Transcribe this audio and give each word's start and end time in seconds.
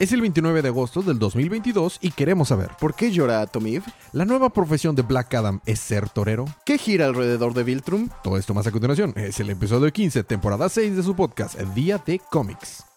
Es 0.00 0.10
el 0.10 0.20
29 0.20 0.60
de 0.60 0.68
agosto 0.68 1.02
del 1.02 1.20
2022 1.20 1.98
y 2.00 2.10
queremos 2.10 2.48
saber, 2.48 2.70
¿Por 2.80 2.94
qué 2.94 3.12
llora 3.12 3.40
Atomiv? 3.40 3.84
¿la 4.12 4.24
nueva 4.24 4.50
profesión 4.50 4.96
de 4.96 5.02
Black 5.02 5.32
Adam 5.34 5.60
es 5.66 5.78
ser 5.78 6.08
torero? 6.08 6.46
¿Qué 6.66 6.78
gira 6.78 7.06
alrededor 7.06 7.54
de 7.54 7.62
Viltrum? 7.62 8.08
Todo 8.24 8.36
esto 8.36 8.54
más 8.54 8.66
a 8.66 8.72
continuación. 8.72 9.12
Es 9.14 9.38
el 9.38 9.50
episodio 9.50 9.92
15, 9.92 10.24
temporada 10.24 10.68
6 10.68 10.96
de 10.96 11.02
su 11.04 11.14
podcast, 11.14 11.56
Día 11.76 12.02
de 12.04 12.18
Cómics. 12.18 12.93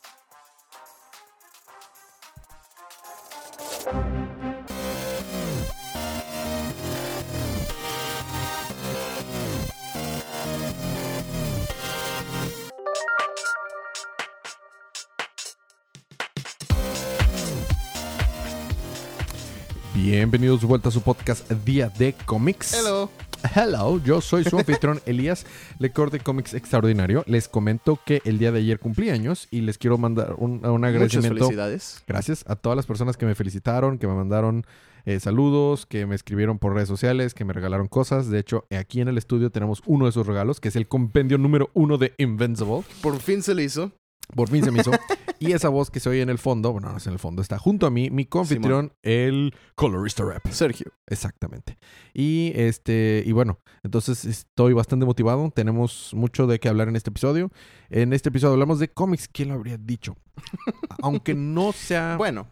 Bienvenidos 20.27 20.59
de 20.59 20.67
vuelta 20.67 20.89
a 20.89 20.91
su 20.91 21.01
podcast 21.03 21.49
Día 21.63 21.87
de 21.87 22.13
Cómics. 22.25 22.73
Hello. 22.73 23.09
Hello, 23.55 24.03
yo 24.03 24.19
soy 24.19 24.43
su 24.43 24.57
anfitrión 24.57 24.99
Elías, 25.05 25.45
lector 25.79 26.11
de 26.11 26.19
cómics 26.19 26.53
extraordinario. 26.53 27.23
Les 27.27 27.47
comento 27.47 27.97
que 28.05 28.21
el 28.25 28.37
día 28.37 28.51
de 28.51 28.59
ayer 28.59 28.77
cumplí 28.77 29.09
años 29.09 29.47
y 29.51 29.61
les 29.61 29.77
quiero 29.77 29.97
mandar 29.97 30.35
un, 30.37 30.65
un 30.65 30.81
Muchas 30.81 30.89
agradecimiento. 30.89 31.45
felicidades. 31.45 32.03
Gracias 32.05 32.43
a 32.45 32.57
todas 32.57 32.75
las 32.75 32.85
personas 32.85 33.15
que 33.15 33.25
me 33.25 33.35
felicitaron, 33.35 33.99
que 33.99 34.07
me 34.07 34.15
mandaron 34.15 34.65
eh, 35.05 35.21
saludos, 35.21 35.85
que 35.85 36.05
me 36.05 36.15
escribieron 36.15 36.59
por 36.59 36.73
redes 36.73 36.89
sociales, 36.89 37.33
que 37.33 37.45
me 37.45 37.53
regalaron 37.53 37.87
cosas. 37.87 38.29
De 38.29 38.37
hecho, 38.37 38.65
aquí 38.77 38.99
en 38.99 39.07
el 39.07 39.17
estudio 39.17 39.49
tenemos 39.49 39.81
uno 39.85 40.03
de 40.03 40.09
esos 40.09 40.27
regalos, 40.27 40.59
que 40.59 40.67
es 40.67 40.75
el 40.75 40.89
compendio 40.89 41.37
número 41.37 41.69
uno 41.73 41.97
de 41.97 42.13
Invincible. 42.17 42.83
Por 43.01 43.17
fin 43.21 43.41
se 43.41 43.55
le 43.55 43.63
hizo. 43.63 43.93
Por 44.35 44.49
fin 44.49 44.63
se 44.63 44.71
me 44.71 44.79
hizo. 44.79 44.91
y 45.39 45.53
esa 45.53 45.69
voz 45.69 45.89
que 45.89 45.99
se 45.99 46.09
oye 46.09 46.21
en 46.21 46.29
el 46.29 46.37
fondo, 46.37 46.71
bueno, 46.71 46.91
no 46.91 46.97
es 46.97 47.07
en 47.07 47.13
el 47.13 47.19
fondo, 47.19 47.41
está 47.41 47.57
junto 47.57 47.87
a 47.87 47.91
mí, 47.91 48.09
mi 48.09 48.25
confitrión, 48.25 48.93
el 49.03 49.53
colorista 49.75 50.23
rap. 50.23 50.45
Sergio. 50.49 50.91
Exactamente. 51.07 51.77
Y 52.13 52.51
este, 52.55 53.23
y 53.25 53.31
bueno, 53.31 53.59
entonces 53.83 54.25
estoy 54.25 54.73
bastante 54.73 55.05
motivado. 55.05 55.51
Tenemos 55.51 56.13
mucho 56.13 56.47
de 56.47 56.59
qué 56.59 56.69
hablar 56.69 56.89
en 56.89 56.95
este 56.95 57.09
episodio. 57.09 57.51
En 57.89 58.13
este 58.13 58.29
episodio 58.29 58.53
hablamos 58.53 58.79
de 58.79 58.89
cómics. 58.89 59.27
¿Quién 59.27 59.49
lo 59.49 59.55
habría 59.55 59.77
dicho? 59.77 60.17
Aunque 61.01 61.33
no 61.33 61.71
sea 61.71 62.15
Bueno, 62.17 62.47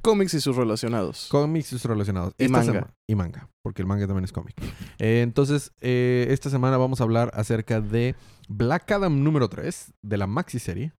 cómics 0.00 0.34
y 0.34 0.40
sus 0.40 0.56
relacionados. 0.56 1.28
cómics 1.30 1.68
y 1.72 1.78
sus 1.78 1.84
relacionados. 1.84 2.34
Y 2.38 2.44
Esta 2.44 2.58
manga. 2.58 2.94
y 3.06 3.14
manga, 3.14 3.48
porque 3.62 3.82
el 3.82 3.88
manga 3.88 4.06
también 4.06 4.24
es 4.24 4.32
cómic. 4.32 4.54
Eh, 4.98 5.20
entonces, 5.22 5.72
eh, 5.80 6.26
esta 6.30 6.50
semana 6.50 6.76
vamos 6.76 7.00
a 7.00 7.04
hablar 7.04 7.30
acerca 7.34 7.80
de 7.80 8.14
Black 8.48 8.90
Adam 8.90 9.22
número 9.22 9.48
3 9.48 9.92
de 10.02 10.16
la 10.16 10.26
maxi 10.26 10.58
serie 10.58 10.92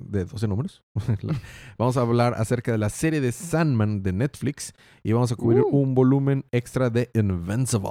de 0.00 0.24
12 0.24 0.48
números. 0.48 0.82
Vamos 1.78 1.96
a 1.96 2.00
hablar 2.02 2.34
acerca 2.36 2.72
de 2.72 2.78
la 2.78 2.88
serie 2.90 3.20
de 3.20 3.32
Sandman 3.32 4.02
de 4.02 4.12
Netflix 4.12 4.72
y 5.02 5.12
vamos 5.12 5.32
a 5.32 5.36
cubrir 5.36 5.62
Uh. 5.62 5.68
un 5.76 5.94
volumen 5.94 6.44
extra 6.52 6.90
de 6.90 7.10
Invincible. 7.14 7.90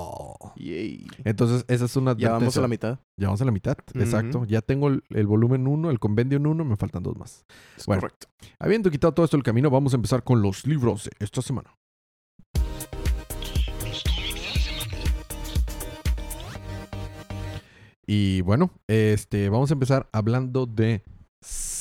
Yay. 0.55 1.07
Entonces, 1.23 1.65
esa 1.67 1.85
es 1.85 1.95
una 1.95 2.15
Ya 2.17 2.31
vamos 2.31 2.57
a 2.57 2.61
la 2.61 2.67
mitad. 2.67 2.99
Ya 3.17 3.27
vamos 3.27 3.41
a 3.41 3.45
la 3.45 3.51
mitad, 3.51 3.77
exacto. 3.95 4.45
Ya 4.45 4.61
tengo 4.61 4.87
el, 4.87 5.03
el 5.09 5.27
volumen 5.27 5.67
1, 5.67 5.91
el 5.91 5.99
compendio 5.99 6.39
1, 6.39 6.65
me 6.65 6.75
faltan 6.75 7.03
dos 7.03 7.17
más. 7.17 7.45
Es 7.77 7.85
Bueno. 7.85 8.01
correcto. 8.01 8.27
Habiendo 8.59 8.89
quitado 8.89 9.13
todo 9.13 9.23
esto 9.25 9.37
del 9.37 9.43
camino, 9.43 9.69
vamos 9.69 9.93
a 9.93 9.97
empezar 9.97 10.23
con 10.23 10.41
los 10.41 10.65
libros 10.65 11.05
de 11.05 11.11
esta 11.19 11.41
semana. 11.41 11.75
Y 18.05 18.41
bueno, 18.41 18.71
este, 18.87 19.49
vamos 19.49 19.71
a 19.71 19.75
empezar 19.75 20.09
hablando 20.11 20.65
de 20.65 21.03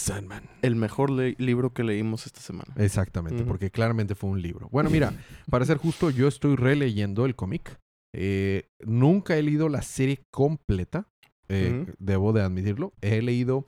Sandman. 0.02 0.44
El 0.62 0.76
mejor 0.76 1.10
le- 1.10 1.34
libro 1.38 1.72
que 1.72 1.84
leímos 1.84 2.26
esta 2.26 2.40
semana. 2.40 2.72
Exactamente, 2.76 3.44
porque 3.44 3.70
claramente 3.70 4.14
fue 4.14 4.30
un 4.30 4.42
libro. 4.42 4.68
Bueno, 4.70 4.90
mira, 4.90 5.12
para 5.50 5.64
ser 5.64 5.76
justo, 5.78 6.10
yo 6.10 6.28
estoy 6.28 6.56
releyendo 6.56 7.24
el 7.26 7.34
cómic. 7.34 7.78
Eh, 8.14 8.68
nunca 8.84 9.36
he 9.36 9.42
leído 9.42 9.68
la 9.68 9.82
serie 9.82 10.22
completa, 10.30 11.08
eh, 11.48 11.86
debo 11.98 12.32
de 12.32 12.42
admitirlo. 12.42 12.92
He 13.00 13.22
leído 13.22 13.66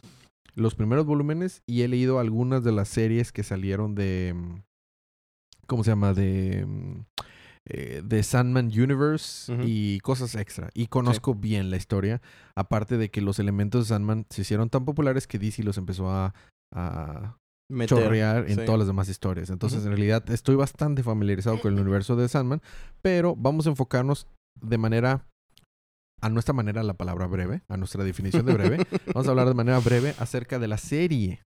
los 0.54 0.74
primeros 0.74 1.06
volúmenes 1.06 1.62
y 1.66 1.82
he 1.82 1.88
leído 1.88 2.18
algunas 2.18 2.62
de 2.62 2.72
las 2.72 2.88
series 2.88 3.32
que 3.32 3.42
salieron 3.42 3.94
de... 3.94 4.32
mm, 4.36 4.62
¿Cómo 5.66 5.82
se 5.82 5.90
llama? 5.90 6.12
De... 6.12 6.66
eh, 7.66 8.02
de 8.04 8.22
Sandman 8.22 8.66
Universe 8.66 9.50
y 9.64 9.98
cosas 10.00 10.34
extra. 10.34 10.68
Y 10.74 10.88
conozco 10.88 11.34
bien 11.34 11.70
la 11.70 11.78
historia. 11.78 12.20
Aparte 12.54 12.98
de 12.98 13.10
que 13.10 13.22
los 13.22 13.38
elementos 13.38 13.84
de 13.84 13.88
Sandman 13.88 14.26
se 14.28 14.42
hicieron 14.42 14.68
tan 14.68 14.84
populares 14.84 15.26
que 15.26 15.38
DC 15.38 15.62
los 15.62 15.78
empezó 15.78 16.10
a, 16.10 16.34
a 16.74 17.38
Meter. 17.70 17.98
chorrear 17.98 18.50
en 18.50 18.58
sí. 18.58 18.64
todas 18.66 18.78
las 18.78 18.86
demás 18.86 19.08
historias. 19.08 19.48
Entonces, 19.48 19.82
en 19.84 19.88
realidad, 19.88 20.28
estoy 20.30 20.56
bastante 20.56 21.02
familiarizado 21.02 21.58
con 21.60 21.72
el 21.72 21.80
universo 21.80 22.16
de 22.16 22.28
Sandman, 22.28 22.60
pero 23.00 23.34
vamos 23.34 23.66
a 23.66 23.70
enfocarnos 23.70 24.26
de 24.60 24.76
manera, 24.76 25.26
a 26.20 26.28
nuestra 26.28 26.52
manera, 26.52 26.82
la 26.82 26.94
palabra 26.94 27.26
breve, 27.26 27.62
a 27.68 27.78
nuestra 27.78 28.04
definición 28.04 28.44
de 28.44 28.52
breve. 28.52 28.86
vamos 29.14 29.26
a 29.26 29.30
hablar 29.30 29.48
de 29.48 29.54
manera 29.54 29.78
breve 29.78 30.14
acerca 30.18 30.58
de 30.58 30.68
la 30.68 30.76
serie 30.76 31.40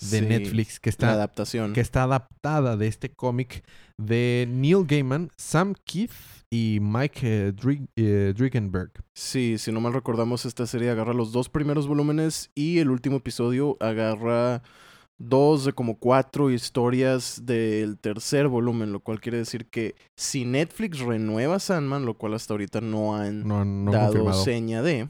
de 0.00 0.18
Sí, 0.18 0.26
Netflix 0.26 0.80
que 0.80 0.88
La 0.88 0.92
está, 0.92 1.12
adaptación. 1.12 1.72
que 1.72 1.80
está 1.80 2.02
adaptada 2.04 2.76
de 2.76 2.86
este 2.86 3.10
cómic 3.12 3.64
de 3.98 4.46
Neil 4.50 4.84
Gaiman, 4.86 5.30
Sam 5.36 5.74
Keith 5.84 6.12
y 6.50 6.78
Mike 6.80 7.20
eh, 7.22 7.52
eh. 7.96 8.34
Sí, 9.14 9.56
si 9.58 9.72
no 9.72 9.80
mal 9.80 9.92
recordamos, 9.92 10.44
esta 10.44 10.66
serie 10.66 10.90
agarra 10.90 11.14
los 11.14 11.32
dos 11.32 11.48
primeros 11.48 11.86
volúmenes 11.86 12.50
y 12.54 12.78
el 12.78 12.90
último 12.90 13.16
episodio 13.16 13.76
agarra 13.80 14.62
dos 15.18 15.64
de 15.64 15.72
como 15.72 15.98
cuatro 15.98 16.50
historias 16.50 17.42
del 17.44 17.98
tercer 17.98 18.48
volumen, 18.48 18.92
lo 18.92 19.00
cual 19.00 19.20
quiere 19.20 19.38
decir 19.38 19.66
que 19.70 19.94
si 20.16 20.44
Netflix 20.44 20.98
renueva 21.00 21.58
Sandman, 21.60 22.04
lo 22.04 22.14
cual 22.14 22.34
hasta 22.34 22.54
ahorita 22.54 22.80
no 22.80 23.16
han 23.16 23.46
No, 23.46 23.64
no 23.64 23.92
dado 23.92 24.06
confirmado. 24.14 24.42
seña 24.44 24.82
de, 24.82 25.08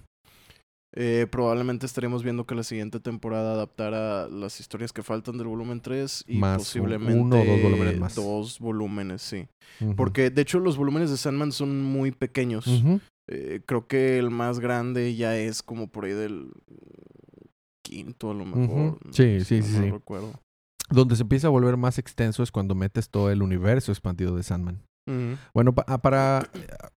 eh, 0.95 1.27
probablemente 1.31 1.87
estaremos 1.87 2.23
viendo 2.23 2.47
que 2.47 2.55
la 2.55 2.65
siguiente 2.65 3.01
temporada 3.01 3.53
adaptará 3.55 4.29
las 4.29 4.61
historias 4.61 4.93
que 4.93 5.03
faltan 5.03 5.39
del 5.39 5.47
volumen 5.47 5.81
3 5.81 6.25
y 6.29 6.39
Más 6.39 6.59
posiblemente 6.59 7.19
uno 7.19 7.41
o 7.41 7.45
dos 7.45 7.63
volúmenes 7.63 7.99
más. 7.99 8.15
dos 8.15 8.59
volúmenes, 8.59 9.23
sí. 9.23 9.49
Porque 9.97 10.31
de 10.31 10.43
hecho 10.43 10.61
los 10.61 10.77
volúmenes 10.77 11.11
de 11.11 11.17
Sandman 11.17 11.53
son 11.53 11.83
muy 11.83 12.13
pequeños. 12.13 12.67
Eh, 13.29 13.63
creo 13.65 13.87
que 13.87 14.19
el 14.19 14.31
más 14.31 14.59
grande 14.61 15.15
ya 15.15 15.37
es 15.39 15.63
como 15.63 15.87
por 15.89 16.05
ahí 16.05 16.13
del 16.13 16.51
quinto 17.83 18.31
a 18.31 18.35
lo 18.35 18.45
mejor. 18.45 18.99
Sí, 19.11 19.41
sí, 19.45 19.61
no 19.61 19.65
sí, 19.65 19.73
mal 19.73 19.85
sí. 19.85 19.91
recuerdo. 19.91 20.33
Donde 20.91 21.17
se 21.17 21.23
empieza 21.23 21.47
a 21.47 21.51
volver 21.51 21.79
más 21.79 21.99
extenso 21.99 22.43
es 22.43 22.51
cuando 22.53 22.75
metes 22.75 23.09
todo 23.09 23.31
el 23.31 23.43
universo 23.43 23.93
expandido 23.93 24.37
de 24.37 24.43
Sandman. 24.43 24.83
Bueno, 25.55 25.75
pa- 25.75 25.85
ah, 25.89 25.99
para... 26.03 26.49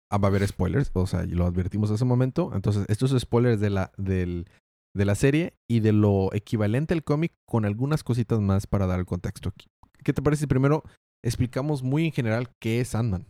ah, 0.09 0.17
va 0.17 0.27
a 0.27 0.31
haber 0.31 0.47
spoilers, 0.47 0.91
o 0.93 1.07
sea, 1.07 1.23
lo 1.25 1.45
advertimos 1.45 1.91
hace 1.91 2.03
un 2.03 2.09
momento. 2.09 2.51
Entonces, 2.53 2.85
estos 2.87 3.11
spoilers 3.19 3.59
de 3.59 3.69
la, 3.69 3.91
del, 3.97 4.47
de 4.95 5.05
la 5.05 5.15
serie 5.15 5.53
y 5.69 5.79
de 5.81 5.91
lo 5.91 6.33
equivalente 6.33 6.93
al 6.93 7.03
cómic 7.03 7.33
con 7.47 7.65
algunas 7.65 8.03
cositas 8.03 8.39
más 8.39 8.67
para 8.67 8.85
dar 8.87 8.99
el 8.99 9.05
contexto 9.05 9.49
aquí. 9.49 9.67
¿Qué 10.03 10.13
te 10.13 10.21
parece 10.21 10.41
si 10.41 10.47
primero 10.47 10.83
explicamos 11.23 11.81
muy 11.83 12.05
en 12.05 12.11
general 12.11 12.49
qué 12.61 12.79
es 12.81 12.89
Sandman? 12.89 13.27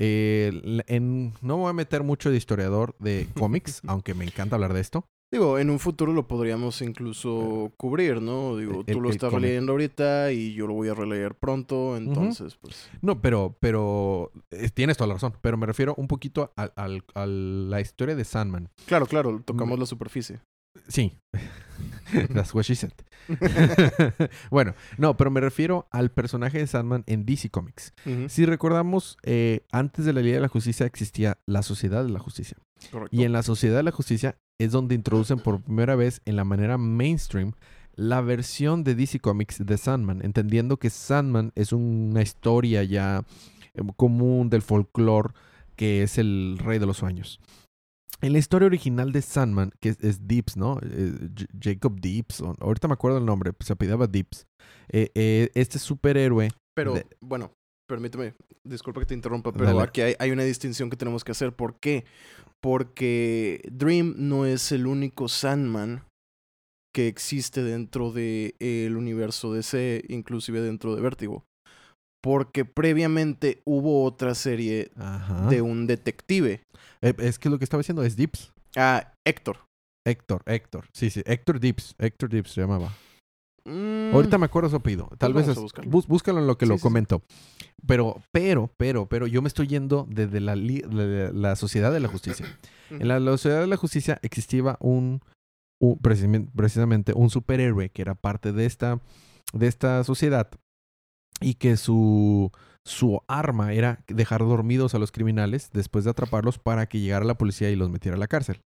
Eh, 0.00 0.82
en, 0.86 1.32
no 1.42 1.56
me 1.56 1.62
voy 1.62 1.70
a 1.70 1.74
meter 1.74 2.02
mucho 2.02 2.30
de 2.30 2.36
historiador 2.36 2.96
de 2.98 3.26
cómics, 3.34 3.80
aunque 3.86 4.14
me 4.14 4.24
encanta 4.24 4.56
hablar 4.56 4.72
de 4.72 4.80
esto. 4.80 5.04
Digo, 5.30 5.58
en 5.58 5.68
un 5.68 5.78
futuro 5.78 6.14
lo 6.14 6.26
podríamos 6.26 6.80
incluso 6.80 7.70
cubrir, 7.76 8.22
¿no? 8.22 8.56
Digo, 8.56 8.82
El- 8.86 8.94
tú 8.94 9.00
lo 9.02 9.10
estás 9.10 9.28
cómic. 9.30 9.42
leyendo 9.48 9.72
ahorita 9.72 10.32
y 10.32 10.54
yo 10.54 10.66
lo 10.66 10.72
voy 10.72 10.88
a 10.88 10.94
releer 10.94 11.34
pronto, 11.34 11.98
entonces, 11.98 12.56
pues. 12.56 12.88
No, 13.02 13.20
pero, 13.20 13.54
pero 13.60 14.32
eh, 14.50 14.70
tienes 14.72 14.96
toda 14.96 15.08
la 15.08 15.14
razón. 15.14 15.34
Pero 15.42 15.58
me 15.58 15.66
refiero 15.66 15.94
un 15.98 16.08
poquito 16.08 16.52
a 16.56 16.72
la 17.26 17.80
historia 17.80 18.16
de 18.16 18.24
Sandman. 18.24 18.70
Claro, 18.86 19.04
claro, 19.06 19.42
tocamos 19.44 19.76
Mm. 19.76 19.80
la 19.80 19.86
superficie. 19.86 20.40
Sí. 20.88 21.12
That's 22.32 22.54
what 22.54 22.62
she 22.64 22.74
said. 22.74 22.92
bueno, 24.50 24.74
no, 24.96 25.16
pero 25.18 25.30
me 25.30 25.40
refiero 25.42 25.86
al 25.90 26.10
personaje 26.10 26.58
de 26.58 26.66
Sandman 26.66 27.04
en 27.06 27.26
DC 27.26 27.50
Comics. 27.50 27.92
Si 28.28 28.46
recordamos, 28.46 29.18
eh, 29.24 29.60
antes 29.72 30.06
de 30.06 30.12
la 30.14 30.22
Liga 30.22 30.36
de 30.36 30.40
la 30.42 30.48
Justicia 30.48 30.86
existía 30.86 31.36
la 31.46 31.62
Sociedad 31.62 32.02
de 32.04 32.10
la 32.10 32.18
Justicia. 32.18 32.56
Correcto. 32.90 33.14
Y 33.16 33.24
en 33.24 33.32
la 33.32 33.42
Sociedad 33.42 33.76
de 33.76 33.82
la 33.82 33.90
Justicia 33.92 34.38
es 34.60 34.72
donde 34.72 34.94
introducen 34.94 35.38
por 35.38 35.60
primera 35.62 35.96
vez 35.96 36.20
en 36.24 36.36
la 36.36 36.44
manera 36.44 36.78
mainstream 36.78 37.52
la 37.94 38.20
versión 38.20 38.84
de 38.84 38.94
DC 38.94 39.18
Comics 39.20 39.64
de 39.64 39.76
Sandman, 39.76 40.24
entendiendo 40.24 40.76
que 40.78 40.88
Sandman 40.90 41.52
es 41.56 41.72
una 41.72 42.22
historia 42.22 42.84
ya 42.84 43.24
eh, 43.74 43.82
común 43.96 44.50
del 44.50 44.62
folclore 44.62 45.30
que 45.76 46.02
es 46.02 46.18
el 46.18 46.58
rey 46.60 46.78
de 46.78 46.86
los 46.86 46.96
sueños. 46.98 47.40
En 48.20 48.32
la 48.32 48.38
historia 48.40 48.66
original 48.66 49.12
de 49.12 49.22
Sandman, 49.22 49.70
que 49.80 49.90
es, 49.90 50.00
es 50.02 50.26
Deeps, 50.26 50.56
¿no? 50.56 50.78
Eh, 50.82 51.12
Jacob 51.60 52.00
Deeps, 52.00 52.40
o- 52.40 52.56
ahorita 52.60 52.88
me 52.88 52.94
acuerdo 52.94 53.18
el 53.18 53.24
nombre, 53.24 53.52
se 53.60 53.72
apellidaba 53.72 54.08
Deeps. 54.08 54.46
Eh, 54.88 55.10
eh, 55.14 55.50
este 55.54 55.78
superhéroe 55.78 56.50
Pero, 56.74 56.94
de- 56.94 57.06
bueno, 57.20 57.52
permíteme, 57.88 58.34
disculpa 58.64 59.00
que 59.00 59.06
te 59.06 59.14
interrumpa, 59.14 59.52
pero 59.52 59.64
Dale. 59.66 59.82
aquí 59.82 60.00
hay, 60.02 60.14
hay 60.18 60.30
una 60.30 60.44
distinción 60.44 60.90
que 60.90 60.96
tenemos 60.96 61.24
que 61.24 61.32
hacer. 61.32 61.52
¿Por 61.54 61.80
qué? 61.80 62.04
Porque 62.60 63.62
Dream 63.72 64.14
no 64.16 64.46
es 64.46 64.70
el 64.72 64.86
único 64.86 65.28
Sandman 65.28 66.04
que 66.94 67.08
existe 67.08 67.62
dentro 67.62 68.12
del 68.12 68.96
universo 68.96 69.52
DC, 69.52 70.04
inclusive 70.08 70.60
dentro 70.60 70.94
de 70.94 71.02
Vértigo. 71.02 71.44
Porque 72.20 72.64
previamente 72.64 73.62
hubo 73.64 74.04
otra 74.04 74.34
serie 74.34 74.90
Ajá. 74.96 75.48
de 75.48 75.62
un 75.62 75.86
detective. 75.86 76.62
Eh, 77.00 77.14
es 77.18 77.38
que 77.38 77.48
lo 77.48 77.58
que 77.58 77.64
estaba 77.64 77.80
diciendo 77.80 78.02
es 78.02 78.16
Dips. 78.16 78.52
Ah, 78.76 79.12
Héctor. 79.24 79.58
Héctor, 80.04 80.42
Héctor. 80.46 80.86
Sí, 80.92 81.10
sí. 81.10 81.22
Héctor 81.26 81.60
Dips. 81.60 81.94
Héctor 81.98 82.30
Dips 82.30 82.50
se 82.50 82.60
llamaba. 82.62 82.92
Mm, 83.68 84.14
Ahorita 84.14 84.38
me 84.38 84.46
acuerdo 84.46 84.70
su 84.70 84.76
apellido. 84.76 85.08
Tal 85.18 85.32
Pues 85.32 85.46
vez 85.46 85.56
es- 85.56 85.62
buscarlo. 85.62 85.90
bus- 85.90 86.06
búscalo 86.06 86.38
en 86.40 86.46
lo 86.46 86.56
que 86.56 86.66
Sí, 86.66 86.70
lo 86.70 86.74
sí, 86.76 86.78
sí. 86.78 86.82
comento. 86.82 87.22
Pero, 87.86 88.22
pero, 88.32 88.70
pero, 88.76 89.06
pero, 89.06 89.26
yo 89.26 89.42
me 89.42 89.48
estoy 89.48 89.66
yendo 89.66 90.06
desde 90.08 90.40
la, 90.40 90.56
li- 90.56 90.80
de 90.82 91.32
la 91.32 91.54
Sociedad 91.56 91.92
de 91.92 92.00
la 92.00 92.08
Justicia. 92.08 92.46
En 92.90 93.06
la, 93.08 93.20
la 93.20 93.32
Sociedad 93.32 93.60
de 93.60 93.66
la 93.66 93.76
Justicia 93.76 94.18
existía 94.22 94.76
un, 94.80 95.20
un- 95.78 95.98
precisamente, 95.98 97.12
un 97.14 97.28
superhéroe 97.28 97.90
que 97.90 98.00
era 98.02 98.14
parte 98.14 98.52
de 98.52 98.64
esta, 98.64 99.00
de 99.52 99.66
esta 99.66 100.02
sociedad 100.04 100.48
y 101.40 101.54
que 101.54 101.76
su, 101.76 102.50
su 102.86 103.20
arma 103.28 103.74
era 103.74 104.02
dejar 104.08 104.40
dormidos 104.40 104.94
a 104.94 104.98
los 104.98 105.12
criminales 105.12 105.70
después 105.72 106.04
de 106.04 106.10
atraparlos 106.12 106.58
para 106.58 106.86
que 106.88 106.98
llegara 107.00 107.24
la 107.26 107.36
policía 107.36 107.70
y 107.70 107.76
los 107.76 107.90
metiera 107.90 108.16
a 108.16 108.18
la 108.18 108.26
cárcel. 108.28 108.60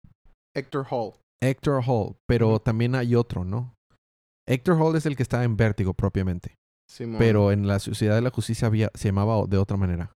Héctor 0.57 0.87
Hall. 0.91 1.13
Hector 1.41 1.81
Hall, 1.87 2.17
pero 2.27 2.59
también 2.59 2.97
hay 2.97 3.15
otro, 3.15 3.45
¿no? 3.45 3.73
Hector 4.49 4.81
Hall 4.81 4.97
es 4.97 5.05
el 5.07 5.15
que 5.15 5.23
está 5.23 5.45
en 5.45 5.57
Vértigo 5.57 5.93
propiamente, 5.93 6.57
Simón. 6.89 7.19
pero 7.19 7.53
en 7.53 7.67
la 7.67 7.79
Sociedad 7.79 8.15
de 8.15 8.23
la 8.23 8.31
Justicia 8.31 8.67
había, 8.67 8.91
se 8.95 9.09
llamaba 9.09 9.45
de 9.47 9.59
otra 9.59 9.77
manera. 9.77 10.13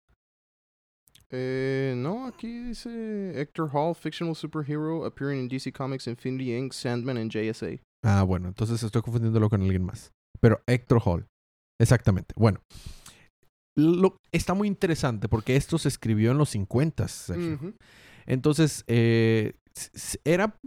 Eh, 1.31 1.95
no, 1.97 2.27
aquí 2.27 2.63
dice 2.63 3.33
Hector 3.41 3.71
Hall, 3.73 3.95
fictional 3.95 4.35
superhero 4.35 5.05
appearing 5.05 5.41
in 5.41 5.49
DC 5.49 5.73
Comics, 5.73 6.07
Infinity 6.07 6.55
Inc., 6.55 6.73
Sandman, 6.73 7.17
and 7.17 7.31
JSA. 7.31 7.79
Ah, 8.05 8.23
bueno, 8.23 8.49
entonces 8.49 8.83
estoy 8.83 9.03
confundiéndolo 9.03 9.49
con 9.49 9.63
alguien 9.63 9.85
más. 9.85 10.13
Pero 10.41 10.61
Hector 10.67 11.01
Hall, 11.05 11.27
exactamente. 11.81 12.35
Bueno, 12.37 12.61
lo, 13.77 14.17
está 14.33 14.55
muy 14.55 14.69
interesante 14.69 15.29
porque 15.29 15.57
esto 15.57 15.79
se 15.79 15.89
escribió 15.89 16.33
en 16.33 16.39
los 16.39 16.51
50, 16.51 17.09
Sergio. 17.09 17.55
Ujú. 17.55 17.75
Entonces, 18.27 18.85
eh, 18.87 19.55
era 20.25 20.59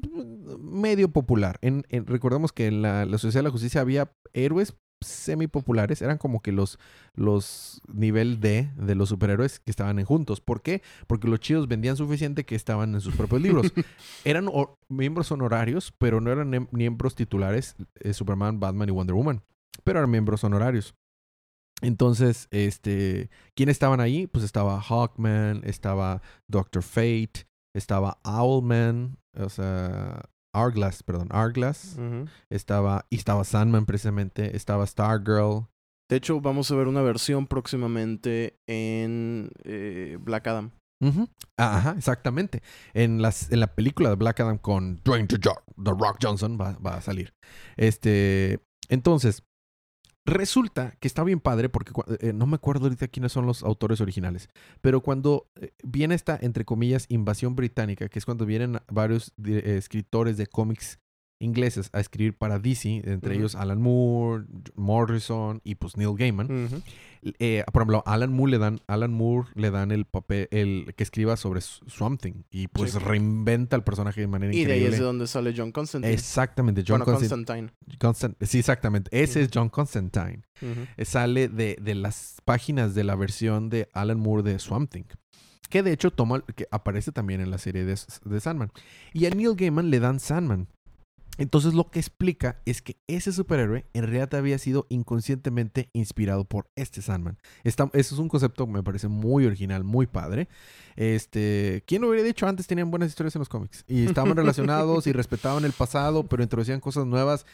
medio 0.60 1.10
popular. 1.10 1.58
En, 1.62 1.86
en- 1.90 2.06
recordemos 2.06 2.52
que 2.52 2.68
en 2.68 2.82
la, 2.82 3.06
la 3.06 3.18
Sociedad 3.18 3.40
de 3.42 3.50
la 3.50 3.52
Justicia 3.52 3.82
había 3.82 4.12
héroes 4.34 4.76
semi 5.02 5.48
populares. 5.48 6.02
Eran 6.02 6.18
como 6.18 6.42
que 6.42 6.52
los, 6.52 6.80
los 7.14 7.82
nivel 7.94 8.40
D 8.40 8.72
de 8.78 8.96
los 8.96 9.10
superhéroes 9.10 9.60
que 9.60 9.70
estaban 9.70 10.00
en 10.00 10.06
juntos. 10.06 10.42
¿Por 10.42 10.62
qué? 10.62 10.82
Porque 11.06 11.28
los 11.28 11.40
chidos 11.40 11.68
vendían 11.68 11.98
suficiente 11.98 12.46
que 12.46 12.56
estaban 12.56 12.96
en 12.96 13.02
sus 13.02 13.16
propios 13.16 13.42
libros. 13.42 13.72
eran 14.24 14.50
miembros 14.90 15.32
honorarios, 15.32 15.94
pero 15.98 16.22
no 16.22 16.32
eran 16.32 16.68
miembros 16.72 17.14
titulares. 17.16 17.76
eh, 18.00 18.14
Superman, 18.14 18.60
Batman 18.60 18.90
y 18.90 18.92
Wonder 18.94 19.16
Woman. 19.16 19.44
Pero 19.84 20.00
eran 20.00 20.10
miembros 20.12 20.44
honorarios. 20.44 20.96
Entonces, 21.82 22.48
este, 22.52 23.30
¿quién 23.54 23.70
estaban 23.70 24.00
ahí? 24.00 24.28
Pues 24.28 24.46
estaba 24.46 24.82
Hawkman, 24.82 25.62
estaba 25.66 26.22
Doctor 26.48 26.82
Fate, 26.84 27.46
estaba 27.76 28.20
Owlman, 28.24 29.18
o 29.38 29.50
sea, 29.50 30.22
Arglass, 30.54 31.04
perdón, 31.04 31.28
Ujú. 31.98 32.28
estaba, 32.50 33.06
y 33.10 33.18
estaba 33.18 33.44
Sandman 33.44 33.86
precisamente, 33.86 34.56
estaba 34.56 34.88
Stargirl. 34.88 35.68
De 36.10 36.18
hecho, 36.18 36.40
vamos 36.40 36.70
a 36.72 36.76
ver 36.76 36.88
una 36.88 37.02
versión 37.02 37.48
próximamente 37.48 38.60
en 38.68 39.50
eh, 39.64 40.18
Black 40.22 40.48
Adam. 40.48 40.72
Ah, 41.58 41.78
Ajá, 41.78 41.96
exactamente. 41.98 42.64
En, 42.94 43.22
las, 43.22 43.52
en 43.52 43.60
la 43.60 43.68
película 43.76 44.10
de 44.10 44.16
Black 44.16 44.40
Adam 44.40 44.58
con 44.58 45.02
Dwayne 45.04 45.28
The 45.28 45.38
Rock, 45.42 45.64
The 45.84 45.92
Rock 45.92 46.18
Johnson 46.22 46.58
va, 46.60 46.78
va 46.84 46.96
a 46.96 47.02
salir. 47.02 47.34
Este, 47.78 48.60
entonces, 48.90 49.44
resulta 50.26 50.92
que 51.00 51.08
está 51.08 51.24
bien 51.24 51.40
padre 51.40 51.70
porque 51.70 51.94
eh, 52.20 52.34
no 52.34 52.48
me 52.48 52.56
acuerdo 52.56 52.86
ahorita 52.86 53.08
quiénes 53.08 53.32
son 53.32 53.46
los 53.46 53.64
autores 53.64 54.02
originales, 54.02 54.50
pero 54.82 55.02
cuando 55.02 55.48
eh, 55.56 55.72
viene 55.84 56.16
esta, 56.16 56.38
entre 56.42 56.66
comillas, 56.66 57.06
invasión 57.10 57.56
británica, 57.56 58.10
que 58.10 58.20
es 58.20 58.26
cuando 58.26 58.46
vienen 58.46 58.80
varios 58.92 59.34
eh, 59.46 59.76
escritores 59.78 60.38
de 60.38 60.48
cómics 60.48 61.00
ingleses 61.40 61.90
a 61.94 62.00
escribir 62.00 62.38
para 62.38 62.60
DC, 62.60 63.02
entre 63.06 63.36
ellos 63.36 63.56
Alan 63.56 63.82
Moore, 63.82 64.46
Morrison 64.76 65.62
y 65.64 65.76
pues 65.76 65.98
Neil 65.98 66.16
Gaiman. 66.18 66.48
Eh, 67.40 67.64
por 67.74 67.82
ejemplo, 67.82 68.04
Alan 68.06 68.32
Moore 68.32 68.52
le 68.52 68.58
dan, 68.60 68.80
Alan 68.88 69.12
Moore 69.12 69.50
le 69.56 69.72
dan 69.72 69.92
el 69.92 70.06
papel, 70.06 70.48
el 70.52 70.94
que 70.96 71.04
escriba 71.04 71.36
sobre 71.38 71.60
Swamp 71.62 72.22
Thing 72.22 72.44
y 72.52 72.68
pues 72.68 72.92
Sí. 72.92 73.00
reinventa 73.00 73.76
el 73.76 73.84
personaje 73.84 74.22
de 74.22 74.28
manera 74.28 74.54
Y 74.54 74.58
de 74.58 74.74
ahí 74.74 74.78
increíble. 74.80 74.94
es 74.96 75.00
de 75.00 75.06
donde 75.06 75.28
sale 75.28 75.54
John 75.58 75.72
Constantine. 75.72 76.14
Exactamente, 76.14 76.84
John 76.88 77.00
bueno, 77.00 77.20
Constan- 77.20 77.30
Constantine. 77.30 77.72
Constan- 78.00 78.36
sí, 78.42 78.60
exactamente. 78.60 79.10
Ese 79.12 79.42
es. 79.42 79.50
John 79.54 79.70
Constantine. 79.70 80.44
Eh, 80.62 81.06
Sale 81.06 81.48
de, 81.50 81.78
de 81.82 81.96
las 81.96 82.38
páginas 82.46 82.94
de 82.96 83.04
la 83.04 83.16
versión 83.16 83.70
de 83.70 83.90
Alan 83.94 84.20
Moore 84.20 84.44
de 84.44 84.60
Swamp 84.60 84.92
Thing. 84.92 85.04
Que 85.70 85.82
de 85.82 85.92
hecho 85.94 86.12
toma, 86.12 86.44
que 86.56 86.68
aparece 86.72 87.12
también 87.12 87.42
en 87.42 87.50
la 87.50 87.58
serie 87.58 87.86
de, 87.86 87.98
de 88.26 88.40
Sandman. 88.40 88.72
Y 89.14 89.26
a 89.26 89.32
Neil 89.32 89.56
Gaiman 89.56 89.90
le 89.90 90.00
dan 90.00 90.20
Sandman. 90.20 90.68
Entonces 91.38 91.74
lo 91.74 91.90
que 91.90 92.00
explica 92.00 92.62
es 92.66 92.82
que 92.82 92.98
ese 93.08 93.32
superhéroe 93.32 93.86
en 93.94 94.04
realidad 94.04 94.34
había 94.36 94.58
sido 94.58 94.86
inconscientemente 94.90 95.90
inspirado 95.94 96.46
por 96.46 96.68
este 96.76 97.02
Sandman. 97.02 97.38
Está, 97.64 97.90
eso 97.94 98.16
es 98.16 98.20
un 98.20 98.30
concepto 98.30 98.66
que 98.66 98.72
me 98.72 98.84
parece 98.84 99.08
muy 99.08 99.46
original, 99.46 99.84
muy 99.84 100.08
padre. 100.08 100.48
Este, 100.96 101.84
¿quién 101.86 102.02
lo 102.02 102.10
hubiera 102.10 102.26
dicho 102.26 102.48
antes? 102.48 102.68
Tenían 102.68 102.92
buenas 102.92 103.10
historias 103.10 103.36
en 103.36 103.40
los 103.40 103.50
cómics 103.50 103.84
y 103.88 104.06
estaban 104.06 104.36
relacionados 104.36 105.08
y 105.08 105.14
respetaban 105.14 105.66
el 105.66 105.74
pasado, 105.74 106.24
pero 106.24 106.44
introducían 106.44 106.80
cosas 106.80 107.06
nuevas. 107.06 107.46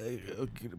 Eh, 0.00 0.20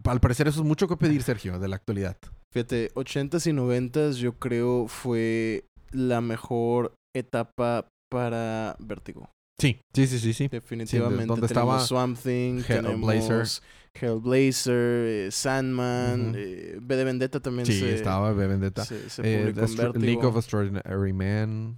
Al 0.04 0.20
parecer 0.20 0.48
eso 0.48 0.60
es 0.60 0.66
mucho 0.66 0.88
que 0.88 0.96
pedir, 0.96 1.22
Sergio, 1.22 1.58
de 1.58 1.68
la 1.68 1.76
actualidad. 1.76 2.16
Fíjate, 2.52 2.92
80s 2.94 3.46
y 3.46 3.52
90s 3.52 4.14
yo 4.14 4.38
creo 4.38 4.88
fue 4.88 5.64
la 5.90 6.20
mejor 6.20 6.94
etapa 7.14 7.88
para 8.10 8.76
Vértigo. 8.78 9.30
Sí, 9.60 9.80
sí, 9.94 10.06
sí, 10.06 10.18
sí, 10.18 10.32
sí. 10.32 10.48
Definitivamente. 10.48 11.26
donde 11.26 11.48
tenemos 11.48 11.82
estaba 11.82 11.86
Swamp 11.86 12.18
Thing, 12.18 12.62
Hellblazer. 12.68 13.22
tenemos 13.28 13.62
Hellblazer, 13.94 14.72
eh, 14.74 15.28
Sandman, 15.30 16.30
Ujú. 16.30 16.38
eh, 16.38 16.78
V 16.80 16.96
de 16.96 17.04
Vendetta 17.04 17.40
también 17.40 17.66
Sí, 17.66 17.78
se, 17.80 17.94
estaba 17.94 18.32
B. 18.32 18.46
Vendetta. 18.46 18.84
se, 18.84 19.10
se 19.10 19.22
Eh, 19.22 19.52
publicó 19.52 19.60
en. 19.96 20.02
League 20.02 20.24
of 20.26 20.36
Extraordinary. 20.36 21.74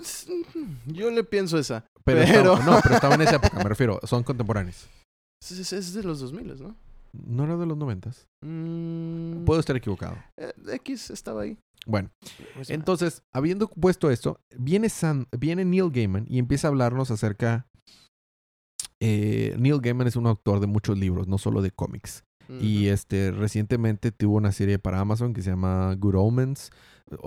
Es- 0.00 0.26
Yo 0.86 1.10
le 1.10 1.24
pienso 1.24 1.58
esa. 1.58 1.84
Pero, 2.04 2.20
Pero- 2.20 2.54
estaba- 2.54 2.64
no, 2.64 2.80
pero 2.82 2.94
estaba 2.94 3.14
en 3.14 3.22
esa 3.22 3.36
época, 3.36 3.56
me 3.58 3.68
refiero. 3.68 3.98
Son 4.04 4.22
contemporáneos. 4.22 4.86
Es, 5.42 5.52
es- 5.52 5.72
es 5.72 5.94
de 5.94 6.02
los 6.02 6.20
2000, 6.20 6.60
¿no? 6.60 6.76
No 7.12 7.44
era 7.44 7.56
de 7.56 7.66
los 7.66 7.76
noventas. 7.76 8.26
Mm, 8.44 9.44
Puedo 9.44 9.58
estar 9.60 9.74
equivocado. 9.76 10.16
eh, 10.36 10.52
X 10.74 11.10
estaba 11.10 11.42
ahí. 11.42 11.56
Bueno, 11.86 12.10
entonces, 12.68 13.22
habiendo 13.32 13.68
puesto 13.68 14.10
esto, 14.10 14.38
viene, 14.56 14.88
San, 14.88 15.26
viene 15.36 15.64
Neil 15.64 15.90
Gaiman 15.90 16.26
y 16.28 16.38
empieza 16.38 16.68
a 16.68 16.70
hablarnos 16.70 17.10
acerca... 17.10 17.66
eh, 19.00 19.56
Neil 19.58 19.80
Gaiman 19.80 20.06
es 20.06 20.16
un 20.16 20.26
autor 20.26 20.60
de 20.60 20.66
muchos 20.66 20.98
libros, 20.98 21.26
no 21.26 21.38
solo 21.38 21.62
de 21.62 21.70
cómics. 21.70 22.24
Y 22.60 22.88
este 22.88 23.30
recientemente 23.30 24.10
tuvo 24.10 24.36
una 24.36 24.50
serie 24.50 24.80
para 24.80 24.98
Amazon 24.98 25.32
que 25.32 25.40
se 25.40 25.50
llama 25.50 25.94
Good 25.94 26.16
Omens 26.16 26.72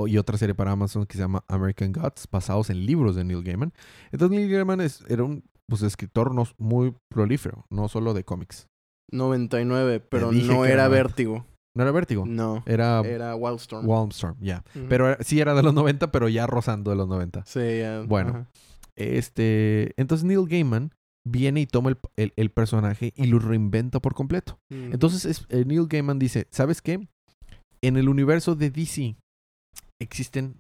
y 0.05 0.17
otra 0.17 0.37
serie 0.37 0.53
para 0.53 0.71
Amazon 0.71 1.05
que 1.05 1.13
se 1.13 1.23
llama 1.23 1.45
American 1.47 1.93
Gods, 1.93 2.27
basados 2.29 2.69
en 2.69 2.85
libros 2.85 3.15
de 3.15 3.23
Neil 3.23 3.41
Gaiman. 3.41 3.71
Entonces 4.11 4.37
Neil 4.37 4.51
Gaiman 4.51 4.81
es, 4.81 5.01
era 5.07 5.23
un 5.23 5.45
pues, 5.67 5.81
escritor 5.81 6.35
no, 6.35 6.45
muy 6.57 6.93
prolífero, 7.09 7.65
no 7.69 7.87
solo 7.87 8.13
de 8.13 8.25
cómics. 8.25 8.67
99, 9.11 10.01
pero 10.01 10.31
no 10.31 10.65
era 10.65 10.73
era 10.73 10.87
90. 10.87 10.89
Vértigo. 10.89 11.45
No 11.75 11.83
era 11.83 11.91
Vértigo, 11.91 12.25
No. 12.25 12.63
era, 12.67 12.99
Era 13.01 13.35
Wildstorm. 13.35 13.87
Wildstorm, 13.89 14.35
ya. 14.39 14.63
Pero 14.89 15.17
sí 15.21 15.39
era 15.39 15.53
de 15.55 15.63
los 15.63 15.73
90, 15.73 16.11
pero 16.11 16.29
ya 16.29 16.45
rozando 16.47 16.91
de 16.91 16.97
los 16.97 17.07
90. 17.07 17.43
Sí, 17.45 17.79
ya, 17.79 18.01
Bueno. 18.07 18.47
Este, 18.95 19.93
entonces 19.97 20.23
Neil 20.23 20.45
Gaiman 20.47 20.91
viene 21.27 21.61
y 21.61 21.65
toma 21.65 21.89
el, 21.89 21.97
el- 22.15 22.33
el 22.35 22.51
personaje 22.51 23.11
y 23.15 23.25
lo 23.25 23.39
reinventa 23.39 23.99
por 23.99 24.13
completo. 24.13 24.59
Ujú. 24.71 24.81
Entonces 24.93 25.25
es- 25.25 25.45
eh, 25.49 25.63
Neil 25.65 25.87
Gaiman 25.87 26.19
dice, 26.19 26.47
¿sabes 26.51 26.81
qué? 26.81 27.07
En 27.81 27.97
el 27.97 28.07
universo 28.07 28.55
de 28.55 28.69
DC 28.69 29.15
existen 30.01 30.59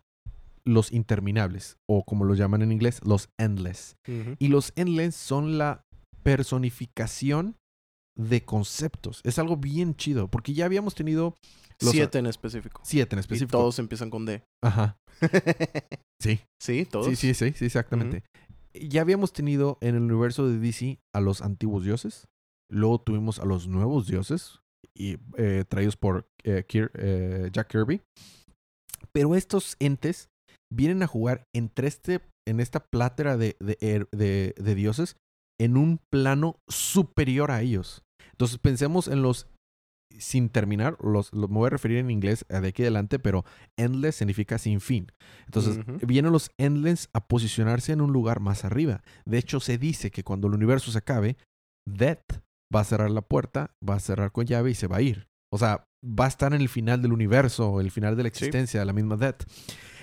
los 0.65 0.91
interminables, 0.93 1.77
o 1.87 2.03
como 2.05 2.23
los 2.25 2.37
llaman 2.37 2.61
en 2.63 2.71
inglés, 2.71 3.01
los 3.05 3.29
endless. 3.37 3.97
Y 4.39 4.47
los 4.47 4.71
endless 4.77 5.13
son 5.15 5.57
la 5.57 5.83
personificación 6.23 7.55
de 8.17 8.43
conceptos. 8.45 9.21
Es 9.23 9.39
algo 9.39 9.57
bien 9.57 9.95
chido, 9.95 10.27
porque 10.27 10.53
ya 10.53 10.65
habíamos 10.65 10.95
tenido 10.95 11.35
los- 11.81 11.91
Siete 11.91 12.19
en 12.19 12.27
específico. 12.27 12.81
siete 12.83 13.15
en 13.15 13.19
Y 13.19 13.21
específico. 13.21 13.57
todos 13.57 13.79
empiezan 13.79 14.09
con 14.09 14.25
D. 14.25 14.43
Ajá. 14.63 14.97
Sí. 16.21 16.39
sí, 16.61 16.85
todos. 16.85 17.07
Sí, 17.07 17.15
sí, 17.17 17.33
sí, 17.33 17.51
sí, 17.53 17.65
exactamente. 17.65 18.23
Ya 18.73 19.01
habíamos 19.01 19.33
tenido 19.33 19.77
en 19.81 19.95
el 19.95 20.03
universo 20.03 20.47
de 20.47 20.57
DC 20.57 20.99
a 21.13 21.19
los 21.19 21.41
antiguos 21.41 21.83
dioses. 21.83 22.27
Luego 22.71 23.01
tuvimos 23.01 23.39
a 23.39 23.45
los 23.45 23.67
nuevos 23.67 24.07
dioses, 24.07 24.59
y, 24.97 25.17
eh, 25.37 25.65
traídos 25.67 25.97
por 25.97 26.25
eh, 26.45 26.63
Kier- 26.65 26.91
eh, 26.93 27.49
Jack 27.51 27.67
Kirby. 27.71 28.01
Pero 29.11 29.35
estos 29.35 29.75
entes 29.79 30.29
vienen 30.73 31.03
a 31.03 31.07
jugar 31.07 31.43
entre 31.53 31.87
este, 31.89 32.21
en 32.47 32.61
esta 32.61 32.79
plátera 32.79 33.35
de, 33.35 33.57
de, 33.59 34.07
de 34.57 34.75
dioses 34.75 35.17
en 35.63 35.77
un 35.77 35.99
plano 36.09 36.59
superior 36.67 37.49
a 37.49 37.61
ellos. 37.61 38.03
Entonces 38.31 38.57
pensemos 38.57 39.07
en 39.07 39.21
los, 39.21 39.47
sin 40.17 40.49
terminar, 40.49 40.97
los, 41.01 41.33
me 41.33 41.47
voy 41.47 41.67
a 41.67 41.69
referir 41.69 41.99
en 41.99 42.11
inglés 42.11 42.45
de 42.49 42.67
aquí 42.67 42.81
adelante, 42.81 43.17
pero 43.17 43.45
endless 43.77 44.15
significa 44.15 44.57
sin 44.57 44.81
fin. 44.81 45.09
Entonces 45.45 45.79
vienen 46.05 46.33
los 46.33 46.51
endless 46.57 47.09
a 47.13 47.25
posicionarse 47.27 47.93
en 47.93 48.01
un 48.01 48.11
lugar 48.11 48.41
más 48.41 48.65
arriba. 48.65 49.03
De 49.25 49.37
hecho, 49.37 49.61
se 49.61 49.77
dice 49.77 50.11
que 50.11 50.25
cuando 50.25 50.47
el 50.47 50.55
universo 50.55 50.91
se 50.91 50.97
acabe, 50.97 51.37
Death 51.87 52.41
va 52.75 52.81
a 52.81 52.85
cerrar 52.85 53.11
la 53.11 53.21
puerta, 53.21 53.73
va 53.87 53.95
a 53.95 53.99
cerrar 54.01 54.33
con 54.33 54.45
llave 54.45 54.71
y 54.71 54.75
se 54.75 54.87
va 54.87 54.97
a 54.97 55.01
ir. 55.01 55.29
O 55.49 55.57
sea, 55.57 55.85
va 56.03 56.25
a 56.25 56.29
estar 56.29 56.53
en 56.53 56.59
el 56.59 56.67
final 56.67 57.01
del 57.01 57.13
universo, 57.13 57.79
el 57.79 57.91
final 57.91 58.17
de 58.17 58.23
la 58.23 58.29
existencia, 58.29 58.81
de 58.81 58.85
la 58.85 58.93
misma 58.93 59.15
Death. 59.15 59.43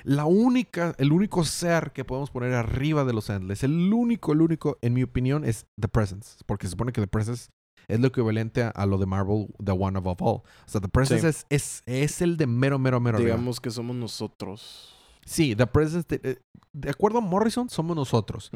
La 0.04 0.25
única, 0.25 0.95
el 0.99 1.12
único 1.12 1.45
ser 1.45 1.92
que 1.92 2.04
podemos 2.04 2.30
poner 2.30 2.54
arriba 2.54 3.04
de 3.04 3.12
los 3.12 3.30
Endless, 3.30 3.64
el 3.64 3.92
único, 3.92 4.33
el 4.33 4.42
único, 4.42 4.78
en 4.83 4.95
mi 4.95 5.02
opinión, 5.02 5.45
es 5.45 5.66
The 5.80 5.88
Presence. 5.88 6.38
Porque 6.47 6.66
se 6.66 6.73
supone 6.73 6.92
que 6.92 7.00
The 7.00 7.07
Presence 7.07 7.50
es 7.88 8.00
lo 8.00 8.09
equivalente 8.09 8.62
a, 8.62 8.87
lo 8.87 8.99
de 8.99 9.07
Marvel, 9.07 9.49
The 9.62 9.73
One 9.73 9.99
Above 9.99 10.21
All. 10.21 10.37
O 10.37 10.45
sea, 10.66 10.80
The 10.80 10.88
Presence 10.88 11.28
es, 11.28 11.47
es, 11.50 11.83
es, 11.87 12.23
el 12.23 12.37
de 12.37 12.47
mero, 12.47 12.78
mero, 12.78 13.00
mero. 13.00 13.19
Digamos 13.19 13.61
que 13.61 13.71
somos 13.71 13.97
nosotros. 13.97 14.97
Sí, 15.25 15.54
The 15.54 15.66
Presence, 15.66 16.07
de, 16.09 16.40
de, 16.73 16.90
acuerdo 16.90 17.19
a 17.19 17.21
Morrison, 17.21 17.69
somos 17.69 17.97
nosotros. 17.97 18.50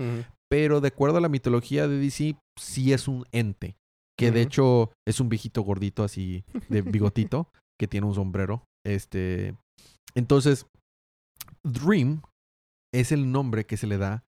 Pero 0.49 0.81
de 0.81 0.89
acuerdo 0.89 1.19
a 1.19 1.21
la 1.21 1.29
mitología 1.29 1.89
de 1.89 1.99
DC, 1.99 2.37
sí 2.59 2.93
es 2.93 3.09
un 3.09 3.25
ente. 3.33 3.77
Que 4.17 4.31
de 4.31 4.43
hecho 4.43 4.93
es 5.07 5.19
un 5.19 5.29
viejito 5.29 5.63
gordito 5.63 6.05
así, 6.05 6.45
de 6.69 6.83
bigotito, 6.83 7.49
que 7.79 7.89
tiene 7.89 8.07
un 8.07 8.15
sombrero. 8.15 8.65
Este. 8.87 9.57
Entonces, 10.15 10.67
Dream 11.65 12.23
es 12.93 13.13
el 13.13 13.33
nombre 13.33 13.67
que 13.67 13.77
se 13.77 13.87
le 13.87 13.99
da 13.99 14.25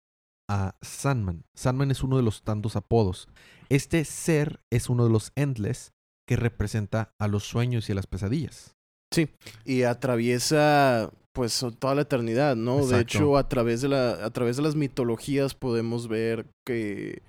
a 0.49 0.76
Sandman. 0.81 1.45
Sandman 1.55 1.90
es 1.90 2.02
uno 2.02 2.16
de 2.16 2.23
los 2.23 2.43
tantos 2.43 2.76
apodos. 2.76 3.28
Este 3.69 4.05
ser 4.05 4.61
es 4.73 4.88
uno 4.88 5.05
de 5.05 5.11
los 5.11 5.33
Endless 5.37 5.93
que 6.28 6.37
representa 6.37 7.12
a 7.21 7.28
los 7.28 7.45
sueños 7.45 7.88
y 7.88 7.93
a 7.93 7.95
las 7.95 8.07
pesadillas. 8.07 8.75
Sí, 9.12 9.28
y 9.64 9.83
atraviesa 9.83 11.12
pues 11.33 11.64
toda 11.78 11.95
la 11.95 12.02
eternidad, 12.02 12.57
¿no? 12.57 12.85
De 12.87 13.00
hecho, 13.00 13.37
a 13.37 13.49
través 13.49 13.83
de 13.83 13.88
la 13.88 14.25
a 14.25 14.31
través 14.31 14.57
de 14.57 14.62
las 14.62 14.75
mitologías 14.75 15.55
podemos 15.55 16.09
ver 16.09 16.47
que 16.66 17.23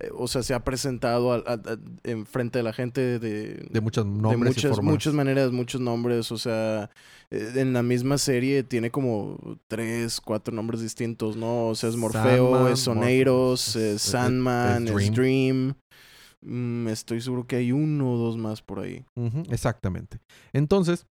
eh, 0.00 0.10
o 0.14 0.28
sea, 0.28 0.42
se 0.42 0.54
ha 0.54 0.62
presentado 0.64 1.42
en 2.04 2.26
frente 2.26 2.58
de 2.60 2.62
la 2.62 2.72
gente 2.72 3.18
de, 3.18 3.66
de 3.70 3.80
muchos 3.80 4.06
nombres. 4.06 4.30
De 4.30 4.68
muchas, 4.68 4.82
muchas 4.82 5.14
maneras, 5.14 5.50
muchos 5.50 5.80
nombres. 5.80 6.30
O 6.30 6.38
sea, 6.38 6.90
eh, 7.30 7.52
en 7.56 7.72
la 7.72 7.82
misma 7.82 8.18
serie 8.18 8.62
tiene 8.62 8.90
como 8.90 9.38
tres, 9.66 10.20
cuatro 10.20 10.54
nombres 10.54 10.80
distintos, 10.80 11.36
¿no? 11.36 11.66
O 11.68 11.74
sea, 11.74 11.88
es 11.88 11.96
Morfeo, 11.96 12.68
es 12.68 12.80
Soneiros, 12.80 13.74
es, 13.76 14.02
Sandman, 14.02 14.86
es 14.86 15.12
Dream. 15.12 15.74
Mm, 16.40 16.88
estoy 16.88 17.20
seguro 17.20 17.46
que 17.46 17.56
hay 17.56 17.72
uno 17.72 18.12
o 18.12 18.16
dos 18.16 18.36
más 18.36 18.62
por 18.62 18.78
ahí. 18.78 19.04
exactamente. 19.50 20.18
Entonces, 20.52 21.06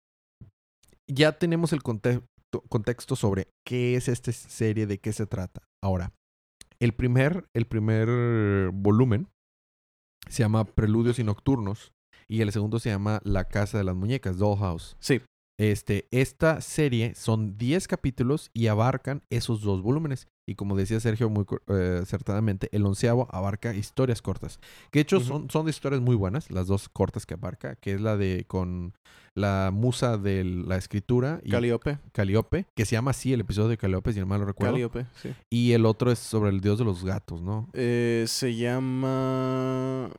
ya 1.08 1.38
tenemos 1.38 1.74
el 1.74 1.82
contexto 1.82 3.16
sobre 3.16 3.48
qué 3.66 3.96
es 3.96 4.08
esta 4.08 4.32
serie, 4.32 4.86
de 4.86 5.00
qué 5.00 5.12
se 5.12 5.26
trata. 5.26 5.64
Ahora, 5.84 6.14
el 6.80 6.94
primer, 6.94 7.48
el 7.54 7.66
primer 7.66 8.72
volumen 8.72 9.28
se 10.30 10.44
llama 10.44 10.66
Preludios 10.66 11.20
y 11.20 11.24
Nocturnos 11.24 11.94
y 12.28 12.42
el 12.42 12.52
segundo 12.52 12.80
se 12.80 12.90
llama 12.90 13.22
La 13.24 13.46
Casa 13.46 13.78
de 13.78 13.84
las 13.84 13.96
Muñecas, 13.96 14.38
Dollhouse. 14.38 14.96
Sí. 15.00 15.22
Este, 15.58 16.08
esta 16.12 16.60
serie 16.60 17.16
son 17.16 17.58
10 17.58 17.88
capítulos 17.88 18.52
y 18.54 18.68
abarcan 18.68 19.24
esos 19.30 19.62
dos 19.62 19.82
volúmenes. 19.82 20.28
Y 20.46 20.56
como 20.56 20.76
decía 20.76 21.00
Sergio 21.00 21.30
muy 21.30 21.46
eh, 21.70 22.00
acertadamente, 22.02 22.70
el 22.72 22.86
onceavo 22.86 23.28
abarca 23.32 23.74
historias 23.74 24.22
cortas. 24.22 24.60
Que 24.92 25.00
de 25.00 25.02
hecho 25.02 25.20
son, 25.20 25.50
son 25.50 25.68
historias 25.70 26.02
muy 26.02 26.16
buenas, 26.16 26.52
las 26.52 26.68
dos 26.68 26.90
cortas 26.90 27.26
que 27.26 27.36
abarca, 27.36 27.76
que 27.76 27.94
es 27.94 28.02
la 28.02 28.18
de 28.18 28.46
con 28.48 28.94
la 29.34 29.72
musa 29.74 30.18
de 30.18 30.44
la 30.44 30.76
escritura. 30.76 31.40
Y 31.44 31.52
Caliope. 31.52 32.00
Caliope, 32.12 32.66
que 32.76 32.86
se 32.86 32.96
llama 32.96 33.12
así 33.12 33.34
el 33.34 33.42
episodio 33.42 33.70
de 33.70 33.78
Caliope, 33.78 34.14
si 34.14 34.20
no 34.20 34.26
mal 34.26 34.42
lo 34.42 34.46
recuerdo. 34.46 34.74
Caliope, 34.74 35.06
sí. 35.22 35.34
Y 35.50 35.72
el 35.72 35.86
otro 35.86 36.12
es 36.12 36.20
sobre 36.20 36.50
el 36.50 36.62
dios 36.62 36.78
de 36.78 36.86
los 36.86 37.04
gatos, 37.04 37.42
¿no? 37.42 37.70
Eh, 37.74 38.26
se 38.28 38.56
llama... 38.56 40.12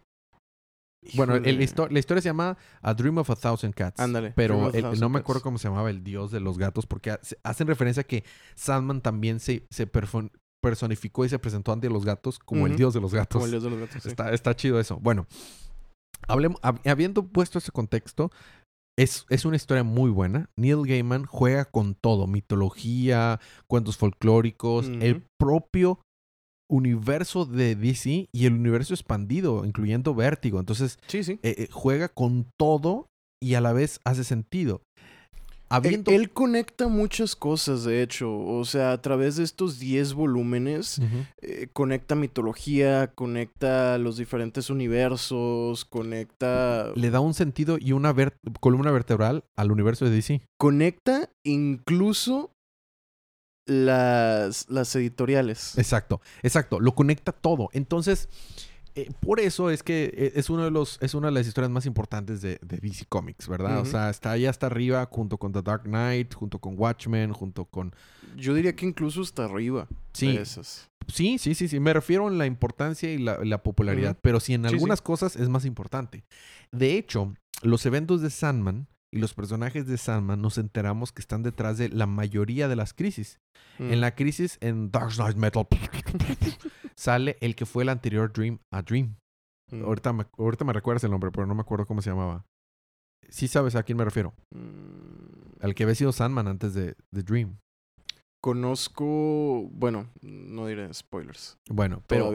Bueno, 1.15 1.39
la 1.39 1.99
historia 1.99 2.23
se 2.23 2.29
llama 2.29 2.57
A 2.83 2.95
Dream 2.95 3.19
of 3.19 3.31
a 3.31 3.37
Thousand 3.37 3.75
Cats. 3.75 4.01
Ándale. 4.01 4.33
Pero 4.35 4.73
no 4.99 5.09
me 5.09 5.19
acuerdo 5.19 5.43
cómo 5.43 5.59
se 5.59 5.69
llamaba 5.69 5.91
el 5.91 6.03
dios 6.03 6.31
de 6.31 6.41
los 6.41 6.59
gatos, 6.59 6.87
porque 6.87 7.17
hacen 7.43 7.67
referencia 7.67 8.03
a 8.03 8.05
que 8.05 8.25
Sandman 8.55 9.01
también 9.01 9.41
se, 9.41 9.67
se 9.71 9.89
personificó 10.63 11.25
y 11.25 11.29
se 11.29 11.39
presentó 11.39 11.73
ante 11.73 11.89
los 11.89 12.05
gatos 12.05 12.39
como 12.39 12.67
el 12.67 12.77
dios 12.77 12.95
de 12.95 13.01
los 13.01 13.13
gatos. 13.15 13.41
Como 13.41 13.45
el 13.45 13.51
dios 13.53 13.63
de 13.63 13.71
los 13.71 13.81
gatos. 13.81 14.07
Está, 14.07 14.33
está 14.33 14.55
chido 14.55 14.81
eso. 14.81 14.99
Bueno, 15.01 15.27
hablemos, 16.29 16.61
habiendo 16.63 17.27
puesto 17.27 17.59
ese 17.59 17.73
contexto, 17.73 18.31
es, 18.99 19.27
es, 19.29 19.45
una 19.45 19.57
historia 19.57 19.85
muy 19.85 20.11
buena. 20.11 20.49
Neil 20.57 20.87
Gaiman 20.87 21.27
juega 21.27 21.67
con 21.67 21.95
todo: 21.95 22.27
mitología, 22.27 23.41
cuentos 23.67 23.99
folclóricos, 23.99 24.89
el 24.89 25.27
propio 25.39 26.01
universo 26.69 27.45
de 27.45 27.75
DC 27.75 28.29
y 28.33 28.47
el 28.47 28.55
universo 28.55 28.95
expandido, 28.95 29.65
incluyendo 29.65 30.15
Vértigo. 30.15 30.61
Entonces, 30.61 30.99
sí, 31.07 31.25
sí. 31.25 31.39
Eh, 31.43 31.55
eh, 31.59 31.69
juega 31.71 32.09
con 32.09 32.47
todo 32.57 33.09
y 33.41 33.55
a 33.55 33.61
la 33.61 33.73
vez 33.73 34.01
hace 34.05 34.25
sentido. 34.25 34.83
Habiendo... 35.69 36.13
Él, 36.13 36.31
conecta 36.31 36.87
muchas 36.87 37.35
cosas, 37.35 37.85
de 37.85 38.03
hecho. 38.03 38.39
O 38.39 38.65
sea, 38.65 38.93
a 38.93 39.03
través 39.03 39.37
de 39.37 39.43
estos 39.43 39.81
10 39.81 40.15
volúmenes, 40.15 41.01
eh, 41.43 41.67
conecta 41.73 42.15
mitología, 42.15 43.09
conecta 43.15 43.99
los 43.99 44.17
diferentes 44.17 44.71
universos, 44.71 45.85
conecta... 45.85 46.93
Le 46.95 47.11
da 47.11 47.19
un 47.19 47.35
sentido 47.35 47.79
y 47.81 47.93
una 47.93 48.15
columna 48.61 48.93
vertebral 48.93 49.45
al 49.57 49.73
universo 49.73 50.05
de 50.05 50.13
DC. 50.13 50.41
Conecta 50.57 51.31
incluso 51.43 52.53
las, 53.67 54.69
las 54.71 54.95
editoriales. 54.97 55.77
Exacto, 55.77 56.21
exacto, 56.43 56.81
lo 56.81 56.95
conecta 56.95 57.33
todo. 57.33 57.69
Entonces, 57.73 58.29
eh, 58.95 59.11
por 59.21 59.41
eso 59.41 59.71
es 59.71 59.83
que 59.83 60.13
eh, 60.17 60.33
es 60.37 60.49
uno 60.49 60.65
de 60.65 60.71
los 60.71 60.99
es 61.03 61.15
una 61.15 61.27
de 61.27 61.33
las 61.33 61.47
historias 61.47 61.71
más 61.71 61.85
importantes 61.85 62.41
de, 62.41 62.59
de 62.63 62.79
DC 62.79 63.05
Comics, 63.09 63.47
¿verdad? 63.47 63.81
O 63.81 63.85
sea, 63.85 64.09
está 64.09 64.33
ahí 64.33 64.47
hasta 64.47 64.67
arriba 64.67 65.07
junto 65.11 65.37
con 65.37 65.53
The 65.53 65.63
Dark 65.63 65.83
Knight, 65.83 66.35
junto 66.35 66.59
con 66.59 66.79
Watchmen, 66.79 67.33
junto 67.33 67.67
con 67.67 67.95
yo 68.37 68.55
diría 68.55 68.75
que 68.75 68.87
incluso 68.87 69.21
está 69.23 69.45
arriba 69.45 69.87
sí. 70.13 70.39
Sí, 71.09 71.39
sí, 71.39 71.55
sí, 71.55 71.69
sí. 71.69 71.79
Me 71.79 71.93
refiero 71.93 72.27
a 72.27 72.31
la 72.31 72.47
importancia 72.47 73.13
y 73.13 73.19
la, 73.19 73.63
popularidad. 73.63 74.19
Pero 74.23 74.41
sí, 74.41 74.55
en 74.55 74.67
algunas 74.67 75.01
cosas 75.01 75.37
es 75.37 75.49
más 75.49 75.65
importante. 75.65 76.25
De 76.73 76.97
hecho, 76.97 77.35
los 77.63 77.87
eventos 77.87 78.23
de 78.23 78.31
Sandman 78.31 78.89
y 79.13 79.19
los 79.19 79.35
personajes 79.35 79.87
de 79.87 79.99
Sandman 79.99 80.41
nos 80.41 80.59
enteramos 80.59 81.13
que 81.13 81.21
están 81.21 81.43
detrás 81.43 81.79
de 81.79 81.89
la 81.89 82.07
mayoría 82.07 82.69
de 82.69 82.77
las 82.77 82.93
crisis. 82.93 83.41
En 83.79 83.99
mm. 83.99 84.01
la 84.01 84.15
crisis 84.15 84.59
en 84.61 84.91
Dark 84.91 85.15
Knight 85.15 85.37
Metal 85.37 85.67
sale 86.97 87.37
el 87.41 87.55
que 87.55 87.67
fue 87.67 87.85
el 87.85 87.89
anterior 87.89 88.33
Dream 88.33 88.59
a 88.71 88.83
Dream. 88.83 89.17
Mm. 89.71 89.85
Ahorita, 89.85 90.13
me, 90.13 90.27
ahorita 90.39 90.65
me 90.65 90.73
recuerdas 90.73 91.05
el 91.05 91.11
nombre, 91.11 91.31
pero 91.31 91.47
no 91.47 91.55
me 91.55 91.61
acuerdo 91.61 91.87
cómo 91.87 92.03
se 92.03 92.11
llamaba. 92.11 92.47
Sí 93.29 93.49
sabes 93.49 93.75
a 93.75 93.83
quién 93.83 93.99
me 93.99 94.05
refiero. 94.05 94.35
Mm. 94.55 95.63
Al 95.63 95.75
que 95.75 95.85
había 95.85 95.95
sido 95.95 96.13
Sandman 96.13 96.49
antes 96.49 96.75
de, 96.75 96.97
de 97.11 97.23
Dream. 97.23 97.59
Conozco, 98.43 99.69
bueno, 99.73 100.09
no 100.21 100.67
diré 100.67 100.93
spoilers. 100.95 101.59
Bueno, 101.69 102.03
pero, 102.07 102.33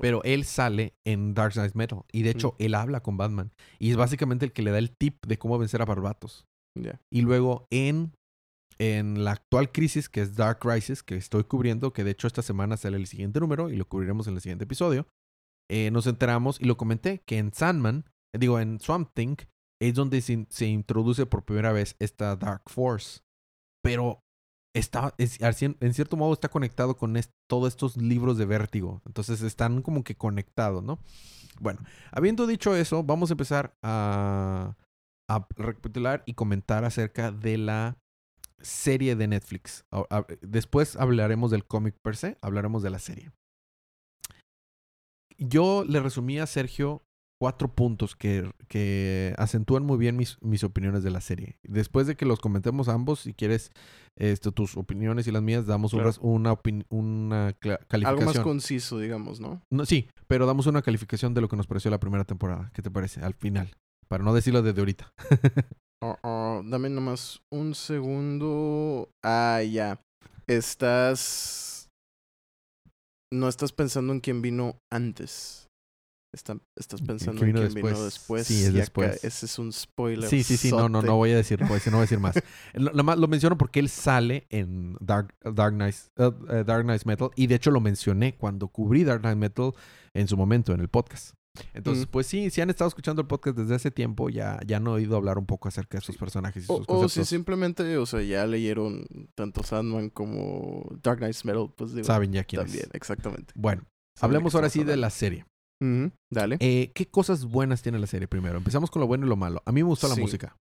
pero... 0.00 0.22
él 0.22 0.44
sale 0.44 0.94
en 1.04 1.34
Dark 1.34 1.54
Knight 1.54 1.74
Metal 1.74 2.02
y 2.12 2.22
de 2.22 2.30
hecho 2.30 2.54
él 2.58 2.74
habla 2.74 3.00
con 3.00 3.16
Batman 3.16 3.50
y 3.78 3.90
es 3.90 3.96
básicamente 3.96 4.44
el 4.44 4.52
que 4.52 4.62
le 4.62 4.70
da 4.70 4.78
el 4.78 4.94
tip 4.96 5.26
de 5.26 5.38
cómo 5.38 5.58
vencer 5.58 5.82
a 5.82 5.86
Barbatos. 5.86 6.46
Y 7.10 7.22
luego 7.22 7.66
en, 7.70 8.12
en 8.78 9.24
la 9.24 9.32
actual 9.32 9.72
crisis 9.72 10.08
que 10.08 10.20
es 10.20 10.36
Dark 10.36 10.60
Crisis 10.60 11.02
que 11.02 11.16
estoy 11.16 11.44
cubriendo, 11.44 11.92
que 11.92 12.04
de 12.04 12.12
hecho 12.12 12.28
esta 12.28 12.42
semana 12.42 12.76
sale 12.76 12.96
el 12.96 13.08
siguiente 13.08 13.40
número 13.40 13.70
y 13.70 13.76
lo 13.76 13.88
cubriremos 13.88 14.28
en 14.28 14.34
el 14.34 14.40
siguiente 14.40 14.64
episodio, 14.64 15.08
eh, 15.70 15.90
nos 15.90 16.06
enteramos 16.06 16.60
y 16.60 16.66
lo 16.66 16.76
comenté 16.76 17.22
que 17.26 17.38
en 17.38 17.52
Sandman, 17.52 18.04
digo 18.32 18.60
en 18.60 18.78
Swamp 18.80 19.10
Thing, 19.12 19.36
es 19.80 19.94
donde 19.94 20.20
se, 20.20 20.46
se 20.50 20.66
introduce 20.66 21.26
por 21.26 21.44
primera 21.44 21.72
vez 21.72 21.96
esta 21.98 22.36
Dark 22.36 22.62
Force. 22.68 23.20
Pero 23.82 24.20
está, 24.78 25.14
en 25.18 25.94
cierto 25.94 26.16
modo 26.16 26.32
está 26.32 26.48
conectado 26.48 26.96
con 26.96 27.18
todos 27.48 27.68
estos 27.68 27.96
libros 27.96 28.38
de 28.38 28.46
vértigo. 28.46 29.02
Entonces 29.06 29.42
están 29.42 29.82
como 29.82 30.04
que 30.04 30.16
conectados, 30.16 30.82
¿no? 30.82 30.98
Bueno, 31.60 31.80
habiendo 32.12 32.46
dicho 32.46 32.76
eso, 32.76 33.02
vamos 33.02 33.30
a 33.30 33.34
empezar 33.34 33.74
a, 33.82 34.76
recapitular 35.56 36.22
y 36.24 36.34
comentar 36.34 36.84
acerca 36.84 37.30
de 37.30 37.58
la 37.58 37.98
serie 38.60 39.14
de 39.14 39.26
Netflix. 39.26 39.84
Después 40.40 40.96
hablaremos 40.96 41.50
del 41.50 41.66
cómic 41.66 41.96
per 42.02 42.16
se, 42.16 42.38
hablaremos 42.40 42.82
de 42.82 42.90
la 42.90 42.98
serie. 42.98 43.30
Yo 45.36 45.84
le 45.86 46.00
resumí 46.00 46.38
a 46.38 46.46
Sergio 46.46 47.02
cuatro 47.40 47.72
puntos 47.72 48.16
que, 48.16 49.34
acentúan 49.36 49.84
muy 49.84 49.98
bien 49.98 50.16
mis 50.16 50.64
opiniones 50.64 51.02
de 51.02 51.10
la 51.10 51.20
serie. 51.20 51.58
Después 51.62 52.06
de 52.06 52.16
que 52.16 52.26
los 52.26 52.40
comentemos 52.40 52.88
ambos, 52.88 53.20
si 53.20 53.34
quieres 53.34 53.70
esto, 54.18 54.52
tus 54.52 54.76
opiniones 54.76 55.26
y 55.26 55.32
las 55.32 55.42
mías, 55.42 55.66
damos 55.66 55.92
Claro. 55.92 56.12
una, 56.20 56.54
una 56.90 57.52
cla- 57.58 57.78
Algo 57.78 57.80
más 57.80 57.88
calificación. 57.88 58.44
conciso, 58.44 58.98
digamos, 58.98 59.40
¿no? 59.40 59.62
No, 59.70 59.86
sí, 59.86 60.08
pero 60.26 60.44
damos 60.46 60.66
una 60.66 60.82
calificación 60.82 61.34
de 61.34 61.40
lo 61.40 61.48
que 61.48 61.56
nos 61.56 61.66
pareció 61.66 61.90
la 61.90 62.00
primera 62.00 62.24
temporada. 62.24 62.70
¿Qué 62.74 62.82
te 62.82 62.90
parece? 62.90 63.20
Al 63.22 63.34
final. 63.34 63.70
Para 64.08 64.24
no 64.24 64.34
decirlo 64.34 64.62
desde 64.62 64.80
ahorita. 64.80 65.12
Oh, 66.00 66.16
oh, 66.22 66.62
dame 66.64 66.90
nomás 66.90 67.42
un 67.50 67.74
segundo. 67.74 69.10
Ah, 69.24 69.60
ya. 69.68 70.00
Estás. 70.46 71.88
No 73.32 73.48
estás 73.48 73.72
pensando 73.72 74.12
en 74.12 74.20
quién 74.20 74.40
vino 74.40 74.78
antes. 74.92 75.67
Está- 76.32 76.58
estás 76.76 77.00
pensando 77.00 77.42
en 77.42 77.52
quién 77.52 77.56
vino 77.56 77.60
después. 77.60 78.04
después. 78.04 78.46
Sí, 78.46 78.62
es 78.62 78.68
acá 78.68 78.78
después. 78.78 79.24
ese 79.24 79.46
es 79.46 79.58
un 79.58 79.72
spoiler. 79.72 80.28
Sí, 80.28 80.42
sí, 80.42 80.56
sí, 80.58 80.70
no, 80.70 80.88
no, 80.88 81.00
no 81.00 81.16
voy 81.16 81.30
a 81.32 81.36
decir, 81.36 81.58
decir- 81.58 81.86
no 81.90 81.96
voy 81.96 82.00
a 82.02 82.02
decir 82.02 82.20
más. 82.20 82.34
Lo, 82.74 82.90
nada 82.90 83.02
más 83.02 83.18
lo 83.18 83.28
menciono 83.28 83.56
porque 83.56 83.80
él 83.80 83.88
sale 83.88 84.46
en 84.50 84.96
Dark, 85.00 85.34
Dark, 85.54 85.72
Knights, 85.74 86.10
eh, 86.16 86.30
eh, 86.50 86.64
Dark 86.66 86.84
Knights 86.84 87.06
Metal 87.06 87.30
y 87.34 87.46
de 87.46 87.54
hecho 87.54 87.70
lo 87.70 87.80
mencioné 87.80 88.34
cuando 88.36 88.68
cubrí 88.68 89.04
Dark 89.04 89.20
Knight 89.22 89.38
Metal 89.38 89.72
en 90.12 90.28
su 90.28 90.36
momento 90.36 90.72
en 90.74 90.80
el 90.80 90.88
podcast. 90.88 91.32
Entonces, 91.74 92.06
Mm. 92.06 92.10
pues 92.10 92.26
sí, 92.26 92.50
si 92.50 92.60
han 92.60 92.70
estado 92.70 92.86
escuchando 92.88 93.20
el 93.22 93.26
podcast 93.26 93.56
desde 93.56 93.74
hace 93.74 93.90
tiempo, 93.90 94.28
ya, 94.28 94.60
ya 94.66 94.76
han 94.76 94.86
oído 94.86 95.16
hablar 95.16 95.38
un 95.38 95.46
poco 95.46 95.66
acerca 95.68 95.96
de 95.96 96.00
estos 96.00 96.16
personajes 96.18 96.62
y 96.62 96.66
O, 96.68 96.76
sus 96.76 96.84
o 96.84 96.86
conceptos. 96.86 97.12
si 97.14 97.24
simplemente, 97.34 97.96
o 97.96 98.06
sea, 98.06 98.20
ya 98.22 98.46
leyeron 98.46 99.06
tanto 99.34 99.62
Sandman 99.64 100.10
como 100.10 100.86
Dark 101.02 101.18
Knight's 101.18 101.44
Metal, 101.44 101.72
pues 101.74 101.94
digo, 101.94 102.04
Saben 102.06 102.32
ya 102.32 102.44
quién 102.44 102.62
también, 102.62 102.84
es. 102.84 102.90
exactamente. 102.94 103.52
Bueno, 103.56 103.82
Saben 104.14 104.36
hablemos 104.36 104.54
ahora 104.54 104.68
sí 104.68 104.84
de 104.84 104.96
la 104.98 105.10
serie. 105.10 105.46
Dale. 106.30 106.56
Eh, 106.60 106.90
¿Qué 106.94 107.06
cosas 107.06 107.44
buenas 107.44 107.82
tiene 107.82 107.98
la 107.98 108.06
serie 108.06 108.28
primero? 108.28 108.58
Empezamos 108.58 108.90
con 108.90 109.00
lo 109.00 109.06
bueno 109.06 109.26
y 109.26 109.28
lo 109.28 109.36
malo. 109.36 109.62
A 109.64 109.72
mí 109.72 109.82
me 109.82 109.88
gustó 109.88 110.08
la 110.08 110.16
música. 110.16 110.56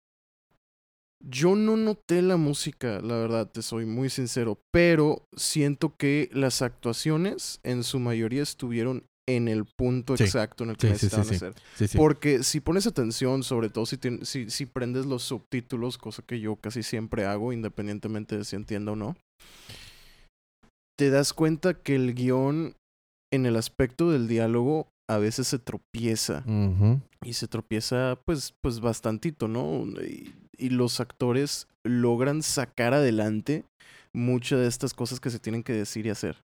Yo 1.24 1.56
no 1.56 1.76
noté 1.76 2.20
la 2.20 2.36
música, 2.36 3.00
la 3.00 3.16
verdad, 3.16 3.50
te 3.50 3.62
soy 3.62 3.86
muy 3.86 4.10
sincero, 4.10 4.60
pero 4.70 5.24
siento 5.34 5.96
que 5.96 6.28
las 6.32 6.60
actuaciones 6.60 7.58
en 7.62 7.82
su 7.84 7.98
mayoría 7.98 8.42
estuvieron 8.42 9.06
en 9.28 9.48
el 9.48 9.64
punto 9.64 10.16
Sí. 10.16 10.22
exacto 10.24 10.62
en 10.64 10.70
el 10.70 10.76
que 10.76 10.86
Sí, 10.88 10.92
necesitaban 10.92 11.26
sí. 11.26 11.34
hacer. 11.36 11.54
Porque 11.96 12.42
si 12.44 12.60
pones 12.60 12.86
atención, 12.86 13.42
sobre 13.42 13.70
todo 13.70 13.86
si, 13.86 13.98
si, 14.22 14.50
si 14.50 14.66
prendes 14.66 15.06
los 15.06 15.22
subtítulos, 15.24 15.98
cosa 15.98 16.22
que 16.22 16.38
yo 16.38 16.56
casi 16.56 16.82
siempre 16.82 17.24
hago, 17.24 17.52
independientemente 17.52 18.36
de 18.36 18.44
si 18.44 18.54
entienda 18.54 18.92
o 18.92 18.96
no, 18.96 19.16
te 20.98 21.10
das 21.10 21.32
cuenta 21.32 21.74
que 21.74 21.96
el 21.96 22.14
guion 22.14 22.76
en 23.32 23.46
el 23.46 23.56
aspecto 23.56 24.10
del 24.12 24.28
diálogo 24.28 24.88
a 25.08 25.18
veces 25.18 25.46
se 25.46 25.58
tropieza 25.58 26.44
y 27.22 27.32
se 27.34 27.48
tropieza 27.48 28.18
pues 28.24 28.54
pues 28.60 28.80
bastantito, 28.80 29.48
¿no? 29.48 29.84
Y, 30.02 30.34
y 30.58 30.70
los 30.70 31.00
actores 31.00 31.68
logran 31.84 32.42
sacar 32.42 32.94
adelante 32.94 33.64
muchas 34.12 34.60
de 34.60 34.66
estas 34.66 34.94
cosas 34.94 35.20
que 35.20 35.30
se 35.30 35.38
tienen 35.38 35.62
que 35.62 35.72
decir 35.72 36.06
y 36.06 36.10
hacer. 36.10 36.42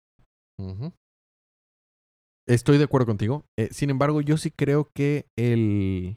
Estoy 2.47 2.79
de 2.79 2.85
acuerdo 2.85 3.07
contigo. 3.07 3.45
Eh, 3.57 3.69
sin 3.71 3.90
embargo, 3.90 4.21
yo 4.21 4.37
sí 4.37 4.50
creo 4.50 4.90
que 4.95 5.26
el, 5.37 6.17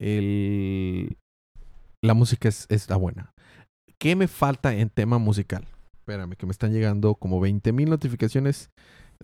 el 0.00 1.16
la 2.02 2.14
música 2.14 2.48
es, 2.48 2.66
está 2.68 2.96
buena. 2.96 3.32
¿Qué 3.98 4.14
me 4.14 4.28
falta 4.28 4.74
en 4.74 4.88
tema 4.88 5.18
musical? 5.18 5.66
Espérame, 5.98 6.36
que 6.36 6.46
me 6.46 6.52
están 6.52 6.72
llegando 6.72 7.16
como 7.16 7.40
20 7.40 7.72
mil 7.72 7.90
notificaciones 7.90 8.70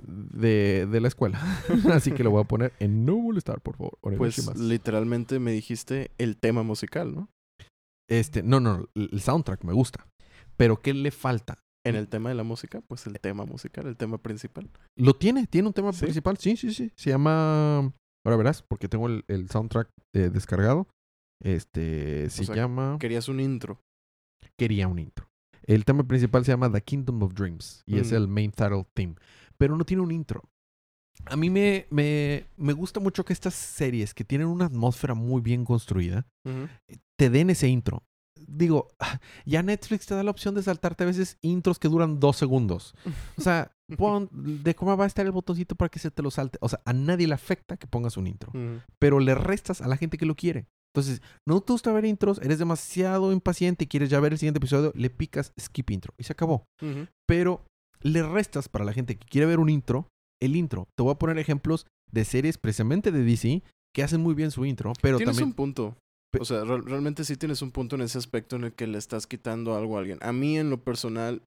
de, 0.01 0.87
de 0.91 1.01
la 1.01 1.09
escuela. 1.09 1.41
Así 1.93 2.13
que 2.13 2.25
lo 2.25 2.31
voy 2.31 2.43
a 2.43 2.49
poner 2.49 2.73
en 2.81 3.05
no 3.05 3.17
molestar, 3.19 3.61
por 3.61 3.77
favor. 3.77 3.99
Pues 4.17 4.57
literalmente 4.59 5.39
me 5.39 5.53
dijiste 5.53 6.11
el 6.19 6.37
tema 6.37 6.63
musical, 6.63 7.15
¿no? 7.15 7.29
Este, 8.11 8.43
no, 8.43 8.61
no, 8.61 8.89
el 8.95 9.21
soundtrack 9.21 9.65
me 9.65 9.73
gusta. 9.73 10.07
Pero 10.57 10.81
¿qué 10.83 10.95
le 10.95 11.11
falta? 11.11 11.59
En 11.87 11.97
el 11.97 12.09
tema 12.09 12.31
de 12.31 12.35
la 12.35 12.45
música, 12.45 12.81
pues 12.89 13.07
el 13.07 13.21
tema 13.21 13.45
musical, 13.45 13.87
el 13.87 13.97
tema 13.97 14.17
principal. 14.17 14.71
Lo 14.99 15.15
tiene, 15.17 15.47
tiene 15.47 15.69
un 15.69 15.75
tema 15.75 15.93
¿Sí? 15.93 16.01
principal. 16.05 16.39
Sí, 16.39 16.57
sí, 16.57 16.73
sí. 16.73 16.91
Se 16.97 17.11
llama. 17.11 17.93
Ahora 18.27 18.37
verás, 18.39 18.63
porque 18.67 18.89
tengo 18.89 19.07
el, 19.07 19.23
el 19.29 19.51
soundtrack 19.51 19.91
eh, 20.15 20.31
descargado. 20.33 20.87
Este 21.43 22.31
se 22.31 22.45
sea, 22.47 22.55
llama. 22.57 22.97
Querías 22.99 23.29
un 23.29 23.39
intro. 23.41 23.81
Quería 24.59 24.89
un 24.89 24.99
intro. 24.99 25.27
El 25.67 25.85
tema 25.85 26.05
principal 26.05 26.45
se 26.45 26.53
llama 26.53 26.71
The 26.73 26.81
Kingdom 26.83 27.23
of 27.23 27.35
Dreams 27.35 27.83
y 27.87 27.99
es 27.99 28.13
Mm. 28.13 28.17
el 28.17 28.29
main 28.29 28.51
title 28.51 28.87
theme. 28.95 29.17
Pero 29.65 29.79
no 29.79 29.87
tiene 29.87 30.03
un 30.03 30.13
intro. 30.13 30.43
A 31.25 31.37
mí 31.37 31.49
me, 31.49 31.87
me, 31.89 32.45
me 32.59 32.75
gusta 32.75 33.01
mucho 33.01 33.25
que 33.25 33.33
estas 33.33 33.55
series 33.55 34.13
que 34.13 34.25
tienen 34.25 34.47
una 34.47 34.67
atmósfera 34.67 35.15
muy 35.15 35.41
bien 35.41 35.65
construida 35.65 36.27
te 37.17 37.31
den 37.31 37.49
ese 37.49 37.67
intro. 37.67 38.03
Digo, 38.47 38.89
ya 39.47 39.63
Netflix 39.63 40.05
te 40.05 40.15
da 40.15 40.23
la 40.23 40.31
opción 40.33 40.55
de 40.55 40.63
saltarte 40.63 41.05
a 41.05 41.07
veces 41.07 41.39
intros 41.41 41.79
que 41.79 41.89
duran 41.89 42.21
dos 42.21 42.37
segundos. 42.37 42.95
O 43.39 43.41
sea, 43.41 43.73
pon 43.97 44.29
de 44.35 44.75
cómo 44.75 44.95
va 44.99 45.05
a 45.05 45.07
estar 45.07 45.25
el 45.25 45.33
botoncito 45.33 45.77
para 45.77 45.89
que 45.89 45.99
se 45.99 46.11
te 46.11 46.21
lo 46.21 46.31
salte. 46.31 46.59
O 46.61 46.69
sea, 46.69 46.83
a 46.85 46.93
nadie 46.93 47.27
le 47.27 47.33
afecta 47.33 47.79
que 47.79 47.87
pongas 47.87 48.19
un 48.19 48.27
intro, 48.27 48.51
Ujú. 48.51 48.83
pero 48.99 49.19
le 49.19 49.35
restas 49.35 49.81
a 49.81 49.89
la 49.89 49.97
gente 49.97 50.19
que 50.19 50.27
lo 50.27 50.35
quiere. 50.35 50.67
Entonces, 50.95 51.23
no 51.49 51.63
te 51.63 51.73
gusta 51.73 51.91
ver 51.91 52.05
intros, 52.05 52.39
eres 52.43 52.59
demasiado 52.59 53.33
impaciente 53.33 53.85
y 53.85 53.87
quieres 53.87 54.11
ya 54.11 54.21
ver 54.21 54.33
el 54.33 54.39
siguiente 54.39 54.59
episodio, 54.59 54.93
le 54.95 55.09
picas 55.09 55.55
skip 55.59 55.91
intro 55.91 56.13
y 56.19 56.25
se 56.25 56.35
acabó. 56.35 56.67
Ujú. 56.83 57.07
Pero 57.27 57.65
le 58.05 58.23
restas 58.23 58.69
para 58.69 58.85
la 58.85 58.93
gente 58.93 59.17
que 59.17 59.27
quiere 59.27 59.47
ver 59.47 59.59
un 59.59 59.69
intro, 59.71 60.09
el 60.43 60.57
intro. 60.57 60.87
Te 60.97 61.03
voy 61.03 61.13
a 61.13 61.19
poner 61.19 61.39
ejemplos 61.39 61.87
de 62.13 62.25
series 62.25 62.59
precisamente 62.59 63.11
de 63.13 63.25
DC 63.25 63.63
que 63.95 64.03
hacen 64.03 64.21
muy 64.21 64.35
bien 64.35 64.51
su 64.51 64.65
intro, 64.65 64.93
pero 65.01 65.17
Tienes 65.17 65.37
también... 65.37 65.49
un 65.51 65.55
punto. 65.55 65.97
O 66.39 66.45
sea, 66.45 66.65
real- 66.65 66.85
realmente 66.85 67.25
sí 67.25 67.37
tienes 67.37 67.63
un 67.63 67.71
punto 67.71 67.95
en 67.95 68.03
ese 68.03 68.19
aspecto 68.19 68.57
en 68.57 68.65
el 68.65 68.73
que 68.73 68.87
le 68.89 68.99
estás 68.99 69.27
quitando 69.29 69.77
algo 69.77 69.97
a 69.97 70.01
alguien. 70.01 70.19
A 70.21 70.33
mí, 70.33 70.59
en 70.59 70.69
lo 70.69 70.83
personal, 70.83 71.43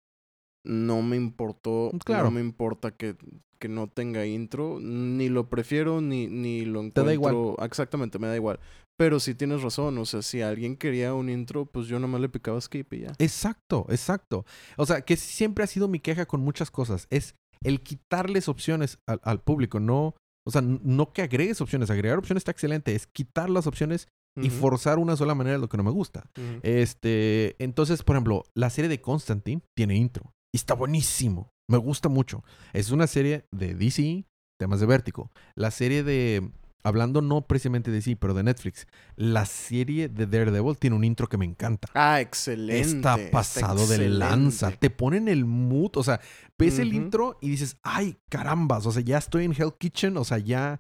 no 0.66 1.02
me 1.02 1.18
importó. 1.18 1.92
Claro. 2.06 2.26
No 2.26 2.32
me 2.32 2.40
importa 2.42 2.92
que, 2.92 3.16
que 3.60 3.68
no 3.68 3.88
tenga 3.88 4.26
intro. 4.26 4.80
Ni 4.82 5.28
lo 5.28 5.50
prefiero, 5.50 6.00
ni, 6.00 6.28
ni 6.28 6.64
lo 6.64 6.80
Te 6.80 6.86
encuentro. 6.88 7.04
da 7.06 7.14
igual. 7.14 7.56
Exactamente, 7.66 8.18
me 8.18 8.28
da 8.28 8.36
igual. 8.38 8.60
Pero 8.98 9.20
sí 9.20 9.36
tienes 9.36 9.62
razón. 9.62 9.98
O 9.98 10.06
sea, 10.06 10.22
si 10.22 10.42
alguien 10.42 10.76
quería 10.76 11.14
un 11.14 11.30
intro, 11.30 11.66
pues 11.66 11.88
yo 11.88 12.00
nomás 12.00 12.22
le 12.22 12.30
picaba 12.30 12.60
skip 12.60 12.94
y 12.94 13.02
ya. 13.02 13.14
Exacto, 13.20 13.86
exacto. 13.90 14.46
O 14.76 14.86
sea, 14.86 15.02
que 15.02 15.16
siempre 15.18 15.64
ha 15.64 15.68
sido 15.68 15.88
mi 15.88 16.00
queja 16.00 16.26
con 16.26 16.42
muchas 16.42 16.72
cosas. 16.72 17.08
Es 17.10 17.36
el 17.64 17.82
quitarles 17.82 18.50
opciones 18.50 19.00
al, 19.06 19.20
al 19.24 19.42
público. 19.42 19.80
No, 19.80 20.16
o 20.46 20.52
sea, 20.52 20.62
no 20.62 21.14
que 21.14 21.22
agregues 21.22 21.62
opciones. 21.62 21.90
Agregar 21.90 22.18
opciones 22.18 22.42
está 22.42 22.52
excelente. 22.52 22.96
Es 22.96 23.06
quitar 23.06 23.50
las 23.50 23.68
opciones 23.68 24.08
y 24.42 24.50
forzar 24.50 25.00
una 25.00 25.16
sola 25.16 25.36
manera 25.36 25.58
lo 25.58 25.70
que 25.70 25.78
no 25.78 25.84
me 25.84 25.92
gusta. 25.92 26.30
Este, 26.62 27.56
entonces, 27.60 28.04
por 28.04 28.16
ejemplo, 28.16 28.44
la 28.54 28.70
serie 28.70 28.90
de 28.90 29.02
Constantine 29.02 29.62
tiene 29.76 29.96
intro. 29.96 30.32
Y 30.54 30.58
está 30.58 30.74
buenísimo. 30.74 31.50
Me 31.70 31.78
gusta 31.78 32.10
mucho. 32.10 32.44
Es 32.74 32.92
una 32.92 33.08
serie 33.08 33.46
de 33.52 33.74
DC, 33.76 34.26
temas 34.60 34.80
de 34.80 34.86
vértigo. 34.86 35.32
La 35.56 35.72
serie 35.72 36.04
de, 36.04 36.50
hablando 36.84 37.22
no 37.22 37.42
precisamente 37.42 37.92
de 37.92 37.98
DC, 37.98 38.16
pero 38.18 38.34
de 38.34 38.44
Netflix, 38.44 38.88
la 39.16 39.46
serie 39.46 40.08
de 40.10 40.26
Daredevil 40.26 40.78
tiene 40.78 40.96
un 40.96 41.04
intro 41.04 41.28
que 41.28 41.38
me 41.38 41.46
encanta. 41.46 41.90
Ah, 41.94 42.22
excelente. 42.22 42.80
Está 42.80 43.18
pasado 43.32 43.86
de 43.88 43.98
lanza. 44.10 44.72
Te 44.72 44.90
ponen 44.90 45.28
el 45.28 45.46
mood. 45.46 45.92
O 45.96 46.04
sea, 46.04 46.22
ves 46.58 46.80
el 46.80 46.94
intro 46.94 47.38
y 47.42 47.50
dices, 47.50 47.78
ay, 47.84 48.18
carambas. 48.30 48.86
O 48.86 48.92
sea, 48.92 49.02
ya 49.02 49.18
estoy 49.18 49.46
en 49.46 49.52
Hell 49.52 49.74
Kitchen. 49.78 50.16
O 50.18 50.24
sea, 50.24 50.38
ya. 50.38 50.80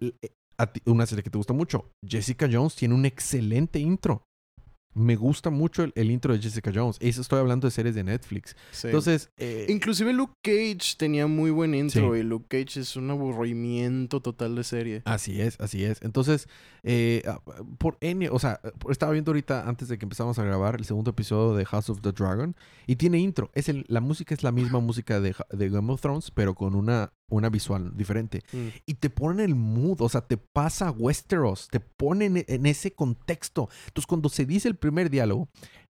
eh, 0.00 0.12
ti- 0.72 0.82
una 0.86 1.06
serie 1.06 1.22
que 1.22 1.30
te 1.30 1.38
gusta 1.38 1.52
mucho. 1.54 1.90
Jessica 2.06 2.48
Jones 2.50 2.74
tiene 2.76 2.94
un 2.94 3.04
excelente 3.04 3.78
intro. 3.78 4.27
Me 4.94 5.14
gusta 5.16 5.50
mucho 5.50 5.84
el, 5.84 5.92
el 5.94 6.10
intro 6.10 6.32
de 6.32 6.40
Jessica 6.40 6.72
Jones. 6.74 6.96
Eso 7.00 7.20
estoy 7.20 7.38
hablando 7.38 7.66
de 7.66 7.70
series 7.70 7.94
de 7.94 8.02
Netflix. 8.02 8.56
Sí. 8.72 8.88
Entonces, 8.88 9.30
eh, 9.36 9.66
Inclusive 9.68 10.12
Luke 10.12 10.34
Cage 10.42 10.96
tenía 10.96 11.26
muy 11.26 11.50
buen 11.50 11.74
intro 11.74 12.14
Sí. 12.14 12.20
y 12.20 12.22
Luke 12.24 12.46
Cage 12.48 12.80
es 12.80 12.96
un 12.96 13.10
aburrimiento 13.10 14.20
total 14.20 14.56
de 14.56 14.64
serie. 14.64 15.02
Así 15.04 15.40
es, 15.40 15.60
así 15.60 15.84
es. 15.84 16.02
Entonces, 16.02 16.48
eh, 16.82 17.22
ah, 17.26 17.40
por 17.78 17.96
N, 18.00 18.28
o 18.30 18.38
sea, 18.38 18.60
estaba 18.90 19.12
viendo 19.12 19.30
ahorita 19.30 19.68
antes 19.68 19.88
de 19.88 19.98
que 19.98 20.04
empezamos 20.04 20.38
a 20.38 20.44
grabar 20.44 20.76
el 20.76 20.84
segundo 20.84 21.10
episodio 21.10 21.56
de 21.56 21.64
House 21.66 21.90
of 21.90 22.00
the 22.00 22.12
Dragon 22.12 22.56
y 22.86 22.96
tiene 22.96 23.18
intro. 23.18 23.50
Es 23.54 23.68
el, 23.68 23.84
la 23.88 24.00
música 24.00 24.34
es 24.34 24.42
la 24.42 24.52
misma 24.52 24.80
música 24.80 25.20
de 25.20 25.34
Game 25.50 25.92
of 25.92 26.00
Thrones, 26.00 26.30
pero 26.32 26.54
con 26.54 26.74
una, 26.74 27.12
una 27.28 27.48
visual 27.48 27.96
diferente. 27.96 28.42
Mm. 28.52 28.68
Y 28.86 28.94
te 28.94 29.10
ponen 29.10 29.40
el 29.40 29.54
mood, 29.54 30.00
o 30.00 30.08
sea, 30.08 30.22
te 30.22 30.36
pasa 30.36 30.90
Westeros, 30.90 31.68
te 31.68 31.80
ponen 31.80 32.44
en 32.46 32.66
ese 32.66 32.92
contexto. 32.92 33.68
Entonces, 33.86 34.06
cuando 34.06 34.28
se 34.28 34.46
dice 34.46 34.68
el 34.68 34.76
primer 34.76 35.10
diálogo, 35.10 35.48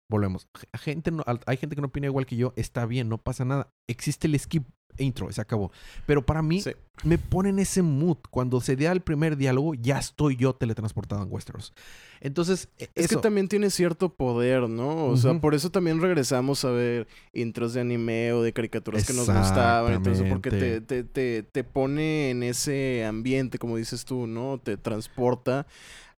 volvemos. 0.08 0.46
Gente 0.74 1.10
no- 1.10 1.24
hay 1.46 1.56
gente 1.56 1.74
que 1.76 1.80
no 1.82 1.88
opina 1.88 2.06
igual 2.06 2.26
que 2.26 2.36
yo, 2.36 2.52
está 2.56 2.86
bien, 2.86 3.08
no 3.08 3.18
pasa 3.18 3.44
nada. 3.44 3.70
Existe 3.88 4.26
el 4.26 4.38
skip 4.38 4.64
intro, 4.96 5.30
se 5.32 5.40
acabó. 5.40 5.72
Pero 6.06 6.24
para 6.24 6.40
mí, 6.40 6.60
Sí. 6.60 6.70
me 7.02 7.18
pone 7.18 7.48
en 7.48 7.58
ese 7.58 7.82
mood. 7.82 8.18
Cuando 8.30 8.60
se 8.60 8.76
da 8.76 8.92
el 8.92 9.00
primer 9.00 9.36
diálogo, 9.36 9.74
ya 9.74 9.98
estoy 9.98 10.36
yo 10.36 10.54
teletransportado 10.54 11.20
en 11.24 11.32
Westeros. 11.32 11.72
Entonces, 12.20 12.68
e- 12.78 12.84
Es 12.94 13.06
eso. 13.06 13.16
que 13.16 13.22
también 13.22 13.48
tiene 13.48 13.70
cierto 13.70 14.14
poder, 14.14 14.68
¿no? 14.68 15.06
O 15.06 15.16
sea, 15.16 15.34
por 15.40 15.56
eso 15.56 15.70
también 15.70 16.00
regresamos 16.00 16.64
a 16.64 16.70
ver 16.70 17.08
intros 17.32 17.74
de 17.74 17.80
anime 17.80 18.32
o 18.34 18.42
de 18.42 18.52
caricaturas 18.52 19.04
que 19.04 19.12
nos 19.14 19.26
gustaban. 19.28 19.94
Entonces, 19.94 20.28
porque 20.30 20.50
te, 20.50 20.80
te, 20.80 21.02
te, 21.02 21.42
te 21.42 21.64
pone 21.64 22.30
en 22.30 22.44
ese 22.44 23.04
ambiente, 23.04 23.58
como 23.58 23.76
dices 23.76 24.04
tú, 24.04 24.28
¿no? 24.28 24.58
Te 24.62 24.76
transporta 24.76 25.66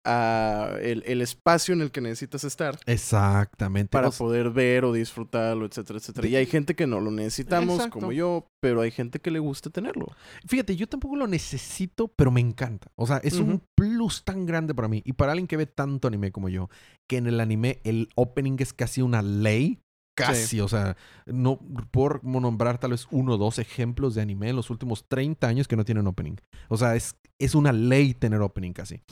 a 0.07 0.77
el, 0.81 1.03
el 1.07 1.21
espacio 1.21 1.75
en 1.75 1.83
el 1.83 1.91
que 1.91 2.01
necesitas 2.01 2.45
estar 2.45 2.79
Exactamente. 2.87 3.91
para 3.91 4.11
poder 4.11 4.51
ver 4.51 4.85
o 4.85 4.93
disfrutarlo, 4.93 5.67
etcétera, 5.67 5.99
etcétera. 5.99 6.29
Y 6.29 6.37
hay 6.37 6.47
gente 6.47 6.75
que 6.75 6.87
no 6.87 7.01
lo 7.01 7.11
necesitamos, 7.11 7.75
Exacto. 7.77 7.99
como 7.99 8.13
yo, 8.13 8.49
pero 8.61 8.81
hay 8.81 8.91
gente 8.91 9.19
que 9.19 9.31
le 9.31 9.41
gusta 9.41 9.71
tenerlo. 9.71 10.07
Fíjate, 10.47 10.77
yo 10.77 10.87
tampoco 10.87 11.17
lo 11.17 11.27
necesito, 11.27 12.09
pero 12.09 12.31
me 12.31 12.41
encanta. 12.41 12.89
O 12.95 13.07
sea, 13.07 13.19
es 13.19 13.35
un 13.35 13.63
plus 13.75 14.25
tan 14.25 14.47
grande 14.47 14.75
para 14.75 14.89
mí. 14.89 15.03
Y 15.05 15.15
para 15.15 15.33
alguien 15.33 15.49
que 15.49 15.57
ve 15.57 15.67
tanto 15.67 16.09
anime 16.09 16.31
como 16.31 16.49
yo, 16.49 16.71
que 17.09 17.17
en 17.17 17.27
el 17.27 17.41
anime 17.41 17.81
el 17.85 18.09
opening 18.15 18.57
es 18.61 18.73
casi 18.73 19.03
una 19.03 19.23
ley. 19.23 19.81
Casi, 20.15 20.63
o 20.63 20.69
sea, 20.69 20.97
no 21.27 21.59
por 21.91 22.25
nombrar 22.25 22.79
tal 22.79 22.93
vez 22.93 23.07
uno 23.11 23.35
o 23.35 23.37
dos 23.37 23.59
ejemplos 23.59 24.15
de 24.15 24.23
anime 24.23 24.49
en 24.49 24.57
los 24.57 24.71
últimos 24.71 25.07
30 25.09 25.47
años 25.47 25.69
que 25.69 25.77
no 25.77 25.85
tienen 25.85 26.07
opening. 26.07 26.37
O 26.69 26.79
sea, 26.79 26.97
es, 26.97 27.17
es 27.39 27.55
una 27.55 27.71
ley 27.71 28.15
tener 28.15 28.41
opening 28.41 28.73
casi. 28.73 29.03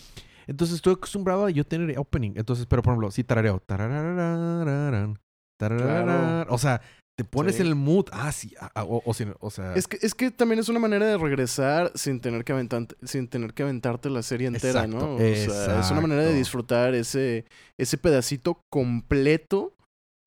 Entonces 0.46 0.76
estoy 0.76 0.94
acostumbrado 0.94 1.46
a 1.46 1.50
yo 1.50 1.64
tener 1.64 1.98
opening. 1.98 2.33
Entonces, 2.37 2.66
pero 2.66 2.83
por 2.83 2.92
ejemplo, 2.92 3.11
si 3.11 3.24
tarareo. 3.24 3.61
tararararán, 3.61 5.18
O 6.48 6.59
sea, 6.59 6.80
te 7.16 7.24
pones 7.24 7.54
Sí. 7.57 7.62
en 7.62 7.68
el 7.68 7.74
mood. 7.76 8.07
Ah, 8.12 8.33
sí. 8.33 8.54
ah, 8.61 8.70
ah, 8.74 8.85
o, 8.85 9.00
o 9.04 9.14
si- 9.14 9.26
o 9.38 9.50
sea. 9.50 9.74
Es 9.74 9.87
que, 9.87 9.98
es 10.02 10.14
que 10.14 10.30
también 10.33 10.59
es 10.59 10.68
una 10.68 10.80
manera 10.80 11.07
de 11.07 11.16
regresar 11.16 11.92
sin 11.94 12.20
tener 12.20 12.44
que 12.44 12.52
aventarte, 12.52 12.96
sin 13.07 13.28
tener 13.28 13.54
que 13.54 13.62
aventarte 13.62 14.11
la 14.11 14.22
serie 14.22 14.48
entera, 14.48 14.85
Exacto, 14.85 15.07
¿no? 15.07 15.14
O 15.14 15.18
sea, 15.18 15.80
es 15.80 15.90
una 15.90 16.00
manera 16.00 16.22
de 16.22 16.35
disfrutar 16.35 16.94
ese, 16.94 17.44
ese 17.78 17.98
pedacito 17.98 18.61
completo 18.72 19.74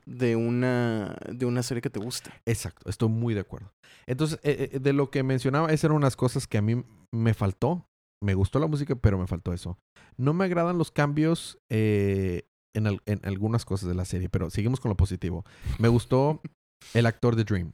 de 0.05 0.37
una, 0.37 1.17
de 1.29 1.45
una 1.45 1.61
serie 1.61 1.81
que 1.81 1.89
te 1.89 1.99
gusta. 1.99 2.31
Exacto, 2.45 2.89
estoy 2.89 3.09
muy 3.09 3.33
de 3.33 3.41
acuerdo. 3.41 3.69
Entonces, 4.05 4.39
eh, 4.43 4.69
eh, 4.73 4.79
de 4.79 4.93
lo 4.93 5.11
que 5.11 5.21
mencionaba, 5.23 5.67
esas 5.67 5.83
eran 5.85 5.97
unas 5.97 6.15
cosas 6.15 6.47
que 6.47 6.57
a 6.57 6.61
mí 6.61 6.81
me 7.13 7.33
faltó. 7.33 7.85
Me 8.23 8.33
gustó 8.33 8.59
la 8.59 8.67
música, 8.67 8.95
pero 8.95 9.17
me 9.17 9.27
faltó 9.27 9.53
eso. 9.53 9.77
No 10.17 10.33
me 10.33 10.45
agradan 10.45 10.77
los 10.77 10.91
cambios 10.91 11.59
eh, 11.69 12.47
en, 12.75 12.87
al- 12.87 13.01
en 13.05 13.19
algunas 13.23 13.63
cosas 13.65 13.87
de 13.89 13.95
la 13.95 14.05
serie, 14.05 14.29
pero 14.29 14.49
seguimos 14.49 14.79
con 14.79 14.89
lo 14.89 14.97
positivo. 14.97 15.45
Me 15.79 15.87
gustó 15.87 16.41
el 16.93 17.05
actor 17.05 17.35
de 17.35 17.43
Dream. 17.43 17.73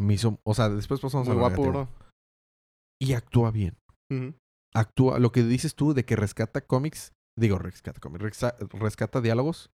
Me 0.00 0.14
hizo, 0.14 0.38
o 0.44 0.54
sea, 0.54 0.68
después 0.70 1.00
pasamos 1.00 1.26
Muy 1.28 1.36
a 1.36 1.40
guapo. 1.40 1.88
Y 3.00 3.12
actúa 3.12 3.50
bien. 3.50 3.76
Actúa, 4.74 5.18
lo 5.18 5.32
que 5.32 5.42
dices 5.42 5.74
tú 5.74 5.92
de 5.94 6.04
que 6.04 6.16
rescata 6.16 6.60
cómics, 6.62 7.12
digo, 7.38 7.58
rescata 7.58 8.00
cómics, 8.00 8.22
resca- 8.24 8.56
rescata 8.78 9.20
diálogos. 9.20 9.70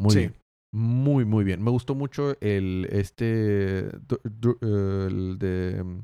Muy 0.00 0.10
Sí. 0.12 0.18
bien. 0.20 0.36
Muy, 0.74 1.24
muy 1.24 1.44
bien. 1.44 1.62
Me 1.62 1.70
gustó 1.70 1.94
mucho 1.94 2.36
el, 2.40 2.86
este, 2.90 3.82
du- 4.06 4.20
du- 4.24 4.58
el 4.62 5.38
de, 5.38 5.82
mm, 5.82 6.00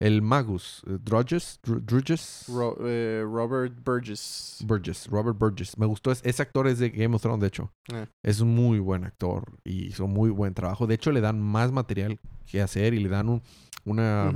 el 0.00 0.22
Magus, 0.22 0.82
eh, 0.86 0.98
Drudges, 1.02 1.60
Dru- 1.64 1.80
Drudges, 1.84 2.44
Ro- 2.48 2.76
eh, 2.80 3.22
Robert 3.24 3.72
Burgess. 3.84 4.62
Burgess, 4.66 5.06
Robert 5.08 5.38
Burgess. 5.38 5.78
Me 5.78 5.86
gustó, 5.86 6.10
es- 6.10 6.20
ese 6.24 6.42
actor 6.42 6.66
es 6.66 6.78
de 6.78 6.90
Game 6.90 7.14
of 7.14 7.22
Thrones, 7.22 7.40
de 7.40 7.46
hecho. 7.46 7.72
Ah. 7.92 8.06
Es 8.22 8.40
un 8.40 8.54
muy 8.54 8.78
buen 8.80 9.04
actor 9.04 9.44
y 9.64 9.86
hizo 9.86 10.06
muy 10.06 10.30
buen 10.30 10.52
trabajo. 10.54 10.86
De 10.86 10.94
hecho, 10.94 11.12
le 11.12 11.20
dan 11.20 11.40
más 11.40 11.72
material 11.72 12.18
que 12.46 12.60
hacer 12.60 12.94
y 12.94 13.00
le 13.00 13.08
dan 13.08 13.28
un- 13.28 13.42
una. 13.84 14.30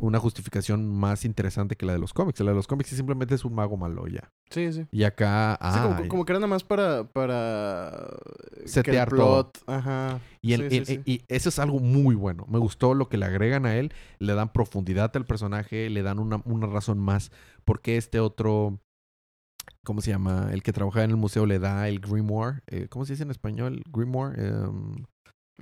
Una 0.00 0.18
justificación 0.18 0.88
más 0.92 1.24
interesante 1.24 1.76
que 1.76 1.86
la 1.86 1.92
de 1.92 1.98
los 1.98 2.12
cómics. 2.12 2.40
La 2.40 2.50
de 2.50 2.56
los 2.56 2.66
cómics 2.66 2.88
simplemente 2.90 3.34
es 3.34 3.44
un 3.44 3.54
mago 3.54 3.76
malo 3.76 4.06
ya. 4.08 4.32
Sí, 4.50 4.72
sí. 4.72 4.86
Y 4.90 5.04
acá, 5.04 5.58
Sí, 5.72 5.78
como, 5.80 6.08
como 6.08 6.24
que 6.24 6.32
era 6.32 6.38
nada 6.40 6.48
más 6.48 6.64
para, 6.64 7.04
para 7.04 8.08
el 8.60 8.68
Setear 8.68 9.08
plot, 9.08 9.58
Ajá. 9.66 10.18
Y, 10.42 10.54
el- 10.54 10.70
Sí, 10.70 10.76
el- 10.78 10.86
sí, 10.86 10.94
sí. 10.96 11.02
y 11.04 11.22
eso 11.28 11.48
es 11.50 11.58
algo 11.58 11.78
muy 11.78 12.14
bueno. 12.14 12.46
Me 12.48 12.58
gustó 12.58 12.94
lo 12.94 13.08
que 13.08 13.18
le 13.18 13.26
agregan 13.26 13.66
a 13.66 13.76
él. 13.76 13.92
Le 14.18 14.34
dan 14.34 14.52
profundidad 14.52 15.10
al 15.14 15.26
personaje, 15.26 15.88
le 15.90 16.02
dan 16.02 16.18
una, 16.18 16.42
una 16.44 16.66
razón 16.66 16.98
más. 16.98 17.30
Porque 17.64 17.96
este 17.96 18.20
otro, 18.20 18.80
¿cómo 19.84 20.00
se 20.00 20.10
llama? 20.10 20.48
El 20.52 20.62
que 20.62 20.72
trabaja 20.72 21.04
en 21.04 21.10
el 21.10 21.16
museo 21.16 21.46
le 21.46 21.58
da 21.58 21.88
el 21.88 22.00
Grimoire. 22.00 22.60
eh, 22.66 22.88
¿Cómo 22.88 23.04
se 23.04 23.12
dice 23.12 23.22
en 23.22 23.30
español? 23.30 23.82
Grimoire. 23.92 24.46
em, 24.48 25.04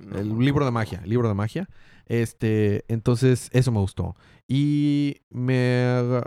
No 0.05 0.17
el 0.19 0.37
libro 0.39 0.65
de 0.65 0.71
magia. 0.71 1.01
Libro 1.05 1.27
de 1.27 1.33
magia. 1.33 1.69
Este, 2.05 2.85
entonces, 2.87 3.49
eso 3.53 3.71
me 3.71 3.79
gustó. 3.79 4.15
Y 4.47 5.21
me, 5.29 6.21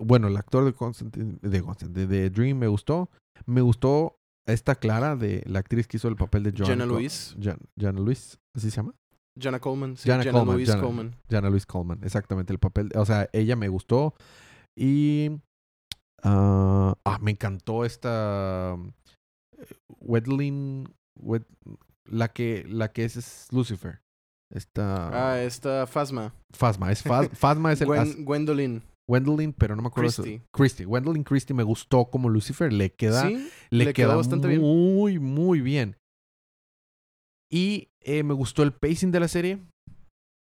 bueno, 0.00 0.28
el 0.28 0.36
actor 0.36 0.64
de 0.64 0.72
Constantine, 0.74 1.38
de, 1.40 1.62
Constantine, 1.62 2.06
de, 2.06 2.20
de 2.20 2.30
Dream 2.30 2.58
me 2.58 2.66
gustó. 2.66 3.10
Me 3.46 3.60
gustó 3.62 4.18
esta 4.46 4.74
Clara 4.74 5.16
de 5.16 5.42
la 5.46 5.60
actriz 5.60 5.86
que 5.86 5.96
hizo 5.96 6.08
el 6.08 6.16
papel 6.16 6.42
de 6.42 6.52
John. 6.56 6.66
Jenna 6.66 6.84
Co- 6.86 6.92
Louise. 6.94 7.34
Jan- 7.40 7.60
Jana 7.78 8.00
Luis, 8.00 8.38
¿así 8.54 8.70
se 8.70 8.76
llama? 8.76 8.94
Jana 9.40 9.58
Coleman. 9.60 9.96
Sí, 9.96 10.08
Jana 10.10 10.22
Jana, 10.24 10.32
Coleman, 10.32 10.54
Louise 10.56 10.72
Jana- 10.72 10.82
Coleman. 10.82 11.16
Jana 11.30 11.48
Luis 11.50 11.64
Coleman, 11.66 12.00
exactamente 12.04 12.52
el 12.52 12.58
papel. 12.58 12.90
O 12.96 13.06
sea, 13.06 13.28
ella 13.32 13.56
me 13.56 13.68
gustó 13.68 14.14
y 14.76 15.30
ah, 16.22 16.94
ah, 17.04 17.18
me 17.22 17.30
encantó 17.30 17.84
esta 17.84 18.76
eh, 19.58 19.64
Wedlin, 20.00 20.92
Wed- 21.18 21.46
la 22.08 22.28
que 22.28 22.64
la 22.68 22.92
que 22.92 23.04
es, 23.04 23.16
es 23.16 23.48
Lucifer. 23.52 24.00
Esta 24.52 25.32
Ah, 25.32 25.42
esta 25.42 25.86
Phasma. 25.86 26.34
Fasma, 26.52 26.92
es 26.92 27.02
Fas- 27.04 27.30
Fasma 27.30 27.72
es 27.72 27.80
el 27.80 27.86
Gwen, 27.86 28.24
Gwendolyn. 28.24 28.82
Gwendolyn, 29.08 29.52
pero 29.52 29.74
no 29.76 29.82
me 29.82 29.88
acuerdo 29.88 30.08
de 30.08 30.12
su- 30.12 30.22
Christie. 30.22 30.42
Christie, 30.52 30.86
Gwendolyn 30.86 31.24
Christie 31.24 31.54
me 31.56 31.62
gustó 31.62 32.04
como 32.06 32.28
Lucifer, 32.28 32.72
le 32.72 32.90
queda 32.92 33.26
Sí, 33.26 33.48
le, 33.70 33.84
le 33.86 33.92
quedó 33.92 34.08
queda 34.08 34.16
bastante 34.16 34.48
bien. 34.48 34.60
muy, 34.60 35.18
muy 35.18 35.60
bien. 35.60 35.96
Y 37.50 37.88
eh, 38.00 38.22
me 38.22 38.34
gustó 38.34 38.62
el 38.62 38.72
pacing 38.72 39.10
de 39.10 39.20
la 39.20 39.28
serie. 39.28 39.58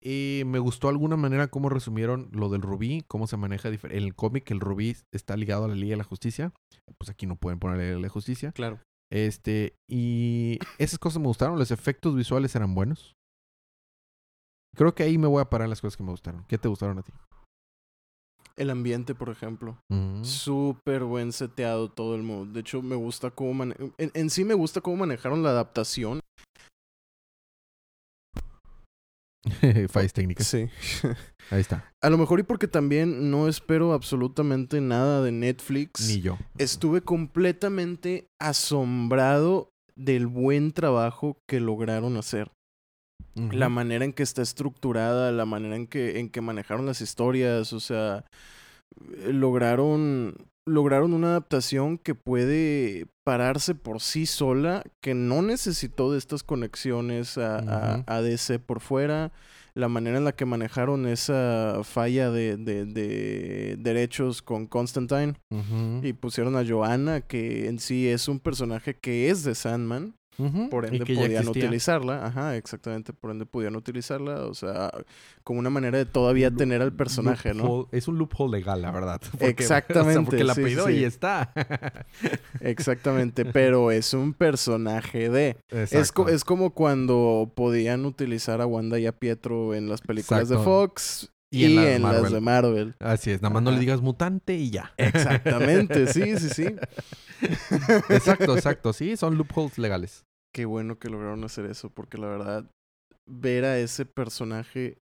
Y 0.05 0.43
me 0.45 0.59
gustó 0.59 0.87
de 0.87 0.91
alguna 0.91 1.15
manera 1.15 1.47
cómo 1.47 1.69
resumieron 1.69 2.27
lo 2.33 2.49
del 2.49 2.61
rubí, 2.61 3.03
cómo 3.07 3.25
se 3.25 3.37
maneja 3.37 3.69
en 3.69 3.79
el 3.91 4.15
cómic. 4.15 4.51
El 4.51 4.59
rubí 4.59 4.97
está 5.13 5.37
ligado 5.37 5.63
a 5.65 5.67
la 5.69 5.75
Liga 5.75 5.91
de 5.93 5.97
la 5.97 6.03
Justicia. 6.03 6.51
Pues 6.97 7.09
aquí 7.09 7.25
no 7.25 7.37
pueden 7.37 7.59
poner 7.59 7.77
la 7.77 7.83
Liga 7.83 7.95
de 7.95 8.01
la 8.01 8.09
Justicia. 8.09 8.51
claro. 8.51 8.79
Este, 9.13 9.76
y 9.88 10.58
esas 10.80 10.97
cosas 10.97 11.21
me 11.21 11.28
gustaron. 11.28 11.60
Los 11.60 11.69
efectos 11.69 12.15
visuales 12.15 12.56
eran 12.56 12.73
buenos. 12.73 13.15
Creo 14.76 14.95
que 14.95 15.04
ahí 15.04 15.19
me 15.19 15.28
voy 15.28 15.39
a 15.39 15.52
parar 15.52 15.69
las 15.69 15.82
cosas 15.82 15.95
que 15.95 16.04
me 16.04 16.10
gustaron. 16.10 16.43
¿Qué 16.47 16.58
te 16.58 16.67
gustaron 16.67 16.97
a 16.97 17.04
ti? 17.04 17.13
El 18.56 18.71
ambiente, 18.71 19.13
por 19.13 19.30
ejemplo. 19.30 19.78
Mm. 19.89 20.23
Súper 20.23 21.04
buen 21.04 21.32
seteado 21.32 21.91
todo 21.91 22.15
el 22.15 22.23
mundo. 22.23 22.54
De 22.54 22.62
hecho, 22.62 22.82
me 22.82 22.95
gusta 22.95 23.30
cómo 23.30 23.63
en 23.97 24.30
sí 24.32 24.43
me 24.45 24.56
gusta 24.56 24.82
cómo 24.82 24.97
manejaron 24.97 25.43
la 25.43 25.52
adaptación. 25.52 26.19
Fallas 29.89 30.13
técnicas. 30.13 30.47
Sí. 30.47 30.69
Ahí 31.49 31.62
está. 31.62 31.91
A 32.01 32.10
lo 32.10 32.17
mejor 32.17 32.39
y 32.39 32.43
porque 32.43 32.67
también 32.67 33.29
no 33.29 33.47
espero 33.47 33.93
absolutamente 33.93 34.82
nada 34.82 35.21
de 35.21 35.32
Netflix. 35.32 36.08
Ni 36.08 36.21
yo. 36.21 36.38
Estuve 36.58 37.01
completamente 37.01 38.27
asombrado 38.39 39.69
del 39.95 40.27
buen 40.27 40.71
trabajo 40.71 41.38
que 41.47 41.60
lograron 41.60 42.17
hacer. 42.17 42.51
La 43.36 43.67
manera 43.67 44.06
en 44.06 44.13
que 44.13 44.21
está 44.21 44.43
estructurada, 44.43 45.32
la 45.32 45.45
manera 45.45 45.75
en 45.75 45.88
que, 45.88 46.19
en 46.19 46.29
que 46.29 46.41
manejaron 46.41 46.86
las 46.86 47.01
historias, 47.01 47.73
o 47.73 47.79
sea, 47.79 48.25
eh, 49.17 49.34
lograron, 49.34 50.36
lograron 50.67 51.13
una 51.13 51.29
adaptación 51.29 51.97
que 51.97 52.13
puede 52.13 53.08
pararse 53.23 53.73
por 53.75 54.01
sí 54.01 54.25
sola, 54.25 54.83
que 55.01 55.13
no 55.13 55.41
necesitó 55.41 56.12
de 56.12 56.17
estas 56.17 56.43
conexiones 56.43 57.38
a, 57.38 57.57
a- 57.59 57.93
Ujú. 57.95 58.03
a 58.07 58.21
DC 58.21 58.59
por 58.59 58.79
fuera, 58.81 59.31
la 59.75 59.88
manera 59.88 60.17
en 60.17 60.23
la 60.25 60.33
que 60.33 60.45
manejaron 60.45 61.07
esa 61.07 61.79
falla 61.83 62.29
de, 62.31 62.57
de- 62.57 62.86
de 62.86 63.75
derechos 63.79 64.41
con 64.41 64.67
Constantine 64.67 65.33
y 66.03 66.13
pusieron 66.13 66.55
a 66.55 66.63
Joanna, 66.67 67.21
que 67.21 67.67
en 67.67 67.79
sí 67.79 68.07
es 68.07 68.27
un 68.27 68.39
personaje 68.39 68.95
que 68.95 69.29
es 69.29 69.43
de 69.43 69.55
Sandman. 69.55 70.15
Por 70.69 70.85
ende 70.85 71.05
podían 71.05 71.47
utilizarla, 71.47 72.25
ajá, 72.25 72.55
exactamente, 72.57 73.13
por 73.13 73.29
ende 73.31 73.45
podían 73.45 73.75
utilizarla, 73.75 74.45
o 74.45 74.53
sea, 74.53 74.89
como 75.43 75.59
una 75.59 75.69
manera 75.69 75.97
de 75.99 76.05
todavía 76.05 76.49
Loop- 76.49 76.57
tener 76.57 76.81
al 76.81 76.91
personaje, 76.93 77.53
¿no? 77.53 77.87
Es 77.91 78.07
un 78.07 78.17
loophole 78.17 78.57
legal, 78.57 78.81
la 78.81 78.91
verdad. 78.91 79.21
Porque, 79.31 79.45
Exactamente, 79.49 80.09
o 80.19 80.21
sea, 80.21 80.25
porque 80.29 80.43
la 80.43 80.55
sí, 80.55 80.63
pidió 80.63 80.87
sí. 80.87 80.93
y 80.93 81.03
está. 81.03 81.53
Exactamente, 82.61 83.45
pero 83.45 83.91
es 83.91 84.13
un 84.13 84.33
personaje 84.33 85.29
de... 85.29 85.57
Es, 85.69 86.11
co- 86.11 86.29
es 86.29 86.43
como 86.43 86.71
cuando 86.73 87.51
podían 87.55 88.05
utilizar 88.05 88.61
a 88.61 88.65
Wanda 88.65 88.99
y 88.99 89.05
a 89.05 89.11
Pietro 89.11 89.73
en 89.75 89.89
las 89.89 90.01
películas 90.01 90.49
de. 90.49 90.57
Fox 90.57 91.29
Y 91.53 91.65
y, 91.65 91.77
en 91.77 92.01
las 92.01 92.25
en 92.27 92.33
de 92.33 92.41
Marvel. 92.41 92.95
Así 92.99 93.31
es, 93.31 93.41
nada 93.41 93.53
más 93.53 93.63
no 93.63 93.71
le 93.71 93.79
digas 93.79 94.01
mutante 94.01 94.55
y 94.55 94.69
ya. 94.71 94.93
Exactamente, 94.97 96.07
sí, 96.13 96.37
sí, 96.37 96.49
sí. 96.49 96.75
Exacto, 98.09 98.55
exacto. 98.55 98.93
Sí, 98.93 99.17
son 99.17 99.37
loopholes 99.37 99.77
legales. 99.77 100.25
qué 100.53 100.65
bueno 100.65 100.97
que 100.99 101.09
lograron 101.09 101.43
hacer 101.43 101.65
eso, 101.65 101.89
porque 101.89 102.17
la 102.17 102.27
verdad, 102.27 102.65
ver 103.29 103.65
a 103.65 103.77
ese 103.77 104.05
personaje, 104.05 104.97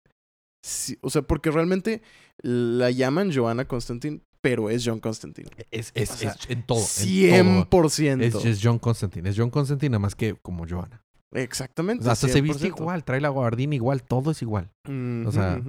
sí- 0.64 0.98
o 1.02 1.10
sea, 1.10 1.22
porque 1.22 1.50
realmente 1.50 2.02
la 2.42 2.90
llaman 2.90 3.32
Joanna 3.34 3.66
Constantine, 3.66 4.20
pero 4.42 4.70
es 4.70 4.82
John 4.84 5.00
Constantine. 5.00 5.48
Es, 5.70 5.90
es, 5.94 6.10
O 6.10 6.14
sea, 6.14 6.30
es 6.32 6.50
en 6.50 6.62
todo. 6.64 6.78
en 6.78 7.68
todo. 7.68 7.84
100%. 7.88 8.22
Es, 8.22 8.44
es 8.44 8.60
John 8.62 8.78
Constantine. 8.78 9.28
Es 9.28 9.36
John 9.36 9.50
Constantine, 9.50 9.90
nada 9.90 10.00
más 10.00 10.14
que 10.14 10.34
como 10.42 10.66
Joanna. 10.68 11.02
Exactamente. 11.32 12.00
O 12.02 12.04
sea, 12.04 12.12
hasta 12.12 12.28
se 12.28 12.40
viste 12.40 12.68
100%. 12.70 12.78
igual, 12.80 13.04
trae 13.04 13.20
la 13.20 13.28
gabardina 13.28 13.74
igual, 13.74 14.02
todo 14.02 14.30
es 14.30 14.42
igual. 14.42 14.70
O 14.86 15.32
sea-. 15.32 15.62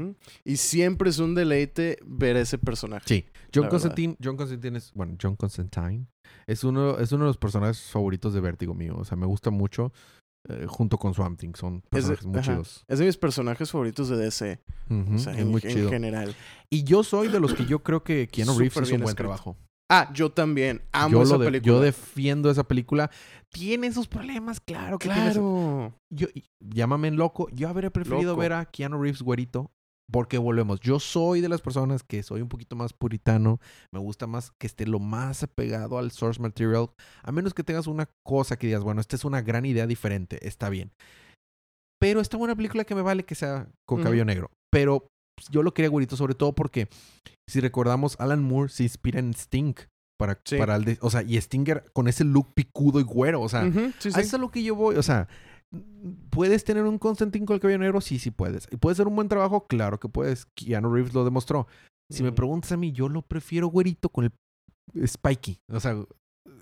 Y 0.45 0.57
siempre 0.57 1.09
es 1.09 1.19
un 1.19 1.35
deleite 1.35 1.97
ver 2.05 2.37
a 2.37 2.41
ese 2.41 2.57
personaje. 2.57 3.05
Sí. 3.07 3.25
John 3.53 3.67
Constantine, 3.69 4.15
John 4.23 4.37
Constantine 4.37 4.77
es, 4.77 4.93
bueno, 4.93 5.15
John 5.21 5.35
Constantine 5.35 6.05
es 6.45 6.63
uno, 6.63 6.97
es 6.99 7.11
uno 7.11 7.23
de 7.25 7.29
los 7.29 7.37
personajes 7.37 7.81
favoritos 7.91 8.33
de 8.33 8.39
Vértigo 8.41 8.73
mío. 8.73 8.95
O 8.97 9.05
sea, 9.05 9.17
me 9.17 9.25
gusta 9.25 9.49
mucho 9.49 9.91
eh, 10.49 10.65
junto 10.67 10.97
con 10.97 11.13
Swamp 11.13 11.39
Thing. 11.39 11.53
Son 11.55 11.79
de- 11.79 11.87
personajes 11.89 12.25
muy 12.25 12.39
ajá. 12.39 12.51
chidos. 12.53 12.85
Es 12.87 12.99
de 12.99 13.05
mis 13.05 13.17
personajes 13.17 13.71
favoritos 13.71 14.09
de 14.09 14.17
DC. 14.17 14.59
Ujú, 14.89 15.15
o 15.15 15.17
sea, 15.17 15.33
es 15.33 15.39
en, 15.39 15.47
muy 15.49 15.61
en 15.63 15.69
chido. 15.73 15.89
general. 15.89 16.35
Y 16.69 16.83
yo 16.83 17.03
soy 17.03 17.29
de 17.29 17.39
los 17.39 17.53
que 17.53 17.65
yo 17.65 17.79
creo 17.83 18.03
que 18.03 18.27
Keanu 18.27 18.57
Reeves 18.57 18.73
hizo 18.73 18.81
un 18.95 19.01
buen 19.01 19.03
escrito. 19.03 19.15
trabajo. 19.15 19.57
Ah, 19.89 20.11
yo 20.13 20.31
también. 20.31 20.81
Amo 20.91 21.11
yo, 21.13 21.21
esa 21.23 21.37
de- 21.37 21.45
película. 21.45 21.73
yo 21.73 21.79
defiendo 21.81 22.51
esa 22.51 22.67
película. 22.67 23.09
Tiene 23.49 23.91
sus 23.93 24.07
problemas, 24.07 24.59
claro 24.59 24.99
que 24.99 25.07
tiene 25.07 25.31
Claro. 25.31 25.93
Yo, 26.13 26.27
llámame 26.59 27.11
loco. 27.11 27.47
Yo 27.53 27.69
habría 27.69 27.89
preferido 27.89 28.31
Loco. 28.31 28.41
ver 28.41 28.53
a 28.53 28.65
Keanu 28.65 29.01
Reeves 29.01 29.21
güerito. 29.21 29.71
Porque 30.09 30.37
volvemos. 30.37 30.79
Yo 30.79 30.99
soy 31.01 31.41
de 31.41 31.49
las 31.49 31.59
personas 31.61 32.01
que 32.01 32.23
soy 32.23 32.41
un 32.41 32.47
poquito 32.47 32.77
más 32.77 32.93
puritano. 32.93 33.59
Me 33.93 33.99
gusta 33.99 34.25
más 34.25 34.51
que 34.57 34.65
esté 34.67 34.85
lo 34.87 34.99
más 34.99 35.43
apegado 35.43 35.97
al 35.97 36.11
source 36.11 36.41
material. 36.41 36.91
A 37.23 37.31
menos 37.33 37.53
que 37.53 37.63
tengas 37.63 37.87
una 37.87 38.09
cosa 38.25 38.57
que 38.57 38.67
digas, 38.67 38.83
bueno, 38.83 39.01
esta 39.01 39.17
es 39.17 39.25
una 39.25 39.41
gran 39.41 39.65
idea 39.65 39.85
diferente. 39.85 40.47
Está 40.47 40.69
bien. 40.69 40.91
Pero 41.99 42.21
esta 42.21 42.37
buena 42.37 42.55
película 42.55 42.85
que 42.85 42.95
me 42.95 43.01
vale 43.01 43.23
que 43.25 43.35
sea 43.35 43.67
con 43.85 44.01
cabello 44.03 44.23
negro. 44.23 44.49
Pero 44.71 45.07
pues, 45.37 45.47
yo 45.49 45.63
lo 45.63 45.73
quería 45.73 45.89
güerito 45.89 46.17
sobre 46.17 46.33
todo 46.35 46.53
porque 46.53 46.89
si 47.47 47.61
recordamos, 47.61 48.19
Alan 48.19 48.43
Moore 48.43 48.69
se 48.69 48.83
inspira 48.83 49.19
en 49.19 49.31
Sting. 49.33 49.75
Para, 50.19 50.41
Sí. 50.43 50.57
para 50.57 50.75
el 50.77 50.83
de- 50.83 50.97
o 51.01 51.11
sea, 51.11 51.21
y 51.21 51.39
Stinger 51.39 51.91
con 51.93 52.07
ese 52.07 52.23
look 52.23 52.51
picudo 52.55 52.99
y 52.99 53.03
güero. 53.03 53.39
O 53.39 53.49
sea, 53.49 53.71
sí, 53.71 54.09
a 54.09 54.11
sí. 54.13 54.19
eso 54.19 54.37
es 54.37 54.39
lo 54.41 54.49
que 54.49 54.63
yo 54.63 54.73
voy. 54.75 54.95
O 54.95 55.03
sea, 55.03 55.27
¿puedes 56.31 56.63
tener 56.63 56.83
un 56.85 56.97
Constantine 56.97 57.45
con 57.45 57.53
el 57.53 57.59
cabello 57.59 57.77
negro? 57.79 58.01
Sí, 58.01 58.17
sí 58.19 58.31
puedes. 58.31 58.67
¿Y 58.71 58.77
puedes 58.77 58.95
hacer 58.95 59.07
un 59.07 59.15
buen 59.15 59.27
trabajo? 59.29 59.67
Claro 59.67 59.99
que 59.99 60.09
puedes. 60.09 60.47
Keanu 60.55 60.91
Reeves 60.91 61.13
lo 61.13 61.23
demostró. 61.23 61.67
Si 62.11 62.23
me 62.23 62.29
Ujú. 62.29 62.35
preguntas 62.35 62.71
a 62.71 62.77
mí, 62.77 62.91
yo 62.93 63.09
lo 63.09 63.21
prefiero 63.21 63.67
güerito 63.67 64.09
con 64.09 64.25
el 64.25 65.07
Spikey. 65.07 65.59
O 65.71 65.79
sea, 65.79 65.95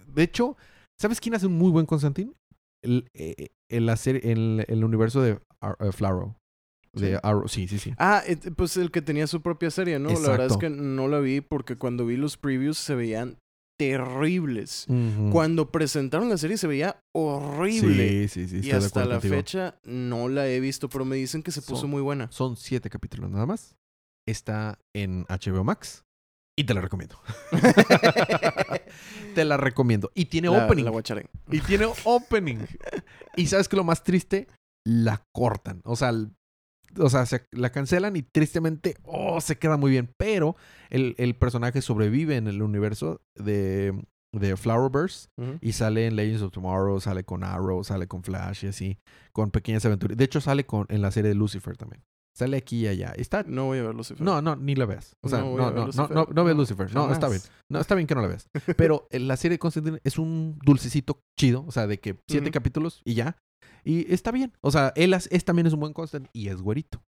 de 0.07 0.23
hecho, 0.23 0.57
¿sabes 0.99 1.21
quién 1.21 1.35
hace 1.35 1.47
un 1.47 1.57
muy 1.57 1.71
buen 1.71 1.85
Constantine? 1.85 2.33
El, 2.83 3.07
eh, 3.13 3.49
el 3.71 3.87
hacer 3.89 4.25
el, 4.27 4.65
el 4.67 4.83
universo 4.83 5.21
de 5.21 5.31
eh, 5.79 5.91
Flarrow. 5.91 6.35
De. 7.01 7.19
Arrow. 7.23 7.47
Sí, 7.47 7.67
sí, 7.67 7.79
sí. 7.79 7.93
Ah, 7.97 8.21
et- 8.25 8.53
pues 8.55 8.77
el 8.77 8.91
que 8.91 9.01
tenía 9.01 9.27
su 9.27 9.41
propia 9.41 9.69
serie, 9.71 9.99
¿no? 9.99 10.09
La 10.09 10.15
verdad 10.19 10.45
es 10.47 10.53
Exacto. 10.53 10.59
que 10.59 10.69
no 10.69 11.07
la 11.07 11.19
vi 11.19 11.41
porque 11.41 11.75
cuando 11.77 12.05
vi 12.05 12.17
los 12.17 12.37
previews 12.37 12.77
se 12.77 12.95
veían 12.95 13.37
terribles. 13.77 14.85
Ujú. 14.87 15.31
Cuando 15.31 15.69
presentaron 15.71 16.29
la 16.29 16.37
serie 16.37 16.57
se 16.57 16.67
veía 16.67 16.97
horrible. 17.13 18.27
Sí, 18.29 18.47
sí, 18.47 18.61
sí. 18.61 18.67
y 18.67 18.71
hasta 18.71 19.03
la 19.05 19.15
contigo. 19.15 19.35
fecha 19.35 19.77
no 19.83 20.29
la 20.29 20.47
he 20.47 20.59
visto, 20.61 20.87
pero 20.89 21.03
me 21.05 21.17
dicen 21.17 21.43
que 21.43 21.51
se 21.51 21.61
puso 21.61 21.81
Son- 21.81 21.89
muy 21.89 22.01
buena. 22.01 22.31
Son 22.31 22.55
siete 22.55 22.89
capítulos 22.89 23.29
nada 23.29 23.45
más. 23.45 23.75
Está 24.27 24.79
en 24.95 25.25
HBO 25.27 25.63
Max. 25.63 26.03
Y 26.57 26.63
te 26.63 26.73
la 26.73 26.79
recomiendo. 26.79 27.19
te 29.35 29.43
la 29.45 29.57
recomiendo. 29.57 30.11
Y 30.15 30.25
tiene 30.25 30.49
La- 30.49 30.65
opening. 30.65 30.85
la 30.85 30.91
guacharé. 30.91 31.29
Y 31.51 31.59
tiene 31.59 31.87
opening. 32.05 32.59
y 33.35 33.47
sabes 33.47 33.67
que 33.67 33.75
lo 33.75 33.83
más 33.83 34.03
triste, 34.03 34.47
la 34.85 35.21
cortan. 35.33 35.81
O 35.83 35.95
sea, 35.95 36.13
o 36.99 37.09
sea, 37.09 37.25
se- 37.25 37.45
la 37.51 37.71
cancelan 37.71 38.15
y 38.15 38.21
tristemente, 38.23 38.95
oh, 39.03 39.41
se 39.41 39.57
queda 39.57 39.77
muy 39.77 39.91
bien. 39.91 40.09
Pero 40.17 40.55
el, 40.89 41.15
el 41.17 41.35
personaje 41.35 41.81
sobrevive 41.81 42.35
en 42.37 42.47
el 42.47 42.61
universo 42.61 43.21
de, 43.35 43.93
de 44.33 44.57
Flowerverse 44.57 45.29
y 45.61 45.71
sale 45.73 46.07
en 46.07 46.15
Legends 46.15 46.41
of 46.41 46.51
Tomorrow, 46.51 46.99
sale 46.99 47.23
con 47.23 47.43
Arrow, 47.43 47.83
sale 47.83 48.07
con 48.07 48.23
Flash 48.23 48.65
y 48.65 48.67
así, 48.67 48.97
con 49.31 49.51
pequeñas 49.51 49.85
aventuras. 49.85 50.17
De 50.17 50.23
hecho, 50.23 50.41
sale 50.41 50.65
con, 50.65 50.85
en 50.89 51.01
la 51.01 51.11
serie 51.11 51.29
de 51.29 51.35
Lucifer 51.35 51.77
también. 51.77 52.03
Sale 52.37 52.57
aquí 52.57 52.81
y 52.83 52.87
allá. 52.87 53.13
Está 53.15 53.43
No 53.47 53.67
voy 53.67 53.77
a 53.79 53.83
ver 53.83 53.95
Lucifer. 53.95 54.21
no, 54.21 54.41
no, 54.41 54.57
ni 54.57 54.75
la 54.75 54.85
veas. 54.85 55.15
O 55.21 55.29
sea, 55.29 55.39
No 55.39 55.55
no, 55.55 55.71
no, 55.71 55.87
no, 55.87 56.07
no, 56.09 56.43
no, 56.43 56.53
Lucifer. 56.53 56.93
No, 56.93 57.09
está 57.13 57.29
bien. 57.29 57.41
No, 57.71 57.79
está 57.79 57.95
bien 57.95 58.07
que 58.07 58.15
no 58.15 58.21
la 58.21 58.27
veas. 58.27 58.49
Pero 58.75 59.07
eh, 59.09 59.19
la 59.19 59.37
serie 59.37 59.53
de 59.55 59.59
Constantine 59.59 59.99
es 60.03 60.17
un 60.19 60.59
dulcecito 60.65 61.21
chido. 61.39 61.63
O 61.65 61.71
sea, 61.71 61.87
de 61.87 62.01
que 62.01 62.19
siete 62.27 62.51
capítulos 62.51 63.01
y 63.05 63.13
ya. 63.13 63.37
Y 63.85 64.11
está 64.11 64.31
bien. 64.31 64.51
O 64.61 64.71
sea, 64.71 64.91
él 64.95 65.13
as- 65.13 65.29
es, 65.31 65.45
también 65.45 65.67
es 65.67 65.73
un 65.73 65.79
buen 65.79 65.93
Constantine 65.93 66.29
y 66.33 66.49
es 66.49 66.61
güerito. 66.61 67.01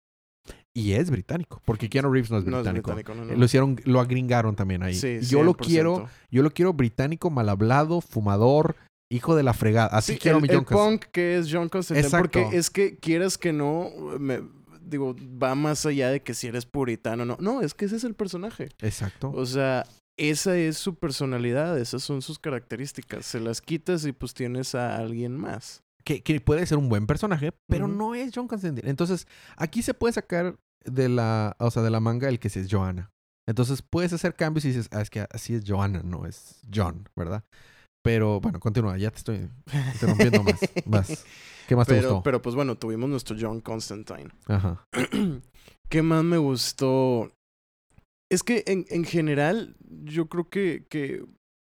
Y 0.74 0.92
es 0.92 1.08
británico. 1.10 1.62
Porque 1.64 1.88
Keanu 1.88 2.10
Reeves 2.12 2.30
no 2.30 2.38
es 2.38 2.44
No 2.44 2.58
es 2.58 2.64
británico. 2.64 2.92
británico, 2.94 3.14
no, 3.14 3.24
no. 3.26 3.32
Eh, 3.32 3.36
Lo 3.38 3.44
hicieron, 3.46 3.80
lo 3.84 4.00
agringaron 4.00 4.56
también 4.56 4.82
ahí. 4.82 4.94
Sí, 4.94 5.20
yo 5.22 5.42
lo 5.42 5.54
100%. 5.54 5.66
quiero, 5.66 6.08
yo 6.30 6.42
lo 6.42 6.50
quiero 6.50 6.72
británico, 6.74 7.30
mal 7.30 7.48
hablado, 7.48 8.00
fumador, 8.00 8.74
hijo 9.10 9.36
de 9.36 9.44
la 9.44 9.54
fregada. 9.54 9.86
Así 9.96 10.14
Sí, 10.14 10.18
quiero 10.18 10.38
el, 10.38 10.42
mi 10.42 10.48
el 10.48 10.56
John 10.56 10.64
Constantine. 10.64 10.98
punk 10.98 11.12
que 11.12 11.38
es 11.38 11.48
John 11.50 11.68
Constantine. 11.68 12.10
Porque 12.10 12.48
es 12.52 12.70
que 12.70 12.98
quieras 12.98 13.38
que 13.38 13.52
no, 13.52 13.90
me- 14.18 14.42
digo, 14.82 15.14
va 15.42 15.54
más 15.54 15.86
allá 15.86 16.10
de 16.10 16.20
que 16.22 16.34
si 16.34 16.48
eres 16.48 16.66
puritano 16.66 17.24
no. 17.24 17.36
No, 17.40 17.62
es 17.62 17.72
que 17.72 17.84
ese 17.84 17.96
es 17.96 18.04
el 18.04 18.14
personaje. 18.14 18.68
Exacto. 18.80 19.30
O 19.30 19.46
sea, 19.46 19.86
esa 20.18 20.56
es 20.58 20.76
su 20.76 20.96
personalidad, 20.96 21.78
esas 21.78 22.02
son 22.02 22.20
sus 22.20 22.38
características. 22.40 23.24
Se 23.24 23.38
las 23.40 23.60
quitas 23.62 24.04
y 24.06 24.12
pues 24.12 24.34
tienes 24.34 24.74
a 24.74 24.96
alguien 24.98 25.36
más. 25.36 25.83
Que, 26.04 26.22
que 26.22 26.40
puede 26.40 26.66
ser 26.66 26.78
un 26.78 26.88
buen 26.88 27.06
personaje, 27.06 27.52
pero 27.68 27.88
no 27.88 28.14
es 28.14 28.32
John 28.34 28.48
Constantine. 28.48 28.88
Entonces, 28.88 29.26
aquí 29.56 29.82
se 29.82 29.94
puede 29.94 30.12
sacar 30.12 30.56
de 30.84 31.08
la, 31.08 31.56
o 31.58 31.70
sea, 31.70 31.82
de 31.82 31.90
la 31.90 32.00
manga 32.00 32.28
el 32.28 32.38
que 32.38 32.50
sí 32.50 32.60
es 32.60 32.68
Joanna. 32.70 33.10
Entonces, 33.46 33.82
puedes 33.82 34.12
hacer 34.12 34.34
cambios 34.34 34.64
y 34.64 34.68
dices, 34.68 34.88
ah, 34.90 35.00
es 35.00 35.10
que 35.10 35.26
así 35.30 35.54
es 35.54 35.64
Joanna, 35.66 36.02
no 36.02 36.26
es 36.26 36.60
John, 36.72 37.08
¿verdad? 37.16 37.44
Pero 38.02 38.40
bueno, 38.40 38.60
continúa, 38.60 38.98
ya 38.98 39.10
te 39.10 39.16
estoy 39.16 39.48
interrumpiendo 39.94 40.42
más. 40.42 40.60
más. 40.86 41.24
¿Qué 41.66 41.74
más 41.74 41.86
te 41.86 41.96
gustó? 41.96 42.22
pero 42.22 42.42
pues 42.42 42.54
bueno, 42.54 42.76
tuvimos 42.76 43.08
nuestro 43.08 43.36
John 43.40 43.60
Constantine. 43.60 44.30
Ajá. 44.46 44.86
¿Qué 45.88 46.02
más 46.02 46.22
me 46.22 46.36
gustó? 46.36 47.32
Es 48.30 48.42
que 48.42 48.64
en, 48.66 48.84
en 48.90 49.04
general, 49.04 49.76
yo 49.80 50.28
creo 50.28 50.50
que, 50.50 50.86
que, 50.90 51.24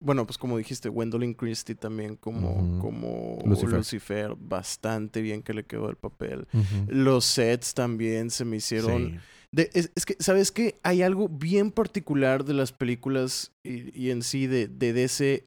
bueno, 0.04 0.26
pues 0.26 0.38
como 0.38 0.58
dijiste, 0.58 0.90
Gwendolyn 0.90 1.34
Christie 1.34 1.76
también 1.76 2.16
como, 2.18 2.80
como 2.80 3.40
Lucifer. 3.46 3.78
Lucifer. 3.78 4.36
bastante 4.38 5.22
bien 5.22 5.42
que 5.42 5.54
le 5.54 5.66
quedó 5.66 5.90
el 5.90 5.96
papel. 5.96 6.48
Los 6.88 7.26
sets 7.26 7.74
también 7.74 8.30
se 8.30 8.46
me 8.46 8.58
hicieron... 8.58 9.12
Sí. 9.12 9.18
De- 9.52 9.70
es, 9.74 9.92
es 9.96 10.06
que, 10.06 10.16
¿sabes 10.20 10.52
qué? 10.52 10.80
Hay 10.84 11.04
algo 11.04 11.30
bien 11.30 11.72
particular 11.72 12.44
de 12.44 12.54
las 12.56 12.72
películas 12.72 13.52
y, 13.64 13.98
y 14.00 14.10
en 14.10 14.24
sí 14.24 14.48
de, 14.48 14.68
de 14.68 14.94
DC 14.94 15.46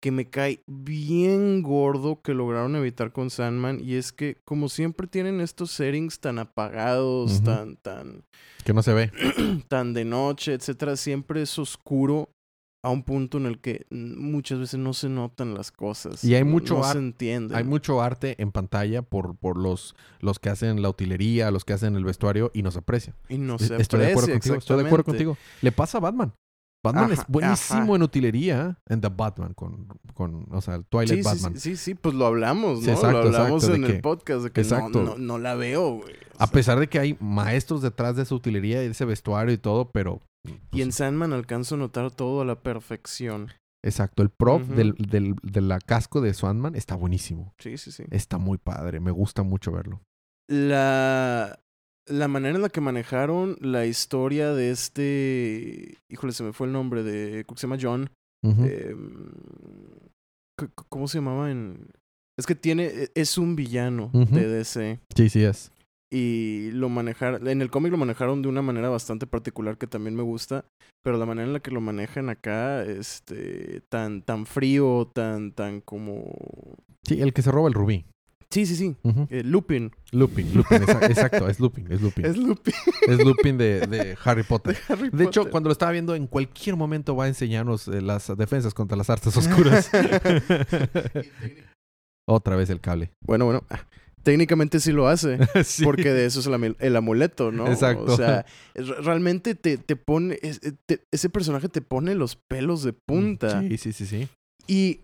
que 0.00 0.10
me 0.12 0.30
cae 0.30 0.62
bien 0.66 1.60
gordo 1.62 2.22
que 2.22 2.32
lograron 2.32 2.76
evitar 2.76 3.12
con 3.12 3.30
Sandman 3.30 3.80
y 3.82 3.96
es 3.96 4.12
que 4.12 4.36
como 4.44 4.68
siempre 4.68 5.06
tienen 5.08 5.40
estos 5.40 5.72
settings 5.72 6.20
tan 6.20 6.38
apagados, 6.38 7.42
tan, 7.42 7.76
tan, 7.76 8.22
Que 8.64 8.72
no 8.72 8.82
se 8.82 8.94
ve. 8.94 9.10
tan 9.68 9.92
de 9.94 10.04
noche, 10.04 10.54
etcétera, 10.54 10.96
siempre 10.96 11.42
es 11.42 11.58
oscuro 11.58 12.30
a 12.84 12.90
un 12.90 13.02
punto 13.02 13.38
en 13.38 13.46
el 13.46 13.58
que 13.60 13.86
muchas 13.90 14.60
veces 14.60 14.78
no 14.78 14.92
se 14.94 15.08
notan 15.08 15.54
las 15.54 15.72
cosas. 15.72 16.22
Y 16.22 16.34
hay 16.36 16.44
mucho 16.44 16.78
no 16.78 16.84
ar- 16.84 16.92
se 16.92 16.98
entiende. 16.98 17.56
Hay 17.56 17.64
mucho 17.64 18.00
arte 18.00 18.40
en 18.40 18.52
pantalla 18.52 19.02
por, 19.02 19.36
por 19.36 19.58
los, 19.58 19.96
los 20.20 20.38
que 20.38 20.48
hacen 20.50 20.80
la 20.80 20.88
utilería, 20.88 21.50
los 21.50 21.64
que 21.64 21.72
hacen 21.72 21.96
el 21.96 22.04
vestuario 22.04 22.50
y 22.54 22.62
no 22.62 22.70
se 22.70 22.78
aprecia. 22.78 23.14
y 23.28 23.38
no 23.38 23.56
Es- 23.56 23.66
se 23.66 23.76
estoy 23.76 24.00
de 24.00 24.10
acuerdo 24.12 24.30
contigo. 24.30 24.54
Estoy 24.56 24.76
de 24.80 24.86
acuerdo 24.86 25.04
contigo. 25.04 25.36
Le 25.60 25.72
pasa 25.72 25.98
a 25.98 26.00
Batman. 26.00 26.32
Batman 26.84 27.10
es 27.10 27.20
buenísimo 27.26 27.80
ajá. 27.82 27.94
en 27.96 28.02
utilería 28.04 28.78
en 28.88 29.00
The 29.00 29.08
Batman 29.08 29.52
con, 29.52 29.88
con 30.14 30.46
o 30.52 30.60
sea, 30.60 30.76
el 30.76 30.84
Twilight 30.84 31.22
Sí, 31.24 31.28
Batman. 31.28 31.54
sí, 31.54 31.70
sí, 31.70 31.76
sí, 31.76 31.94
pues 31.96 32.14
lo 32.14 32.24
hablamos, 32.26 32.78
Sí, 32.80 32.86
¿no? 32.86 32.92
exacto, 32.92 33.20
lo 33.22 33.26
hablamos 33.26 33.64
exacto, 33.64 33.74
en 33.76 33.84
el 33.84 33.92
que- 33.94 33.98
podcast 34.00 34.42
de 34.44 34.50
que 34.52 34.60
no, 34.60 34.66
exacto. 34.68 35.02
no, 35.02 35.18
no 35.18 35.38
la 35.38 35.56
veo, 35.56 35.96
güey. 35.96 36.14
O 36.38 36.42
A 36.44 36.46
pesar 36.46 36.78
de 36.78 36.86
que 36.88 37.00
hay 37.00 37.16
maestros 37.18 37.82
detrás 37.82 38.14
de 38.14 38.22
esa 38.22 38.32
utilería 38.36 38.80
y 38.82 38.86
de 38.86 38.92
ese 38.92 39.04
vestuario 39.04 39.52
y 39.52 39.58
todo, 39.58 39.90
pero... 39.90 40.20
y 40.44 40.52
pues, 40.70 40.82
en 40.82 40.92
Sandman 40.92 41.32
alcanzo 41.32 41.74
a 41.74 41.78
notar 41.78 42.10
todo 42.10 42.40
a 42.40 42.44
la 42.44 42.60
perfección. 42.62 43.48
Exacto, 43.84 44.22
el 44.22 44.30
prop 44.30 44.62
del, 44.62 44.94
del, 44.94 45.36
de 45.42 45.60
la 45.60 45.78
casco 45.78 46.20
de 46.20 46.34
Sandman 46.34 46.74
está 46.74 46.96
buenísimo. 46.96 47.54
Sí, 47.58 47.78
sí, 47.78 47.92
sí. 47.92 48.04
Está 48.10 48.38
muy 48.38 48.58
padre, 48.58 48.98
me 49.00 49.12
gusta 49.12 49.42
mucho 49.42 49.70
verlo. 49.72 50.02
La, 50.50 51.60
la 52.06 52.28
manera 52.28 52.56
en 52.56 52.62
la 52.62 52.70
que 52.70 52.80
manejaron 52.80 53.56
la 53.60 53.86
historia 53.86 54.52
de 54.52 54.70
este... 54.70 55.96
Híjole, 56.08 56.32
se 56.32 56.42
me 56.42 56.52
fue 56.52 56.66
el 56.66 56.72
nombre 56.72 57.02
de... 57.02 57.44
Se 57.54 57.66
llama 57.66 57.78
John. 57.80 58.10
Em, 58.42 59.30
¿Cómo 60.88 61.06
se 61.06 61.18
llamaba 61.18 61.50
en...? 61.50 61.90
Es 62.36 62.46
que 62.46 62.54
tiene... 62.54 62.86
e, 62.86 63.10
Es 63.14 63.38
un 63.38 63.56
villano 63.56 64.10
de 64.12 64.48
DC. 64.48 65.00
Sí, 65.14 65.28
sí 65.28 65.44
es. 65.44 65.70
Y 66.10 66.70
lo 66.72 66.88
manejaron, 66.88 67.46
en 67.48 67.60
el 67.62 67.70
cómic 67.70 67.92
lo 67.92 67.98
manejaron 67.98 68.42
de 68.42 68.48
una 68.48 68.62
manera 68.62 68.88
bastante 68.88 69.26
particular 69.26 69.76
que 69.78 69.86
también 69.86 70.14
me 70.16 70.22
gusta, 70.22 70.64
pero 71.04 71.18
la 71.18 71.26
manera 71.26 71.46
en 71.46 71.52
la 71.52 71.60
que 71.60 71.70
lo 71.70 71.80
manejan 71.80 72.28
acá, 72.30 72.82
este, 72.84 73.82
tan, 73.88 74.22
tan 74.22 74.46
frío, 74.46 75.10
tan, 75.14 75.52
tan 75.52 75.80
como, 75.80 76.24
Sí, 77.06 77.20
el 77.20 77.32
que 77.32 77.42
se 77.42 77.50
roba 77.50 77.68
el 77.68 77.74
rubí. 77.74 78.04
Sí, 78.50 78.64
sí, 78.64 78.76
sí. 78.76 78.96
Ujú. 79.02 79.26
Eh, 79.28 79.42
Lupin. 79.44 79.92
Lupin, 80.12 80.54
Lupin, 80.54 80.78
exa- 80.78 81.04
exacto, 81.10 81.48
es 81.50 81.60
Lupin, 81.60 81.86
es 81.92 82.00
Lupin. 82.00 82.24
Es 82.24 82.38
Lupin 82.38 82.72
Es 83.06 83.18
Lupin 83.22 83.58
de, 83.58 83.86
de 83.86 84.16
Harry 84.24 84.42
Potter. 84.42 84.74
de 84.88 84.92
Harry 84.94 85.10
De 85.10 85.24
hecho, 85.24 85.40
Potter. 85.40 85.50
cuando 85.52 85.68
lo 85.68 85.72
estaba 85.72 85.92
viendo, 85.92 86.14
en 86.14 86.26
cualquier 86.26 86.74
momento 86.76 87.14
va 87.14 87.24
a 87.24 87.28
enseñarnos 87.28 87.88
eh, 87.88 88.00
las 88.00 88.34
defensas 88.38 88.72
contra 88.72 88.96
las 88.96 89.10
artes 89.10 89.36
oscuras. 89.36 89.90
Otra 92.26 92.56
vez 92.56 92.70
el 92.70 92.80
cable. 92.80 93.10
Bueno, 93.24 93.44
bueno. 93.46 93.64
Técnicamente 94.28 94.78
sí 94.78 94.92
lo 94.92 95.08
hace. 95.08 95.38
Sí. 95.64 95.82
Porque 95.84 96.12
de 96.12 96.26
eso 96.26 96.40
es 96.40 96.76
el, 96.80 96.96
amuleto, 96.96 97.50
¿no? 97.50 97.66
Exacto. 97.66 98.12
O 98.12 98.16
sea, 98.16 98.44
realmente 98.74 99.54
te, 99.54 99.78
te 99.78 99.96
pone. 99.96 100.38
es- 100.42 100.60
eh, 100.62 100.72
te- 100.86 101.00
ese 101.10 101.30
personaje 101.30 101.70
te 101.70 101.80
pone 101.80 102.14
los 102.14 102.36
pelos 102.36 102.82
de 102.82 102.92
punta. 102.92 103.62
Sí, 103.62 103.78
sí, 103.78 103.92
sí, 103.94 104.04
sí. 104.04 104.28
Y 104.66 105.00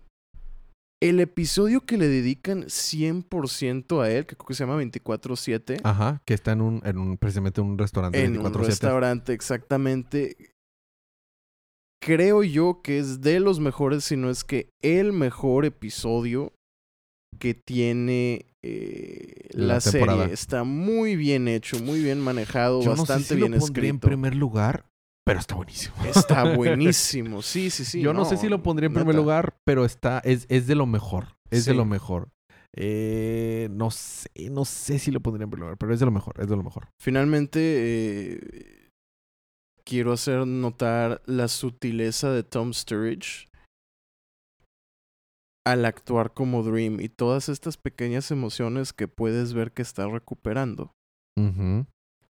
el 1.01 1.19
episodio 1.21 1.81
que 1.81 1.97
le 1.97 2.07
dedican 2.07 2.65
100% 2.65 3.99
a 4.03 4.11
él, 4.11 4.27
que 4.27 4.35
creo 4.35 4.45
que 4.45 4.53
se 4.53 4.63
llama 4.63 4.77
24-7, 4.79 5.81
Ajá, 5.83 6.21
que 6.27 6.35
está 6.35 6.51
en 6.51 6.61
un, 6.61 6.81
en 6.85 6.99
un 6.99 7.17
precisamente 7.17 7.61
un 7.61 7.79
restaurante 7.79 8.23
en 8.23 8.37
un 8.37 8.45
24/7. 8.45 8.65
restaurante, 8.67 9.33
exactamente. 9.33 10.37
Creo 11.99 12.43
yo 12.43 12.81
que 12.83 12.99
es 12.99 13.21
de 13.21 13.39
los 13.39 13.59
mejores, 13.59 14.03
si 14.03 14.17
no 14.17 14.29
es 14.29 14.43
que 14.43 14.69
el 14.83 15.13
mejor 15.13 15.65
episodio 15.65 16.53
que 17.39 17.55
tiene 17.55 18.45
eh, 18.67 19.47
la, 19.51 19.79
serie. 19.79 20.25
Está 20.31 20.63
muy 20.63 21.15
bien 21.15 21.47
hecho, 21.47 21.79
muy 21.79 22.01
bien 22.01 22.19
manejado, 22.19 22.81
Yo 22.81 22.89
no 22.89 22.95
sé 22.95 23.01
bastante 23.01 23.23
si 23.25 23.35
bien 23.35 23.51
lo 23.51 23.59
pondría 23.59 23.89
en 23.89 23.95
escrito. 23.95 24.07
primer 24.07 24.35
lugar, 24.35 24.85
pero 25.23 25.39
está 25.39 25.55
buenísimo. 25.55 25.95
Está 26.05 26.43
buenísimo, 26.55 27.41
sí, 27.41 27.69
sí, 27.69 27.85
sí. 27.85 28.01
Yo 28.01 28.13
no, 28.13 28.25
sé 28.25 28.37
si 28.37 28.49
lo 28.49 28.63
pondría 28.63 28.87
en 28.87 28.93
primer 28.93 29.15
lugar, 29.15 29.57
pero 29.63 29.85
está, 29.85 30.19
es, 30.19 30.47
es 30.49 30.65
de 30.65 30.75
lo 30.75 30.87
mejor. 30.87 31.37
Es 31.51 31.65
de 31.65 31.75
lo 31.75 31.85
mejor. 31.85 32.29
Eh, 32.75 33.69
no 33.71 33.91
sé, 33.91 34.29
no 34.49 34.65
sé 34.65 34.99
si 34.99 35.11
lo 35.11 35.21
pondría 35.21 35.45
en 35.45 35.51
primer 35.51 35.67
lugar, 35.67 35.77
pero 35.77 35.93
es 35.93 35.99
de 35.99 36.05
lo 36.05 36.11
mejor, 36.11 36.35
es 36.39 36.47
de 36.47 36.55
lo 36.55 36.63
mejor. 36.63 36.89
Finalmente, 36.99 37.59
eh, 37.61 38.89
quiero 39.83 40.11
hacer 40.11 40.47
notar 40.47 41.21
la 41.25 41.47
sutileza 41.47 42.31
de 42.31 42.43
Tom 42.43 42.73
Sturridge 42.73 43.47
al 45.65 45.85
actuar 45.85 46.33
como 46.33 46.63
Dream 46.63 46.99
y 47.01 47.09
todas 47.09 47.49
estas 47.49 47.77
pequeñas 47.77 48.31
emociones 48.31 48.93
que 48.93 49.07
puedes 49.07 49.53
ver 49.53 49.71
que 49.71 49.81
está 49.81 50.07
recuperando. 50.07 50.91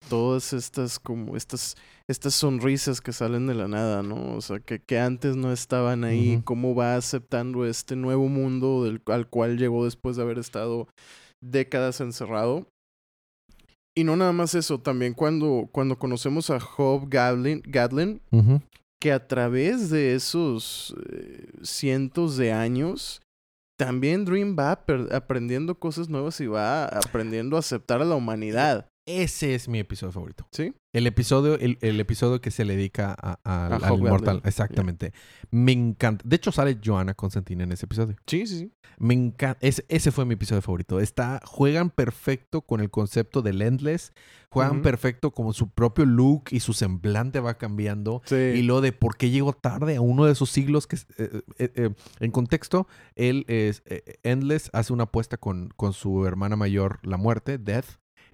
Todas 0.08 0.52
estas 0.52 0.98
como 0.98 1.36
estas 1.36 1.76
estas 2.08 2.34
sonrisas 2.34 3.00
que 3.00 3.12
salen 3.12 3.46
de 3.46 3.54
la 3.54 3.68
nada, 3.68 4.02
¿no? 4.02 4.34
O 4.36 4.40
sea, 4.40 4.60
que, 4.60 4.80
que 4.80 4.98
antes 4.98 5.36
no 5.36 5.52
estaban 5.52 6.04
ahí, 6.04 6.40
cómo 6.44 6.74
va 6.74 6.96
aceptando 6.96 7.66
este 7.66 7.96
nuevo 7.96 8.28
mundo 8.28 8.84
del, 8.84 9.02
al 9.06 9.28
cual 9.28 9.58
llegó 9.58 9.84
después 9.84 10.16
de 10.16 10.22
haber 10.22 10.38
estado 10.38 10.88
décadas 11.42 12.00
encerrado. 12.00 12.66
Y 13.96 14.04
no 14.04 14.16
nada 14.16 14.32
más 14.32 14.54
eso, 14.54 14.78
también 14.80 15.12
cuando, 15.12 15.68
cuando 15.72 15.98
conocemos 15.98 16.50
a 16.50 16.60
Job 16.60 17.08
Gadlin. 17.08 18.22
Que 19.00 19.12
a 19.12 19.26
través 19.26 19.90
de 19.90 20.14
esos 20.14 20.94
eh, 21.10 21.48
cientos 21.62 22.36
de 22.36 22.52
años, 22.52 23.20
también 23.78 24.24
Dream 24.24 24.56
va 24.58 24.72
aprendiendo 25.12 25.78
cosas 25.78 26.08
nuevas 26.08 26.40
y 26.40 26.46
va 26.46 26.86
aprendiendo 26.86 27.56
a 27.56 27.60
aceptar 27.60 28.02
a 28.02 28.04
la 28.04 28.16
humanidad. 28.16 28.87
Ese 29.08 29.54
es 29.54 29.68
mi 29.68 29.78
episodio 29.78 30.12
favorito. 30.12 30.46
¿Sí? 30.52 30.74
El 30.92 31.06
episodio, 31.06 31.54
el, 31.58 31.78
el 31.80 31.98
episodio 31.98 32.40
que 32.40 32.50
se 32.50 32.64
le 32.64 32.76
dedica 32.76 33.14
a, 33.18 33.38
a- 33.42 33.66
A 33.66 33.76
al 33.76 33.98
inmortal. 33.98 34.42
Exactamente. 34.44 35.12
Me 35.50 35.72
encanta. 35.72 36.22
De 36.26 36.36
hecho, 36.36 36.52
sale 36.52 36.78
Joanna 36.84 37.14
Constantine 37.14 37.64
en 37.64 37.72
ese 37.72 37.86
episodio. 37.86 38.16
Sí, 38.26 38.46
sí, 38.46 38.58
sí. 38.58 38.72
Me 38.98 39.14
encanta. 39.14 39.58
Ese, 39.62 39.84
ese 39.88 40.10
fue 40.12 40.24
mi 40.26 40.34
episodio 40.34 40.60
favorito. 40.60 41.00
Está, 41.00 41.40
juegan 41.44 41.88
perfecto 41.90 42.62
con 42.62 42.80
el 42.80 42.90
concepto 42.90 43.40
del 43.40 43.62
Endless. 43.62 44.12
Juegan 44.50 44.82
perfecto 44.82 45.30
como 45.30 45.52
su 45.52 45.70
propio 45.70 46.04
look 46.06 46.44
y 46.50 46.60
su 46.60 46.72
semblante 46.72 47.40
va 47.40 47.58
cambiando. 47.58 48.22
Sí. 48.24 48.34
Y 48.34 48.62
lo 48.62 48.80
de 48.80 48.92
por 48.92 49.16
qué 49.16 49.30
llegó 49.30 49.52
tarde 49.52 49.96
a 49.96 50.00
uno 50.00 50.24
de 50.24 50.32
esos 50.32 50.50
siglos 50.50 50.86
que... 50.86 50.96
eh, 50.96 51.42
eh, 51.58 51.72
eh, 51.76 51.90
en 52.20 52.30
contexto, 52.30 52.88
él 53.14 53.44
es... 53.48 53.82
Endless 54.22 54.70
hace 54.72 54.92
una 54.92 55.04
apuesta 55.04 55.36
con, 55.36 55.68
con 55.76 55.92
su 55.92 56.26
hermana 56.26 56.56
mayor, 56.56 56.98
la 57.02 57.16
muerte, 57.18 57.58
Death, 57.58 57.86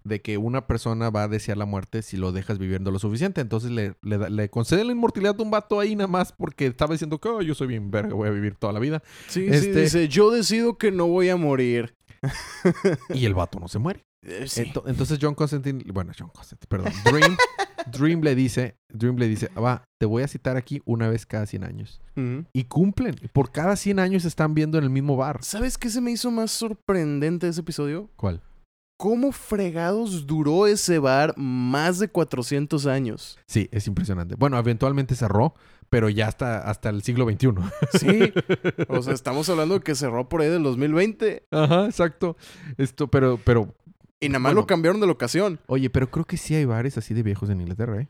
de 0.06 0.20
que 0.20 0.36
una 0.38 0.66
persona 0.66 1.10
va 1.10 1.22
a 1.24 1.28
desear 1.28 1.56
la 1.56 1.64
muerte 1.64 2.02
si 2.02 2.16
lo 2.16 2.30
dejas 2.32 2.58
viviendo 2.58 2.90
lo 2.90 2.98
suficiente. 2.98 3.40
Entonces 3.40 3.70
le, 3.70 3.94
le, 4.02 4.50
concede 4.50 4.84
la 4.84 4.92
inmortalidad 4.92 5.34
a 5.38 5.42
un 5.42 5.50
vato 5.50 5.80
ahí 5.80 5.96
nada 5.96 6.08
más 6.08 6.32
porque 6.32 6.66
estaba 6.66 6.92
diciendo 6.94 7.18
que 7.18 7.28
"Oh, 7.28 7.40
yo 7.42 7.54
soy 7.54 7.66
bien 7.68 7.90
verga, 7.90 8.14
voy 8.14 8.28
a 8.28 8.32
vivir 8.32 8.54
toda 8.54 8.72
la 8.72 8.80
vida. 8.80 9.02
Sí, 9.28 9.48
sí, 9.48 9.54
Este- 9.54 9.80
dice, 9.82 10.08
yo 10.08 10.30
decido 10.30 10.76
que 10.78 10.92
no 10.92 11.06
voy 11.06 11.28
a 11.30 11.36
morir. 11.36 11.94
Y 13.14 13.24
el 13.26 13.34
vato 13.34 13.58
no 13.60 13.68
se 13.68 13.78
muere. 13.78 14.02
Eh, 14.26 14.44
sí. 14.48 14.62
Ento- 14.62 14.84
entonces 14.86 15.18
John 15.20 15.34
Constantine, 15.34 15.84
bueno, 15.92 16.12
John 16.18 16.30
Constantine, 16.34 16.66
perdón, 16.68 16.92
Dream, 17.04 17.36
Dream 17.92 18.22
le 18.22 18.34
dice, 18.34 18.76
Dream 18.90 19.16
le 19.16 19.28
dice, 19.28 19.48
va, 19.48 19.84
te 20.00 20.06
voy 20.06 20.22
a 20.22 20.28
citar 20.28 20.56
aquí 20.56 20.80
una 20.86 21.08
vez 21.08 21.26
cada 21.26 21.44
100 21.46 21.64
años. 21.64 22.00
Y 22.54 22.64
cumplen. 22.64 23.16
Por 23.32 23.52
cada 23.52 23.76
100 23.76 23.98
años 23.98 24.24
están 24.24 24.54
viendo 24.54 24.78
en 24.78 24.84
el 24.84 24.90
mismo 24.90 25.16
bar. 25.16 25.40
¿Sabes 25.42 25.76
qué 25.76 25.90
se 25.90 26.00
me 26.00 26.10
hizo 26.12 26.30
más 26.30 26.50
sorprendente 26.52 27.46
de 27.46 27.50
ese 27.50 27.60
episodio? 27.60 28.08
¿Cuál? 28.16 28.40
¿Cómo 29.04 29.32
fregados 29.32 30.26
duró 30.26 30.66
ese 30.66 30.98
bar 30.98 31.34
más 31.36 31.98
de 31.98 32.08
400 32.08 32.86
años? 32.86 33.38
Sí, 33.46 33.68
es 33.70 33.86
impresionante. 33.86 34.34
Bueno, 34.34 34.58
eventualmente 34.58 35.14
cerró, 35.14 35.54
pero 35.90 36.08
ya 36.08 36.26
hasta, 36.26 36.60
hasta 36.60 36.88
el 36.88 37.02
siglo 37.02 37.26
XXI. 37.30 37.48
Sí. 37.98 38.32
O 38.88 39.02
sea, 39.02 39.12
estamos 39.12 39.46
hablando 39.50 39.74
de 39.74 39.80
que 39.82 39.94
cerró 39.94 40.26
por 40.30 40.40
ahí 40.40 40.48
del 40.48 40.62
2020 40.62 41.44
Ajá, 41.50 41.84
exacto. 41.84 42.38
Esto, 42.78 43.08
pero, 43.08 43.38
pero, 43.44 43.74
y 44.22 44.30
nada 44.30 44.38
más 44.38 44.52
Bueno. 44.52 44.62
lo 44.62 44.66
cambiaron 44.66 45.02
de 45.02 45.06
locación. 45.06 45.60
oye, 45.66 45.90
pero 45.90 46.10
creo 46.10 46.24
que 46.24 46.38
sí 46.38 46.54
hay 46.54 46.64
bares 46.64 46.96
así 46.96 47.12
de 47.12 47.22
viejos 47.22 47.50
en 47.50 47.60
Inglaterra, 47.60 48.00
¿eh? 48.00 48.08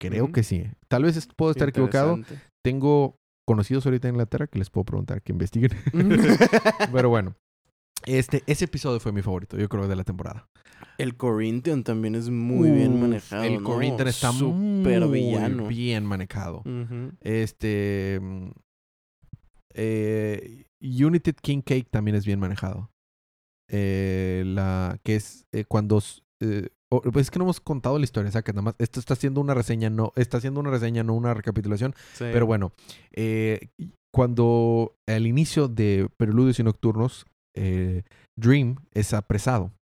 Creo 0.00 0.32
que 0.32 0.42
sí. 0.44 0.64
Tal 0.88 1.02
vez 1.02 1.28
puedo 1.36 1.50
estar 1.50 1.68
equivocado. 1.68 2.18
Tengo 2.64 3.16
conocidos 3.46 3.84
ahorita 3.84 4.08
en 4.08 4.14
Inglaterra 4.14 4.46
que 4.46 4.58
les 4.58 4.70
puedo 4.70 4.86
preguntar 4.86 5.20
que 5.20 5.32
investiguen. 5.32 5.72
pero 6.90 7.10
bueno. 7.10 7.34
Este, 8.06 8.42
ese 8.46 8.64
episodio 8.64 9.00
fue 9.00 9.12
mi 9.12 9.22
favorito, 9.22 9.56
yo 9.56 9.68
creo, 9.68 9.88
de 9.88 9.96
la 9.96 10.04
temporada. 10.04 10.48
El 10.98 11.16
Corinthian 11.16 11.82
también 11.82 12.14
es 12.14 12.28
muy 12.30 12.70
bien 12.70 13.00
manejado. 13.00 13.44
El 13.44 13.62
¿no? 13.62 13.68
Corinthian 13.68 14.08
está 14.08 14.32
súper 14.32 15.00
muy 15.06 15.20
villano. 15.20 15.66
bien 15.66 16.04
manejado. 16.04 16.62
Este. 17.20 18.20
eh, 19.74 20.64
United 20.80 21.36
King 21.42 21.62
Cake 21.62 21.88
también 21.90 22.16
es 22.16 22.24
bien 22.26 22.38
manejado. 22.40 22.90
Eh, 23.68 24.42
la 24.46 24.98
que 25.02 25.16
es 25.16 25.46
eh, 25.52 25.64
cuando. 25.66 26.02
pues 26.38 27.16
es 27.16 27.30
que 27.30 27.38
no 27.38 27.44
hemos 27.44 27.60
contado 27.60 27.98
la 27.98 28.04
historia, 28.04 28.28
o 28.28 28.32
sea 28.32 28.42
que 28.42 28.52
nada 28.52 28.62
más. 28.62 28.74
Esto 28.78 29.00
está 29.00 29.14
haciendo 29.14 29.40
una 29.40 29.54
reseña, 29.54 29.90
no. 29.90 30.12
Está 30.16 30.38
haciendo 30.38 30.60
una 30.60 30.70
reseña, 30.70 31.02
no 31.02 31.14
una 31.14 31.34
recapitulación. 31.34 31.94
Sí. 32.14 32.24
Pero 32.32 32.46
bueno, 32.46 32.72
cuando 34.12 34.96
al 35.06 35.26
inicio 35.26 35.68
de 35.68 36.08
Preludios 36.16 36.58
y 36.58 36.64
Nocturnos, 36.64 37.26
eh, 37.60 38.02
Dream 38.38 38.76
es 38.92 39.12
apresado. 39.14 39.72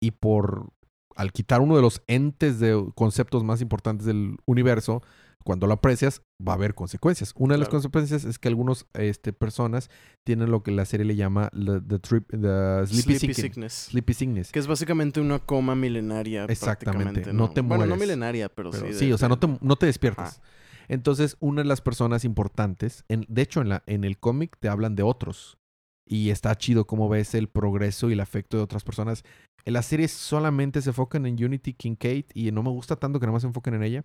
Y 0.00 0.12
por. 0.12 0.70
Al 1.16 1.30
quitar 1.32 1.60
uno 1.60 1.76
de 1.76 1.82
los 1.82 2.02
entes 2.08 2.58
de 2.58 2.90
conceptos 2.96 3.44
más 3.44 3.60
importantes 3.60 4.04
del 4.04 4.36
universo, 4.46 5.00
cuando 5.44 5.68
lo 5.68 5.74
aprecias, 5.74 6.22
va 6.40 6.52
a 6.52 6.56
haber 6.56 6.74
consecuencias. 6.74 7.32
Una 7.36 7.54
de 7.54 7.58
las 7.58 7.68
consecuencias 7.68 8.24
es 8.24 8.38
que 8.40 8.48
algunas 8.48 8.86
este, 8.94 9.32
personas 9.32 9.90
tienen 10.26 10.50
lo 10.50 10.64
que 10.64 10.72
la 10.72 10.84
serie 10.84 11.06
le 11.06 11.14
llama 11.14 11.50
la- 11.52 11.80
the, 11.80 12.00
trip, 12.00 12.28
the 12.30 12.84
sleepy, 12.88 13.18
Sleepy 13.18 13.34
sickness. 13.34 13.72
Sleepy 13.90 14.12
sickness. 14.14 14.50
Que 14.50 14.58
es 14.58 14.66
básicamente 14.66 15.20
una 15.20 15.38
coma 15.38 15.76
milenaria. 15.76 16.46
Exactamente, 16.46 17.02
prácticamente, 17.04 17.32
no 17.32 17.50
te 17.50 17.60
Bueno, 17.60 17.84
no 17.84 17.90
mueres, 17.90 18.00
milenaria, 18.08 18.48
pero, 18.48 18.70
Pero 18.72 18.88
sí. 18.88 18.94
sí, 18.94 19.12
o 19.12 19.18
sea, 19.18 19.28
no 19.28 19.38
te, 19.38 19.46
no 19.60 19.76
te 19.76 19.86
despiertas. 19.86 20.40
Entonces, 20.88 21.36
una 21.38 21.62
de 21.62 21.68
las 21.68 21.80
personas 21.80 22.24
importantes, 22.24 23.04
en, 23.08 23.24
de 23.28 23.42
hecho, 23.42 23.60
en, 23.60 23.68
la, 23.68 23.84
en 23.86 24.02
el 24.02 24.18
cómic 24.18 24.56
te 24.58 24.68
hablan 24.68 24.96
de 24.96 25.04
otros. 25.04 25.58
Y 26.06 26.30
está 26.30 26.54
chido 26.56 26.86
cómo 26.86 27.08
ves 27.08 27.34
el 27.34 27.48
progreso 27.48 28.10
y 28.10 28.12
el 28.12 28.20
afecto 28.20 28.56
de 28.56 28.62
otras 28.62 28.84
personas. 28.84 29.24
En 29.64 29.72
la 29.72 29.82
serie 29.82 30.08
solamente 30.08 30.82
se 30.82 30.90
enfocan 30.90 31.26
en 31.26 31.42
Unity 31.42 31.72
Kincaid 31.72 32.26
y 32.34 32.52
no 32.52 32.62
me 32.62 32.70
gusta 32.70 32.96
tanto 32.96 33.18
que 33.18 33.26
nada 33.26 33.32
más 33.32 33.42
se 33.42 33.48
enfoquen 33.48 33.74
en 33.74 33.82
ella. 33.82 34.04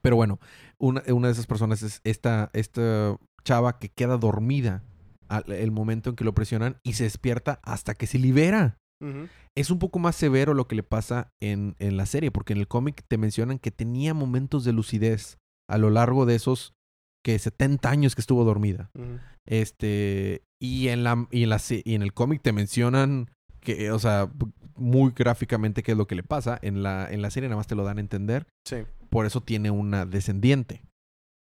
Pero 0.00 0.16
bueno, 0.16 0.38
una, 0.78 1.02
una 1.08 1.28
de 1.28 1.32
esas 1.32 1.46
personas 1.46 1.82
es 1.82 2.00
esta, 2.04 2.50
esta 2.52 3.16
chava 3.42 3.78
que 3.78 3.88
queda 3.88 4.16
dormida 4.16 4.84
al 5.28 5.50
el 5.50 5.70
momento 5.70 6.10
en 6.10 6.16
que 6.16 6.24
lo 6.24 6.34
presionan 6.34 6.78
y 6.84 6.94
se 6.94 7.04
despierta 7.04 7.60
hasta 7.62 7.94
que 7.94 8.06
se 8.06 8.18
libera 8.18 8.78
es 9.56 9.70
un 9.70 9.78
poco 9.78 9.98
más 9.98 10.16
severo 10.16 10.54
lo 10.54 10.66
que 10.66 10.76
le 10.76 10.82
pasa 10.82 11.32
en, 11.40 11.76
en 11.78 11.96
la 11.96 12.06
serie, 12.06 12.30
porque 12.30 12.52
en 12.52 12.58
el 12.58 12.68
cómic 12.68 13.04
te 13.08 13.18
mencionan 13.18 13.58
que 13.58 13.70
tenía 13.70 14.14
momentos 14.14 14.64
de 14.64 14.72
lucidez 14.72 15.38
a 15.68 15.78
lo 15.78 15.90
largo 15.90 16.26
de 16.26 16.34
esos 16.34 16.74
que 17.24 17.38
70 17.38 17.88
años 17.90 18.14
que 18.14 18.20
estuvo 18.20 18.44
dormida. 18.44 18.90
Este, 19.48 20.42
y 20.60 20.88
en 20.88 21.04
la 21.04 21.26
y 21.30 21.42
en 21.44 21.48
la 21.50 21.60
y 21.70 21.94
en 21.94 22.02
el 22.02 22.12
cómic 22.12 22.42
te 22.42 22.52
mencionan 22.52 23.30
que, 23.60 23.90
o 23.90 23.98
sea, 23.98 24.30
muy 24.76 25.12
gráficamente 25.16 25.82
qué 25.82 25.92
es 25.92 25.98
lo 25.98 26.06
que 26.06 26.14
le 26.14 26.22
pasa. 26.22 26.58
En 26.62 26.82
la 26.82 27.08
en 27.10 27.22
la 27.22 27.30
serie 27.30 27.48
nada 27.48 27.56
más 27.56 27.66
te 27.66 27.74
lo 27.74 27.84
dan 27.84 27.98
a 27.98 28.00
entender, 28.02 28.46
Sí. 28.66 28.76
por 29.10 29.24
eso 29.26 29.40
tiene 29.42 29.70
una 29.70 30.04
descendiente. 30.06 30.82